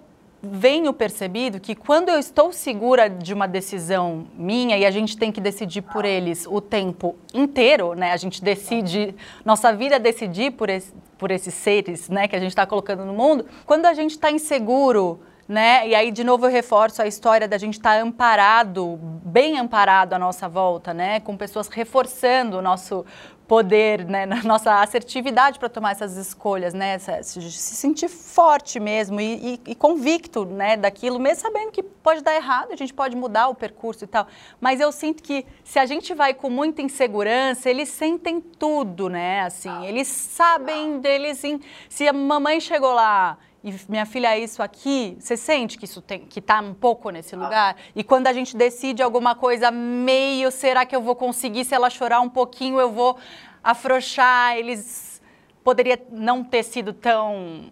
venho 0.44 0.92
percebido 0.92 1.58
que 1.60 1.74
quando 1.74 2.08
eu 2.08 2.18
estou 2.18 2.52
segura 2.52 3.08
de 3.08 3.32
uma 3.34 3.46
decisão 3.48 4.26
minha 4.36 4.76
e 4.78 4.84
a 4.86 4.90
gente 4.90 5.16
tem 5.16 5.32
que 5.32 5.40
decidir 5.40 5.82
por 5.82 6.04
eles 6.04 6.46
o 6.46 6.60
tempo 6.60 7.16
inteiro, 7.32 7.94
né? 7.94 8.12
A 8.12 8.16
gente 8.16 8.42
decide, 8.42 9.14
nossa 9.44 9.72
vida 9.72 9.96
é 9.96 9.98
decidir 9.98 10.52
por, 10.52 10.68
esse- 10.68 10.92
por 11.18 11.30
esses 11.30 11.54
seres, 11.54 12.08
né, 12.08 12.28
que 12.28 12.36
a 12.36 12.38
gente 12.38 12.50
está 12.50 12.66
colocando 12.66 13.04
no 13.04 13.12
mundo. 13.14 13.46
Quando 13.66 13.86
a 13.86 13.94
gente 13.94 14.12
está 14.12 14.30
inseguro, 14.30 15.20
né? 15.46 15.86
E 15.86 15.94
aí 15.94 16.10
de 16.10 16.24
novo 16.24 16.46
eu 16.46 16.50
reforço 16.50 17.02
a 17.02 17.06
história 17.06 17.46
da 17.46 17.58
gente 17.58 17.74
estar 17.74 18.00
amparado, 18.00 18.98
bem 19.24 19.58
amparado 19.58 20.14
à 20.14 20.18
nossa 20.18 20.48
volta, 20.48 20.94
né? 20.94 21.20
Com 21.20 21.36
pessoas 21.36 21.68
reforçando 21.68 22.56
o 22.58 22.62
nosso 22.62 23.04
poder, 23.46 24.04
né? 24.06 24.26
Na 24.26 24.42
nossa 24.44 24.80
assertividade 24.80 25.58
para 25.58 25.68
tomar 25.68 25.92
essas 25.92 26.16
escolhas, 26.16 26.72
né? 26.74 26.98
Se, 26.98 27.22
se 27.22 27.74
sentir 27.76 28.08
forte 28.08 28.80
mesmo 28.80 29.20
e, 29.20 29.54
e- 29.54 29.60
e 29.72 29.74
convicto, 29.74 30.44
né? 30.44 30.76
Daquilo, 30.76 31.18
mesmo 31.18 31.42
sabendo 31.42 31.70
que 31.70 31.82
pode 31.82 32.22
dar 32.22 32.34
errado, 32.34 32.72
a 32.72 32.76
gente 32.76 32.92
pode 32.94 33.16
mudar 33.16 33.48
o 33.48 33.54
percurso 33.54 34.04
e 34.04 34.06
tal. 34.06 34.26
Mas 34.60 34.80
eu 34.80 34.90
sinto 34.90 35.22
que 35.22 35.46
se 35.62 35.78
a 35.78 35.86
gente 35.86 36.14
vai 36.14 36.34
com 36.34 36.48
muita 36.50 36.82
insegurança, 36.82 37.68
eles 37.70 37.88
sentem 37.88 38.40
tudo, 38.40 39.08
né? 39.08 39.42
Assim, 39.42 39.86
eles 39.86 40.08
sabem 40.08 41.00
deles. 41.00 41.42
se 41.88 42.08
a 42.08 42.12
mamãe 42.12 42.60
chegou 42.60 42.92
lá 42.92 43.38
e 43.64 43.74
minha 43.88 44.04
filha 44.04 44.36
é 44.36 44.38
isso 44.38 44.62
aqui, 44.62 45.16
você 45.18 45.36
sente 45.36 45.78
que 45.78 45.86
isso 45.86 46.02
tem 46.02 46.20
que 46.20 46.40
tá 46.40 46.60
um 46.60 46.74
pouco 46.74 47.08
nesse 47.10 47.34
lugar? 47.34 47.76
E 47.96 48.04
quando 48.04 48.26
a 48.26 48.32
gente 48.32 48.54
decide 48.56 49.02
alguma 49.02 49.34
coisa 49.34 49.70
meio, 49.70 50.50
será 50.50 50.84
que 50.84 50.94
eu 50.94 51.00
vou 51.00 51.16
conseguir? 51.16 51.64
Se 51.64 51.74
ela 51.74 51.88
chorar 51.88 52.20
um 52.20 52.28
pouquinho, 52.28 52.78
eu 52.78 52.92
vou 52.92 53.16
afrouxar. 53.62 54.56
Eles 54.56 55.20
poderia 55.64 55.98
não 56.10 56.44
ter 56.44 56.62
sido 56.62 56.92
tão 56.92 57.70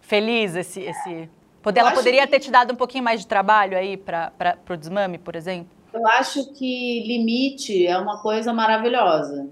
feliz 0.00 0.54
esse 0.54 0.80
esse 0.80 1.30
poder, 1.62 1.80
Eu 1.80 1.86
ela 1.86 1.94
poderia 1.94 2.22
que- 2.26 2.32
ter 2.32 2.40
te 2.40 2.50
dado 2.50 2.72
um 2.72 2.76
pouquinho 2.76 3.02
mais 3.04 3.20
de 3.20 3.26
trabalho 3.26 3.76
aí 3.76 3.96
para 3.96 4.32
o 4.68 4.76
desmame, 4.76 5.16
por 5.16 5.34
exemplo? 5.34 5.68
Eu 5.94 6.06
acho 6.08 6.52
que 6.54 7.02
limite 7.06 7.86
é 7.86 7.96
uma 7.98 8.20
coisa 8.20 8.52
maravilhosa. 8.52 9.48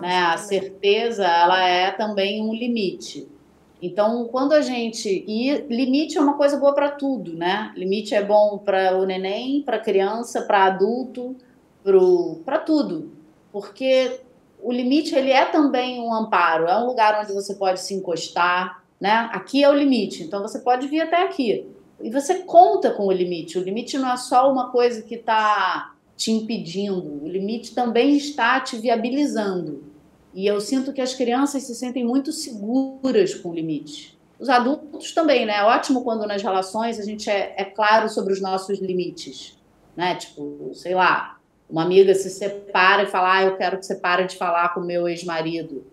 né? 0.00 0.22
A 0.24 0.38
certeza, 0.38 1.26
ela 1.26 1.62
é 1.68 1.90
também 1.90 2.42
um 2.42 2.54
limite. 2.54 3.28
Então, 3.82 4.28
quando 4.28 4.52
a 4.52 4.60
gente. 4.60 5.24
E 5.26 5.66
limite 5.68 6.16
é 6.16 6.20
uma 6.20 6.34
coisa 6.34 6.56
boa 6.56 6.72
para 6.72 6.92
tudo, 6.92 7.34
né? 7.34 7.72
Limite 7.76 8.14
é 8.14 8.22
bom 8.22 8.58
para 8.58 8.96
o 8.96 9.04
neném, 9.04 9.60
para 9.62 9.80
criança, 9.80 10.42
para 10.42 10.66
adulto, 10.66 11.34
para 12.44 12.60
tudo. 12.60 13.10
Porque 13.50 14.20
o 14.62 14.70
limite, 14.70 15.16
ele 15.16 15.32
é 15.32 15.44
também 15.46 16.00
um 16.00 16.14
amparo, 16.14 16.68
é 16.68 16.78
um 16.78 16.86
lugar 16.86 17.20
onde 17.20 17.32
você 17.32 17.56
pode 17.56 17.80
se 17.80 17.92
encostar, 17.92 18.84
né? 19.00 19.28
Aqui 19.32 19.64
é 19.64 19.68
o 19.68 19.74
limite, 19.74 20.22
então 20.22 20.40
você 20.40 20.60
pode 20.60 20.86
vir 20.86 21.00
até 21.00 21.20
aqui. 21.24 21.66
E 22.00 22.08
você 22.08 22.44
conta 22.44 22.92
com 22.92 23.06
o 23.06 23.12
limite. 23.12 23.58
O 23.58 23.62
limite 23.62 23.98
não 23.98 24.12
é 24.12 24.16
só 24.16 24.50
uma 24.50 24.70
coisa 24.70 25.02
que 25.02 25.16
está 25.16 25.92
te 26.16 26.30
impedindo, 26.30 27.24
o 27.24 27.28
limite 27.28 27.74
também 27.74 28.16
está 28.16 28.60
te 28.60 28.76
viabilizando. 28.76 29.91
E 30.34 30.46
eu 30.46 30.60
sinto 30.60 30.92
que 30.92 31.00
as 31.00 31.14
crianças 31.14 31.64
se 31.64 31.74
sentem 31.74 32.04
muito 32.04 32.32
seguras 32.32 33.34
com 33.34 33.50
o 33.50 33.54
limite. 33.54 34.18
Os 34.38 34.48
adultos 34.48 35.12
também, 35.12 35.46
né? 35.46 35.58
É 35.58 35.62
ótimo 35.62 36.02
quando 36.02 36.26
nas 36.26 36.42
relações 36.42 36.98
a 36.98 37.04
gente 37.04 37.30
é, 37.30 37.54
é 37.56 37.64
claro 37.64 38.08
sobre 38.08 38.32
os 38.32 38.40
nossos 38.40 38.80
limites, 38.80 39.56
né? 39.96 40.16
Tipo, 40.16 40.70
sei 40.74 40.94
lá, 40.94 41.38
uma 41.70 41.82
amiga 41.82 42.14
se 42.14 42.28
separa 42.28 43.04
e 43.04 43.06
fala, 43.06 43.36
ah, 43.36 43.42
eu 43.44 43.56
quero 43.56 43.78
que 43.78 43.86
você 43.86 43.94
pare 43.94 44.26
de 44.26 44.36
falar 44.36 44.74
com 44.74 44.80
o 44.80 44.84
meu 44.84 45.08
ex-marido. 45.08 45.86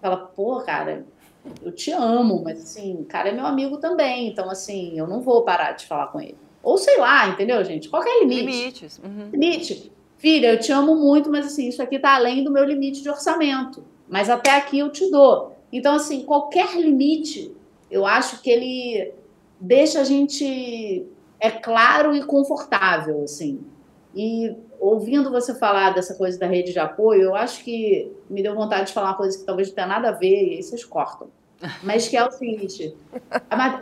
Fala, 0.00 0.16
pô, 0.16 0.60
cara, 0.60 1.06
eu 1.62 1.72
te 1.72 1.90
amo, 1.92 2.42
mas 2.42 2.62
assim, 2.62 2.96
o 2.96 3.04
cara 3.04 3.28
é 3.28 3.32
meu 3.32 3.46
amigo 3.46 3.78
também, 3.78 4.28
então 4.28 4.50
assim, 4.50 4.98
eu 4.98 5.06
não 5.06 5.20
vou 5.20 5.42
parar 5.42 5.72
de 5.72 5.86
falar 5.86 6.08
com 6.08 6.20
ele. 6.20 6.36
Ou 6.62 6.78
sei 6.78 6.98
lá, 6.98 7.28
entendeu, 7.28 7.64
gente? 7.64 7.88
Qualquer 7.88 8.20
limite. 8.20 8.44
Limites. 8.44 9.00
Uhum. 9.02 9.30
Limite. 9.32 9.92
Filha, 10.22 10.52
eu 10.52 10.60
te 10.60 10.70
amo 10.70 10.94
muito, 10.94 11.28
mas 11.28 11.46
assim, 11.46 11.66
isso 11.66 11.82
aqui 11.82 11.98
tá 11.98 12.14
além 12.14 12.44
do 12.44 12.50
meu 12.52 12.64
limite 12.64 13.02
de 13.02 13.10
orçamento. 13.10 13.82
Mas 14.08 14.30
até 14.30 14.56
aqui 14.56 14.78
eu 14.78 14.88
te 14.88 15.10
dou. 15.10 15.56
Então, 15.72 15.96
assim, 15.96 16.22
qualquer 16.22 16.76
limite, 16.76 17.52
eu 17.90 18.06
acho 18.06 18.40
que 18.40 18.48
ele 18.48 19.12
deixa 19.58 20.00
a 20.00 20.04
gente 20.04 21.04
é 21.40 21.50
claro 21.50 22.14
e 22.14 22.22
confortável, 22.22 23.24
assim. 23.24 23.62
E 24.14 24.54
ouvindo 24.78 25.28
você 25.28 25.56
falar 25.56 25.90
dessa 25.90 26.14
coisa 26.14 26.38
da 26.38 26.46
rede 26.46 26.70
de 26.72 26.78
apoio, 26.78 27.22
eu 27.22 27.34
acho 27.34 27.64
que 27.64 28.12
me 28.30 28.44
deu 28.44 28.54
vontade 28.54 28.86
de 28.86 28.92
falar 28.92 29.08
uma 29.08 29.16
coisa 29.16 29.36
que 29.36 29.44
talvez 29.44 29.66
não 29.70 29.74
tenha 29.74 29.88
nada 29.88 30.10
a 30.10 30.12
ver, 30.12 30.52
e 30.52 30.56
aí 30.56 30.62
vocês 30.62 30.84
cortam. 30.84 31.26
Mas 31.82 32.06
que 32.06 32.16
é 32.16 32.24
o 32.24 32.30
seguinte: 32.30 32.94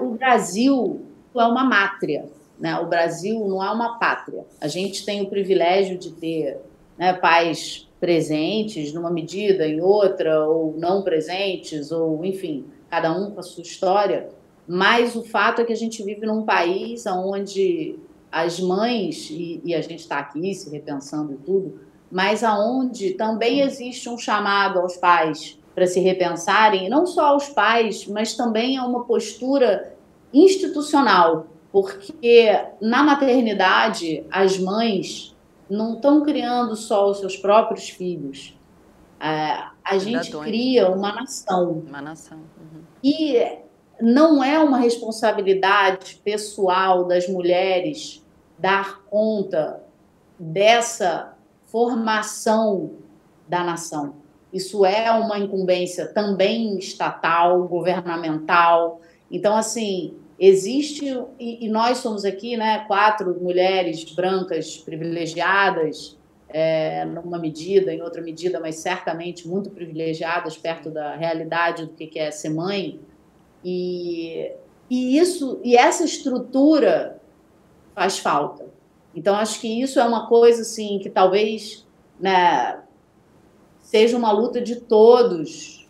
o 0.01 0.07
Brasil 0.13 1.03
é 1.37 1.45
uma 1.45 1.65
mátria. 1.65 2.25
Né? 2.61 2.79
O 2.79 2.87
Brasil 2.87 3.49
não 3.49 3.65
é 3.65 3.71
uma 3.71 3.99
pátria. 3.99 4.45
A 4.61 4.69
gente 4.69 5.05
tem 5.05 5.23
o 5.23 5.31
privilégio 5.31 5.97
de 5.97 6.13
ter 6.13 6.59
né, 6.99 7.15
pais 7.15 7.89
presentes 7.99 8.93
numa 8.93 9.11
medida, 9.11 9.67
em 9.67 9.81
outra, 9.81 10.47
ou 10.47 10.75
não 10.77 11.03
presentes, 11.03 11.91
ou 11.91 12.25
enfim, 12.25 12.67
cada 12.91 13.13
um 13.13 13.31
com 13.31 13.41
a 13.41 13.43
sua 13.43 13.63
história. 13.63 14.29
Mas 14.69 15.17
o 15.17 15.23
fato 15.23 15.63
é 15.63 15.65
que 15.65 15.73
a 15.73 15.77
gente 15.77 16.03
vive 16.03 16.27
num 16.27 16.45
país 16.45 17.07
onde 17.07 17.99
as 18.31 18.61
mães, 18.61 19.29
e, 19.31 19.61
e 19.65 19.75
a 19.75 19.81
gente 19.81 20.01
está 20.01 20.19
aqui 20.19 20.55
se 20.55 20.71
repensando 20.71 21.33
e 21.33 21.37
tudo, 21.37 21.81
mas 22.11 22.45
aonde 22.45 23.13
também 23.15 23.61
existe 23.61 24.09
um 24.09 24.19
chamado 24.19 24.79
aos 24.79 24.97
pais 24.97 25.59
para 25.75 25.87
se 25.87 26.01
repensarem, 26.01 26.89
não 26.89 27.07
só 27.07 27.27
aos 27.27 27.49
pais, 27.49 28.07
mas 28.07 28.35
também 28.35 28.77
a 28.77 28.85
uma 28.85 29.05
postura 29.05 29.95
institucional, 30.33 31.47
porque 31.73 32.61
na 32.81 33.03
maternidade 33.03 34.25
as 34.31 34.59
mães 34.59 35.37
não 35.69 35.95
estão 35.95 36.23
criando 36.23 36.75
só 36.75 37.11
os 37.11 37.19
seus 37.19 37.37
próprios 37.37 37.89
filhos. 37.89 38.59
É, 39.21 39.65
a 39.85 39.99
gente 39.99 40.27
Cidadãos. 40.27 40.47
cria 40.47 40.91
uma 40.91 41.13
nação. 41.13 41.85
Uma 41.87 42.01
nação. 42.01 42.39
Uhum. 42.39 42.83
E 43.05 43.59
não 44.01 44.43
é 44.43 44.59
uma 44.59 44.79
responsabilidade 44.79 46.21
pessoal 46.25 47.05
das 47.05 47.29
mulheres 47.29 48.25
dar 48.59 49.03
conta 49.05 49.83
dessa 50.39 51.37
formação 51.67 52.93
da 53.49 53.63
nação. 53.63 54.17
Isso 54.53 54.85
é 54.85 55.11
uma 55.13 55.39
incumbência 55.39 56.07
também 56.09 56.77
estatal, 56.79 57.69
governamental. 57.69 59.01
Então, 59.31 59.57
assim, 59.57 60.17
existe, 60.41 61.05
e, 61.39 61.67
e 61.67 61.69
nós 61.69 61.99
somos 61.99 62.25
aqui, 62.25 62.57
né, 62.57 62.85
quatro 62.87 63.39
mulheres 63.39 64.03
brancas 64.05 64.79
privilegiadas, 64.79 66.19
é, 66.49 67.05
numa 67.05 67.39
medida, 67.39 67.93
em 67.93 68.01
outra 68.01 68.23
medida, 68.23 68.59
mas 68.59 68.77
certamente 68.77 69.47
muito 69.47 69.71
privilegiadas 69.71 70.57
perto 70.57 70.91
da 70.91 71.15
realidade 71.15 71.87
do 71.87 71.93
que 71.93 72.19
é 72.19 72.31
ser 72.31 72.49
mãe. 72.49 72.99
E 73.63 74.51
e 74.91 75.17
isso 75.17 75.61
e 75.63 75.77
essa 75.77 76.05
estrutura 76.05 77.21
faz 77.95 78.19
falta. 78.19 78.67
Então 79.15 79.37
acho 79.37 79.61
que 79.61 79.81
isso 79.81 80.01
é 80.01 80.05
uma 80.05 80.27
coisa 80.27 80.63
assim 80.63 80.99
que 80.99 81.09
talvez, 81.09 81.87
né, 82.19 82.83
seja 83.79 84.17
uma 84.17 84.33
luta 84.33 84.61
de 84.61 84.77
todos, 84.77 85.87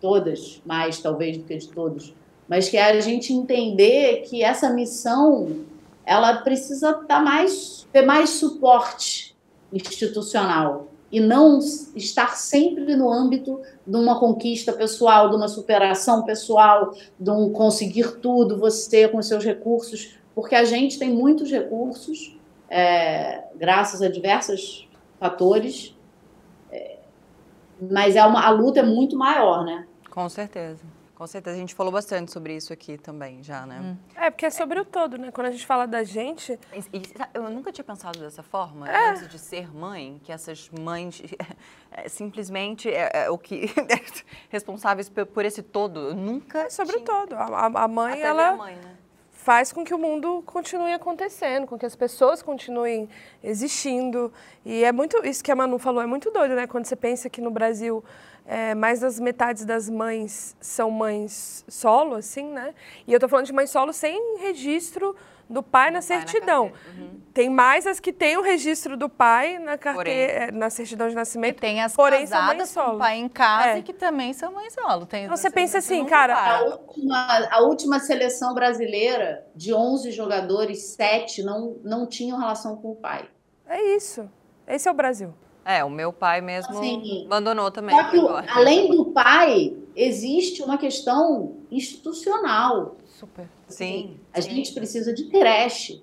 todas, 0.00 0.60
mais 0.66 1.00
talvez 1.00 1.38
do 1.38 1.44
que 1.44 1.56
de 1.56 1.68
todos, 1.68 2.14
mas 2.48 2.68
que 2.68 2.76
é 2.76 2.90
a 2.90 3.00
gente 3.00 3.32
entender 3.32 4.22
que 4.22 4.42
essa 4.42 4.70
missão 4.70 5.64
ela 6.04 6.38
precisa 6.38 6.92
dar 7.08 7.22
mais 7.22 7.86
ter 7.92 8.02
mais 8.02 8.30
suporte 8.30 9.34
institucional 9.72 10.88
e 11.10 11.20
não 11.20 11.60
estar 11.94 12.36
sempre 12.36 12.96
no 12.96 13.08
âmbito 13.08 13.60
de 13.86 13.96
uma 13.96 14.18
conquista 14.18 14.72
pessoal, 14.72 15.30
de 15.30 15.36
uma 15.36 15.46
superação 15.46 16.24
pessoal, 16.24 16.92
de 17.18 17.30
um 17.30 17.52
conseguir 17.52 18.16
tudo 18.16 18.58
você 18.58 19.06
com 19.06 19.22
seus 19.22 19.44
recursos, 19.44 20.18
porque 20.34 20.56
a 20.56 20.64
gente 20.64 20.98
tem 20.98 21.12
muitos 21.12 21.50
recursos, 21.52 22.36
é, 22.68 23.44
graças 23.54 24.02
a 24.02 24.08
diversos 24.08 24.88
fatores, 25.20 25.96
é, 26.72 26.96
mas 27.80 28.16
é 28.16 28.24
uma, 28.24 28.44
a 28.44 28.50
luta 28.50 28.80
é 28.80 28.82
muito 28.82 29.16
maior, 29.16 29.64
né? 29.64 29.86
Com 30.10 30.28
certeza. 30.28 30.82
Com 31.14 31.28
certeza, 31.28 31.56
a 31.56 31.60
gente 31.60 31.74
falou 31.76 31.92
bastante 31.92 32.32
sobre 32.32 32.56
isso 32.56 32.72
aqui 32.72 32.98
também, 32.98 33.40
já, 33.40 33.64
né? 33.64 33.80
Hum. 33.80 33.96
É, 34.16 34.30
porque 34.30 34.46
é 34.46 34.50
sobre 34.50 34.80
o 34.80 34.84
todo, 34.84 35.16
né? 35.16 35.30
Quando 35.30 35.46
a 35.46 35.50
gente 35.52 35.64
fala 35.64 35.86
da 35.86 36.02
gente. 36.02 36.58
E, 36.92 37.02
eu 37.32 37.48
nunca 37.50 37.70
tinha 37.70 37.84
pensado 37.84 38.18
dessa 38.18 38.42
forma, 38.42 38.90
é. 38.90 39.10
antes 39.10 39.28
de 39.28 39.38
ser 39.38 39.72
mãe, 39.72 40.20
que 40.24 40.32
essas 40.32 40.68
mães 40.70 41.22
é, 41.92 42.08
simplesmente 42.08 42.90
é, 42.90 43.10
é, 43.26 43.30
o 43.30 43.38
que. 43.38 43.66
responsáveis 44.50 45.08
por 45.08 45.44
esse 45.44 45.62
todo. 45.62 46.00
Eu 46.00 46.14
nunca. 46.16 46.62
É 46.62 46.70
sobre 46.70 46.98
tinha... 46.98 47.04
o 47.04 47.26
todo. 47.26 47.34
A, 47.36 47.84
a 47.84 47.88
mãe, 47.88 48.14
Até 48.14 48.22
ela. 48.22 48.56
Mãe, 48.56 48.74
né? 48.74 48.96
Faz 49.30 49.72
com 49.72 49.84
que 49.84 49.92
o 49.92 49.98
mundo 49.98 50.42
continue 50.46 50.94
acontecendo, 50.94 51.66
com 51.66 51.78
que 51.78 51.84
as 51.84 51.94
pessoas 51.94 52.42
continuem 52.42 53.08
existindo. 53.42 54.32
E 54.64 54.82
é 54.82 54.90
muito. 54.90 55.24
Isso 55.24 55.44
que 55.44 55.52
a 55.52 55.54
Manu 55.54 55.78
falou 55.78 56.02
é 56.02 56.06
muito 56.06 56.30
doido, 56.30 56.56
né? 56.56 56.66
Quando 56.66 56.86
você 56.86 56.96
pensa 56.96 57.30
que 57.30 57.40
no 57.40 57.50
Brasil 57.50 58.02
é, 58.46 58.74
mais 58.74 59.00
das 59.00 59.18
metades 59.18 59.64
das 59.64 59.88
mães 59.88 60.56
são 60.60 60.90
mães 60.90 61.64
solo, 61.68 62.16
assim, 62.16 62.46
né? 62.50 62.74
E 63.06 63.12
eu 63.12 63.18
tô 63.18 63.28
falando 63.28 63.46
de 63.46 63.52
mãe 63.52 63.66
solo 63.66 63.92
sem 63.92 64.38
registro 64.38 65.16
do 65.48 65.62
pai 65.62 65.90
do 65.90 65.94
na 65.94 65.98
pai 66.00 66.02
certidão. 66.02 66.66
Na 66.66 67.02
uhum. 67.02 67.20
Tem 67.32 67.48
mais 67.48 67.86
as 67.86 68.00
que 68.00 68.12
têm 68.12 68.36
o 68.36 68.42
registro 68.42 68.96
do 68.96 69.08
pai 69.08 69.58
na 69.58 69.76
carteira, 69.76 70.32
é, 70.32 70.50
na 70.50 70.70
certidão 70.70 71.08
de 71.08 71.14
nascimento. 71.14 71.56
E 71.56 71.60
tem 71.60 71.82
as 71.82 71.94
porém 71.94 72.20
casadas 72.20 72.72
com 72.72 72.80
o 72.80 72.98
pai 72.98 73.16
em 73.16 73.28
casa 73.28 73.70
é. 73.70 73.78
e 73.78 73.82
que 73.82 73.92
também 73.92 74.32
são 74.32 74.52
mães 74.52 74.72
solo. 74.74 75.06
Tem, 75.06 75.24
então, 75.24 75.36
você 75.36 75.50
pensa 75.50 75.78
assim, 75.78 76.04
cara... 76.04 76.34
A 76.34 76.64
última, 76.64 77.48
a 77.50 77.62
última 77.62 77.98
seleção 77.98 78.54
brasileira, 78.54 79.46
de 79.54 79.72
11 79.74 80.10
jogadores, 80.12 80.94
7 80.94 81.42
não, 81.42 81.76
não 81.82 82.06
tinham 82.06 82.38
relação 82.38 82.76
com 82.76 82.92
o 82.92 82.96
pai. 82.96 83.28
É 83.66 83.96
isso. 83.96 84.30
Esse 84.66 84.88
é 84.88 84.90
o 84.90 84.94
Brasil. 84.94 85.34
É, 85.64 85.82
o 85.82 85.90
meu 85.90 86.12
pai 86.12 86.40
mesmo 86.40 86.78
assim, 86.78 87.24
abandonou 87.26 87.70
também. 87.70 87.96
Só 87.96 88.10
que, 88.10 88.18
além 88.50 88.90
do 88.90 89.06
pai, 89.06 89.74
existe 89.96 90.62
uma 90.62 90.76
questão 90.76 91.56
institucional. 91.70 92.96
Super. 93.06 93.48
Sim. 93.66 94.18
A 94.32 94.42
sim. 94.42 94.50
gente 94.50 94.72
precisa 94.74 95.14
de 95.14 95.24
creche. 95.24 96.02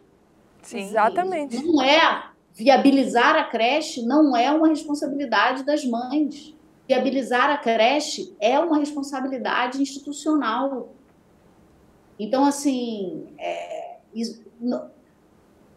Sim. 0.64 0.80
Exatamente. 0.80 1.64
Não 1.64 1.82
é 1.82 2.32
viabilizar 2.54 3.36
a 3.36 3.44
creche 3.46 4.02
não 4.04 4.36
é 4.36 4.52
uma 4.52 4.68
responsabilidade 4.68 5.64
das 5.64 5.86
mães. 5.86 6.56
Viabilizar 6.88 7.50
a 7.50 7.58
creche 7.58 8.36
é 8.40 8.60
uma 8.60 8.78
responsabilidade 8.78 9.82
institucional. 9.82 10.90
Então, 12.20 12.44
assim, 12.46 13.28
é, 13.38 13.98
isso, 14.14 14.44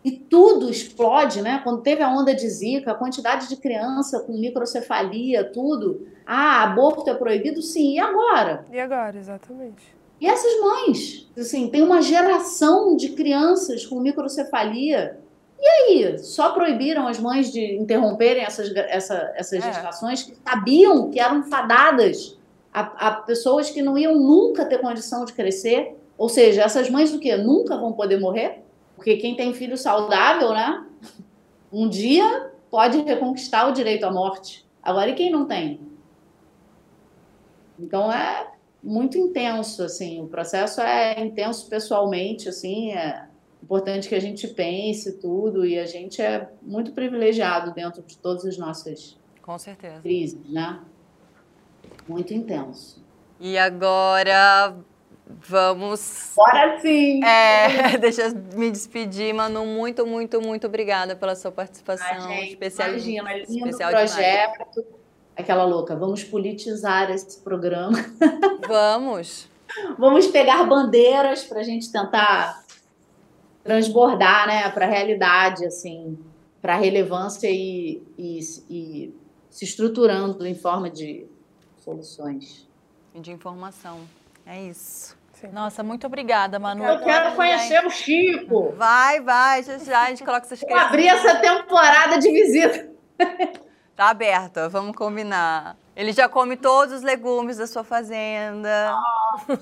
e 0.05 0.13
tudo 0.13 0.69
explode, 0.69 1.41
né? 1.41 1.63
Quando 1.65 1.81
teve 1.81 2.03
a 2.03 2.11
onda 2.11 2.35
de 2.35 2.47
Zika, 2.47 2.93
a 2.93 2.95
quantidade 2.95 3.49
de 3.49 3.57
criança 3.57 4.21
com 4.21 4.35
microcefalia, 4.35 5.45
tudo. 5.45 6.07
Ah, 6.27 6.63
aborto 6.63 7.09
é 7.09 7.15
proibido? 7.15 7.63
Sim, 7.63 7.95
e 7.95 7.99
agora? 7.99 8.67
E 8.71 8.79
agora, 8.79 9.17
exatamente. 9.17 9.95
E 10.21 10.27
essas 10.27 10.61
mães? 10.61 11.31
Assim, 11.37 11.69
tem 11.69 11.83
uma 11.83 12.03
geração 12.03 12.97
de 12.97 13.11
crianças 13.11 13.87
com 13.87 13.99
microcefalia. 13.99 15.19
E 15.59 15.67
aí? 15.67 16.19
Só 16.19 16.53
proibiram 16.53 17.09
as 17.09 17.19
mães 17.19 17.51
de 17.51 17.75
interromperem 17.77 18.43
essas, 18.43 18.71
essa, 18.77 19.33
essas 19.35 19.65
é. 19.65 19.73
gestações 19.73 20.23
que 20.23 20.37
sabiam 20.47 21.11
que 21.11 21.19
eram 21.19 21.45
fadadas 21.45 22.37
a, 22.73 23.09
a 23.09 23.11
pessoas 23.13 23.71
que 23.71 23.81
não 23.81 23.97
iam 23.97 24.15
nunca 24.15 24.67
ter 24.67 24.79
condição 24.79 25.25
de 25.25 25.33
crescer? 25.33 25.97
Ou 26.19 26.29
seja, 26.29 26.63
essas 26.63 26.91
mães 26.91 27.11
do 27.11 27.19
quê? 27.19 27.37
Nunca 27.37 27.77
vão 27.79 27.93
poder 27.93 28.21
morrer? 28.21 28.64
Porque 28.97 29.17
quem 29.17 29.37
tem 29.37 29.53
filho 29.53 29.77
saudável, 29.77 30.51
né? 30.53 30.87
Um 31.73 31.89
dia 31.89 32.53
pode 32.71 32.99
reconquistar 33.03 33.69
o 33.69 33.73
direito 33.73 34.05
à 34.05 34.13
morte. 34.13 34.65
Agora, 34.83 35.11
e 35.11 35.15
quem 35.15 35.31
não 35.31 35.47
tem? 35.47 35.81
Então 37.79 38.13
é 38.13 38.53
muito 38.83 39.19
intenso, 39.19 39.83
assim. 39.83 40.23
O 40.23 40.29
processo 40.29 40.81
é 40.81 41.21
intenso 41.21 41.69
pessoalmente, 41.69 42.49
assim. 42.49 42.93
É 42.93 43.27
importante 43.63 44.09
que 44.09 44.15
a 44.15 44.21
gente 44.21 44.47
pense 44.49 45.19
tudo 45.19 45.65
e 45.65 45.79
a 45.79 45.87
gente 45.87 46.21
é 46.21 46.51
muito 46.63 46.93
privilegiado 46.93 47.73
dentro 47.73 48.03
de 48.03 48.19
todas 48.19 48.45
as 48.45 48.59
nossas 48.59 49.19
Com 49.43 49.59
certeza. 49.59 50.01
crises, 50.03 50.39
né? 50.51 50.81
Muito 52.07 52.35
intenso. 52.35 53.03
E 53.41 53.57
agora 53.57 54.77
Vamos. 55.27 56.33
Bora 56.37 56.79
sim! 56.81 57.25
É, 57.25 57.97
deixa 57.99 58.29
eu 58.29 58.35
me 58.57 58.71
despedir, 58.71 59.35
Manu. 59.35 59.65
Muito, 59.65 60.07
muito, 60.07 60.41
muito 60.41 60.67
obrigada 60.67 61.17
pela 61.17 61.35
sua 61.35 61.51
participação. 61.51 62.07
Ah, 62.07 62.21
gente, 62.21 62.51
especial, 62.51 62.89
imagina, 62.91 63.43
especial 63.49 63.91
projeto. 63.91 64.75
Demais. 64.75 65.05
Aquela 65.37 65.65
louca, 65.65 65.97
vamos 65.97 66.23
politizar 66.23 67.11
esse 67.11 67.41
programa. 67.41 67.99
Vamos. 68.69 69.49
vamos 69.99 70.29
pegar 70.29 70.63
bandeiras 70.65 71.43
para 71.43 71.61
a 71.61 71.63
gente 71.65 71.91
tentar 71.91 72.65
transbordar 73.65 74.47
né, 74.47 74.71
para 74.71 74.87
a 74.87 74.89
realidade, 74.89 75.67
assim, 75.67 76.17
para 76.63 76.75
a 76.75 76.77
relevância 76.79 77.51
e, 77.51 78.01
e, 78.17 78.39
e 78.71 79.15
se 79.51 79.65
estruturando 79.65 80.47
em 80.47 80.55
forma 80.55 80.89
de 80.89 81.27
soluções. 81.79 82.69
E 83.13 83.21
de 83.21 83.33
informação. 83.33 84.01
É 84.47 84.63
isso. 84.63 85.17
Sim. 85.33 85.49
Nossa, 85.53 85.83
muito 85.83 86.07
obrigada, 86.07 86.59
Manu. 86.59 86.85
Eu 86.85 87.01
quero 87.01 87.35
conhecer 87.35 87.85
o 87.85 87.91
Chico. 87.91 88.73
Vai, 88.77 89.21
vai, 89.21 89.63
já, 89.63 89.79
já 89.79 90.03
a 90.03 90.09
gente 90.09 90.25
coloca 90.25 90.47
essas 90.47 90.61
crianças. 90.61 90.87
abrir 90.87 91.09
essa 91.09 91.37
temporada 91.37 92.19
de 92.19 92.31
visita. 92.31 92.89
Tá 93.97 94.09
aberta, 94.11 94.69
vamos 94.69 94.97
combinar. 94.97 95.77
Ele 95.95 96.13
já 96.13 96.29
come 96.29 96.57
todos 96.57 96.93
os 96.93 97.03
legumes 97.03 97.59
da 97.59 97.67
sua 97.69 97.85
fazenda. 97.85 98.93
Oh, 98.99 99.57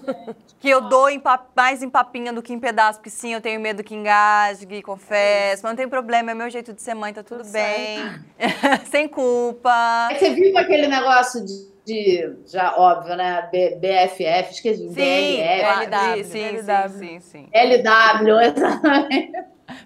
que 0.58 0.70
eu 0.70 0.80
dou 0.80 1.10
em 1.10 1.22
mais 1.54 1.82
em 1.82 1.90
papinha 1.90 2.32
do 2.32 2.40
que 2.40 2.54
em 2.54 2.58
pedaço, 2.58 2.98
porque 2.98 3.10
sim, 3.10 3.34
eu 3.34 3.42
tenho 3.42 3.60
medo 3.60 3.84
que 3.84 3.94
engasgue, 3.94 4.80
confesso. 4.80 5.62
Mas 5.62 5.72
não 5.72 5.76
tem 5.76 5.86
problema, 5.86 6.30
é 6.30 6.34
meu 6.34 6.48
jeito 6.48 6.72
de 6.72 6.80
ser 6.80 6.94
mãe, 6.94 7.12
tá 7.12 7.22
tudo, 7.22 7.42
tudo 7.42 7.52
bem. 7.52 7.98
Sem 8.90 9.06
culpa. 9.06 10.08
Você 10.18 10.30
viu 10.30 10.56
aquele 10.56 10.86
negócio 10.86 11.44
de 11.44 11.71
de, 11.84 12.36
já 12.46 12.74
óbvio, 12.76 13.16
né? 13.16 13.48
B, 13.50 13.76
BFF, 13.76 14.52
esqueci, 14.52 14.88
sim, 14.88 14.94
BLF. 14.94 15.86
LW, 15.86 16.24
sim, 16.24 16.48
LW. 16.48 16.88
sim, 16.98 17.20
sim, 17.20 17.48
LW, 17.52 18.40
exatamente. 18.40 19.32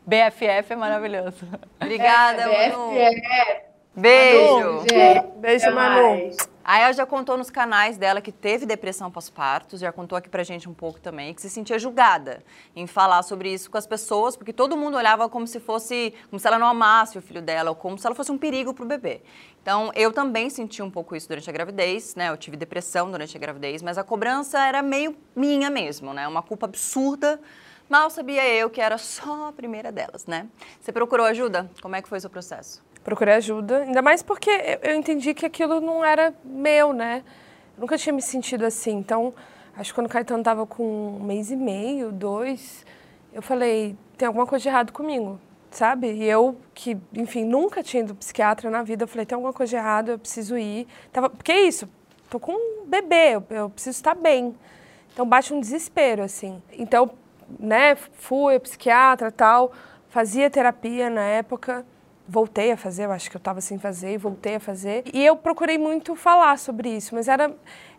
BFF 0.07 0.73
é 0.73 0.77
maravilhoso. 0.77 1.47
Obrigada, 1.81 2.43
é, 2.43 2.71
Manu. 2.71 2.93
BFF. 2.93 3.67
Beijo. 3.97 4.85
Manu, 4.85 5.33
Beijo, 5.37 5.75
Manu. 5.75 6.31
A 6.69 6.81
El 6.81 6.93
já 6.95 7.07
contou 7.07 7.39
nos 7.39 7.49
canais 7.49 7.97
dela 7.97 8.21
que 8.21 8.33
teve 8.33 8.67
depressão 8.67 9.09
pós-parto, 9.09 9.77
já 9.79 9.93
contou 9.93 10.19
aqui 10.19 10.29
pra 10.29 10.43
gente 10.43 10.69
um 10.69 10.75
pouco 10.75 11.01
também, 11.01 11.33
que 11.33 11.41
se 11.41 11.49
sentia 11.49 11.79
julgada 11.79 12.43
em 12.75 12.89
falar 12.89 13.23
sobre 13.23 13.55
isso 13.55 13.71
com 13.71 13.79
as 13.79 13.87
pessoas, 13.87 14.37
porque 14.37 14.53
todo 14.53 14.77
mundo 14.77 14.97
olhava 14.97 15.29
como 15.29 15.47
se 15.47 15.61
fosse, 15.61 16.13
como 16.29 16.41
se 16.41 16.49
ela 16.49 16.59
não 16.59 16.67
amasse 16.67 17.17
o 17.17 17.23
filho 17.23 17.41
dela, 17.41 17.71
ou 17.71 17.77
como 17.77 17.97
se 17.97 18.05
ela 18.05 18.17
fosse 18.17 18.33
um 18.33 18.37
perigo 18.37 18.75
pro 18.75 18.85
bebê. 18.85 19.23
Então, 19.63 19.93
eu 19.95 20.13
também 20.13 20.51
senti 20.51 20.83
um 20.83 20.91
pouco 20.91 21.15
isso 21.15 21.29
durante 21.29 21.49
a 21.49 21.53
gravidez, 21.53 22.17
né? 22.17 22.31
Eu 22.31 22.37
tive 22.37 22.57
depressão 22.57 23.13
durante 23.13 23.37
a 23.37 23.39
gravidez, 23.39 23.81
mas 23.81 23.97
a 23.97 24.03
cobrança 24.03 24.59
era 24.59 24.83
meio 24.83 25.17
minha 25.37 25.71
mesmo, 25.71 26.13
né? 26.13 26.27
Uma 26.27 26.43
culpa 26.43 26.67
absurda. 26.67 27.41
Mal 27.89 28.11
sabia 28.11 28.45
eu 28.45 28.69
que 28.69 28.81
era 28.81 28.99
só 28.99 29.51
a 29.51 29.53
primeira 29.53 29.93
delas, 29.93 30.27
né? 30.27 30.49
Você 30.81 30.91
procurou 30.91 31.27
ajuda? 31.27 31.71
Como 31.81 31.95
é 31.95 32.03
que 32.03 32.09
foi 32.09 32.19
o 32.19 32.21
seu 32.21 32.31
processo? 32.31 32.85
Procurei 33.07 33.35
ajuda, 33.35 33.83
ainda 33.83 34.03
mais 34.03 34.21
porque 34.21 34.51
eu 34.83 34.97
entendi 34.97 35.33
que 35.33 35.47
aquilo 35.47 35.81
não 35.81 36.05
era 36.05 36.35
meu, 36.45 36.93
né? 36.93 37.23
Eu 37.77 37.83
nunca 37.83 37.97
tinha 37.97 38.13
me 38.13 38.21
sentido 38.21 38.67
assim. 38.67 38.97
Então, 38.97 39.33
acho 39.77 39.93
que 39.93 39.95
quando 39.95 40.09
o 40.09 40.11
Caetano 40.11 40.41
estava 40.41 40.67
com 40.67 41.17
um 41.21 41.23
mês 41.23 41.53
e 41.53 41.55
meio, 41.55 42.11
dois, 42.11 42.85
eu 43.33 43.41
falei: 43.41 43.97
tem 44.19 44.27
alguma 44.27 44.45
coisa 44.45 44.65
de 44.65 44.69
errado 44.69 44.93
comigo 44.93 45.39
sabe? 45.71 46.11
E 46.11 46.25
eu, 46.25 46.57
que, 46.75 46.97
enfim, 47.13 47.45
nunca 47.45 47.81
tinha 47.83 48.03
ido 48.03 48.15
psiquiatra 48.15 48.71
na 48.71 48.83
vida, 48.83 49.05
eu 49.05 49.09
falei, 49.09 49.27
tem 49.27 49.37
alguma 49.37 49.53
coisa 49.53 49.71
de 49.71 49.77
errado, 49.77 50.09
eu 50.11 50.19
preciso 50.19 50.57
ir. 50.57 50.89
Tava, 51.13 51.29
porque 51.29 51.53
é 51.53 51.61
isso, 51.65 51.89
tô 52.31 52.41
com 52.41 52.53
um 52.53 52.87
bebê, 52.87 53.35
eu, 53.35 53.45
eu 53.51 53.71
preciso 53.71 53.97
estar 53.97 54.15
bem. 54.15 54.55
Então 55.13 55.29
bate 55.29 55.53
um 55.53 55.61
desespero, 55.61 56.23
assim. 56.23 56.63
Então, 56.73 57.11
né, 57.61 57.95
fui 57.95 58.59
psiquiatra 58.59 59.31
tal, 59.31 59.71
fazia 60.09 60.49
terapia 60.49 61.11
na 61.11 61.23
época, 61.23 61.85
voltei 62.29 62.73
a 62.73 62.77
fazer, 62.77 63.05
eu 63.05 63.13
acho 63.13 63.31
que 63.31 63.37
eu 63.37 63.39
estava 63.39 63.61
sem 63.61 63.79
fazer 63.79 64.13
e 64.13 64.17
voltei 64.19 64.57
a 64.57 64.61
fazer. 64.61 65.05
E 65.13 65.25
eu 65.25 65.37
procurei 65.37 65.79
muito 65.79 66.17
falar 66.17 66.59
sobre 66.59 66.89
isso, 66.89 67.15
mas 67.15 67.29
era, 67.29 67.55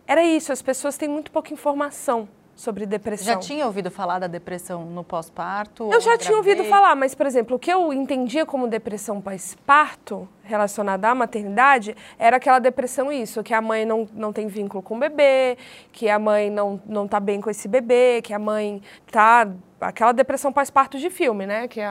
era 0.06 0.22
isso, 0.22 0.52
as 0.52 0.62
pessoas 0.62 0.96
têm 0.96 1.08
muito 1.08 1.30
pouca 1.30 1.52
informação 1.52 2.28
sobre 2.58 2.84
depressão. 2.86 3.34
Já 3.34 3.38
tinha 3.38 3.64
ouvido 3.64 3.88
falar 3.88 4.18
da 4.18 4.26
depressão 4.26 4.84
no 4.84 5.04
pós-parto? 5.04 5.90
Eu 5.92 6.00
já 6.00 6.18
tinha 6.18 6.36
ouvido 6.36 6.64
falar, 6.64 6.96
mas, 6.96 7.14
por 7.14 7.24
exemplo, 7.24 7.54
o 7.54 7.58
que 7.58 7.72
eu 7.72 7.92
entendia 7.92 8.44
como 8.44 8.66
depressão 8.66 9.20
pós-parto, 9.20 10.28
relacionada 10.42 11.08
à 11.08 11.14
maternidade, 11.14 11.96
era 12.18 12.36
aquela 12.36 12.58
depressão 12.58 13.12
isso, 13.12 13.44
que 13.44 13.54
a 13.54 13.60
mãe 13.60 13.84
não, 13.84 14.08
não 14.12 14.32
tem 14.32 14.48
vínculo 14.48 14.82
com 14.82 14.96
o 14.96 14.98
bebê, 14.98 15.56
que 15.92 16.08
a 16.08 16.18
mãe 16.18 16.50
não, 16.50 16.82
não 16.84 17.06
tá 17.06 17.20
bem 17.20 17.40
com 17.40 17.48
esse 17.48 17.68
bebê, 17.68 18.20
que 18.22 18.34
a 18.34 18.38
mãe 18.40 18.82
tá... 19.08 19.48
Aquela 19.80 20.10
depressão 20.10 20.52
pós-parto 20.52 20.98
de 20.98 21.08
filme, 21.08 21.46
né? 21.46 21.68
Que 21.68 21.80
é, 21.80 21.88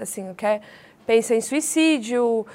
assim, 0.00 0.32
quer, 0.32 0.62
pensa 1.06 1.34
em 1.34 1.40
suicídio, 1.40 2.46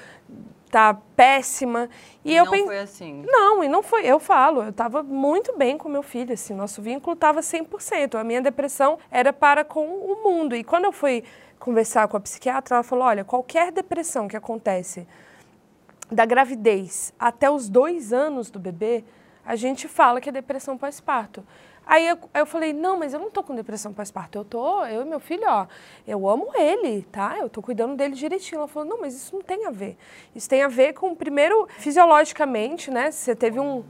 tá 0.69 0.98
péssima. 1.15 1.90
E, 2.23 2.32
e 2.32 2.36
eu 2.36 2.45
não 2.45 2.52
pense... 2.52 2.65
foi 2.65 2.80
assim? 2.80 3.23
Não, 3.26 3.64
e 3.64 3.68
não 3.68 3.84
foi. 3.84 4.06
Eu 4.06 4.19
falo, 4.19 4.64
eu 4.64 4.69
estava 4.69 5.03
muito 5.03 5.56
bem 5.57 5.78
com 5.78 5.90
meu 5.90 6.03
filho, 6.03 6.34
assim, 6.34 6.53
nosso 6.53 6.82
vínculo 6.82 7.14
estava 7.14 7.41
100%. 7.41 8.15
A 8.15 8.23
minha 8.23 8.41
depressão 8.41 8.98
era 9.11 9.34
para 9.34 9.64
com 9.64 9.86
o 9.88 10.23
mundo. 10.23 10.56
E 10.56 10.64
quando 10.64 10.86
eu 10.86 10.91
fui 10.91 11.23
conversar 11.60 12.07
com 12.07 12.18
a 12.18 12.19
psiquiatra, 12.19 12.76
ela 12.76 12.84
falou, 12.84 13.06
olha, 13.06 13.23
qualquer 13.23 13.72
depressão 13.72 14.28
que 14.28 14.36
acontece 14.36 15.07
da 16.11 16.26
gravidez 16.26 17.14
até 17.19 17.49
os 17.49 17.69
dois 17.69 18.11
anos 18.11 18.49
do 18.49 18.60
bebê, 18.60 19.03
a 19.45 19.56
gente 19.56 19.88
fala 19.88 20.19
que 20.19 20.30
é 20.30 20.32
depressão 20.32 20.78
pós-parto. 20.78 21.44
Aí 21.91 22.07
eu, 22.07 22.18
eu 22.34 22.45
falei, 22.45 22.72
não, 22.72 22.97
mas 22.97 23.13
eu 23.13 23.19
não 23.19 23.30
tô 23.30 23.43
com 23.43 23.53
depressão 23.53 23.91
pós-parto, 23.91 24.38
eu 24.38 24.45
tô, 24.45 24.85
eu 24.85 25.01
e 25.01 25.05
meu 25.05 25.19
filho, 25.19 25.43
ó, 25.45 25.68
eu 26.07 26.26
amo 26.30 26.47
ele, 26.55 27.01
tá? 27.11 27.38
Eu 27.38 27.49
tô 27.49 27.61
cuidando 27.61 27.97
dele 27.97 28.15
direitinho. 28.15 28.59
Ela 28.59 28.68
falou, 28.69 28.88
não, 28.88 29.01
mas 29.01 29.13
isso 29.13 29.35
não 29.35 29.41
tem 29.41 29.65
a 29.65 29.72
ver. 29.72 29.97
Isso 30.34 30.47
tem 30.47 30.63
a 30.63 30.69
ver 30.69 30.93
com, 30.93 31.13
primeiro, 31.13 31.68
fisiologicamente, 31.80 32.89
né? 32.89 33.11
Você 33.11 33.35
teve 33.35 33.59
um, 33.59 33.84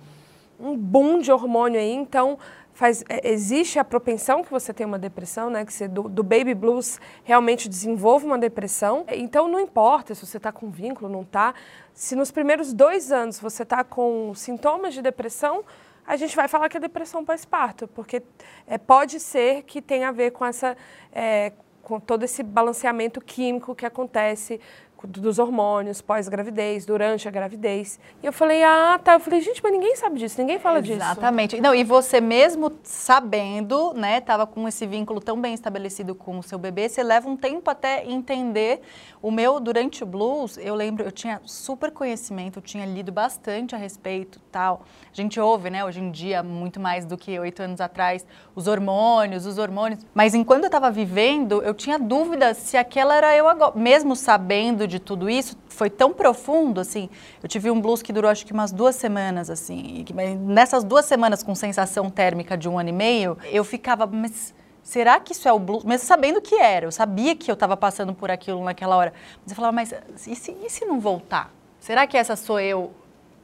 um 0.60 0.76
boom 0.76 1.20
de 1.20 1.32
hormônio 1.32 1.80
aí, 1.80 1.94
então 1.94 2.40
faz, 2.74 3.04
é, 3.08 3.30
existe 3.30 3.78
a 3.78 3.84
propensão 3.84 4.44
que 4.44 4.50
você 4.50 4.74
tenha 4.74 4.88
uma 4.88 4.98
depressão, 4.98 5.52
né? 5.52 5.64
Que 5.64 5.72
você, 5.72 5.88
do, 5.88 6.10
do 6.10 6.24
baby 6.24 6.56
blues 6.56 7.00
realmente 7.24 7.70
desenvolve 7.70 8.26
uma 8.26 8.40
depressão. 8.40 9.06
Então 9.10 9.48
não 9.48 9.60
importa 9.60 10.16
se 10.16 10.26
você 10.26 10.38
está 10.38 10.52
com 10.52 10.72
vínculo, 10.72 11.08
não 11.08 11.22
está. 11.22 11.54
Se 11.94 12.16
nos 12.16 12.32
primeiros 12.32 12.74
dois 12.74 13.12
anos 13.12 13.40
você 13.40 13.62
está 13.62 13.84
com 13.84 14.34
sintomas 14.34 14.96
de 14.96 15.04
depressão, 15.04 15.64
a 16.06 16.16
gente 16.16 16.36
vai 16.36 16.48
falar 16.48 16.70
que 16.70 16.78
é 16.78 16.80
depressão 16.80 17.24
pós-parto, 17.24 17.88
porque 17.88 18.22
é, 18.68 18.78
pode 18.78 19.20
ser 19.20 19.64
que 19.64 19.82
tenha 19.82 20.10
a 20.10 20.12
ver 20.12 20.32
com 20.32 20.46
essa 20.46 20.76
é, 21.12 21.54
com 21.82 22.00
todo 22.00 22.24
esse 22.24 22.44
balanceamento 22.44 23.20
químico 23.20 23.76
que 23.76 23.86
acontece 23.86 24.62
dos 25.04 25.40
hormônios 25.40 26.02
pós-gravidez, 26.02 26.86
durante 26.86 27.28
a 27.28 27.32
gravidez. 27.32 28.00
E 28.22 28.26
eu 28.26 28.34
falei, 28.34 28.64
ah, 28.64 29.00
tá. 29.04 29.14
Eu 29.14 29.20
falei, 29.20 29.42
gente, 29.42 29.62
mas 29.64 29.72
ninguém 29.72 29.96
sabe 29.96 30.20
disso, 30.20 30.40
ninguém 30.40 30.60
fala 30.60 30.80
Exatamente. 30.80 31.00
disso. 31.00 31.12
Exatamente. 31.12 31.62
Não, 31.62 31.74
e 31.74 31.84
você 31.84 32.22
mesmo 32.22 32.72
sabendo, 32.84 33.94
né, 33.94 34.22
tava 34.22 34.46
com 34.46 34.68
esse 34.68 34.86
vínculo 34.86 35.20
tão 35.20 35.40
bem 35.40 35.54
estabelecido 35.54 36.14
com 36.14 36.40
o 36.40 36.44
seu 36.44 36.60
bebê, 36.60 36.88
você 36.88 37.04
leva 37.04 37.30
um 37.30 37.38
tempo 37.38 37.70
até 37.70 38.06
entender. 38.06 38.82
O 39.22 39.32
meu, 39.32 39.60
durante 39.60 40.04
o 40.04 40.06
blues, 40.06 40.58
eu 40.58 40.76
lembro, 40.76 41.04
eu 41.04 41.12
tinha 41.12 41.42
super 41.46 41.92
conhecimento, 41.92 42.58
eu 42.58 42.62
tinha 42.64 42.86
lido 42.86 43.12
bastante 43.12 43.76
a 43.76 43.78
respeito, 43.78 44.40
tal. 44.52 44.84
A 45.12 45.16
gente 45.16 45.40
ouve, 45.40 45.70
né, 45.70 45.84
hoje 45.86 46.00
em 46.00 46.12
dia, 46.12 46.42
muito 46.42 46.80
mais 46.80 47.06
do 47.06 47.18
que 47.18 47.38
oito 47.40 47.62
anos 47.62 47.82
atrás, 47.82 48.26
os 48.56 48.68
hormônios, 48.68 49.46
os 49.46 49.58
hormônios. 49.58 50.06
Mas 50.14 50.34
enquanto 50.34 50.64
eu 50.64 50.68
estava 50.68 50.90
vivendo, 50.90 51.62
eu 51.62 51.74
tinha 51.74 52.00
dúvidas 52.00 52.58
se 52.58 52.78
aquela 52.78 53.16
era 53.16 53.36
eu 53.36 53.48
agora. 53.48 53.74
Mesmo 53.76 54.16
sabendo 54.16 54.88
de 54.92 55.00
tudo 55.00 55.30
isso, 55.30 55.58
foi 55.68 55.90
tão 55.90 56.14
profundo, 56.14 56.80
assim. 56.82 57.10
Eu 57.42 57.48
tive 57.48 57.72
um 57.72 57.80
blues 57.80 58.02
que 58.02 58.12
durou 58.12 58.30
acho 58.30 58.46
que 58.46 58.54
umas 58.54 58.72
duas 58.72 58.96
semanas, 58.96 59.50
assim. 59.50 60.06
E 60.08 60.14
nessas 60.36 60.84
duas 60.84 61.06
semanas 61.06 61.42
com 61.42 61.56
sensação 61.56 62.10
térmica 62.10 62.58
de 62.58 62.68
um 62.68 62.78
ano 62.78 62.90
e 62.90 62.92
meio, 62.92 63.38
eu 63.52 63.64
ficava, 63.64 64.06
mas 64.06 64.54
será 64.84 65.20
que 65.20 65.32
isso 65.32 65.48
é 65.48 65.54
o 65.54 65.60
blues? 65.60 65.84
Mesmo 65.84 66.06
sabendo 66.06 66.42
que 66.42 66.56
era, 66.56 66.86
eu 66.86 66.92
sabia 66.92 67.36
que 67.36 67.50
eu 67.50 67.54
estava 67.54 67.78
passando 67.78 68.14
por 68.14 68.30
aquilo 68.30 68.64
naquela 68.64 68.96
hora. 68.96 69.14
Mas 69.42 69.52
eu 69.52 69.56
falava, 69.56 69.74
mas 69.74 69.94
e 70.28 70.36
se, 70.36 70.52
e 70.64 70.70
se 70.70 70.86
não 70.86 71.00
voltar? 71.00 71.52
Será 71.80 72.06
que 72.06 72.18
essa 72.18 72.36
sou 72.36 72.60
eu 72.60 72.92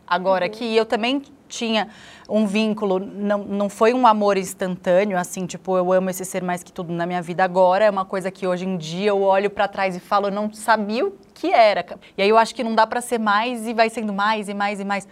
agora 0.05 0.45
uhum. 0.45 0.51
aqui? 0.51 0.65
E 0.65 0.77
eu 0.77 0.85
também 0.85 1.23
tinha 1.47 1.87
um 2.29 2.45
vínculo, 2.45 2.99
não, 2.99 3.39
não 3.39 3.69
foi 3.69 3.93
um 3.93 4.05
amor 4.05 4.37
instantâneo, 4.37 5.17
assim, 5.17 5.45
tipo, 5.45 5.77
eu 5.77 5.91
amo 5.93 6.09
esse 6.09 6.25
ser 6.25 6.43
mais 6.43 6.61
que 6.61 6.71
tudo 6.71 6.91
na 6.93 7.05
minha 7.05 7.21
vida 7.21 7.43
agora, 7.43 7.85
é 7.85 7.89
uma 7.89 8.05
coisa 8.05 8.29
que 8.29 8.45
hoje 8.45 8.65
em 8.65 8.77
dia 8.77 9.09
eu 9.09 9.21
olho 9.21 9.49
para 9.49 9.67
trás 9.67 9.95
e 9.95 9.99
falo, 9.99 10.27
eu 10.27 10.31
não 10.31 10.51
sabia 10.51 11.05
o 11.05 11.13
que 11.33 11.51
era. 11.51 11.85
E 12.17 12.21
aí 12.21 12.29
eu 12.29 12.37
acho 12.37 12.53
que 12.53 12.63
não 12.63 12.75
dá 12.75 12.85
para 12.85 13.01
ser 13.01 13.19
mais 13.19 13.67
e 13.67 13.73
vai 13.73 13.89
sendo 13.89 14.13
mais 14.13 14.49
e 14.49 14.53
mais 14.53 14.79
e 14.79 14.85
mais 14.85 15.07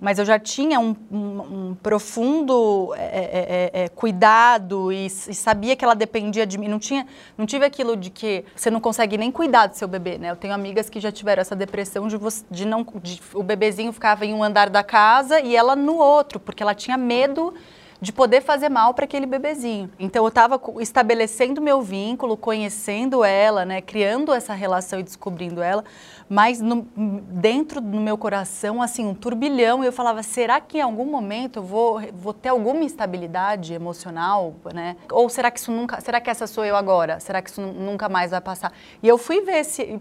mas 0.00 0.18
eu 0.18 0.24
já 0.24 0.38
tinha 0.38 0.78
um, 0.78 0.94
um, 1.10 1.18
um 1.18 1.76
profundo 1.82 2.92
é, 2.96 3.00
é, 3.04 3.70
é, 3.74 3.84
é 3.84 3.88
cuidado 3.88 4.92
e, 4.92 5.06
e, 5.06 5.34
sabia 5.34 5.74
que 5.74 5.84
ela 5.84 5.94
dependia 5.94 6.46
de 6.46 6.58
mim. 6.58 6.68
Não, 6.68 6.78
tinha, 6.78 7.06
não 7.36 7.46
tive 7.46 7.64
aquilo 7.64 7.96
de 7.96 8.10
que 8.10 8.44
você 8.54 8.70
não 8.70 8.80
consegue 8.80 9.16
nem 9.16 9.32
cuidar 9.32 9.68
do 9.68 9.74
seu 9.74 9.88
bebê, 9.88 10.18
né? 10.18 10.30
Eu 10.30 10.36
tenho 10.36 10.52
amigas 10.52 10.90
que 10.90 11.00
já 11.00 11.10
tiveram 11.10 11.40
essa 11.40 11.56
depressão 11.56 12.08
de, 12.08 12.16
você, 12.16 12.44
de 12.50 12.66
não... 12.66 12.86
De, 13.02 13.20
o 13.32 13.42
bebezinho 13.42 13.92
ficava 13.92 14.26
em 14.26 14.34
um 14.34 14.42
andar 14.42 14.68
da 14.68 14.82
casa 14.82 15.40
e 15.40 15.56
ela 15.56 15.74
no 15.74 15.96
outro, 15.96 16.38
porque 16.38 16.62
ela 16.62 16.74
tinha 16.74 16.98
medo 16.98 17.54
de 18.00 18.12
poder 18.12 18.42
fazer 18.42 18.68
mal 18.68 18.92
para 18.94 19.04
aquele 19.04 19.26
bebezinho. 19.26 19.90
Então 19.98 20.24
eu 20.24 20.28
estava 20.28 20.60
estabelecendo 20.80 21.60
meu 21.62 21.80
vínculo, 21.80 22.36
conhecendo 22.36 23.24
ela, 23.24 23.64
né, 23.64 23.80
criando 23.80 24.32
essa 24.32 24.52
relação 24.54 25.00
e 25.00 25.02
descobrindo 25.02 25.62
ela, 25.62 25.84
mas 26.28 26.60
no, 26.60 26.82
dentro 26.92 27.80
do 27.80 28.00
meu 28.00 28.18
coração, 28.18 28.82
assim, 28.82 29.06
um 29.06 29.14
turbilhão, 29.14 29.82
e 29.82 29.86
eu 29.86 29.92
falava, 29.92 30.22
será 30.22 30.60
que 30.60 30.78
em 30.78 30.80
algum 30.80 31.04
momento 31.04 31.60
eu 31.60 31.62
vou, 31.62 32.00
vou 32.12 32.32
ter 32.32 32.48
alguma 32.48 32.82
instabilidade 32.82 33.72
emocional, 33.72 34.54
né? 34.72 34.96
Ou 35.10 35.28
será 35.28 35.50
que 35.50 35.58
isso 35.58 35.70
nunca, 35.70 36.00
será 36.00 36.20
que 36.20 36.28
essa 36.28 36.46
sou 36.46 36.64
eu 36.64 36.76
agora? 36.76 37.20
Será 37.20 37.40
que 37.40 37.50
isso 37.50 37.60
nunca 37.60 38.08
mais 38.08 38.30
vai 38.30 38.40
passar? 38.40 38.72
E 39.02 39.08
eu 39.08 39.16
fui 39.16 39.40
ver 39.42 39.64
se 39.64 40.00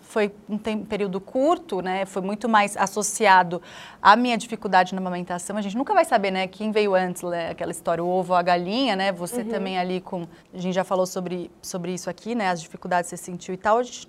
foi 0.00 0.32
um 0.48 0.56
tempo, 0.56 0.86
período 0.86 1.20
curto, 1.20 1.80
né? 1.80 2.06
Foi 2.06 2.22
muito 2.22 2.48
mais 2.48 2.76
associado 2.76 3.60
à 4.00 4.14
minha 4.14 4.38
dificuldade 4.38 4.94
na 4.94 5.00
amamentação. 5.00 5.56
A 5.56 5.62
gente 5.62 5.76
nunca 5.76 5.92
vai 5.92 6.04
saber, 6.04 6.30
né? 6.30 6.46
Quem 6.46 6.70
veio 6.70 6.94
antes, 6.94 7.22
né? 7.22 7.50
aquela 7.50 7.72
história, 7.72 8.04
o 8.04 8.08
ovo 8.08 8.32
ou 8.32 8.38
a 8.38 8.42
galinha, 8.42 8.94
né? 8.94 9.10
Você 9.12 9.40
uhum. 9.40 9.48
também 9.48 9.78
ali 9.78 10.00
com... 10.00 10.26
A 10.52 10.58
gente 10.58 10.74
já 10.74 10.84
falou 10.84 11.06
sobre, 11.06 11.50
sobre 11.60 11.92
isso 11.92 12.08
aqui, 12.08 12.34
né? 12.34 12.50
As 12.50 12.60
dificuldades 12.60 13.10
que 13.10 13.16
você 13.16 13.22
sentiu 13.24 13.54
e 13.54 13.56
tal. 13.56 13.78
A 13.78 13.82
gente 13.82 14.08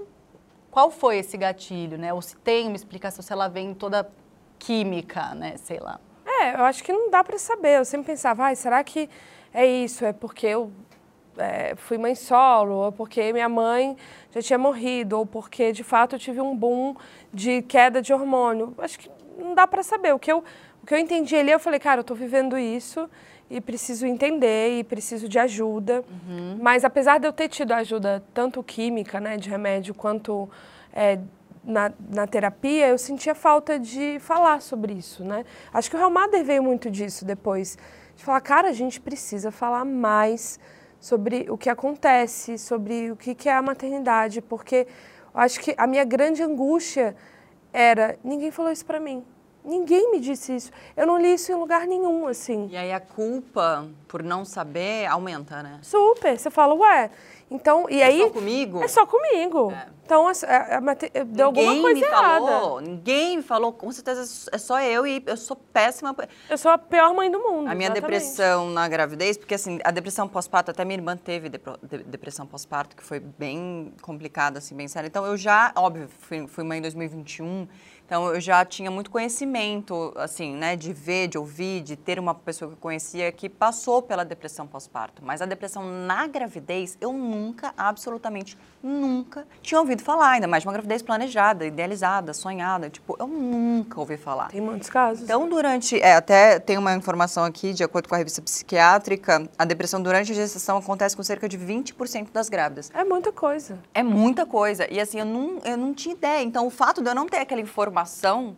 qual 0.75 0.91
foi 0.91 1.19
esse 1.19 1.37
gatilho, 1.37 1.97
né? 1.97 2.13
Ou 2.13 2.21
se 2.21 2.35
tem 2.35 2.67
uma 2.67 2.75
explicação, 2.75 3.23
se 3.23 3.31
ela 3.31 3.47
vem 3.47 3.73
toda 3.73 4.11
química, 4.59 5.33
né? 5.33 5.55
Sei 5.55 5.79
lá. 5.79 6.01
É, 6.25 6.53
eu 6.53 6.65
acho 6.65 6.83
que 6.83 6.91
não 6.91 7.09
dá 7.09 7.23
para 7.23 7.37
saber. 7.37 7.77
Eu 7.77 7.85
sempre 7.85 8.07
pensava, 8.07 8.49
ah, 8.49 8.53
será 8.53 8.83
que 8.83 9.09
é 9.53 9.65
isso? 9.65 10.03
É 10.03 10.11
porque 10.11 10.45
eu 10.45 10.73
é, 11.37 11.75
fui 11.77 11.97
mãe 11.97 12.13
solo, 12.13 12.75
ou 12.75 12.91
porque 12.91 13.31
minha 13.31 13.47
mãe 13.47 13.95
já 14.31 14.41
tinha 14.41 14.59
morrido, 14.59 15.17
ou 15.17 15.25
porque 15.25 15.71
de 15.71 15.81
fato 15.81 16.17
eu 16.17 16.19
tive 16.19 16.41
um 16.41 16.53
boom 16.53 16.97
de 17.33 17.61
queda 17.61 18.01
de 18.01 18.11
hormônio. 18.11 18.75
Acho 18.79 18.99
que 18.99 19.09
não 19.37 19.55
dá 19.55 19.65
para 19.65 19.81
saber. 19.81 20.13
O 20.13 20.19
que 20.19 20.29
eu, 20.29 20.43
o 20.83 20.85
que 20.85 20.93
eu 20.93 20.97
entendi 20.97 21.37
ali, 21.37 21.51
eu 21.51 21.59
falei, 21.59 21.79
cara, 21.79 21.99
eu 21.99 22.01
estou 22.01 22.17
vivendo 22.17 22.57
isso 22.57 23.09
e 23.55 23.61
preciso 23.61 24.05
entender 24.05 24.79
e 24.79 24.83
preciso 24.83 25.29
de 25.29 25.39
ajuda. 25.39 26.03
Uhum. 26.27 26.57
Mas 26.61 26.83
apesar 26.83 27.19
de 27.19 27.25
eu 27.25 27.31
ter 27.31 27.47
tido 27.47 27.71
ajuda 27.71 28.21
tanto 28.33 28.61
química, 28.61 29.17
né, 29.21 29.37
de 29.37 29.49
remédio, 29.49 29.93
quanto 29.93 30.49
é, 30.91 31.19
na, 31.63 31.89
na 32.09 32.27
terapia, 32.27 32.89
eu 32.89 32.97
sentia 32.97 33.33
falta 33.33 33.79
de 33.79 34.19
falar 34.19 34.61
sobre 34.61 34.91
isso, 34.91 35.23
né? 35.23 35.45
Acho 35.73 35.89
que 35.89 35.95
o 35.95 35.99
Helmader 35.99 36.43
veio 36.43 36.61
muito 36.61 36.91
disso 36.91 37.23
depois, 37.23 37.77
de 38.17 38.25
falar, 38.25 38.41
cara, 38.41 38.67
a 38.67 38.73
gente 38.73 38.99
precisa 38.99 39.51
falar 39.51 39.85
mais 39.85 40.59
sobre 40.99 41.45
o 41.49 41.57
que 41.57 41.69
acontece, 41.69 42.57
sobre 42.57 43.09
o 43.09 43.15
que, 43.15 43.33
que 43.33 43.47
é 43.47 43.53
a 43.53 43.61
maternidade, 43.61 44.41
porque 44.41 44.85
eu 45.33 45.39
acho 45.39 45.61
que 45.61 45.73
a 45.77 45.87
minha 45.87 46.03
grande 46.03 46.43
angústia 46.43 47.15
era, 47.71 48.17
ninguém 48.21 48.51
falou 48.51 48.69
isso 48.69 48.85
para 48.85 48.99
mim. 48.99 49.23
Ninguém 49.65 50.11
me 50.11 50.19
disse 50.19 50.55
isso. 50.55 50.71
Eu 50.95 51.07
não 51.07 51.17
li 51.17 51.33
isso 51.33 51.51
em 51.51 51.55
lugar 51.55 51.87
nenhum, 51.87 52.27
assim. 52.27 52.67
E 52.71 52.77
aí 52.77 52.93
a 52.93 52.99
culpa 52.99 53.87
por 54.07 54.21
não 54.21 54.45
saber 54.45 55.07
aumenta, 55.07 55.63
né? 55.63 55.79
Super. 55.81 56.37
Você 56.37 56.51
fala, 56.51 56.73
ué, 56.75 57.09
então, 57.49 57.89
e 57.89 58.01
é 58.01 58.05
aí... 58.05 58.21
É 58.21 58.25
só 58.25 58.29
comigo? 58.29 58.83
É 58.83 58.87
só 58.87 59.05
comigo. 59.05 59.71
É. 59.71 59.87
Então, 60.05 60.27
a, 60.27 60.77
a 60.77 60.81
mate- 60.81 61.09
deu 61.09 61.47
ninguém 61.47 61.67
alguma 61.67 61.81
coisa 61.81 61.99
me 61.99 62.05
errada. 62.05 62.45
falou, 62.45 62.79
ninguém 62.79 63.37
me 63.37 63.43
falou, 63.43 63.73
com 63.73 63.91
certeza 63.91 64.49
é 64.51 64.57
só 64.59 64.79
eu 64.79 65.07
e 65.07 65.23
eu 65.25 65.35
sou 65.35 65.55
péssima. 65.55 66.15
Eu 66.47 66.59
sou 66.59 66.69
a 66.69 66.77
pior 66.77 67.11
mãe 67.15 67.29
do 67.31 67.39
mundo. 67.39 67.67
A 67.67 67.73
minha 67.73 67.87
exatamente. 67.87 68.01
depressão 68.01 68.69
na 68.69 68.87
gravidez, 68.87 69.35
porque 69.35 69.55
assim, 69.55 69.79
a 69.83 69.89
depressão 69.89 70.27
pós-parto, 70.27 70.69
até 70.69 70.85
minha 70.85 70.97
irmã 70.97 71.17
teve 71.17 71.49
depressão 72.05 72.45
pós-parto, 72.45 72.95
que 72.95 73.01
foi 73.03 73.19
bem 73.19 73.91
complicada, 74.03 74.59
assim, 74.59 74.75
bem 74.75 74.87
séria. 74.87 75.07
Então 75.07 75.25
eu 75.25 75.35
já, 75.35 75.71
óbvio, 75.75 76.07
fui, 76.07 76.45
fui 76.47 76.63
mãe 76.63 76.77
em 76.77 76.81
2021, 76.83 77.67
então 78.05 78.27
eu 78.33 78.39
já 78.39 78.63
tinha 78.63 78.91
muito 78.91 79.09
conhecimento, 79.09 80.13
assim, 80.15 80.55
né, 80.55 80.75
de 80.75 80.93
ver, 80.93 81.27
de 81.27 81.37
ouvir, 81.39 81.81
de 81.81 81.95
ter 81.95 82.19
uma 82.19 82.35
pessoa 82.35 82.69
que 82.69 82.75
eu 82.75 82.79
conhecia 82.79 83.31
que 83.31 83.49
passou 83.49 84.01
pela 84.01 84.23
depressão 84.23 84.67
pós-parto. 84.67 85.23
Mas 85.25 85.41
a 85.41 85.45
depressão 85.45 85.83
na 85.83 86.27
gravidez, 86.27 86.97
eu 87.01 87.11
nunca, 87.11 87.73
absolutamente 87.75 88.55
nunca 88.85 89.47
tinha 89.61 89.79
ouvido 89.79 90.03
falar, 90.03 90.31
ainda 90.31 90.47
mais 90.47 90.61
de 90.61 90.67
uma 90.67 90.73
gravidez 90.73 91.01
planejada, 91.01 91.65
idealizada, 91.65 92.33
sonhada. 92.33 92.89
Tipo, 92.89 93.15
eu 93.19 93.27
nunca 93.27 93.99
ouvi 93.99 94.15
falar. 94.15 94.49
Tem 94.49 94.61
muitos 94.61 94.89
casos. 94.89 95.23
Então, 95.23 95.49
durante. 95.49 95.99
É, 95.99 96.15
até 96.15 96.59
tem 96.59 96.77
uma 96.77 96.93
informação 96.93 97.43
aqui, 97.43 97.73
de 97.73 97.83
acordo 97.83 98.07
com 98.07 98.15
a 98.15 98.17
revista 98.17 98.41
psiquiátrica, 98.41 99.49
a 99.57 99.65
depressão 99.65 100.01
durante 100.01 100.31
a 100.31 100.35
gestação 100.35 100.77
acontece 100.77 101.15
com 101.15 101.23
cerca 101.23 101.49
de 101.49 101.57
20% 101.57 102.27
das 102.31 102.47
grávidas. 102.47 102.91
É 102.93 103.03
muita 103.03 103.31
coisa. 103.31 103.79
É 103.93 104.03
muita 104.03 104.45
coisa. 104.45 104.87
E 104.91 104.99
assim, 104.99 105.19
eu 105.19 105.25
não, 105.25 105.59
eu 105.63 105.77
não 105.77 105.93
tinha 105.93 106.13
ideia. 106.13 106.43
Então, 106.43 106.67
o 106.67 106.69
fato 106.69 107.01
de 107.01 107.09
eu 107.09 107.15
não 107.15 107.27
ter 107.27 107.37
aquela 107.37 107.61
informação. 107.61 108.55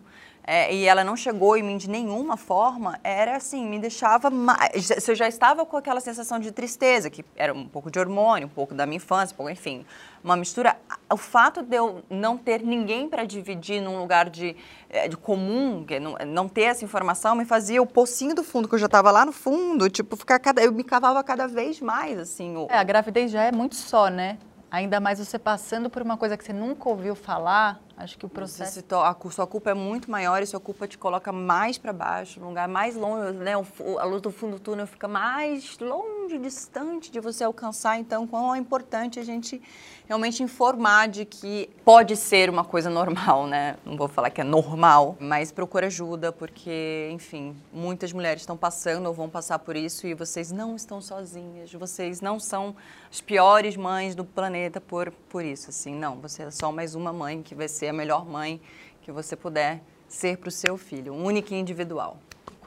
É, 0.50 0.74
e 0.74 0.86
ela 0.86 1.04
não 1.04 1.18
chegou 1.18 1.58
em 1.58 1.62
mim 1.62 1.76
de 1.76 1.90
nenhuma 1.90 2.38
forma, 2.38 2.98
era 3.04 3.36
assim, 3.36 3.66
me 3.68 3.78
deixava 3.80 4.30
mais. 4.30 4.86
Se 4.88 5.12
eu 5.12 5.16
já 5.16 5.28
estava 5.28 5.66
com 5.66 5.76
aquela 5.76 6.00
sensação 6.00 6.40
de 6.40 6.52
tristeza, 6.54 7.10
que 7.10 7.26
era 7.36 7.54
um 7.54 7.68
pouco 7.68 7.92
de 7.92 8.00
hormônio, 8.00 8.48
um 8.48 8.50
pouco 8.50 8.74
da 8.74 8.86
minha 8.86 8.96
infância, 8.96 9.34
um 9.34 9.38
pouco, 9.38 9.52
enfim, 9.52 9.86
uma 10.24 10.38
mistura. 10.38 10.78
O 11.12 11.18
fato 11.18 11.62
de 11.62 11.76
eu 11.76 12.02
não 12.10 12.38
ter 12.38 12.62
ninguém 12.62 13.10
para 13.10 13.26
dividir 13.26 13.82
num 13.82 14.00
lugar 14.00 14.30
de, 14.30 14.56
eh, 14.90 15.10
de 15.10 15.18
comum, 15.18 15.86
não, 16.02 16.16
não 16.26 16.48
ter 16.50 16.62
essa 16.64 16.86
informação, 16.86 17.36
me 17.36 17.44
fazia 17.44 17.82
o 17.82 17.86
pocinho 17.86 18.34
do 18.34 18.44
fundo, 18.44 18.70
que 18.70 18.76
eu 18.76 18.80
já 18.80 18.86
estava 18.86 19.12
lá 19.12 19.26
no 19.26 19.34
fundo, 19.34 19.90
tipo, 19.90 20.16
ficar 20.16 20.40
cada. 20.40 20.62
Eu 20.64 20.72
me 20.72 20.84
cavava 20.84 21.22
cada 21.26 21.46
vez 21.48 21.82
mais, 21.82 22.18
assim. 22.18 22.56
o- 22.56 22.68
É, 22.70 22.78
a 22.78 22.84
gravidez 22.84 23.32
já 23.32 23.44
é 23.44 23.52
muito 23.52 23.76
só, 23.76 24.08
né? 24.10 24.38
Ainda 24.70 25.00
mais 25.00 25.18
você 25.20 25.40
passando 25.40 25.90
por 25.90 26.02
uma 26.02 26.18
coisa 26.18 26.36
que 26.36 26.44
você 26.44 26.52
nunca 26.52 26.90
ouviu 26.90 27.16
falar, 27.16 27.80
acho 27.96 28.18
que 28.18 28.26
o 28.26 28.30
processo... 28.30 28.82
to- 28.84 28.96
a 28.98 29.16
sua 29.32 29.48
culpa 29.48 29.70
é 29.70 29.74
muito 29.74 30.12
maior 30.12 30.44
e 30.44 30.46
sua 30.46 30.60
culpa 30.60 30.86
te 30.86 30.98
coloca 30.98 31.32
mais 31.32 31.78
para 31.78 31.94
baixo, 31.94 32.42
num 32.42 32.50
lugar 32.50 32.68
mais 32.68 32.94
longe, 32.94 33.32
né? 33.38 33.54
A 33.54 34.04
luz 34.04 34.22
do 34.22 34.30
fundo 34.30 34.58
do 34.58 34.60
túnel 34.60 34.86
fica 34.86 35.08
mais 35.08 35.78
longe, 35.80 36.38
distante 36.38 37.10
de 37.10 37.20
você 37.22 37.46
alcançar. 37.46 37.98
Então, 37.98 38.28
quão 38.28 38.54
é 38.54 38.58
importante 38.58 39.20
a 39.22 39.24
gente 39.24 39.62
realmente 40.08 40.42
informar 40.42 41.08
de 41.10 41.26
que 41.26 41.70
pode 41.84 42.16
ser 42.16 42.50
uma 42.50 42.64
coisa 42.64 42.90
normal, 42.90 43.46
né? 43.46 43.76
Não 43.86 43.98
vou 43.98 44.08
falar 44.08 44.30
que 44.30 44.40
é 44.40 44.44
normal, 44.44 45.18
mas 45.20 45.52
procura 45.52 45.88
ajuda, 45.88 46.32
porque, 46.32 47.10
enfim, 47.12 47.56
muitas 47.74 48.14
mulheres 48.14 48.42
estão 48.42 48.56
passando 48.56 49.08
ou 49.08 49.14
vão 49.14 49.30
passar 49.30 49.60
por 49.60 49.76
isso 49.76 50.08
e 50.08 50.14
vocês 50.14 50.52
não 50.52 50.76
estão 50.76 51.02
sozinhas, 51.02 51.74
vocês 51.74 52.22
não 52.22 52.40
são 52.40 52.76
as 53.12 53.20
piores 53.20 53.76
mães 53.76 54.16
do 54.16 54.24
planeta 54.24 54.80
por, 54.80 55.12
por 55.30 55.44
isso, 55.44 55.70
assim, 55.70 55.94
não, 55.94 56.16
você 56.16 56.44
é 56.44 56.52
só 56.52 56.72
mais 56.72 56.96
uma 56.96 57.12
mãe 57.12 57.42
que 57.42 57.54
vai 57.54 57.68
ser 57.68 57.90
a 57.90 57.94
melhor 57.94 58.26
mãe 58.26 58.62
que 59.02 59.12
você 59.12 59.36
puder 59.36 59.82
ser 60.08 60.38
para 60.38 60.48
o 60.48 60.52
seu 60.52 60.78
filho, 60.78 61.14
única 61.14 61.54
e 61.54 61.60
individual. 61.60 62.18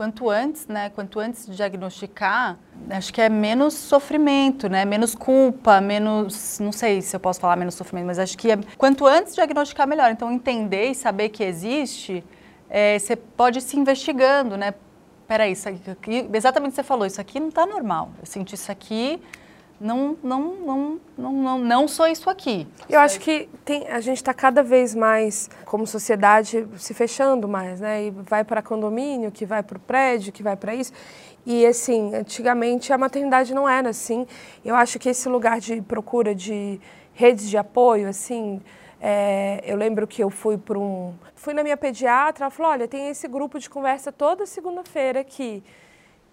Quanto 0.00 0.30
antes, 0.30 0.66
né? 0.66 0.88
Quanto 0.88 1.20
antes 1.20 1.44
de 1.44 1.54
diagnosticar, 1.54 2.58
acho 2.88 3.12
que 3.12 3.20
é 3.20 3.28
menos 3.28 3.74
sofrimento, 3.74 4.66
né? 4.66 4.82
Menos 4.86 5.14
culpa, 5.14 5.78
menos, 5.78 6.58
não 6.58 6.72
sei 6.72 7.02
se 7.02 7.14
eu 7.14 7.20
posso 7.20 7.38
falar 7.38 7.54
menos 7.54 7.74
sofrimento, 7.74 8.06
mas 8.06 8.18
acho 8.18 8.38
que 8.38 8.50
é 8.50 8.58
quanto 8.78 9.06
antes 9.06 9.34
diagnosticar 9.34 9.86
melhor. 9.86 10.10
Então 10.10 10.32
entender 10.32 10.86
e 10.86 10.94
saber 10.94 11.28
que 11.28 11.44
existe, 11.44 12.24
é, 12.70 12.98
você 12.98 13.14
pode 13.14 13.60
se 13.60 13.78
investigando, 13.78 14.56
né? 14.56 14.72
Peraí, 15.28 15.52
isso 15.52 15.68
aqui, 15.68 16.26
exatamente 16.32 16.70
o 16.70 16.72
que 16.72 16.76
você 16.76 16.82
falou, 16.82 17.04
isso 17.04 17.20
aqui 17.20 17.38
não 17.38 17.50
está 17.50 17.66
normal. 17.66 18.10
Eu 18.18 18.24
senti 18.24 18.54
isso 18.54 18.72
aqui, 18.72 19.20
não, 19.80 20.16
não, 20.22 20.54
não, 20.56 21.00
não, 21.16 21.32
não, 21.32 21.58
não 21.58 21.88
sou 21.88 22.06
isso 22.06 22.28
aqui. 22.28 22.68
Eu 22.88 23.00
acho 23.00 23.18
que 23.18 23.48
tem, 23.64 23.88
a 23.88 24.00
gente 24.00 24.18
está 24.18 24.34
cada 24.34 24.62
vez 24.62 24.94
mais, 24.94 25.48
como 25.64 25.86
sociedade, 25.86 26.66
se 26.76 26.92
fechando 26.92 27.48
mais, 27.48 27.80
né? 27.80 28.04
E 28.04 28.10
vai 28.10 28.44
para 28.44 28.60
condomínio, 28.60 29.32
que 29.32 29.46
vai 29.46 29.62
para 29.62 29.78
o 29.78 29.80
prédio, 29.80 30.32
que 30.32 30.42
vai 30.42 30.54
para 30.54 30.74
isso. 30.74 30.92
E, 31.46 31.64
assim, 31.64 32.14
antigamente 32.14 32.92
a 32.92 32.98
maternidade 32.98 33.54
não 33.54 33.66
era 33.66 33.88
assim. 33.88 34.26
Eu 34.62 34.74
acho 34.74 34.98
que 34.98 35.08
esse 35.08 35.28
lugar 35.30 35.58
de 35.60 35.80
procura 35.80 36.34
de 36.34 36.78
redes 37.14 37.48
de 37.48 37.56
apoio, 37.56 38.06
assim, 38.06 38.60
é, 39.00 39.62
eu 39.64 39.76
lembro 39.76 40.06
que 40.06 40.22
eu 40.22 40.28
fui 40.28 40.58
para 40.58 40.78
um... 40.78 41.14
Fui 41.34 41.54
na 41.54 41.62
minha 41.62 41.76
pediatra, 41.76 42.44
ela 42.44 42.50
falou, 42.50 42.72
olha, 42.72 42.86
tem 42.86 43.08
esse 43.08 43.26
grupo 43.26 43.58
de 43.58 43.70
conversa 43.70 44.12
toda 44.12 44.44
segunda-feira 44.44 45.20
aqui. 45.20 45.62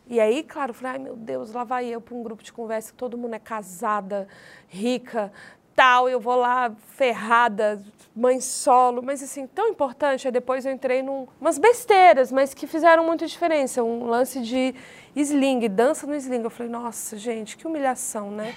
E 0.09 0.19
aí, 0.19 0.41
claro, 0.41 0.71
eu 0.71 0.73
falei, 0.73 0.93
ai 0.93 0.99
meu 0.99 1.15
Deus, 1.15 1.51
lá 1.51 1.63
vai 1.63 1.85
eu 1.87 1.99
para 1.99 2.15
um 2.15 2.23
grupo 2.23 2.41
de 2.41 2.53
conversa 2.53 2.91
que 2.91 2.97
todo 2.97 3.17
mundo 3.17 3.33
é 3.33 3.39
casada, 3.39 4.27
rica, 4.67 5.31
tal, 5.77 6.09
eu 6.09 6.19
vou 6.19 6.35
lá 6.35 6.71
ferrada, 6.95 7.83
mãe 8.15 8.41
solo, 8.41 9.03
mas 9.03 9.21
assim, 9.21 9.45
tão 9.45 9.67
importante. 9.67 10.27
Aí 10.27 10.31
depois 10.31 10.65
eu 10.65 10.71
entrei 10.71 11.03
num 11.03 11.27
umas 11.39 11.59
besteiras, 11.59 12.31
mas 12.31 12.51
que 12.51 12.65
fizeram 12.65 13.05
muita 13.05 13.27
diferença. 13.27 13.83
Um 13.83 14.07
lance 14.07 14.41
de 14.41 14.73
sling, 15.15 15.67
dança 15.69 16.07
no 16.07 16.15
sling. 16.15 16.41
Eu 16.41 16.49
falei, 16.49 16.71
nossa, 16.71 17.15
gente, 17.15 17.55
que 17.55 17.67
humilhação, 17.67 18.31
né? 18.31 18.55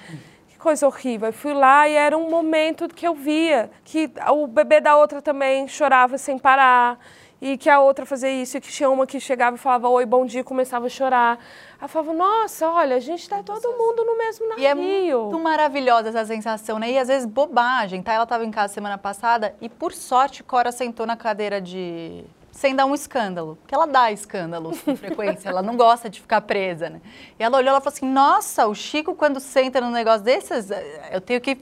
Que 0.48 0.56
coisa 0.58 0.86
horrível. 0.86 1.28
Eu 1.28 1.32
fui 1.34 1.52
lá 1.52 1.86
e 1.86 1.92
era 1.92 2.16
um 2.16 2.30
momento 2.30 2.88
que 2.88 3.06
eu 3.06 3.14
via 3.14 3.70
que 3.84 4.10
o 4.30 4.46
bebê 4.46 4.80
da 4.80 4.96
outra 4.96 5.20
também 5.20 5.68
chorava 5.68 6.16
sem 6.16 6.38
parar 6.38 6.98
e 7.40 7.56
que 7.56 7.70
a 7.70 7.80
outra 7.80 8.04
fazia 8.04 8.30
isso, 8.30 8.56
e 8.56 8.60
que 8.60 8.70
tinha 8.70 8.90
uma 8.90 9.06
que 9.06 9.18
chegava 9.18 9.56
e 9.56 9.58
falava 9.58 9.88
oi, 9.88 10.04
bom 10.04 10.26
dia, 10.26 10.40
e 10.40 10.44
começava 10.44 10.86
a 10.86 10.88
chorar. 10.90 11.38
Eu 11.80 11.88
falava, 11.88 12.12
nossa, 12.12 12.68
olha, 12.68 12.96
a 12.96 13.00
gente 13.00 13.26
tá 13.28 13.42
todo 13.42 13.72
mundo 13.72 14.04
no 14.04 14.18
mesmo 14.18 14.48
navio. 14.48 14.62
E 14.62 14.66
é 14.66 14.74
muito 14.74 15.38
maravilhosa 15.38 16.10
essa 16.10 16.24
sensação, 16.26 16.78
né? 16.78 16.90
E 16.90 16.98
às 16.98 17.08
vezes 17.08 17.26
bobagem, 17.26 18.02
tá? 18.02 18.12
Ela 18.12 18.24
estava 18.24 18.44
em 18.44 18.50
casa 18.50 18.74
semana 18.74 18.98
passada 18.98 19.54
e, 19.60 19.68
por 19.68 19.92
sorte, 19.92 20.42
Cora 20.42 20.70
sentou 20.70 21.06
na 21.06 21.16
cadeira 21.16 21.60
de. 21.60 22.24
sem 22.52 22.76
dar 22.76 22.84
um 22.84 22.94
escândalo. 22.94 23.56
Porque 23.62 23.74
ela 23.74 23.86
dá 23.86 24.12
escândalo 24.12 24.76
com 24.84 24.94
frequência, 24.96 25.48
ela 25.48 25.62
não 25.62 25.76
gosta 25.76 26.10
de 26.10 26.20
ficar 26.20 26.42
presa, 26.42 26.90
né? 26.90 27.00
E 27.38 27.42
ela 27.42 27.56
olhou 27.56 27.74
e 27.74 27.80
falou 27.80 27.94
assim: 27.94 28.06
nossa, 28.06 28.66
o 28.66 28.74
Chico, 28.74 29.14
quando 29.14 29.40
senta 29.40 29.80
num 29.80 29.90
negócio 29.90 30.22
desses, 30.22 30.68
eu 31.10 31.20
tenho 31.22 31.40
que. 31.40 31.56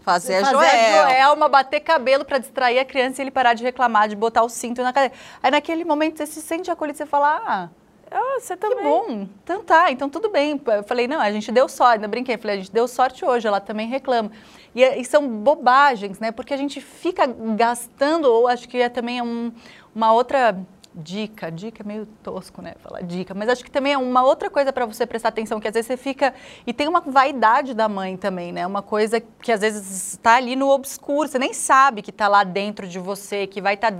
Fazer 0.00 0.36
a 0.36 0.44
fazer 0.46 0.52
Joel. 0.54 1.02
a 1.04 1.08
Joelma 1.10 1.48
bater 1.48 1.80
cabelo 1.80 2.24
para 2.24 2.38
distrair 2.38 2.78
a 2.78 2.84
criança 2.84 3.20
e 3.20 3.24
ele 3.24 3.30
parar 3.30 3.54
de 3.54 3.62
reclamar, 3.64 4.08
de 4.08 4.16
botar 4.16 4.42
o 4.42 4.48
cinto 4.48 4.82
na 4.82 4.92
cadeira. 4.92 5.14
Aí 5.42 5.50
naquele 5.50 5.84
momento 5.84 6.18
você 6.18 6.26
se 6.26 6.40
sente 6.40 6.70
acolhido, 6.70 6.96
você 6.98 7.06
fala, 7.06 7.40
ah, 7.46 7.68
Ah, 8.10 8.38
você 8.40 8.56
que 8.56 8.68
também. 8.68 8.84
bom. 8.84 9.28
Então 9.42 9.64
tá, 9.64 9.90
então 9.90 10.08
tudo 10.08 10.28
bem. 10.30 10.60
Eu 10.66 10.84
falei, 10.84 11.08
não, 11.08 11.20
a 11.20 11.30
gente 11.32 11.50
deu 11.50 11.68
sorte, 11.68 11.94
ainda 11.96 12.08
brinquei. 12.08 12.36
Falei, 12.38 12.56
a 12.56 12.58
gente 12.60 12.72
deu 12.72 12.86
sorte 12.86 13.24
hoje, 13.24 13.46
ela 13.48 13.60
também 13.60 13.88
reclama. 13.88 14.30
E, 14.74 14.82
e 14.84 15.04
são 15.04 15.26
bobagens, 15.26 16.20
né? 16.20 16.30
Porque 16.30 16.54
a 16.54 16.56
gente 16.56 16.80
fica 16.80 17.26
gastando, 17.56 18.26
ou 18.26 18.46
acho 18.46 18.68
que 18.68 18.78
é 18.78 18.88
também 18.88 19.20
um, 19.22 19.50
uma 19.94 20.12
outra 20.12 20.56
dica. 20.96 21.50
Dica 21.50 21.82
é 21.82 21.86
meio 21.86 22.06
tosco, 22.22 22.62
né? 22.62 22.74
Falar 22.82 23.02
dica. 23.02 23.34
Mas 23.34 23.48
acho 23.48 23.62
que 23.62 23.70
também 23.70 23.92
é 23.92 23.98
uma 23.98 24.22
outra 24.22 24.48
coisa 24.48 24.72
para 24.72 24.86
você 24.86 25.06
prestar 25.06 25.28
atenção, 25.28 25.60
que 25.60 25.68
às 25.68 25.74
vezes 25.74 25.86
você 25.86 25.96
fica. 25.96 26.32
E 26.66 26.72
tem 26.72 26.88
uma 26.88 27.00
vaidade 27.00 27.74
da 27.74 27.88
mãe 27.88 28.16
também, 28.16 28.52
né? 28.52 28.66
Uma 28.66 28.82
coisa 28.82 29.20
que 29.20 29.52
às 29.52 29.60
vezes 29.60 30.14
está 30.14 30.36
ali 30.36 30.56
no 30.56 30.68
obscuro, 30.70 31.28
você 31.28 31.38
nem 31.38 31.52
sabe 31.52 32.00
que 32.00 32.10
está 32.10 32.28
lá 32.28 32.42
dentro 32.42 32.88
de 32.88 32.98
você, 32.98 33.46
que 33.46 33.60
vai 33.60 33.74
estar 33.74 33.92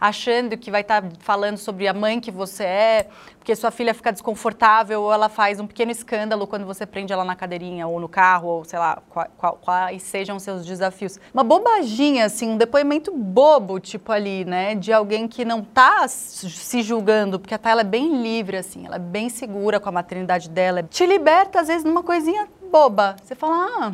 achando 0.00 0.56
que 0.56 0.70
vai 0.70 0.80
estar 0.80 1.04
falando 1.20 1.56
sobre 1.56 1.86
a 1.86 1.94
mãe 1.94 2.20
que 2.20 2.30
você 2.30 2.64
é, 2.64 3.06
porque 3.40 3.56
sua 3.56 3.70
filha 3.70 3.94
fica 3.94 4.12
desconfortável 4.12 5.00
ou 5.00 5.12
ela 5.12 5.30
faz 5.30 5.58
um 5.58 5.66
pequeno 5.66 5.90
escândalo 5.90 6.46
quando 6.46 6.66
você 6.66 6.84
prende 6.84 7.10
ela 7.10 7.24
na 7.24 7.34
cadeirinha 7.34 7.86
ou 7.86 7.98
no 7.98 8.06
carro, 8.08 8.48
ou 8.48 8.64
sei 8.66 8.78
lá, 8.78 9.02
qua- 9.08 9.28
qua- 9.38 9.52
quais 9.52 10.02
sejam 10.02 10.38
seus 10.38 10.64
desafios. 10.66 11.18
Uma 11.32 11.42
bobaginha, 11.42 12.26
assim, 12.26 12.50
um 12.50 12.56
depoimento 12.58 13.10
bobo, 13.12 13.80
tipo 13.80 14.12
ali, 14.12 14.44
né, 14.44 14.74
de 14.74 14.92
alguém 14.92 15.26
que 15.26 15.42
não 15.42 15.62
tá 15.62 16.06
se 16.06 16.82
julgando, 16.82 17.40
porque 17.40 17.54
a 17.54 17.58
Tayla 17.58 17.80
é 17.80 17.84
bem 17.84 18.22
livre, 18.22 18.58
assim, 18.58 18.84
ela 18.84 18.96
é 18.96 19.00
bem 19.00 19.30
segura 19.30 19.80
com 19.80 19.88
a 19.88 19.92
maternidade 19.92 20.50
dela, 20.50 20.82
te 20.82 21.06
liberta, 21.06 21.60
às 21.60 21.68
vezes, 21.68 21.82
numa 21.82 22.02
coisinha 22.02 22.46
boba. 22.70 23.16
Você 23.24 23.34
fala, 23.34 23.56
ah, 23.80 23.92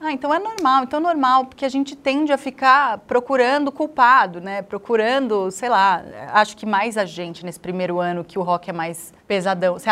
ah, 0.00 0.12
então 0.12 0.32
é 0.32 0.38
normal, 0.38 0.84
então 0.84 0.98
é 0.98 1.02
normal, 1.02 1.44
porque 1.46 1.64
a 1.64 1.68
gente 1.68 1.94
tende 1.94 2.32
a 2.32 2.38
ficar 2.38 2.98
procurando 2.98 3.70
culpado, 3.70 4.40
né? 4.40 4.62
Procurando, 4.62 5.50
sei 5.50 5.68
lá, 5.68 6.02
acho 6.32 6.56
que 6.56 6.64
mais 6.64 6.96
a 6.96 7.04
gente 7.04 7.44
nesse 7.44 7.60
primeiro 7.60 7.98
ano 8.00 8.24
que 8.24 8.38
o 8.38 8.42
rock 8.42 8.70
é 8.70 8.72
mais 8.72 9.12
pesadão. 9.28 9.74
Você 9.74 9.88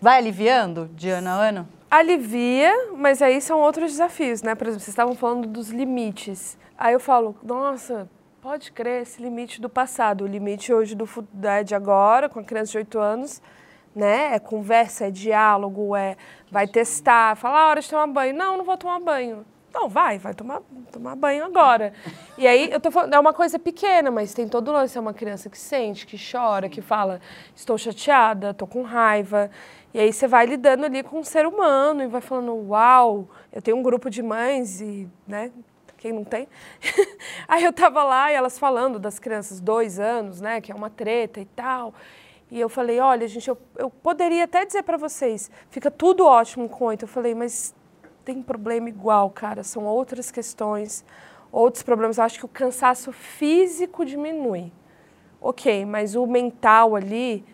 vai 0.00 0.18
aliviando 0.18 0.90
de 0.94 1.08
ano 1.08 1.28
a 1.28 1.32
ano? 1.32 1.68
Alivia, 1.90 2.72
mas 2.96 3.20
aí 3.22 3.40
são 3.40 3.58
outros 3.60 3.92
desafios, 3.92 4.42
né? 4.42 4.54
Por 4.54 4.66
exemplo, 4.66 4.80
vocês 4.80 4.92
estavam 4.92 5.14
falando 5.14 5.46
dos 5.48 5.70
limites. 5.70 6.58
Aí 6.78 6.92
eu 6.92 7.00
falo, 7.00 7.34
nossa, 7.42 8.08
pode 8.40 8.70
crer, 8.72 9.02
esse 9.02 9.20
limite 9.22 9.60
do 9.60 9.68
passado. 9.68 10.24
O 10.24 10.26
limite 10.26 10.72
hoje 10.72 10.94
do 10.94 11.08
da- 11.32 11.62
de 11.62 11.74
agora, 11.74 12.28
com 12.28 12.40
a 12.40 12.44
criança 12.44 12.72
de 12.72 12.78
8 12.78 12.98
anos, 12.98 13.42
né? 13.94 14.34
É 14.34 14.38
conversa, 14.38 15.06
é 15.06 15.10
diálogo, 15.10 15.94
é 15.96 16.16
vai 16.50 16.66
testar, 16.66 17.36
fala, 17.36 17.60
ah, 17.60 17.68
hora 17.68 17.80
de 17.80 17.88
tomar 17.88 18.06
banho. 18.06 18.34
Não, 18.34 18.58
não 18.58 18.64
vou 18.64 18.76
tomar 18.76 19.00
banho. 19.00 19.44
Não, 19.72 19.88
vai, 19.88 20.18
vai 20.18 20.34
tomar, 20.34 20.62
tomar 20.90 21.14
banho 21.14 21.44
agora. 21.44 21.92
E 22.36 22.46
aí, 22.46 22.70
eu 22.72 22.80
tô 22.80 22.90
falando, 22.90 23.14
é 23.14 23.20
uma 23.20 23.32
coisa 23.32 23.56
pequena, 23.56 24.10
mas 24.10 24.34
tem 24.34 24.48
todo 24.48 24.68
o 24.68 24.72
lance. 24.72 24.98
É 24.98 25.00
uma 25.00 25.14
criança 25.14 25.48
que 25.48 25.58
sente, 25.58 26.06
que 26.06 26.16
chora, 26.18 26.68
que 26.68 26.82
fala, 26.82 27.20
estou 27.54 27.78
chateada, 27.78 28.50
estou 28.50 28.66
com 28.66 28.82
raiva. 28.82 29.48
E 29.94 30.00
aí 30.00 30.12
você 30.12 30.26
vai 30.26 30.46
lidando 30.46 30.86
ali 30.86 31.02
com 31.02 31.20
um 31.20 31.24
ser 31.24 31.46
humano 31.46 32.02
e 32.02 32.06
vai 32.06 32.20
falando, 32.20 32.52
uau, 32.68 33.28
eu 33.52 33.62
tenho 33.62 33.76
um 33.76 33.82
grupo 33.82 34.10
de 34.10 34.22
mães 34.22 34.80
e, 34.80 35.08
né, 35.26 35.52
quem 35.98 36.12
não 36.12 36.24
tem? 36.24 36.48
aí 37.46 37.64
eu 37.64 37.72
tava 37.72 38.02
lá 38.02 38.30
e 38.32 38.34
elas 38.34 38.58
falando 38.58 38.98
das 38.98 39.18
crianças, 39.18 39.60
dois 39.60 40.00
anos, 40.00 40.40
né, 40.40 40.60
que 40.60 40.72
é 40.72 40.74
uma 40.74 40.90
treta 40.90 41.40
e 41.40 41.44
tal. 41.44 41.92
E 42.50 42.58
eu 42.58 42.68
falei, 42.68 42.98
olha, 42.98 43.28
gente, 43.28 43.48
eu, 43.48 43.56
eu 43.76 43.88
poderia 43.88 44.44
até 44.44 44.64
dizer 44.64 44.82
para 44.82 44.96
vocês, 44.96 45.50
fica 45.70 45.90
tudo 45.90 46.26
ótimo 46.26 46.68
com 46.68 46.86
oito. 46.86 47.04
Eu 47.04 47.08
falei, 47.08 47.34
mas 47.34 47.74
tem 48.24 48.42
problema 48.42 48.88
igual, 48.88 49.30
cara. 49.30 49.62
São 49.62 49.84
outras 49.84 50.30
questões, 50.30 51.04
outros 51.52 51.82
problemas. 51.82 52.18
Eu 52.18 52.24
acho 52.24 52.38
que 52.38 52.44
o 52.44 52.48
cansaço 52.48 53.12
físico 53.12 54.04
diminui. 54.04 54.72
Ok, 55.40 55.86
mas 55.86 56.16
o 56.16 56.26
mental 56.26 56.96
ali, 56.96 57.44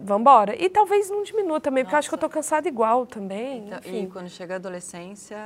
vambora. 0.00 0.56
E 0.56 0.68
talvez 0.70 1.10
não 1.10 1.22
diminua 1.22 1.60
também, 1.60 1.84
porque 1.84 1.94
eu 1.94 1.98
acho 1.98 2.08
que 2.08 2.14
eu 2.14 2.18
tô 2.18 2.28
cansada 2.28 2.66
igual 2.66 3.04
também. 3.06 3.66
Então, 3.66 3.78
e 3.84 4.06
quando 4.06 4.28
chega 4.28 4.54
a 4.54 4.56
adolescência. 4.56 5.36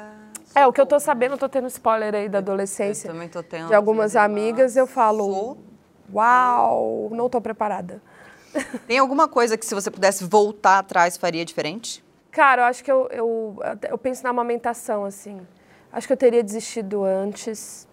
É, 0.55 0.67
o 0.67 0.73
que 0.73 0.81
eu 0.81 0.87
tô 0.87 1.01
sabendo, 1.01 1.33
eu 1.33 1.39
tô 1.39 1.49
tendo 1.49 1.67
spoiler 1.67 2.15
aí 2.15 2.29
da 2.29 2.39
adolescência. 2.39 3.09
Eu 3.09 3.13
também 3.13 3.29
tô 3.29 3.43
tendo. 3.43 3.69
de 3.69 3.75
algumas 3.75 4.15
mas, 4.15 4.25
amigas, 4.25 4.77
eu 4.77 4.87
falo, 4.87 5.25
sou- 5.25 5.59
uau, 6.15 7.09
não 7.13 7.29
tô 7.29 7.41
preparada. 7.41 8.01
Tem 8.87 8.99
alguma 8.99 9.27
coisa 9.29 9.57
que 9.57 9.65
se 9.67 9.75
você 9.75 9.91
pudesse 9.91 10.25
voltar 10.25 10.79
atrás 10.79 11.17
faria 11.17 11.45
diferente? 11.45 12.05
Cara, 12.31 12.63
eu 12.63 12.67
acho 12.67 12.83
que 12.83 12.91
eu, 12.91 13.09
eu, 13.11 13.57
eu 13.91 13.99
penso 13.99 14.23
na 14.25 14.31
amamentação, 14.31 15.05
assim. 15.05 15.41
Acho 15.93 16.07
que 16.07 16.13
eu 16.13 16.17
teria 16.17 16.43
desistido 16.43 17.05
antes. 17.05 17.87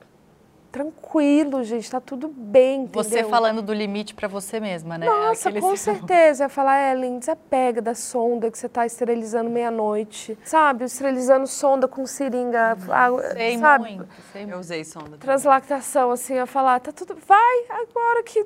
Tranquilo, 0.71 1.63
gente, 1.63 1.89
tá 1.89 1.99
tudo 1.99 2.27
bem, 2.27 2.83
entendeu? 2.83 3.03
Você 3.03 3.23
falando 3.23 3.59
do 3.59 3.73
limite 3.73 4.13
pra 4.13 4.27
você 4.27 4.59
mesma, 4.59 4.99
né? 4.99 5.07
Nossa, 5.07 5.49
Aquele- 5.49 5.61
com 5.61 5.73
certeza. 5.75 6.43
Eu 6.43 6.45
ia 6.45 6.49
falar, 6.49 6.91
Ellen, 6.91 7.17
desapega 7.17 7.81
da 7.81 7.95
sonda 7.95 8.51
que 8.51 8.57
você 8.57 8.69
tá 8.69 8.85
esterilizando 8.85 9.49
meia-noite. 9.49 10.37
Sabe, 10.45 10.85
esterilizando 10.85 11.47
sonda 11.47 11.87
com 11.87 12.05
seringa, 12.05 12.77
água, 12.91 13.31
Sei 13.31 13.57
sabe? 13.57 13.83
muito, 13.95 14.07
sei 14.31 14.41
muito. 14.43 14.53
Eu 14.53 14.59
usei 14.59 14.83
sonda. 14.85 15.17
Translactação, 15.17 16.11
assim, 16.11 16.33
eu 16.33 16.41
ia 16.41 16.45
falar, 16.45 16.79
tá 16.79 16.91
tudo... 16.91 17.17
Vai, 17.27 17.65
agora 17.69 18.21
que 18.23 18.45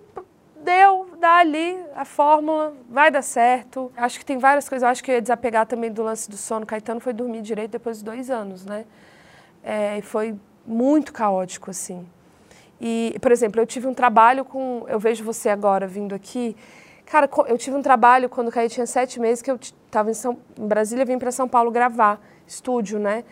deu, 0.64 1.10
dá 1.20 1.38
ali 1.38 1.78
a 1.96 2.06
fórmula, 2.06 2.74
vai 2.90 3.12
dar 3.12 3.22
certo. 3.22 3.92
Acho 3.96 4.18
que 4.18 4.26
tem 4.26 4.38
várias 4.38 4.68
coisas. 4.68 4.84
Eu 4.84 4.90
acho 4.90 5.04
que 5.04 5.12
eu 5.12 5.16
ia 5.16 5.22
desapegar 5.22 5.66
também 5.66 5.92
do 5.92 6.02
lance 6.02 6.30
do 6.30 6.38
sono. 6.38 6.66
Caetano 6.66 7.00
foi 7.00 7.14
dormir 7.14 7.42
direito 7.42 7.72
depois 7.72 8.00
de 8.00 8.06
dois 8.06 8.30
anos, 8.30 8.66
né? 8.66 8.86
É, 9.64 10.02
foi 10.02 10.36
muito 10.66 11.14
caótico, 11.14 11.70
assim. 11.70 12.08
E, 12.80 13.16
por 13.22 13.32
exemplo, 13.32 13.62
eu 13.62 13.66
tive 13.66 13.88
um 13.88 13.94
trabalho 13.94 14.44
com. 14.44 14.86
Eu 14.88 15.00
vejo 15.00 15.24
você 15.24 15.50
agora 15.50 15.86
vindo 15.88 16.16
aqui. 16.16 16.56
Cara, 17.06 17.30
eu 17.48 17.58
tive 17.58 17.76
um 17.76 17.82
trabalho 17.82 18.30
quando 18.30 18.48
o 18.48 18.70
tinha 18.70 18.86
sete 18.86 19.20
meses, 19.20 19.42
que 19.42 19.52
eu 19.52 19.56
estava 19.56 20.10
em, 20.10 20.14
São, 20.14 20.38
em 20.58 20.68
Brasília, 20.68 21.06
vim 21.06 21.20
para 21.20 21.32
São 21.32 21.48
Paulo 21.48 21.70
gravar, 21.70 22.20
estúdio, 22.48 22.98
né? 22.98 23.24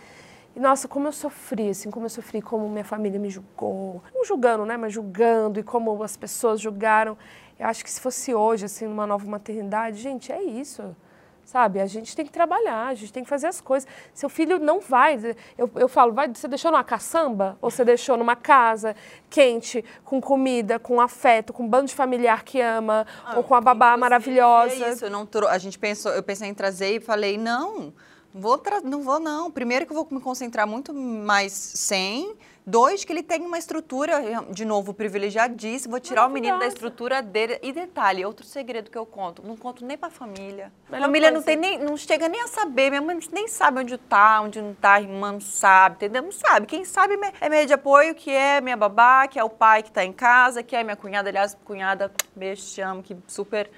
E, 0.55 0.59
nossa, 0.59 0.87
como 0.87 1.07
eu 1.07 1.11
sofri, 1.11 1.69
assim, 1.69 1.89
como 1.89 2.05
eu 2.05 2.09
sofri, 2.09 2.41
como 2.41 2.67
minha 2.67 2.83
família 2.83 3.19
me 3.19 3.29
julgou. 3.29 4.01
Não 4.13 4.25
julgando, 4.25 4.65
né? 4.65 4.75
Mas 4.77 4.93
julgando 4.93 5.59
e 5.59 5.63
como 5.63 6.03
as 6.03 6.17
pessoas 6.17 6.59
julgaram. 6.59 7.17
Eu 7.57 7.67
acho 7.67 7.83
que 7.83 7.89
se 7.91 8.01
fosse 8.01 8.33
hoje, 8.33 8.65
assim, 8.65 8.85
numa 8.85 9.07
nova 9.07 9.25
maternidade, 9.25 9.97
gente, 9.97 10.31
é 10.31 10.41
isso. 10.41 10.95
Sabe? 11.43 11.79
A 11.81 11.85
gente 11.85 12.15
tem 12.15 12.25
que 12.25 12.31
trabalhar, 12.31 12.87
a 12.87 12.93
gente 12.93 13.11
tem 13.11 13.23
que 13.23 13.29
fazer 13.29 13.47
as 13.47 13.59
coisas. 13.59 13.89
Seu 14.13 14.29
filho 14.29 14.59
não 14.59 14.79
vai. 14.79 15.19
Eu, 15.57 15.69
eu 15.75 15.87
falo, 15.87 16.13
vai, 16.13 16.27
você 16.29 16.47
deixou 16.47 16.71
numa 16.71 16.83
caçamba? 16.83 17.57
Ou 17.61 17.69
você 17.71 17.83
deixou 17.83 18.15
numa 18.15 18.35
casa 18.35 18.95
quente, 19.29 19.83
com 20.05 20.21
comida, 20.21 20.79
com 20.79 21.01
afeto, 21.01 21.51
com 21.51 21.63
um 21.63 21.67
bando 21.67 21.87
de 21.87 21.95
familiar 21.95 22.43
que 22.43 22.61
ama, 22.61 23.05
ou 23.35 23.43
com 23.43 23.55
a 23.55 23.59
babá 23.61 23.97
maravilhosa? 23.97 24.85
É 24.85 24.91
isso, 24.91 25.05
eu 25.05 25.09
não 25.09 25.25
trou- 25.25 25.49
a 25.49 25.57
gente 25.57 25.79
pensou, 25.79 26.11
eu 26.13 26.23
pensei 26.23 26.47
em 26.47 26.53
trazer 26.53 26.95
e 26.95 26.99
falei, 26.99 27.37
não, 27.37 27.91
vou 28.33 28.57
tra- 28.57 28.81
não 28.81 29.01
vou 29.01 29.19
não. 29.19 29.51
Primeiro 29.51 29.85
que 29.85 29.91
eu 29.91 29.95
vou 29.95 30.07
me 30.09 30.21
concentrar 30.21 30.67
muito 30.67 30.93
mais 30.93 31.53
sem. 31.53 32.35
Dois, 32.63 33.03
que 33.03 33.11
ele 33.11 33.23
tem 33.23 33.41
uma 33.41 33.57
estrutura, 33.57 34.45
de 34.51 34.65
novo, 34.65 34.93
privilegiadíssima. 34.93 35.93
Vou 35.93 35.99
tirar 35.99 36.27
o 36.27 36.29
menino 36.29 36.59
da 36.59 36.67
estrutura 36.67 37.19
dele. 37.19 37.57
E 37.63 37.73
detalhe, 37.73 38.23
outro 38.23 38.45
segredo 38.45 38.91
que 38.91 38.97
eu 38.97 39.05
conto, 39.05 39.41
não 39.43 39.57
conto 39.57 39.83
nem 39.83 39.97
pra 39.97 40.11
família. 40.11 40.71
Melhor 40.87 41.05
família 41.05 41.31
não, 41.31 41.41
tem 41.41 41.55
nem, 41.57 41.79
não 41.79 41.97
chega 41.97 42.29
nem 42.29 42.39
a 42.39 42.47
saber, 42.47 42.91
minha 42.91 43.01
mãe 43.01 43.17
nem 43.31 43.47
sabe 43.47 43.79
onde 43.79 43.97
tá, 43.97 44.39
onde 44.41 44.61
não 44.61 44.75
tá, 44.75 44.93
a 44.93 45.01
irmã 45.01 45.31
não 45.31 45.41
sabe, 45.41 45.95
entendeu? 45.95 46.21
Não 46.21 46.31
sabe. 46.31 46.67
Quem 46.67 46.85
sabe 46.85 47.17
é 47.41 47.49
meio 47.49 47.65
de 47.65 47.73
apoio, 47.73 48.13
que 48.13 48.29
é 48.29 48.61
minha 48.61 48.77
babá, 48.77 49.27
que 49.27 49.39
é 49.39 49.43
o 49.43 49.49
pai 49.49 49.81
que 49.81 49.91
tá 49.91 50.05
em 50.05 50.13
casa, 50.13 50.61
que 50.61 50.75
é 50.75 50.83
minha 50.83 50.95
cunhada, 50.95 51.29
aliás, 51.29 51.57
cunhada, 51.65 52.11
beijo, 52.35 52.63
te 52.63 52.79
amo, 52.81 53.01
que 53.01 53.17
super 53.27 53.71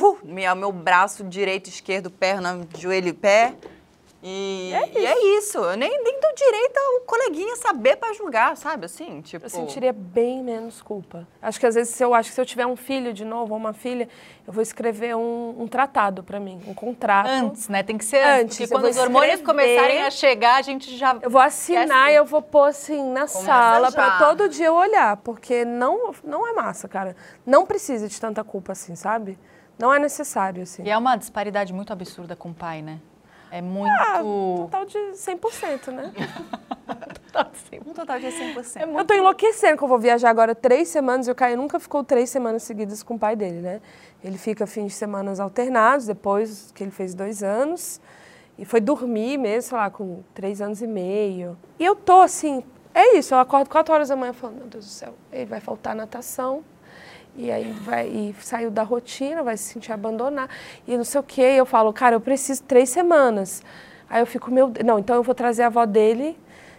uh, 0.00 0.18
minha, 0.22 0.54
meu 0.54 0.72
braço 0.72 1.24
direito, 1.24 1.68
esquerdo, 1.68 2.10
perna, 2.10 2.66
joelho 2.76 3.08
e 3.08 3.12
pé. 3.12 3.54
E 4.26 4.72
e 4.94 5.06
é 5.06 5.38
isso. 5.38 5.58
Eu 5.58 5.76
nem, 5.76 6.02
nem 6.02 6.18
dou 6.18 6.34
direito 6.34 6.78
ao 6.78 7.00
coleguinha 7.02 7.56
saber 7.56 7.96
pra 7.96 8.14
julgar, 8.14 8.56
sabe? 8.56 8.86
Assim, 8.86 9.20
tipo. 9.20 9.44
Eu 9.44 9.50
sentiria 9.50 9.92
bem 9.92 10.42
menos 10.42 10.80
culpa. 10.80 11.28
Acho 11.42 11.60
que 11.60 11.66
às 11.66 11.74
vezes, 11.74 11.94
se 11.94 12.02
eu 12.02 12.14
acho 12.14 12.30
que 12.30 12.34
se 12.34 12.40
eu 12.40 12.46
tiver 12.46 12.64
um 12.64 12.74
filho 12.74 13.12
de 13.12 13.22
novo 13.22 13.52
ou 13.52 13.60
uma 13.60 13.74
filha, 13.74 14.08
eu 14.46 14.52
vou 14.52 14.62
escrever 14.62 15.14
um, 15.14 15.54
um 15.58 15.68
tratado 15.68 16.24
pra 16.24 16.40
mim, 16.40 16.58
um 16.66 16.72
contrato. 16.72 17.28
Antes, 17.28 17.68
né? 17.68 17.82
Tem 17.82 17.98
que 17.98 18.04
ser 18.04 18.24
antes. 18.24 18.56
Porque 18.56 18.72
quando 18.72 18.86
os 18.86 18.96
hormônios 18.96 19.42
começarem 19.42 20.00
a 20.00 20.10
chegar, 20.10 20.54
a 20.54 20.62
gente 20.62 20.96
já. 20.96 21.18
Eu 21.20 21.28
vou 21.28 21.42
assinar 21.42 22.10
e 22.10 22.14
eu 22.14 22.24
vou 22.24 22.40
pôr 22.40 22.64
assim 22.64 23.06
na 23.10 23.26
sala 23.26 23.92
pra 23.92 24.16
todo 24.16 24.48
dia 24.48 24.68
eu 24.68 24.74
olhar, 24.74 25.18
porque 25.18 25.66
não, 25.66 26.14
não 26.24 26.48
é 26.48 26.54
massa, 26.54 26.88
cara. 26.88 27.14
Não 27.44 27.66
precisa 27.66 28.08
de 28.08 28.18
tanta 28.18 28.42
culpa 28.42 28.72
assim, 28.72 28.96
sabe? 28.96 29.38
Não 29.78 29.92
é 29.92 29.98
necessário, 29.98 30.62
assim. 30.62 30.82
E 30.84 30.90
é 30.90 30.96
uma 30.96 31.16
disparidade 31.16 31.72
muito 31.72 31.92
absurda 31.92 32.36
com 32.36 32.50
o 32.50 32.54
pai, 32.54 32.82
né? 32.82 33.00
É 33.50 33.62
muito. 33.62 33.92
Ah, 33.92 34.20
total 34.56 34.84
de 34.84 34.98
100%, 34.98 35.92
né? 35.92 36.12
Um 37.86 37.92
total 37.92 38.18
de 38.18 38.26
100%. 38.26 38.82
Eu 38.98 39.04
tô 39.04 39.14
enlouquecendo 39.14 39.76
que 39.78 39.84
eu 39.84 39.88
vou 39.88 39.98
viajar 39.98 40.30
agora 40.30 40.54
três 40.54 40.88
semanas 40.88 41.28
e 41.28 41.30
o 41.30 41.34
Caio 41.34 41.56
nunca 41.56 41.78
ficou 41.78 42.02
três 42.02 42.30
semanas 42.30 42.62
seguidas 42.64 43.02
com 43.02 43.14
o 43.14 43.18
pai 43.18 43.36
dele, 43.36 43.60
né? 43.60 43.80
Ele 44.22 44.38
fica 44.38 44.66
fins 44.66 44.86
de 44.86 44.94
semana 44.94 45.32
alternados, 45.40 46.06
depois 46.06 46.72
que 46.72 46.82
ele 46.82 46.90
fez 46.90 47.14
dois 47.14 47.42
anos. 47.42 48.00
E 48.58 48.64
foi 48.64 48.80
dormir 48.80 49.36
mesmo, 49.36 49.70
sei 49.70 49.78
lá, 49.78 49.90
com 49.90 50.22
três 50.32 50.60
anos 50.60 50.80
e 50.82 50.86
meio. 50.86 51.56
E 51.78 51.84
eu 51.84 51.94
tô 51.94 52.22
assim, 52.22 52.62
é 52.92 53.16
isso, 53.16 53.34
eu 53.34 53.38
acordo 53.38 53.68
quatro 53.68 53.92
horas 53.92 54.08
da 54.08 54.16
manhã 54.16 54.32
falando, 54.32 54.58
meu 54.58 54.66
Deus 54.66 54.84
do 54.84 54.90
céu, 54.90 55.14
ele 55.32 55.46
vai 55.46 55.60
faltar 55.60 55.94
natação. 55.94 56.64
E 57.36 57.50
aí 57.50 57.72
vai, 57.72 58.06
e 58.08 58.34
saiu 58.40 58.70
da 58.70 58.82
rotina, 58.82 59.42
vai 59.42 59.56
se 59.56 59.64
sentir 59.72 59.92
abandonado. 59.92 60.48
E 60.86 60.96
não 60.96 61.04
sei 61.04 61.20
o 61.20 61.24
quê. 61.24 61.42
E 61.54 61.56
eu 61.56 61.66
falo, 61.66 61.92
cara, 61.92 62.14
eu 62.16 62.20
preciso 62.20 62.62
três 62.62 62.90
semanas. 62.90 63.62
Aí 64.08 64.20
eu 64.22 64.26
fico, 64.26 64.50
meu 64.50 64.68
Deus. 64.68 64.86
Não, 64.86 64.98
então 64.98 65.16
eu 65.16 65.22
vou 65.22 65.34
trazer 65.34 65.64
a 65.64 65.66
avó 65.66 65.84
dele, 65.84 66.38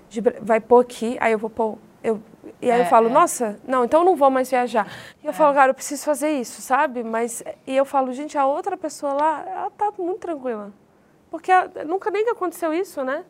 de 0.10 0.22
vai 0.42 0.60
pôr 0.62 0.80
aqui, 0.82 1.18
aí 1.20 1.32
eu 1.34 1.40
vou 1.40 1.50
pôr. 1.50 1.78
Eu, 2.04 2.22
e 2.62 2.72
aí 2.72 2.80
eu 2.80 2.84
É, 2.84 2.86
falo, 2.86 3.08
é. 3.08 3.12
nossa, 3.12 3.60
não, 3.68 3.84
então 3.84 4.02
eu 4.02 4.06
não 4.06 4.16
vou 4.16 4.30
mais 4.30 4.50
viajar. 4.50 4.88
E 5.24 5.28
eu 5.28 5.34
falo, 5.34 5.54
cara, 5.54 5.72
eu 5.72 5.74
preciso 5.76 6.04
fazer 6.06 6.30
isso, 6.40 6.62
sabe? 6.62 7.04
Mas. 7.04 7.44
E 7.68 7.76
eu 7.76 7.84
falo, 7.86 8.14
gente, 8.14 8.38
a 8.38 8.46
outra 8.46 8.78
pessoa 8.78 9.14
lá, 9.14 9.44
ela 9.48 9.72
tá 9.72 9.92
muito 9.98 10.20
tranquila. 10.20 10.72
Porque 11.30 11.52
a- 11.52 11.70
nunca 11.86 12.10
nem 12.12 12.30
aconteceu 12.30 12.74
isso, 12.74 13.04
né? 13.04 13.26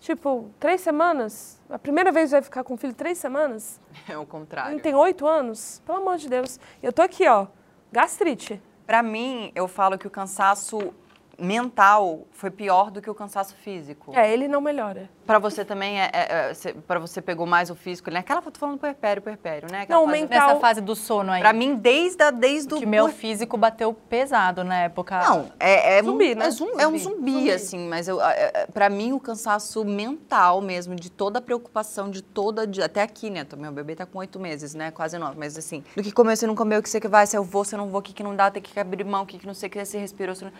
Tipo, 0.00 0.48
três 0.60 0.80
semanas? 0.80 1.60
A 1.68 1.78
primeira 1.78 2.12
vez 2.12 2.30
vai 2.30 2.40
ficar 2.40 2.62
com 2.64 2.74
o 2.74 2.76
filho 2.76 2.94
três 2.94 3.18
semanas? 3.18 3.80
É 4.08 4.16
o 4.16 4.20
Ele 4.20 4.26
contrário. 4.26 4.80
tem 4.80 4.94
oito 4.94 5.26
anos? 5.26 5.82
Pelo 5.84 5.98
amor 5.98 6.16
de 6.16 6.28
Deus. 6.28 6.58
Eu 6.82 6.92
tô 6.92 7.02
aqui, 7.02 7.26
ó, 7.28 7.46
gastrite. 7.90 8.62
Pra 8.86 9.02
mim, 9.02 9.50
eu 9.54 9.66
falo 9.68 9.98
que 9.98 10.06
o 10.06 10.10
cansaço 10.10 10.94
mental 11.38 12.26
foi 12.32 12.50
pior 12.50 12.90
do 12.90 13.00
que 13.00 13.08
o 13.08 13.14
cansaço 13.14 13.54
físico. 13.56 14.12
É, 14.14 14.30
ele 14.32 14.48
não 14.48 14.60
melhora. 14.60 15.08
Pra 15.26 15.38
você 15.38 15.64
também, 15.64 16.00
é, 16.00 16.10
é, 16.12 16.52
é, 16.64 16.72
pra 16.86 16.98
você 16.98 17.20
pegou 17.20 17.46
mais 17.46 17.70
o 17.70 17.74
físico, 17.74 18.10
né? 18.10 18.20
Aquela, 18.20 18.40
tô 18.42 18.58
falando 18.58 18.76
do 18.76 18.80
puerpério, 18.80 19.22
puerpério, 19.22 19.70
né? 19.70 19.82
Aquela 19.82 20.00
Não, 20.00 20.06
o 20.06 20.10
mental- 20.10 20.48
Nessa 20.48 20.60
fase 20.60 20.80
do 20.80 20.96
sono 20.96 21.30
aí. 21.30 21.40
Pra 21.40 21.52
mim, 21.52 21.76
desde, 21.76 22.22
a, 22.22 22.30
desde 22.30 22.74
o... 22.74 22.78
que 22.78 22.86
meu 22.86 23.08
físico 23.08 23.56
bateu 23.56 23.92
pesado 23.92 24.64
na 24.64 24.76
época. 24.80 25.20
Não, 25.20 25.52
é, 25.60 25.98
é 25.98 26.02
Zumbi, 26.02 26.32
um, 26.32 26.36
né? 26.36 26.46
É, 26.46 26.50
zum- 26.50 26.80
é 26.80 26.88
um 26.88 26.98
Zumbi. 26.98 26.98
zumbi, 26.98 27.32
Zumbi. 27.32 27.50
assim, 27.52 27.88
mas 27.88 28.08
eu, 28.08 28.20
é, 28.22 28.66
pra 28.72 28.88
mim 28.88 29.12
o 29.12 29.20
cansaço 29.20 29.84
mental 29.84 30.60
mesmo, 30.62 30.94
de 30.96 31.10
toda 31.10 31.38
a 31.38 31.42
preocupação, 31.42 32.10
de 32.10 32.22
toda. 32.22 32.66
de- 32.66 32.82
até 32.82 33.02
aqui, 33.02 33.28
né? 33.28 33.46
Meu 33.56 33.70
bebê 33.72 33.94
tá 33.94 34.06
com 34.06 34.18
oito 34.18 34.40
meses, 34.40 34.74
né? 34.74 34.90
Quase 34.90 35.18
nove, 35.18 35.36
mas 35.38 35.58
assim, 35.58 35.84
do 35.94 36.02
que 36.02 36.10
comeu, 36.10 36.36
se 36.36 36.46
não 36.46 36.54
comeu, 36.56 36.80
o 36.80 36.82
que 36.82 36.88
você 36.88 36.98
que 37.00 37.08
vai, 37.08 37.26
se 37.26 37.36
eu 37.36 37.44
vou, 37.44 37.64
se 37.64 37.74
eu 37.74 37.78
não 37.78 37.88
vou, 37.90 38.00
o 38.00 38.02
que, 38.02 38.14
que 38.14 38.22
não 38.22 38.34
dá, 38.34 38.50
tem 38.50 38.62
que 38.62 38.78
abrir 38.80 39.04
mão, 39.04 39.22
o 39.24 39.26
que, 39.26 39.38
que 39.38 39.46
não 39.46 39.54
sei 39.54 39.68
o 39.68 39.70
que, 39.70 39.84
se 39.84 39.98
respirou, 39.98 40.34
se 40.34 40.44
não... 40.44 40.52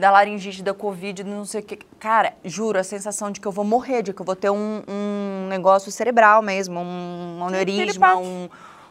da 0.00 0.10
laringite, 0.10 0.62
da 0.62 0.72
covid, 0.72 1.22
não 1.22 1.44
sei 1.44 1.60
o 1.60 1.62
que. 1.62 1.76
Cara, 1.98 2.32
juro, 2.44 2.78
a 2.78 2.82
sensação 2.82 3.30
de 3.30 3.38
que 3.38 3.46
eu 3.46 3.52
vou 3.52 3.64
morrer, 3.64 4.02
de 4.02 4.12
que 4.12 4.20
eu 4.20 4.26
vou 4.26 4.34
ter 4.34 4.50
um, 4.50 4.82
um 4.88 5.46
negócio 5.48 5.92
cerebral 5.92 6.40
mesmo, 6.42 6.80
um 6.80 7.44
aneurisma, 7.46 8.16
um, 8.16 8.48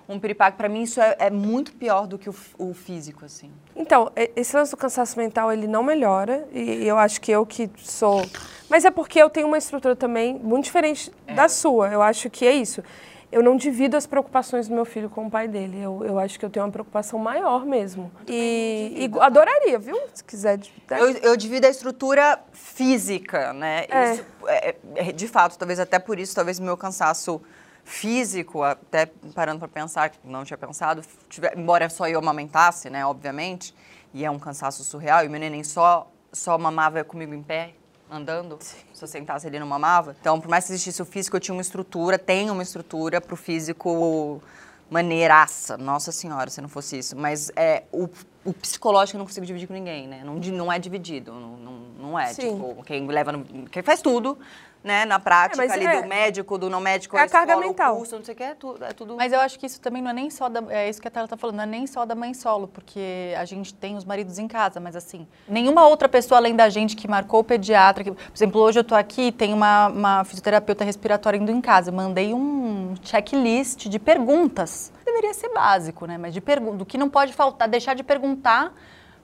um 0.07 0.19
piripaque. 0.19 0.56
Pra 0.56 0.69
mim, 0.69 0.84
isso 0.84 1.02
é, 1.02 1.15
é 1.19 1.30
muito 1.30 1.73
pior 1.73 2.06
do 2.06 2.18
que 2.18 2.30
o, 2.30 2.36
o 2.57 2.73
físico, 2.73 3.26
assim. 3.26 3.52
Então, 3.76 4.11
esse 4.36 4.56
lance 4.56 4.72
do 4.72 4.77
cansaço 4.77 5.18
mental, 5.18 5.52
ele 5.52 5.68
não 5.68 5.84
melhora. 5.84 6.48
E 6.53 6.88
eu 6.88 6.98
acho 6.98 7.19
que 7.19 7.31
eu 7.31 7.45
que 7.45 7.69
sou... 7.77 8.23
Mas 8.69 8.86
é 8.86 8.91
porque 8.91 9.19
eu 9.19 9.30
tenho 9.31 9.48
uma 9.48 9.57
estrutura 9.57 9.95
também 9.95 10.36
muito 10.36 10.65
diferente 10.65 11.11
da 11.36 11.49
sua. 11.49 11.90
Eu 11.90 12.03
acho 12.03 12.30
que 12.30 12.45
é 12.45 12.53
isso. 12.53 12.84
Eu 13.32 13.44
não 13.44 13.56
divido 13.56 13.96
as 13.96 14.08
preocupações 14.08 14.68
do 14.68 14.74
meu 14.74 14.86
filho 14.86 15.10
com 15.10 15.28
o 15.28 15.30
pai 15.32 15.48
dele. 15.48 15.80
Eu, 15.80 16.04
eu 16.04 16.18
acho 16.18 16.40
que 16.40 16.44
eu 16.46 16.50
tenho 16.50 16.66
uma 16.66 16.72
preocupação 16.72 17.20
maior 17.20 17.64
mesmo. 17.66 18.12
E, 18.28 19.08
e 19.14 19.20
adoraria, 19.20 19.78
viu? 19.78 19.96
Se 20.14 20.24
quiser. 20.24 20.58
né? 20.58 21.00
Eu, 21.00 21.10
eu 21.12 21.38
divido 21.38 21.68
a 21.68 21.70
estrutura 21.70 22.40
física, 22.52 23.54
né? 23.54 23.86
É. 23.90 24.14
Isso, 24.14 24.26
é, 24.48 24.76
é, 24.96 25.12
de 25.12 25.28
fato, 25.28 25.58
talvez 25.60 25.80
até 25.80 26.00
por 26.00 26.18
isso, 26.18 26.34
talvez 26.34 26.60
meu 26.60 26.76
cansaço 26.76 27.40
físico, 27.84 28.64
até 28.64 29.08
parando 29.36 29.60
para 29.60 29.68
pensar, 29.68 30.10
que 30.10 30.18
não 30.24 30.44
tinha 30.44 30.58
pensado, 30.58 31.02
tiver- 31.28 31.58
embora 31.58 31.90
só 31.90 32.08
eu 32.08 32.20
amamentasse, 32.20 32.90
né, 32.90 33.06
obviamente, 33.06 33.74
e 34.14 34.24
é 34.24 34.30
um 34.30 34.38
cansaço 34.40 34.84
surreal, 34.84 35.24
e 35.24 35.28
o 35.28 35.32
meu 35.32 35.40
neném 35.40 35.64
só, 35.64 36.10
só 36.32 36.58
mamava 36.58 37.04
comigo 37.04 37.34
em 37.34 37.42
pé, 37.42 37.74
andando, 38.10 38.57
se 38.61 39.02
eu 39.02 39.07
sentasse 39.07 39.48
ele 39.48 39.60
não 39.60 39.68
mamava. 39.68 40.15
Então, 40.19 40.40
por 40.40 40.49
mais 40.49 40.65
que 40.65 40.72
existisse 40.73 41.02
o 41.02 41.06
físico, 41.06 41.36
eu 41.36 41.40
tinha 41.40 41.53
uma 41.53 41.61
estrutura, 41.61 42.18
tenho 42.18 42.53
uma 42.53 42.64
estrutura 42.64 43.22
para 43.22 43.34
o 43.34 43.38
físico 43.38 44.41
maneiraça, 44.90 45.77
nossa 45.77 46.11
senhora, 46.11 46.49
se 46.49 46.60
não 46.61 46.68
fosse 46.68 46.98
isso. 46.98 47.15
Mas 47.15 47.52
é, 47.56 47.84
o, 47.91 48.10
o 48.44 48.53
psicológico 48.53 49.18
eu 49.18 49.19
não 49.19 49.26
consigo 49.26 49.45
dividir 49.45 49.68
com 49.68 49.73
ninguém, 49.73 50.07
né? 50.07 50.23
Não, 50.23 50.36
não 50.36 50.72
é 50.72 50.80
dividido, 50.80 51.31
não, 51.31 51.57
não, 51.57 51.73
não 51.99 52.19
é. 52.19 52.34
Sim. 52.34 52.53
Tipo, 52.53 52.84
quem 52.84 53.06
leva, 53.06 53.31
no, 53.31 53.45
quem 53.69 53.84
faz 53.84 54.02
tudo, 54.02 54.38
né? 54.84 55.04
Na 55.06 55.20
prática, 55.20 55.64
É, 55.64 55.72
ali 55.72 55.86
é- 55.86 56.02
do 56.02 56.08
médico, 56.08 56.58
do 56.58 56.70
não 56.70 56.80
médico, 56.80 57.18
É 57.18 57.24
a 57.24 57.28
carga 57.28 57.52
escola, 57.54 57.66
o 57.66 57.70
mental. 57.70 57.96
curso, 57.98 58.16
não 58.18 58.24
sei 58.24 58.34
o 58.34 58.38
que, 58.38 58.44
é 58.44 58.56
tudo. 58.56 58.84
É 58.86 58.94
tudo 58.94 59.16
Mas 59.18 59.34
eu 59.34 59.40
acho 59.42 59.60
que 59.60 59.66
isso 59.66 59.80
também 59.82 60.02
não 60.02 60.12
é 60.12 60.14
nem 60.14 60.30
só 60.30 60.48
da. 60.48 60.64
É 60.74 60.90
isso 60.90 61.02
que 61.02 61.08
a 61.08 61.12
Tela 61.12 61.28
tá 61.28 61.36
falando, 61.36 61.58
não 61.58 61.64
é 61.64 61.68
nem 61.68 61.86
só 61.86 62.06
da 62.06 62.16
mãe 62.16 62.34
solo, 62.34 62.68
porque 62.68 63.34
a 63.38 63.44
gente 63.46 63.74
tem 63.74 63.96
os 63.98 64.06
maridos 64.06 64.40
em 64.40 64.48
casa, 64.48 64.80
mas 64.80 64.96
assim, 64.96 65.28
nenhuma 65.48 65.86
outra 65.88 66.08
pessoa 66.08 66.38
além 66.40 66.56
da 66.56 66.70
gente 66.70 66.96
que 66.96 67.08
marcou 67.08 67.42
o 67.42 67.44
pediatra. 67.44 68.04
Que, 68.04 68.12
por 68.12 68.22
exemplo, 68.34 68.62
hoje 68.62 68.80
eu 68.80 68.84
tô 68.84 68.96
aqui, 68.96 69.32
tem 69.32 69.54
uma, 69.54 69.88
uma 69.88 70.24
fisioterapeuta 70.24 70.84
respiratória 70.86 71.38
indo 71.38 71.52
em 71.52 71.60
casa. 71.62 71.90
Eu 71.90 71.94
mandei 71.96 72.34
um 72.34 72.96
checklist 73.04 73.88
de 73.88 74.00
perguntas. 74.00 74.92
Deveria 75.06 75.34
ser 75.34 75.50
básico, 75.50 76.06
né? 76.06 76.18
Mas 76.18 76.34
de 76.34 76.40
pergunta, 76.40 76.78
do 76.78 76.86
que 76.86 76.98
não 76.98 77.10
pode 77.10 77.34
faltar, 77.34 77.68
deixar 77.68 77.94
de 77.96 78.04
perguntar 78.04 78.74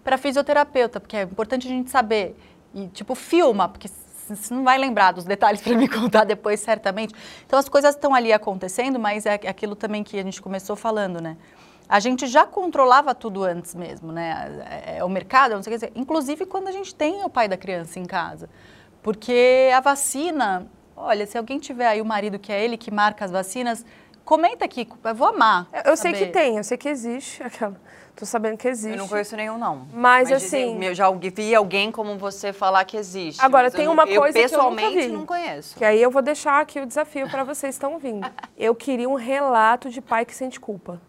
para 0.03 0.18
fisioterapeuta, 0.18 0.99
porque 0.99 1.15
é 1.18 1.22
importante 1.23 1.65
a 1.68 1.69
gente 1.69 1.90
saber. 1.90 2.36
E, 2.73 2.88
tipo, 2.88 3.15
filma, 3.15 3.69
porque 3.69 3.88
você 4.27 4.53
não 4.53 4.64
vai 4.64 4.77
lembrar 4.77 5.11
dos 5.11 5.26
detalhes 5.26 5.61
para 5.64 5.76
me 5.76 5.88
contar 5.88 6.23
depois, 6.23 6.60
certamente. 6.60 7.14
Então, 7.45 7.60
as 7.60 7.69
coisas 7.69 7.95
estão 7.95 8.14
ali 8.14 8.31
acontecendo, 8.31 8.99
mas 8.99 9.26
é 9.26 9.34
aquilo 9.34 9.76
também 9.76 10.03
que 10.03 10.19
a 10.19 10.23
gente 10.23 10.41
começou 10.41 10.76
falando, 10.76 11.22
né? 11.22 11.38
A 11.88 11.99
gente 11.99 12.26
já 12.26 12.45
controlava 12.45 13.14
tudo 13.14 13.43
antes 13.43 13.76
mesmo, 13.76 14.11
né? 14.11 14.65
É, 14.69 14.97
é 14.97 15.03
o 15.03 15.10
mercado, 15.10 15.53
não 15.53 15.61
sei 15.61 15.76
o 15.76 15.80
que 15.80 15.85
dizer. 15.85 15.99
Inclusive 15.99 16.45
quando 16.45 16.68
a 16.68 16.72
gente 16.72 16.95
tem 16.95 17.23
o 17.23 17.30
pai 17.30 17.47
da 17.47 17.57
criança 17.57 17.99
em 17.99 18.06
casa. 18.06 18.49
Porque 19.03 19.69
a 19.72 19.80
vacina, 19.80 20.65
olha, 20.97 21.27
se 21.27 21.38
alguém 21.38 21.60
tiver 21.60 21.85
aí 21.85 22.02
o 22.02 22.06
marido 22.06 22.39
que 22.39 22.52
é 22.52 22.64
ele 22.64 22.76
que 22.76 22.89
marca 22.89 23.23
as 23.23 23.30
vacinas, 23.30 23.85
comenta 24.23 24.65
aqui, 24.65 24.88
eu 25.03 25.15
vou 25.15 25.27
amar. 25.27 25.68
Eu 25.85 25.95
sei 25.95 26.11
que 26.11 26.26
tem, 26.26 26.57
eu 26.57 26.64
sei 26.64 26.76
que 26.76 26.89
existe. 26.89 27.43
Aquela. 27.43 27.80
Tô 28.15 28.25
sabendo 28.25 28.57
que 28.57 28.67
existe. 28.67 28.93
Eu 28.93 28.97
não 28.97 29.07
conheço 29.09 29.35
nenhum, 29.35 29.57
não. 29.57 29.87
Mas, 29.93 30.29
dizem- 30.29 30.73
assim- 30.75 30.83
Eu 30.85 30.95
já 30.95 31.11
vi 31.11 31.53
alguém 31.53 31.91
como 31.91 32.17
você 32.17 32.53
falar 32.53 32.85
que 32.85 32.95
existe. 32.95 33.43
Agora, 33.43 33.65
mas 33.65 33.73
eu 33.73 33.77
tem 33.77 33.85
não- 33.87 33.93
uma 33.93 34.03
coisa 34.07 34.15
que 34.15 34.21
eu 34.21 34.23
nunca 34.31 34.41
pessoalmente 34.49 34.97
vi. 35.07 35.07
não 35.09 35.25
conheço. 35.25 35.75
Que 35.77 35.83
aí 35.83 36.01
eu 36.01 36.09
vou 36.09 36.21
deixar 36.21 36.61
aqui 36.61 36.79
o 36.79 36.85
desafio 36.85 37.29
para 37.29 37.43
vocês 37.43 37.75
que 37.75 37.83
estão 37.85 37.99
vindo. 37.99 38.25
Eu 38.57 38.73
queria 38.73 39.09
um 39.09 39.15
relato 39.15 39.89
de 39.89 39.99
pai 39.99 40.23
que 40.25 40.33
sente 40.33 40.59
culpa. 40.59 41.01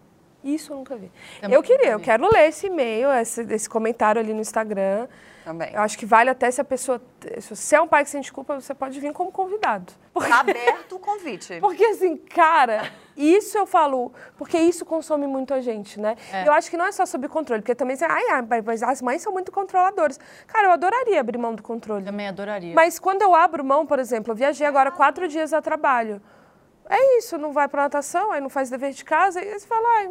Isso 0.43 0.73
eu 0.73 0.77
nunca 0.79 0.97
vi. 0.97 1.11
Também 1.41 1.55
eu 1.57 1.63
queria, 1.63 1.91
eu 1.91 2.01
quero 2.01 2.29
ler 2.33 2.49
esse 2.49 2.67
e-mail, 2.67 3.11
esse, 3.13 3.43
esse 3.53 3.69
comentário 3.69 4.21
ali 4.21 4.33
no 4.33 4.41
Instagram. 4.41 5.07
Também. 5.47 5.71
Eu 5.73 5.81
acho 5.81 5.97
que 5.97 6.05
vale 6.05 6.29
até 6.29 6.51
se 6.51 6.61
a 6.61 6.65
pessoa. 6.65 7.01
Se 7.39 7.55
você 7.55 7.77
é 7.77 7.81
um 7.81 7.87
pai 7.87 8.03
que 8.03 8.11
sente 8.11 8.33
culpa, 8.33 8.61
você 8.61 8.75
pode 8.75 8.99
vir 8.99 9.13
como 9.13 9.31
convidado. 9.31 9.93
Porque, 10.13 10.29
Tá 10.29 10.41
aberto 10.41 10.97
o 10.97 10.99
convite. 10.99 11.59
porque 11.63 11.85
assim, 11.85 12.17
cara, 12.17 12.91
isso 13.17 13.57
eu 13.57 13.65
falo. 13.65 14.13
Porque 14.37 14.59
isso 14.59 14.85
consome 14.85 15.25
muito 15.25 15.55
a 15.55 15.61
gente, 15.61 16.01
né? 16.01 16.17
Eu 16.45 16.53
acho 16.53 16.69
que 16.69 16.77
não 16.77 16.85
é 16.85 16.91
só 16.91 17.07
sobre 17.07 17.29
controle, 17.29 17.63
porque 17.63 17.77
também 17.77 17.95
você. 17.95 18.05
Ai, 18.07 18.25
ai, 18.31 18.63
mas 18.65 18.83
as 18.83 19.01
mães 19.01 19.23
são 19.23 19.33
muito 19.33 19.53
controladoras. 19.53 20.19
Cara, 20.49 20.67
eu 20.67 20.73
adoraria 20.73 21.21
abrir 21.21 21.39
mão 21.39 21.55
do 21.55 21.63
controle. 21.63 22.05
Também 22.05 22.27
adoraria. 22.27 22.75
Mas 22.75 22.99
quando 22.99 23.23
eu 23.23 23.33
abro 23.33 23.65
mão, 23.65 23.87
por 23.87 24.01
exemplo, 24.01 24.33
eu 24.33 24.37
viajei 24.37 24.67
agora 24.67 24.91
quatro 24.91 25.29
dias 25.29 25.53
a 25.53 25.63
trabalho. 25.63 26.21
É 26.91 27.19
isso, 27.19 27.39
não 27.39 27.53
vai 27.53 27.69
pra 27.69 27.83
natação, 27.83 28.33
aí 28.33 28.41
não 28.41 28.49
faz 28.49 28.69
dever 28.69 28.93
de 28.93 29.05
casa, 29.05 29.41
e 29.41 29.49
aí 29.49 29.61
você 29.61 29.67
fala, 29.67 29.89
ai, 29.99 30.11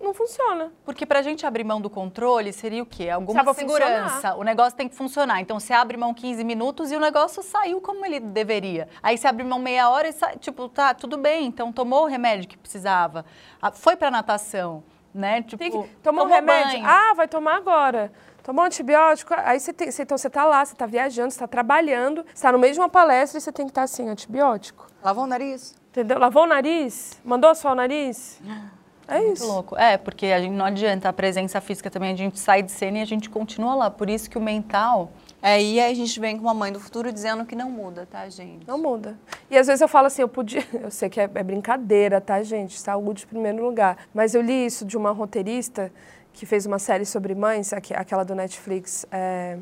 não 0.00 0.12
funciona. 0.14 0.72
Porque 0.84 1.04
pra 1.06 1.22
gente 1.22 1.44
abrir 1.46 1.64
mão 1.64 1.80
do 1.80 1.88
controle 1.90 2.52
seria 2.52 2.82
o 2.82 2.86
quê? 2.86 3.08
Alguma 3.10 3.42
segurança. 3.54 4.10
funcionar. 4.14 4.38
O 4.38 4.42
negócio 4.44 4.76
tem 4.76 4.88
que 4.88 4.94
funcionar. 4.94 5.40
Então 5.40 5.58
você 5.58 5.72
abre 5.72 5.96
mão 5.96 6.12
15 6.14 6.42
minutos 6.44 6.90
e 6.92 6.96
o 6.96 7.00
negócio 7.00 7.42
saiu 7.42 7.80
como 7.80 8.04
ele 8.04 8.20
deveria. 8.20 8.88
Aí 9.02 9.16
você 9.18 9.26
abre 9.26 9.42
mão 9.44 9.58
meia 9.58 9.88
hora 9.90 10.08
e 10.08 10.12
sai, 10.12 10.36
tipo, 10.36 10.68
tá, 10.68 10.94
tudo 10.94 11.16
bem, 11.16 11.46
então 11.46 11.72
tomou 11.72 12.04
o 12.04 12.06
remédio 12.06 12.48
que 12.48 12.56
precisava. 12.56 13.24
Ah, 13.60 13.70
Foi 13.72 13.96
pra 13.96 14.10
natação, 14.10 14.82
né? 15.14 15.42
Tipo, 15.42 15.58
Tem 15.58 15.70
que 15.70 15.88
tomar 16.02 16.22
um 16.22 16.26
remédio. 16.26 16.72
banho. 16.82 16.86
Ah, 16.86 17.14
vai 17.14 17.26
tomar 17.28 17.56
agora. 17.56 18.12
Tomou 18.42 18.62
um 18.62 18.66
antibiótico, 18.66 19.34
aí 19.36 19.58
você 19.58 19.72
tem, 19.72 19.90
você- 19.90 20.02
então 20.04 20.16
você 20.16 20.30
tá 20.30 20.44
lá, 20.44 20.64
você 20.64 20.74
tá 20.76 20.86
viajando, 20.86 21.32
você 21.32 21.38
tá 21.40 21.48
trabalhando, 21.48 22.24
você 22.32 22.42
tá 22.42 22.52
no 22.52 22.58
meio 22.60 22.72
de 22.72 22.78
uma 22.78 22.88
palestra 22.88 23.38
e 23.38 23.40
você 23.40 23.50
tem 23.50 23.66
que 23.66 23.72
estar 23.72 23.82
assim, 23.82 24.08
antibiótico. 24.08 24.86
Lavou 25.02 25.24
o 25.24 25.26
nariz? 25.26 25.74
Entendeu? 25.90 26.16
Lavou 26.18 26.44
o 26.44 26.46
nariz? 26.46 27.20
Mandou 27.24 27.52
suar 27.56 27.72
o 27.72 27.76
nariz? 27.76 28.40
É 29.08 29.18
Muito 29.20 29.34
isso. 29.38 29.46
louco. 29.46 29.76
É, 29.76 29.96
porque 29.96 30.26
a 30.26 30.40
gente 30.40 30.52
não 30.52 30.64
adianta 30.64 31.08
a 31.08 31.12
presença 31.12 31.60
física 31.60 31.88
também, 31.90 32.12
a 32.12 32.16
gente 32.16 32.38
sai 32.40 32.62
de 32.62 32.72
cena 32.72 32.98
e 32.98 33.02
a 33.02 33.04
gente 33.04 33.30
continua 33.30 33.74
lá. 33.74 33.90
Por 33.90 34.10
isso 34.10 34.28
que 34.28 34.36
o 34.36 34.40
mental. 34.40 35.10
É, 35.40 35.62
e 35.62 35.78
aí 35.78 35.92
a 35.92 35.94
gente 35.94 36.18
vem 36.18 36.36
com 36.36 36.42
uma 36.42 36.54
mãe 36.54 36.72
do 36.72 36.80
futuro 36.80 37.12
dizendo 37.12 37.44
que 37.44 37.54
não 37.54 37.70
muda, 37.70 38.04
tá, 38.10 38.28
gente? 38.28 38.66
Não 38.66 38.78
muda. 38.78 39.16
E 39.50 39.56
às 39.56 39.66
vezes 39.68 39.80
eu 39.80 39.86
falo 39.86 40.06
assim, 40.08 40.22
eu 40.22 40.28
podia. 40.28 40.64
Eu 40.74 40.90
sei 40.90 41.08
que 41.08 41.20
é, 41.20 41.24
é 41.32 41.42
brincadeira, 41.42 42.20
tá, 42.20 42.42
gente? 42.42 42.80
Saúde 42.80 43.24
em 43.24 43.26
primeiro 43.28 43.62
lugar. 43.64 43.96
Mas 44.12 44.34
eu 44.34 44.42
li 44.42 44.66
isso 44.66 44.84
de 44.84 44.96
uma 44.96 45.12
roteirista 45.12 45.92
que 46.32 46.44
fez 46.44 46.66
uma 46.66 46.78
série 46.78 47.04
sobre 47.06 47.34
mães, 47.34 47.72
aque- 47.72 47.94
aquela 47.94 48.24
do 48.24 48.34
Netflix. 48.34 49.06
é, 49.12 49.58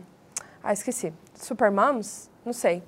Ah, 0.62 0.73
esqueci. 0.73 1.12
Super 1.35 1.71
Moms? 1.71 2.31
Não 2.47 2.53
sei. 2.55 2.83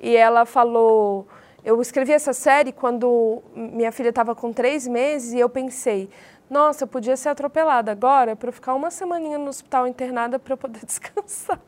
E 0.00 0.14
ela 0.14 0.44
falou. 0.44 1.26
Eu 1.64 1.80
escrevi 1.80 2.12
essa 2.12 2.32
série 2.32 2.72
quando 2.72 3.42
minha 3.54 3.92
filha 3.92 4.08
estava 4.08 4.34
com 4.34 4.52
três 4.52 4.86
meses 4.86 5.32
e 5.32 5.38
eu 5.38 5.48
pensei, 5.48 6.10
nossa, 6.50 6.84
eu 6.84 6.88
podia 6.88 7.16
ser 7.16 7.28
atropelada 7.28 7.92
agora 7.92 8.34
para 8.34 8.48
eu 8.48 8.52
ficar 8.52 8.74
uma 8.74 8.90
semaninha 8.90 9.38
no 9.38 9.48
hospital 9.48 9.86
internada 9.86 10.38
para 10.38 10.54
eu 10.54 10.56
poder 10.56 10.80
descansar. 10.86 11.60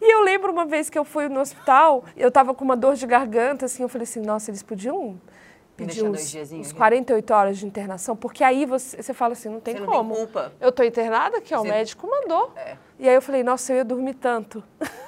E 0.00 0.14
eu 0.14 0.22
lembro 0.22 0.50
uma 0.52 0.64
vez 0.64 0.88
que 0.88 0.98
eu 0.98 1.04
fui 1.04 1.28
no 1.28 1.40
hospital, 1.40 2.04
eu 2.16 2.28
estava 2.28 2.54
com 2.54 2.64
uma 2.64 2.76
dor 2.76 2.94
de 2.94 3.06
garganta, 3.06 3.66
assim, 3.66 3.82
eu 3.82 3.88
falei 3.88 4.04
assim, 4.04 4.20
nossa, 4.20 4.50
eles 4.50 4.62
podiam 4.62 5.20
pedir 5.76 6.04
uns, 6.04 6.34
uns 6.34 6.70
aqui? 6.70 6.74
48 6.74 7.34
horas 7.34 7.58
de 7.58 7.66
internação, 7.66 8.14
porque 8.16 8.44
aí 8.44 8.64
você, 8.64 9.02
você 9.02 9.12
fala 9.12 9.32
assim, 9.32 9.48
não 9.48 9.60
tem 9.60 9.74
Você 9.74 9.80
não 9.80 9.86
como. 9.88 10.14
tem 10.14 10.24
culpa. 10.24 10.52
Eu 10.60 10.70
tô 10.70 10.84
internada, 10.84 11.40
que 11.40 11.52
ó, 11.54 11.60
o 11.60 11.64
médico 11.64 12.08
mandou. 12.08 12.52
É. 12.56 12.76
E 12.98 13.08
aí 13.08 13.14
eu 13.14 13.20
falei, 13.22 13.42
nossa, 13.42 13.72
eu 13.72 13.78
ia 13.78 13.84
dormir 13.84 14.14
tanto. 14.14 14.62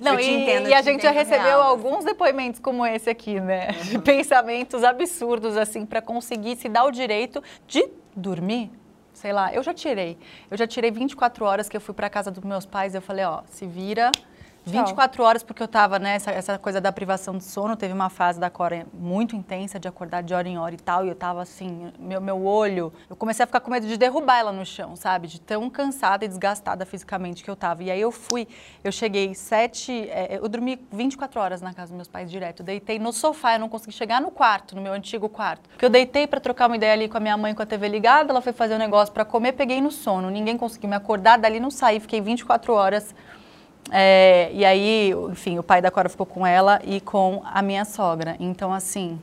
Não, 0.00 0.14
Eu 0.14 0.18
te 0.18 0.30
e, 0.30 0.42
entendo, 0.42 0.68
e 0.68 0.74
a 0.74 0.82
te 0.82 0.84
gente 0.84 1.02
já 1.02 1.10
recebeu 1.10 1.42
real. 1.42 1.62
alguns 1.62 2.04
depoimentos 2.04 2.60
como 2.60 2.84
esse 2.86 3.10
aqui, 3.10 3.40
né? 3.40 3.68
De 3.84 3.98
pensamentos 4.00 4.82
absurdos, 4.84 5.56
assim, 5.56 5.84
para 5.84 6.00
conseguir 6.00 6.56
se 6.56 6.68
dar 6.68 6.84
o 6.84 6.90
direito 6.90 7.42
de 7.66 7.86
dormir. 8.14 8.70
Sei 9.12 9.32
lá, 9.32 9.52
eu 9.52 9.62
já 9.62 9.74
tirei. 9.74 10.16
Eu 10.50 10.56
já 10.56 10.66
tirei 10.66 10.90
24 10.90 11.44
horas 11.44 11.68
que 11.68 11.76
eu 11.76 11.80
fui 11.80 11.94
para 11.94 12.08
casa 12.08 12.30
dos 12.30 12.42
meus 12.42 12.64
pais. 12.64 12.94
Eu 12.94 13.02
falei, 13.02 13.24
ó, 13.24 13.42
se 13.46 13.66
vira. 13.66 14.10
24 14.64 15.22
horas, 15.22 15.42
porque 15.42 15.62
eu 15.62 15.68
tava 15.68 15.98
nessa 15.98 16.30
essa 16.30 16.58
coisa 16.58 16.80
da 16.80 16.92
privação 16.92 17.36
de 17.36 17.44
sono. 17.44 17.76
Teve 17.76 17.92
uma 17.92 18.10
fase 18.10 18.38
da 18.38 18.50
Cora 18.50 18.86
muito 18.92 19.34
intensa 19.34 19.78
de 19.78 19.88
acordar 19.88 20.22
de 20.22 20.34
hora 20.34 20.48
em 20.48 20.58
hora 20.58 20.74
e 20.74 20.78
tal. 20.78 21.04
E 21.04 21.08
eu 21.08 21.14
tava 21.14 21.42
assim, 21.42 21.92
meu, 21.98 22.20
meu 22.20 22.44
olho. 22.44 22.92
Eu 23.08 23.16
comecei 23.16 23.42
a 23.42 23.46
ficar 23.46 23.60
com 23.60 23.70
medo 23.70 23.86
de 23.86 23.96
derrubar 23.96 24.38
ela 24.38 24.52
no 24.52 24.64
chão, 24.64 24.94
sabe? 24.96 25.26
De 25.28 25.40
tão 25.40 25.68
cansada 25.70 26.24
e 26.24 26.28
desgastada 26.28 26.84
fisicamente 26.84 27.42
que 27.42 27.50
eu 27.50 27.56
tava. 27.56 27.82
E 27.82 27.90
aí 27.90 28.00
eu 28.00 28.12
fui, 28.12 28.46
eu 28.84 28.92
cheguei 28.92 29.34
sete. 29.34 30.08
é, 30.10 30.38
eu 30.38 30.48
dormi 30.48 30.78
24 30.92 31.40
horas 31.40 31.60
na 31.62 31.72
casa 31.72 31.88
dos 31.88 31.96
meus 31.96 32.08
pais 32.08 32.30
direto. 32.30 32.60
Eu 32.60 32.66
deitei 32.66 32.98
no 32.98 33.12
sofá, 33.12 33.54
eu 33.54 33.58
não 33.58 33.68
consegui 33.68 33.92
chegar 33.92 34.20
no 34.20 34.30
quarto, 34.30 34.76
no 34.76 34.82
meu 34.82 34.92
antigo 34.92 35.28
quarto. 35.28 35.68
Porque 35.70 35.84
eu 35.84 35.90
deitei 35.90 36.26
pra 36.26 36.40
trocar 36.40 36.68
uma 36.68 36.76
ideia 36.76 36.92
ali 36.92 37.08
com 37.08 37.16
a 37.16 37.20
minha 37.20 37.36
mãe 37.36 37.54
com 37.54 37.62
a 37.62 37.66
TV 37.66 37.88
ligada. 37.88 38.30
Ela 38.30 38.40
foi 38.40 38.52
fazer 38.52 38.74
um 38.74 38.78
negócio 38.78 39.12
pra 39.12 39.24
comer, 39.24 39.52
peguei 39.52 39.80
no 39.80 39.90
sono. 39.90 40.30
Ninguém 40.30 40.56
conseguiu 40.56 40.90
me 40.90 40.96
acordar, 40.96 41.38
dali 41.38 41.58
não 41.58 41.70
saí, 41.70 41.98
fiquei 42.00 42.20
24 42.20 42.72
horas. 42.72 43.14
É, 43.90 44.50
e 44.52 44.64
aí, 44.64 45.12
enfim, 45.30 45.58
o 45.58 45.62
pai 45.62 45.80
da 45.80 45.90
Cora 45.90 46.08
ficou 46.08 46.26
com 46.26 46.46
ela 46.46 46.80
e 46.84 47.00
com 47.00 47.42
a 47.44 47.62
minha 47.62 47.84
sogra. 47.84 48.36
Então, 48.38 48.72
assim, 48.72 49.20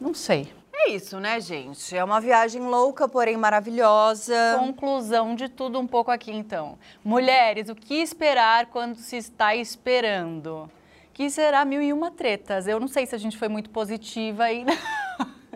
não 0.00 0.14
sei. 0.14 0.52
É 0.72 0.90
isso, 0.90 1.18
né, 1.18 1.40
gente? 1.40 1.96
É 1.96 2.04
uma 2.04 2.20
viagem 2.20 2.62
louca, 2.62 3.08
porém 3.08 3.36
maravilhosa. 3.36 4.56
Conclusão 4.58 5.34
de 5.34 5.48
tudo 5.48 5.78
um 5.78 5.86
pouco 5.86 6.10
aqui, 6.10 6.30
então. 6.30 6.78
Mulheres, 7.04 7.68
o 7.68 7.74
que 7.74 7.94
esperar 7.94 8.66
quando 8.66 8.96
se 8.96 9.16
está 9.16 9.56
esperando? 9.56 10.70
Que 11.12 11.28
será 11.30 11.64
mil 11.64 11.82
e 11.82 11.92
uma 11.92 12.12
tretas. 12.12 12.68
Eu 12.68 12.78
não 12.78 12.86
sei 12.86 13.06
se 13.06 13.14
a 13.14 13.18
gente 13.18 13.36
foi 13.36 13.48
muito 13.48 13.70
positiva 13.70 14.52
e 14.52 14.64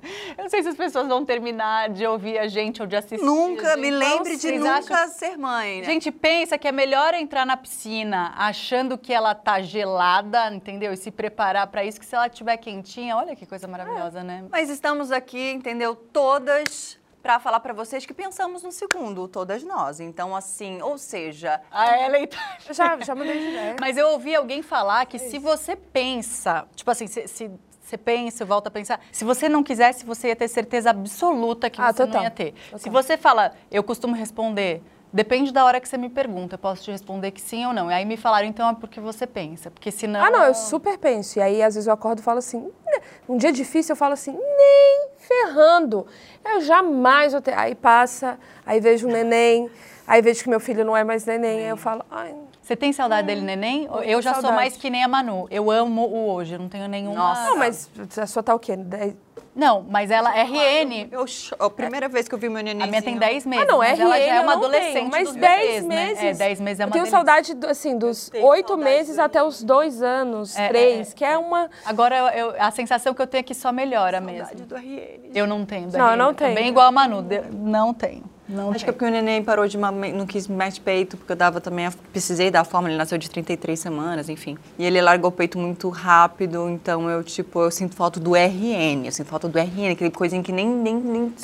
Eu 0.37 0.45
não 0.45 0.51
sei 0.51 0.63
se 0.63 0.69
as 0.69 0.77
pessoas 0.77 1.07
vão 1.09 1.25
terminar 1.25 1.89
de 1.91 2.07
ouvir 2.07 2.39
a 2.39 2.47
gente 2.49 2.81
ou 2.81 2.87
de 2.89 2.97
assistir. 2.97 3.25
Nunca, 3.25 3.75
a 3.75 3.77
me 3.77 3.85
gente. 3.85 3.95
lembre 3.95 4.37
de 4.37 4.53
nunca 4.59 4.79
acham- 4.79 5.09
ser 5.09 5.37
mãe. 5.39 5.81
né? 5.81 5.85
Gente, 5.85 6.11
pensa 6.11 6.59
que 6.59 6.67
é 6.67 6.73
melhor 6.73 7.15
entrar 7.15 7.45
na 7.47 7.57
piscina 7.57 8.33
achando 8.37 8.97
que 8.99 9.13
ela 9.13 9.35
tá 9.35 9.61
gelada, 9.61 10.53
entendeu? 10.53 10.93
E 10.93 10.97
se 10.97 11.11
preparar 11.11 11.67
pra 11.69 11.85
isso, 11.85 12.01
que 12.01 12.07
se 12.07 12.15
ela 12.15 12.27
estiver 12.27 12.57
quentinha, 12.57 13.17
olha 13.17 13.37
que 13.37 13.47
coisa 13.47 13.67
maravilhosa, 13.69 14.23
né? 14.25 14.45
Mas 14.51 14.69
estamos 14.71 15.11
aqui, 15.13 15.51
entendeu? 15.53 15.95
Todas 15.95 16.99
para 17.23 17.39
falar 17.39 17.61
para 17.61 17.73
vocês 17.73 18.05
que 18.05 18.13
pensamos 18.13 18.65
no 18.65 18.73
segundo, 18.73 19.29
todas 19.29 19.63
nós. 19.63 20.01
Então, 20.01 20.35
assim, 20.35 20.83
ou 20.83 20.99
seja, 20.99 21.61
A 21.71 21.97
Ellen 22.05 22.27
tá... 22.27 22.57
Eu 22.69 22.75
já, 22.75 22.99
já 22.99 23.15
mudei 23.15 23.39
de 23.39 23.49
ideia. 23.49 23.77
Mas 23.81 23.97
eu 23.97 24.09
ouvi 24.09 24.35
alguém 24.35 24.61
falar 24.61 25.07
que 25.07 25.21
se 25.21 25.39
você 25.39 25.77
pensa, 25.77 26.67
tipo 26.75 26.91
assim, 26.91 27.07
se, 27.07 27.29
se 27.29 27.49
você 27.93 27.99
pensa 27.99 28.45
volta 28.45 28.69
a 28.69 28.73
pensar, 28.73 29.01
se 29.11 29.25
você 29.25 29.49
não 29.49 29.63
quisesse, 29.63 30.05
você 30.05 30.29
ia 30.29 30.37
ter 30.37 30.49
certeza 30.49 30.91
absoluta 30.91 31.69
que 31.69 31.81
Ah, 31.81 31.93
você 31.93 31.99
total, 32.07 32.15
não 32.17 32.23
ia 32.23 32.31
ter. 32.31 32.53
total. 32.65 32.79
Se 32.79 32.89
você 32.89 33.17
fala, 33.19 33.53
eu 33.71 33.83
costumo 33.83 34.15
responder, 34.15 34.83
depende 35.13 35.53
da 35.53 35.65
hora 35.65 35.79
que 35.79 35.87
você 35.89 35.99
me 35.99 36.09
pergunta, 36.09 36.55
eu 36.55 36.59
posso 36.59 36.83
te 36.85 36.91
responder 36.91 37.31
que 37.33 37.41
sim 37.41 37.67
ou 37.67 37.73
não. 37.75 37.91
E 37.91 37.95
aí 37.95 38.05
me 38.07 38.17
falaram, 38.17 38.47
então 38.49 38.69
é 38.71 38.75
porque 38.75 38.99
você 38.99 39.27
pensa, 39.27 39.71
porque 39.71 39.91
senão... 39.91 40.25
Ah, 40.25 40.31
não, 40.31 40.45
eu 40.45 40.55
super 40.55 40.97
penso. 40.97 41.39
E 41.39 41.43
aí, 41.43 41.63
às 41.63 41.75
vezes, 41.75 41.87
eu 41.87 41.93
acordo 41.93 42.21
e 42.21 42.23
falo 42.23 42.39
assim, 42.39 42.71
um 43.29 43.37
dia 43.37 43.53
difícil, 43.53 43.93
eu 43.93 43.97
falo 43.97 44.15
assim, 44.15 44.33
nem 44.33 45.09
ferrando. 45.19 46.07
Eu 46.45 46.63
jamais 46.63 47.33
vou 47.33 47.43
ter. 47.43 47.53
Aí 47.57 47.75
passa, 47.75 48.39
aí 48.65 48.81
vejo 48.81 49.07
um 49.07 49.13
neném, 49.13 49.71
aí 50.13 50.23
vejo 50.23 50.43
que 50.43 50.51
meu 50.51 50.61
filho 50.61 50.85
não 50.85 50.97
é 50.97 51.03
mais 51.05 51.25
neném, 51.25 51.61
aí 51.61 51.69
eu 51.69 51.77
falo, 51.77 52.05
ai, 52.11 52.35
Você 52.61 52.77
tem 52.77 52.93
saudade 52.93 53.27
dele, 53.27 53.41
neném? 53.41 53.89
Hum, 53.91 54.01
Eu 54.03 54.21
já 54.23 54.33
sou 54.35 54.43
saudade. 54.43 54.63
mais 54.63 54.77
que 54.77 54.89
nem 54.91 55.03
a 55.03 55.09
Manu. 55.09 55.47
Eu 55.51 55.71
amo 55.71 56.03
o 56.07 56.31
hoje, 56.35 56.55
eu 56.55 56.59
não 56.59 56.69
tenho 56.69 56.87
nenhuma... 56.89 57.17
Nossa. 57.17 57.45
não, 57.47 57.57
mas 57.57 57.91
a 58.19 58.27
sua 58.27 58.43
tá 58.43 58.55
o 58.55 58.59
quê? 58.59 58.77
Dez- 58.77 59.17
Não, 59.55 59.83
mas 59.89 60.11
ela 60.11 60.35
é 60.37 60.43
RN. 60.45 61.09
eu, 61.11 61.25
a 61.59 61.69
primeira 61.71 62.09
vez 62.09 62.27
que 62.29 62.35
eu 62.35 62.39
vi 62.39 62.49
meu 62.49 62.63
neném. 62.63 62.83
A 62.85 62.87
minha 62.87 63.03
tem 63.03 63.19
10 63.19 63.45
meses. 63.47 63.65
Ah, 63.69 63.71
não, 63.73 63.79
mas 63.79 63.99
RN 63.99 64.03
ela 64.05 64.17
já 64.19 64.25
é 64.25 64.39
eu 64.39 64.43
uma 64.43 64.53
não 64.53 64.59
adolescente 64.65 64.93
tenho, 64.95 65.11
mas 65.11 65.29
dos 65.29 65.37
10 65.37 65.61
bebês, 65.61 65.85
né? 65.85 66.07
meses. 66.07 66.23
É, 66.25 66.33
10 66.35 66.61
meses 66.61 66.81
é 66.81 66.85
uma 66.85 66.89
Eu 66.89 66.93
tenho 66.93 67.05
delícia. 67.05 67.19
saudade, 67.19 67.57
assim, 67.69 67.99
dos 67.99 68.29
tenho 68.31 68.47
oito 68.47 68.69
saudade 68.69 68.91
meses 68.91 69.17
do- 69.17 69.23
até 69.23 69.43
os 69.43 69.63
dois 69.63 70.01
anos, 70.03 70.57
É, 70.57 70.69
três, 70.69 71.11
é, 71.11 71.15
que 71.15 71.25
é 71.25 71.37
uma... 71.37 71.69
Agora, 71.85 72.17
eu- 72.17 72.29
eu- 72.51 72.55
a 72.63 72.71
sensação 72.71 73.13
que 73.13 73.21
eu 73.21 73.27
tenho 73.27 73.41
é 73.41 73.43
que 73.43 73.55
só 73.55 73.73
melhora 73.73 74.19
Saudade 74.23 74.55
mesmo. 74.55 74.67
do 74.67 74.77
RN. 74.77 75.31
Eu 75.35 75.47
não 75.47 75.67
tenho. 75.67 75.89
Não, 75.91 76.11
eu 76.13 76.17
não 76.17 76.33
Daniela. 76.33 76.35
tenho. 76.35 76.55
Bem 76.55 76.69
igual 76.69 76.87
a 76.87 76.93
Manu. 76.93 77.23
Não 77.53 77.93
tenho. 77.93 78.25
Não 78.49 78.71
Acho 78.73 78.85
que 78.85 78.91
é 78.91 78.93
porque 78.93 79.05
o 79.05 79.11
neném 79.11 79.43
parou 79.43 79.67
de 79.69 79.79
mamar, 79.79 80.13
não 80.13 80.27
quis 80.27 80.49
mais 80.49 80.79
peito, 80.79 81.17
porque 81.17 81.33
eu 81.33 81.37
dava 81.37 81.61
também, 81.61 81.89
precisei 82.11 82.51
dar 82.51 82.61
a 82.61 82.65
forma, 82.65 82.89
ele 82.89 82.99
nasceu 82.99 83.17
de 83.17 83.31
33 83.31 83.79
semanas, 83.79 84.29
enfim. 84.29 84.59
E 84.79 84.85
ele 84.85 85.01
largou 85.01 85.29
o 85.29 85.33
peito 85.33 85.59
muito 85.59 85.89
rápido, 85.89 86.69
então 86.69 87.09
eu, 87.09 87.23
tipo, 87.23 87.61
eu 87.61 87.71
sinto 87.71 87.95
falta 87.95 88.19
do 88.19 88.35
RN, 88.35 89.07
eu 89.07 89.13
sinto 89.13 89.29
falta 89.29 89.49
do 89.49 89.59
RN, 89.59 89.93
aquele 89.93 90.11
coisinha 90.11 90.43
que 90.43 90.53
nem, 90.53 90.69
nem, 90.69 90.97
nem... 90.97 91.35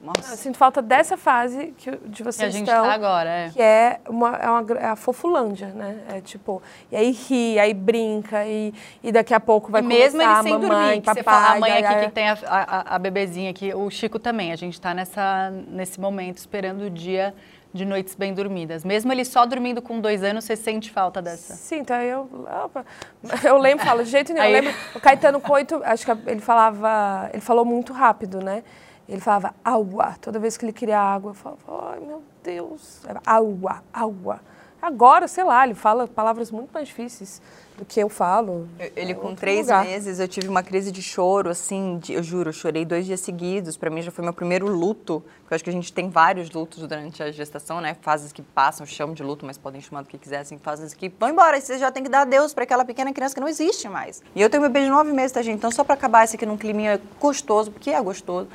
Eu 0.00 0.06
Nossa. 0.06 0.36
sinto 0.36 0.56
falta 0.56 0.80
dessa 0.80 1.16
fase 1.16 1.74
que, 1.76 1.90
de 1.90 1.98
Que 2.18 2.22
vocês 2.22 2.48
a 2.48 2.56
gente 2.56 2.68
estão. 2.68 2.84
tá 2.84 2.92
agora, 2.92 3.28
é. 3.28 3.50
Que 3.50 3.60
é, 3.60 4.00
uma, 4.08 4.36
é, 4.36 4.48
uma, 4.48 4.78
é 4.78 4.86
a 4.86 4.96
fofulândia, 4.96 5.68
né? 5.68 5.98
É 6.08 6.20
tipo, 6.20 6.62
e 6.90 6.96
aí 6.96 7.10
ri, 7.10 7.58
aí 7.58 7.74
brinca, 7.74 8.44
e, 8.46 8.72
e 9.02 9.10
daqui 9.10 9.34
a 9.34 9.40
pouco 9.40 9.72
vai 9.72 9.82
E 9.82 9.84
mesmo 9.84 10.22
ele 10.22 10.42
sem 10.42 10.52
mamãe, 10.52 10.68
dormir, 10.68 11.00
que 11.00 11.06
papai, 11.06 11.14
você 11.14 11.22
fala, 11.24 11.56
a 11.56 11.58
mãe 11.60 11.72
aqui 11.84 12.06
que 12.06 12.10
tem 12.12 12.28
a, 12.28 12.38
a, 12.46 12.94
a 12.94 12.98
bebezinha 12.98 13.50
aqui, 13.50 13.74
o 13.74 13.90
Chico 13.90 14.18
também, 14.20 14.52
a 14.52 14.56
gente 14.56 14.80
tá 14.80 14.94
nessa, 14.94 15.50
nesse 15.50 16.00
momento 16.00 16.38
esperando 16.38 16.82
o 16.82 16.90
dia 16.90 17.34
de 17.74 17.84
noites 17.84 18.14
bem 18.14 18.32
dormidas. 18.32 18.84
Mesmo 18.84 19.12
ele 19.12 19.24
só 19.24 19.44
dormindo 19.44 19.82
com 19.82 20.00
dois 20.00 20.22
anos, 20.22 20.44
você 20.44 20.56
sente 20.56 20.90
falta 20.90 21.20
dessa. 21.20 21.54
Sim, 21.54 21.80
então 21.80 21.96
eu. 22.00 22.28
Opa, 22.64 22.84
eu 23.44 23.58
lembro, 23.58 23.84
falo, 23.84 24.02
de 24.04 24.10
jeito 24.10 24.32
nenhum. 24.32 24.44
Aí- 24.46 24.54
Eu 24.54 24.62
lembro, 24.62 24.74
o 24.94 25.00
Caetano 25.00 25.40
com 25.40 25.52
oito, 25.52 25.80
acho 25.84 26.04
que 26.04 26.30
ele 26.30 26.40
falava. 26.40 27.28
Ele 27.32 27.42
falou 27.42 27.64
muito 27.64 27.92
rápido, 27.92 28.40
né? 28.40 28.62
Ele 29.08 29.20
falava 29.20 29.54
água. 29.64 30.14
Toda 30.20 30.38
vez 30.38 30.56
que 30.56 30.64
ele 30.64 30.72
queria 30.72 31.00
água, 31.00 31.30
eu 31.30 31.34
falava, 31.34 31.92
ai 31.92 32.00
meu 32.00 32.22
Deus. 32.42 33.02
Água, 33.24 33.82
água. 33.92 34.40
Agora, 34.80 35.26
sei 35.26 35.44
lá, 35.44 35.64
ele 35.64 35.74
fala 35.74 36.06
palavras 36.06 36.50
muito 36.50 36.70
mais 36.72 36.88
difíceis 36.88 37.40
do 37.78 37.84
que 37.84 38.00
eu 38.00 38.08
falo. 38.08 38.68
Ele 38.96 39.12
É 39.12 39.14
com 39.14 39.34
três 39.34 39.66
lugar. 39.68 39.84
meses, 39.84 40.18
eu 40.18 40.26
tive 40.28 40.48
uma 40.48 40.62
crise 40.62 40.90
de 40.90 41.00
choro, 41.00 41.48
assim, 41.48 41.98
de- 41.98 42.12
eu 42.12 42.22
juro, 42.22 42.48
eu 42.48 42.52
chorei 42.52 42.84
dois 42.84 43.06
dias 43.06 43.20
seguidos. 43.20 43.76
Pra 43.76 43.88
mim 43.88 44.02
já 44.02 44.10
foi 44.10 44.24
meu 44.24 44.32
primeiro 44.34 44.66
luto, 44.68 45.22
porque 45.40 45.54
eu 45.54 45.56
acho 45.56 45.64
que 45.64 45.70
a 45.70 45.72
gente 45.72 45.92
tem 45.92 46.10
vários 46.10 46.50
lutos 46.50 46.78
durante 46.80 47.22
a 47.22 47.30
gestação, 47.30 47.80
né? 47.80 47.96
Fases 48.02 48.32
que 48.32 48.42
passam, 48.42 48.84
chamam 48.84 49.14
de 49.14 49.22
luto, 49.22 49.46
mas 49.46 49.56
podem 49.56 49.80
chamar 49.80 50.02
do 50.02 50.08
que 50.08 50.18
quiser, 50.18 50.40
assim, 50.40 50.58
fases 50.58 50.92
que 50.92 51.08
vão 51.18 51.28
embora. 51.30 51.56
E 51.56 51.60
você 51.60 51.78
já 51.78 51.90
tem 51.92 52.02
que 52.02 52.08
dar 52.08 52.22
adeus 52.22 52.52
pra 52.52 52.64
aquela 52.64 52.84
pequena 52.84 53.12
criança 53.12 53.34
que 53.34 53.40
não 53.40 53.48
existe 53.48 53.88
mais. 53.88 54.20
E 54.34 54.42
eu 54.42 54.50
tenho 54.50 54.60
meu 54.60 54.70
bebê 54.70 54.84
de 54.84 54.90
nove 54.90 55.12
meses, 55.12 55.32
tá, 55.32 55.40
gente? 55.40 55.56
Então, 55.56 55.70
só 55.70 55.84
pra 55.84 55.94
acabar 55.94 56.24
esse 56.24 56.34
aqui 56.36 56.44
num 56.44 56.56
climinha 56.56 57.00
gostoso, 57.20 57.70
porque 57.70 57.90
é 57.90 58.00
gostoso. 58.02 58.48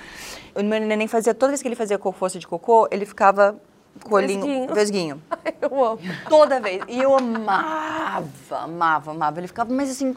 O 0.53 0.61
meu 0.61 0.79
neném 0.81 1.07
fazia, 1.07 1.33
toda 1.33 1.51
vez 1.51 1.61
que 1.61 1.67
ele 1.67 1.75
fazia 1.75 1.97
força 1.97 2.37
de 2.37 2.45
cocô, 2.47 2.87
ele 2.91 3.05
ficava 3.05 3.55
com 4.01 4.13
o 4.13 4.17
olhinho, 4.17 4.73
Vesguinho. 4.73 5.21
Eu 5.61 5.83
amo. 5.83 5.99
Toda 6.27 6.59
vez. 6.59 6.83
E 6.87 6.99
eu 7.01 7.15
amava, 7.15 8.27
amava, 8.51 9.11
amava. 9.11 9.39
Ele 9.39 9.47
ficava, 9.47 9.73
mas 9.73 9.89
assim. 9.89 10.15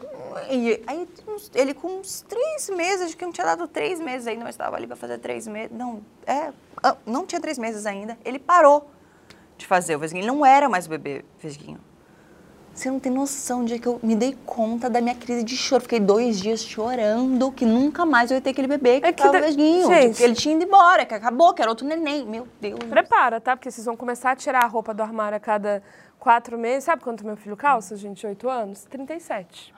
e 0.49 0.81
aí 0.85 1.07
ele 1.55 1.73
com 1.73 1.99
uns 1.99 2.21
três 2.21 2.69
meses, 2.69 3.07
acho 3.07 3.17
que 3.17 3.23
não 3.23 3.31
tinha 3.31 3.45
dado 3.45 3.67
três 3.67 3.99
meses 3.99 4.27
ainda, 4.27 4.43
mas 4.43 4.55
estava 4.55 4.75
ali 4.75 4.87
para 4.87 4.95
fazer 4.97 5.17
três 5.19 5.47
meses. 5.47 5.71
Não, 5.75 6.01
é. 6.25 6.51
ah, 6.83 6.97
Não 7.05 7.25
tinha 7.25 7.39
três 7.39 7.57
meses 7.57 7.85
ainda. 7.85 8.17
Ele 8.25 8.39
parou 8.39 8.89
de 9.57 9.65
fazer 9.65 9.95
o 9.95 9.99
vesguinho. 9.99 10.23
Ele 10.23 10.31
não 10.31 10.45
era 10.45 10.67
mais 10.67 10.85
o 10.85 10.89
bebê 10.89 11.23
vesguinho. 11.39 11.79
Você 12.77 12.91
não 12.91 12.99
tem 12.99 13.11
noção 13.11 13.65
de 13.65 13.79
que 13.79 13.87
eu 13.87 13.99
me 14.03 14.15
dei 14.15 14.37
conta 14.45 14.87
da 14.87 15.01
minha 15.01 15.15
crise 15.15 15.43
de 15.43 15.57
choro. 15.57 15.81
Fiquei 15.81 15.99
dois 15.99 16.39
dias 16.39 16.61
chorando 16.63 17.51
que 17.51 17.65
nunca 17.65 18.05
mais 18.05 18.29
eu 18.29 18.35
ia 18.35 18.41
ter 18.41 18.51
aquele 18.51 18.67
bebê 18.67 19.01
que, 19.01 19.07
É 19.07 19.11
que 19.11 19.23
tava 19.23 19.39
de- 19.39 19.45
vesguinho. 19.47 19.87
Gente. 19.87 20.01
Tipo, 20.05 20.17
que 20.17 20.23
ele 20.23 20.35
tinha 20.35 20.53
ido 20.55 20.63
embora, 20.63 21.03
que 21.03 21.13
acabou, 21.15 21.55
que 21.55 21.61
era 21.63 21.71
outro 21.71 21.87
neném. 21.87 22.23
Meu 22.27 22.47
Deus. 22.61 22.79
Prepara, 22.87 23.41
tá? 23.41 23.55
Porque 23.57 23.71
vocês 23.71 23.83
vão 23.83 23.95
começar 23.97 24.29
a 24.31 24.35
tirar 24.35 24.63
a 24.63 24.67
roupa 24.67 24.93
do 24.93 25.01
armário 25.01 25.35
a 25.35 25.39
cada 25.39 25.81
quatro 26.19 26.55
meses. 26.55 26.83
Sabe 26.83 27.03
quanto 27.03 27.25
meu 27.25 27.35
filho 27.35 27.57
calça, 27.57 27.95
gente? 27.95 28.27
Oito 28.27 28.47
anos? 28.47 28.83
37. 28.83 29.73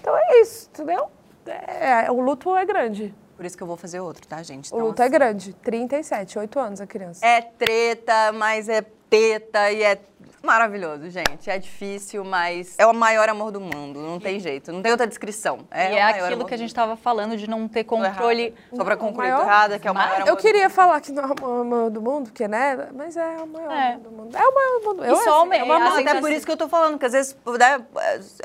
Então 0.00 0.16
é 0.16 0.40
isso, 0.40 0.70
entendeu? 0.72 1.08
É, 1.46 2.10
o 2.10 2.18
luto 2.18 2.56
é 2.56 2.64
grande. 2.64 3.14
Por 3.36 3.44
isso 3.44 3.56
que 3.56 3.62
eu 3.62 3.66
vou 3.66 3.76
fazer 3.76 4.00
outro, 4.00 4.26
tá, 4.26 4.42
gente? 4.42 4.72
O 4.72 4.76
Então, 4.76 4.86
luto 4.86 5.02
é 5.02 5.04
assim, 5.04 5.12
grande. 5.12 5.52
37, 5.62 6.38
oito 6.38 6.58
anos 6.58 6.80
a 6.80 6.86
criança. 6.86 7.26
É 7.26 7.42
treta, 7.42 8.32
mas 8.32 8.68
é 8.70 8.80
teta 9.10 9.70
e 9.70 9.82
é 9.82 9.98
maravilhoso, 10.42 11.08
gente. 11.10 11.50
É 11.50 11.58
difícil, 11.58 12.24
mas 12.24 12.74
é 12.78 12.86
o 12.86 12.92
maior 12.94 13.28
amor 13.28 13.50
do 13.50 13.60
mundo. 13.60 14.00
Não 14.00 14.18
tem 14.20 14.38
jeito, 14.40 14.72
não 14.72 14.82
tem 14.82 14.90
outra 14.92 15.06
descrição. 15.06 15.60
É 15.70 15.92
e 15.92 15.96
é 15.96 16.02
maior 16.02 16.24
aquilo 16.26 16.44
que 16.44 16.54
a 16.54 16.56
gente 16.58 16.68
estava 16.68 16.96
falando 16.96 17.36
de 17.36 17.48
não 17.48 17.66
ter 17.68 17.84
controle. 17.84 18.54
Só 18.74 18.84
pra 18.84 18.94
Não, 18.96 19.00
concluir, 19.02 19.30
maior- 19.30 19.42
errada, 19.44 19.78
que 19.78 19.86
é 19.86 19.90
o 19.90 19.94
maior 19.94 20.14
amor 20.16 20.28
Eu 20.28 20.36
do 20.36 20.40
queria 20.42 20.68
falar 20.70 21.00
que 21.00 21.12
não 21.12 21.24
é 21.24 21.26
o 21.26 21.40
maior 21.40 21.60
amor 21.60 21.90
do 21.90 22.00
mundo, 22.02 22.24
porque, 22.24 22.46
né? 22.48 22.88
Mas 22.94 23.16
é 23.16 23.36
o 23.42 23.46
maior 23.46 23.70
É. 23.70 23.92
amor 23.92 24.00
do 24.00 24.10
mundo. 24.10 24.36
É 24.36 24.46
o 24.46 24.54
maior 24.54 24.68
amor 24.68 24.80
do 24.80 24.88
mundo. 25.00 25.04
Eu, 25.04 25.16
só 25.16 25.20
assim, 25.22 25.30
homem- 25.30 25.60
é 25.60 25.64
uma 25.64 25.76
a 25.76 25.78
Não, 25.78 25.86
amor- 25.88 26.00
até 26.08 26.20
por 26.20 26.30
isso 26.32 26.46
que 26.46 26.52
eu 26.52 26.56
tô 26.56 26.68
falando, 26.68 26.98
que 26.98 27.06
às 27.06 27.12
vezes 27.12 27.36
né, 27.58 27.84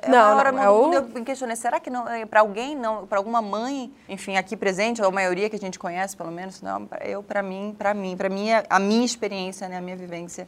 é 0.02 0.10
Não, 0.10 0.34
o 0.34 0.36
maior 0.36 0.54
não, 0.54 0.62
amor 0.62 0.62
é 0.62 0.66
do 0.66 0.98
mundo. 1.02 1.14
Eu 1.14 1.20
me 1.20 1.26
questionei, 1.26 1.56
será 1.56 1.80
que 1.80 1.90
não, 1.90 2.08
é 2.08 2.26
pra 2.26 2.42
alguém, 2.42 2.76
não, 2.76 3.06
pra 3.08 3.18
alguma 3.18 3.42
mãe, 3.42 3.92
enfim, 4.08 4.36
aqui 4.38 4.56
presente, 4.58 5.02
ou 5.02 5.08
a 5.08 5.12
maioria 5.12 5.50
que 5.50 5.56
a 5.56 5.60
gente 5.60 5.78
conhece, 5.80 6.16
pelo 6.16 6.32
menos, 6.32 6.62
não, 6.62 6.88
eu, 7.02 7.22
pra 7.24 7.42
mim, 7.42 7.76
pra 7.78 7.94
mim, 7.94 8.16
pra 8.18 8.30
mim, 8.30 8.48
a 8.70 8.80
minha 8.80 9.06
experiência, 9.06 9.68
né, 9.68 9.78
a 9.78 9.82
minha 9.82 9.96
vivência, 9.96 10.48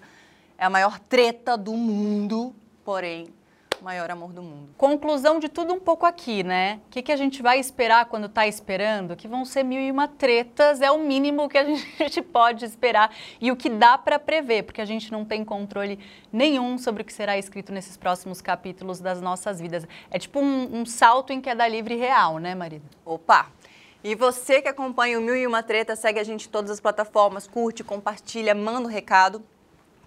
é 0.59 0.65
a 0.65 0.69
maior 0.69 0.99
treta 0.99 1.57
do 1.57 1.71
mundo, 1.71 2.53
porém, 2.83 3.29
o 3.79 3.83
maior 3.85 4.11
amor 4.11 4.33
do 4.33 4.43
mundo. 4.43 4.71
Conclusão 4.77 5.39
de 5.39 5.47
tudo 5.47 5.73
um 5.73 5.79
pouco 5.79 6.05
aqui, 6.05 6.43
né? 6.43 6.81
O 6.87 6.89
que, 6.89 7.01
que 7.01 7.13
a 7.13 7.15
gente 7.15 7.41
vai 7.41 7.61
esperar 7.61 8.07
quando 8.07 8.27
tá 8.27 8.45
esperando? 8.45 9.15
Que 9.15 9.25
vão 9.25 9.45
ser 9.45 9.63
mil 9.63 9.79
e 9.79 9.89
uma 9.89 10.05
tretas, 10.05 10.81
é 10.81 10.91
o 10.91 10.99
mínimo 10.99 11.47
que 11.47 11.57
a 11.57 11.63
gente 11.97 12.21
pode 12.21 12.65
esperar 12.65 13.15
e 13.39 13.53
o 13.53 13.55
que 13.55 13.69
dá 13.69 13.97
para 13.97 14.19
prever, 14.19 14.63
porque 14.63 14.81
a 14.81 14.85
gente 14.85 15.09
não 15.13 15.23
tem 15.23 15.45
controle 15.45 15.97
nenhum 16.29 16.77
sobre 16.77 17.03
o 17.03 17.05
que 17.05 17.13
será 17.13 17.37
escrito 17.37 17.71
nesses 17.71 17.95
próximos 17.95 18.41
capítulos 18.41 18.99
das 18.99 19.21
nossas 19.21 19.61
vidas. 19.61 19.87
É 20.11 20.19
tipo 20.19 20.41
um, 20.41 20.81
um 20.81 20.85
salto 20.85 21.31
em 21.31 21.39
queda 21.39 21.65
livre 21.69 21.95
real, 21.95 22.37
né, 22.37 22.53
marido? 22.53 22.83
Opa! 23.05 23.47
E 24.03 24.13
você 24.13 24.61
que 24.61 24.67
acompanha 24.67 25.17
o 25.17 25.21
Mil 25.21 25.37
e 25.37 25.47
Uma 25.47 25.63
Treta, 25.63 25.95
segue 25.95 26.19
a 26.19 26.23
gente 26.23 26.47
em 26.47 26.51
todas 26.51 26.69
as 26.69 26.81
plataformas, 26.81 27.47
curte, 27.47 27.81
compartilha, 27.81 28.53
manda 28.53 28.87
um 28.87 28.91
recado. 28.91 29.41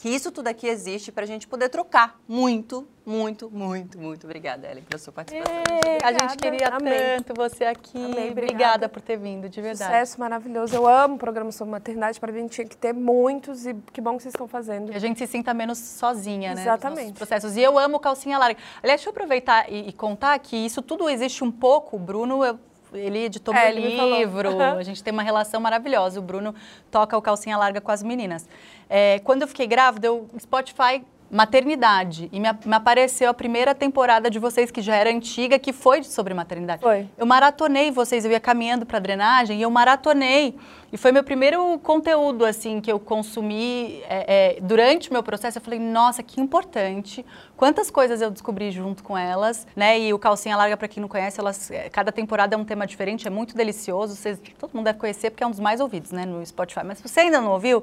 Que 0.03 0.09
isso 0.09 0.33
tudo 0.33 0.49
aqui 0.49 0.67
existe 0.67 1.13
para 1.13 1.23
a 1.23 1.27
gente 1.29 1.47
poder 1.47 1.69
trocar. 1.69 2.19
Muito, 2.27 2.89
muito, 3.07 3.49
muito, 3.49 3.97
muito 4.01 4.25
obrigada, 4.27 4.69
Ellen, 4.69 4.83
pela 4.83 4.99
sua 4.99 5.13
participação. 5.13 5.55
a 6.03 6.13
gente 6.13 6.37
queria 6.39 6.71
amei. 6.71 6.99
tanto 7.19 7.35
você 7.37 7.67
aqui. 7.67 7.97
Amei, 7.97 8.09
obrigada. 8.11 8.33
obrigada. 8.33 8.89
por 8.89 9.01
ter 9.01 9.17
vindo, 9.17 9.49
de 9.49 9.63
verdade. 9.63 9.93
Sucesso 9.93 10.19
maravilhoso. 10.19 10.75
Eu 10.75 10.89
amo 10.89 11.17
programas 11.19 11.55
sobre 11.55 11.71
maternidade. 11.71 12.19
Para 12.19 12.33
mim 12.33 12.49
tinha 12.49 12.67
que 12.67 12.77
ter 12.77 12.93
muitos 12.93 13.65
e 13.65 13.75
que 13.93 14.01
bom 14.01 14.17
que 14.17 14.25
vocês 14.25 14.35
estão 14.35 14.49
fazendo. 14.49 14.91
Que 14.91 14.97
a 14.97 15.01
gente 15.01 15.19
se 15.21 15.27
sinta 15.29 15.55
menos 15.55 15.79
sozinha, 15.79 16.53
né? 16.53 16.63
Exatamente. 16.63 17.13
processos. 17.13 17.57
E 17.57 17.61
eu 17.61 17.79
amo 17.79 18.01
calcinha 18.01 18.39
larga. 18.39 18.59
Aliás, 18.83 18.99
deixa 19.01 19.09
eu 19.09 19.13
aproveitar 19.13 19.71
e, 19.71 19.91
e 19.91 19.93
contar 19.93 20.37
que 20.41 20.57
isso 20.57 20.83
tudo 20.83 21.09
existe 21.09 21.45
um 21.45 21.53
pouco. 21.53 21.95
O 21.95 22.01
Bruno, 22.01 22.45
eu- 22.45 22.59
ele 22.95 23.25
editou 23.25 23.55
É, 23.55 23.73
meu 23.73 23.85
ele 23.85 23.97
livro. 24.19 24.61
A 24.61 24.83
gente 24.83 25.03
tem 25.03 25.13
uma 25.13 25.23
relação 25.23 25.61
maravilhosa. 25.61 26.19
O 26.19 26.23
Bruno 26.23 26.55
toca 26.91 27.17
o 27.17 27.23
calcinha 27.23 27.57
larga 27.57 27.81
com 27.81 27.91
as 27.91 28.03
meninas. 28.03 28.49
É, 28.89 29.21
quando 29.21 29.43
eu 29.43 29.49
fiquei 29.49 29.67
grávida, 29.67 30.13
o 30.13 30.29
Spotify 30.39 31.03
maternidade. 31.33 32.29
E 32.31 32.39
me, 32.39 32.49
me, 32.67 32.75
apareceu 32.75 33.31
a 33.31 33.35
primeira 33.35 33.75
temporada 33.75 34.29
de 34.29 34.39
vocês, 34.39 34.71
que 34.71 34.83
já 34.83 34.95
era 34.95 35.09
antiga, 35.09 35.59
que 35.59 35.73
foi 35.73 36.05
sobre 36.05 36.35
maternidade. 36.35 36.83
Foi. 36.83 37.09
Eu 37.17 37.25
maratonei 37.25 37.91
vocês, 37.91 38.27
eu 38.27 38.31
ia 38.31 38.39
caminhando 38.39 38.85
para 38.85 38.99
drenagem 38.99 39.59
e 39.59 39.63
eu 39.63 39.71
maratonei. 39.71 40.55
E 40.93 40.99
foi 40.99 41.11
meu 41.11 41.25
primeiro 41.25 41.79
conteúdo, 41.79 42.45
assim, 42.45 42.83
que 42.83 42.93
eu 42.93 43.01
consumi 43.01 44.03
é, 44.11 44.59
é, 44.59 44.61
durante 44.61 45.09
o 45.09 45.13
meu 45.15 45.23
processo. 45.23 45.57
Eu 45.57 45.63
falei, 45.63 45.79
nossa, 45.79 46.23
que 46.23 46.39
importante. 46.39 47.25
Quantas 47.57 47.91
coisas 47.91 48.21
eu 48.21 48.31
descobri 48.31 48.71
junto 48.71 49.03
com 49.03 49.17
elas, 49.17 49.67
né? 49.75 49.99
E 49.99 50.13
o 50.13 50.19
Calcinha 50.19 50.55
Larga, 50.55 50.77
para 50.77 50.87
quem 50.87 51.01
não 51.01 51.09
conhece, 51.09 51.41
elas, 51.41 51.71
é, 51.71 51.89
cada 51.89 52.13
temporada 52.13 52.55
é 52.55 52.59
um 52.59 52.65
tema 52.65 52.87
diferente, 52.87 53.27
é 53.27 53.31
muito 53.31 53.57
delicioso. 53.57 54.15
Vocês, 54.15 54.39
todo 54.59 54.75
mundo 54.75 54.85
deve 54.85 54.99
conhecer, 54.99 55.31
porque 55.31 55.43
é 55.43 55.47
um 55.47 55.51
dos 55.51 55.61
mais 55.61 55.81
ouvidos, 55.81 56.11
né, 56.11 56.27
no 56.27 56.45
Spotify. 56.45 56.83
Mas 56.85 56.99
se 56.99 57.09
você 57.09 57.21
ainda 57.21 57.41
não 57.41 57.53
ouviu, 57.53 57.83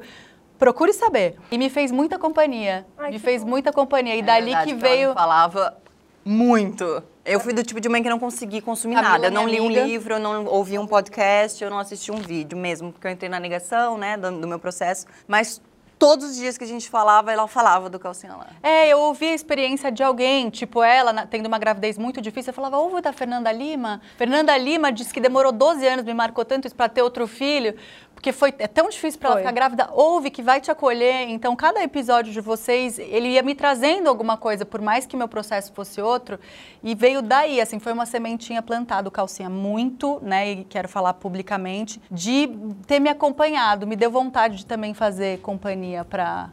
procure 0.59 0.93
saber. 0.93 1.37
E 1.49 1.57
me 1.57 1.69
fez 1.69 1.91
muita 1.91 2.19
companhia. 2.19 2.85
Ai, 2.97 3.11
me 3.11 3.19
fez 3.19 3.43
bom. 3.43 3.49
muita 3.49 3.71
companhia. 3.71 4.15
E 4.15 4.19
é 4.19 4.21
dali 4.21 4.45
verdade, 4.47 4.67
que 4.67 4.75
veio. 4.75 5.05
Ela 5.05 5.15
falava 5.15 5.77
muito. 6.23 7.01
Eu 7.25 7.39
fui 7.39 7.53
do 7.53 7.63
tipo 7.63 7.79
de 7.79 7.87
mãe 7.87 8.03
que 8.03 8.09
não 8.09 8.19
consegui 8.19 8.61
consumir 8.61 8.95
Camila, 8.95 9.13
nada. 9.13 9.27
Eu 9.27 9.31
não 9.31 9.47
li 9.47 9.57
amiga. 9.57 9.81
um 9.81 9.85
livro, 9.85 10.15
eu 10.15 10.19
não 10.19 10.45
ouvi 10.45 10.77
um 10.77 10.85
podcast, 10.85 11.63
eu 11.63 11.69
não 11.69 11.79
assisti 11.79 12.11
um 12.11 12.17
vídeo 12.17 12.57
mesmo, 12.57 12.91
porque 12.91 13.07
eu 13.07 13.11
entrei 13.11 13.29
na 13.29 13.39
negação, 13.39 13.97
né, 13.97 14.17
do, 14.17 14.31
do 14.31 14.47
meu 14.47 14.59
processo. 14.59 15.05
Mas 15.27 15.61
todos 15.99 16.29
os 16.29 16.35
dias 16.37 16.57
que 16.57 16.63
a 16.63 16.67
gente 16.67 16.89
falava, 16.89 17.31
ela 17.31 17.45
falava 17.47 17.89
do 17.89 17.99
calcinha 17.99 18.33
lá. 18.33 18.47
É, 18.63 18.87
eu 18.87 18.99
ouvi 18.99 19.27
a 19.27 19.33
experiência 19.33 19.91
de 19.91 20.01
alguém, 20.01 20.49
tipo 20.49 20.81
ela, 20.81 21.11
na, 21.11 21.27
tendo 21.27 21.47
uma 21.47 21.59
gravidez 21.59 21.97
muito 21.97 22.21
difícil, 22.21 22.51
eu 22.51 22.53
falava, 22.55 22.77
ouve 22.77 23.01
da 23.01 23.11
Fernanda 23.11 23.51
Lima. 23.51 24.01
Fernanda 24.17 24.57
Lima 24.57 24.91
disse 24.91 25.13
que 25.13 25.19
demorou 25.19 25.51
12 25.51 25.85
anos, 25.85 26.05
me 26.05 26.13
marcou 26.13 26.45
tanto 26.45 26.65
isso 26.65 26.75
para 26.75 26.87
ter 26.87 27.01
outro 27.01 27.27
filho 27.27 27.75
porque 28.19 28.33
foi 28.33 28.53
é 28.59 28.67
tão 28.67 28.89
difícil 28.89 29.17
para 29.17 29.29
ela 29.29 29.37
ficar 29.37 29.51
grávida, 29.53 29.89
ouve 29.93 30.29
que 30.29 30.41
vai 30.41 30.59
te 30.59 30.69
acolher. 30.69 31.29
Então, 31.29 31.55
cada 31.55 31.81
episódio 31.81 32.33
de 32.33 32.41
vocês, 32.41 32.99
ele 32.99 33.29
ia 33.29 33.41
me 33.41 33.55
trazendo 33.55 34.09
alguma 34.09 34.35
coisa, 34.35 34.65
por 34.65 34.81
mais 34.81 35.05
que 35.05 35.15
meu 35.15 35.29
processo 35.29 35.71
fosse 35.71 36.01
outro, 36.01 36.37
e 36.83 36.93
veio 36.93 37.21
daí, 37.21 37.61
assim, 37.61 37.79
foi 37.79 37.93
uma 37.93 38.05
sementinha 38.05 38.61
plantada, 38.61 39.07
o 39.07 39.11
calcinha 39.11 39.49
muito, 39.49 40.19
né, 40.21 40.51
e 40.51 40.63
quero 40.65 40.89
falar 40.89 41.13
publicamente, 41.13 42.01
de 42.11 42.49
ter 42.85 42.99
me 42.99 43.09
acompanhado, 43.09 43.87
me 43.87 43.95
deu 43.95 44.11
vontade 44.11 44.57
de 44.57 44.65
também 44.65 44.93
fazer 44.93 45.39
companhia 45.39 46.03
para 46.03 46.49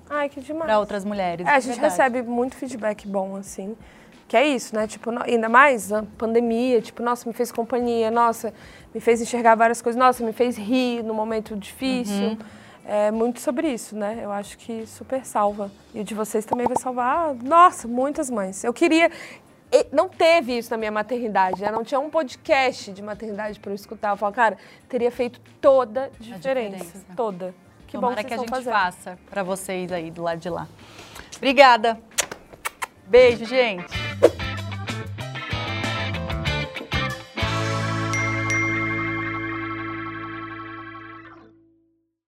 para 0.67 0.79
outras 0.79 1.05
mulheres. 1.05 1.49
É, 1.49 1.51
a 1.51 1.59
gente 1.59 1.81
verdade. 1.81 1.91
recebe 1.91 2.23
muito 2.23 2.55
feedback 2.55 3.09
bom, 3.09 3.35
assim. 3.35 3.77
Que 4.29 4.37
é 4.37 4.47
isso, 4.47 4.75
né? 4.75 4.87
Tipo, 4.87 5.11
ainda 5.23 5.49
mais 5.49 5.93
a 5.93 6.03
pandemia, 6.19 6.81
tipo, 6.81 7.03
nossa, 7.03 7.29
me 7.29 7.33
fez 7.33 7.53
companhia, 7.53 8.11
nossa, 8.11 8.53
me 8.93 9.01
fez 9.01 9.21
enxergar 9.21 9.55
várias 9.55 9.81
coisas, 9.81 9.99
nossa, 9.99 10.25
me 10.25 10.33
fez 10.33 10.57
rir 10.57 11.03
no 11.05 11.15
momento 11.15 11.55
difícil. 11.57 12.31
Uhum. 12.31 12.39
É 12.89 13.11
muito 13.11 13.41
sobre 13.41 13.69
isso, 13.73 13.97
né? 13.97 14.21
Eu 14.23 14.31
acho 14.31 14.57
que 14.59 14.87
super 14.87 15.25
salva. 15.25 15.71
E 15.93 16.01
o 16.01 16.05
de 16.05 16.15
vocês 16.15 16.45
também 16.45 16.67
vai 16.67 16.77
salvar, 16.77 17.35
nossa, 17.35 17.89
muitas 17.89 18.31
mães. 18.31 18.63
Eu 18.63 18.73
queria. 18.73 19.11
Não 19.93 20.09
teve 20.09 20.57
isso 20.57 20.71
na 20.71 20.77
minha 20.77 20.93
maternidade, 20.93 21.61
né? 21.61 21.71
Não 21.71 21.83
tinha 21.83 21.99
um 21.99 22.09
podcast 22.09 22.93
de 22.93 23.03
maternidade 23.03 23.59
para 23.59 23.73
eu 23.73 23.75
escutar. 23.75 24.11
Eu 24.11 24.17
falo, 24.17 24.33
cara, 24.33 24.57
teria 24.89 25.11
feito 25.11 25.41
toda 25.61 26.05
a 26.05 26.09
diferença. 26.23 26.77
A 26.77 26.79
diferença. 26.79 27.07
Toda. 27.17 27.55
Que 27.89 27.93
Tomara 27.93 28.15
bom 28.15 28.21
que, 28.23 28.29
que 28.29 28.35
a 28.35 28.39
gente 28.39 28.49
fazendo. 28.49 28.73
faça 28.73 29.19
para 29.29 29.43
vocês 29.43 29.91
aí 29.91 30.11
do 30.11 30.23
lado 30.23 30.39
de 30.39 30.49
lá. 30.49 30.69
Obrigada. 31.37 31.99
Beijo, 33.09 33.45
gente. 33.45 33.95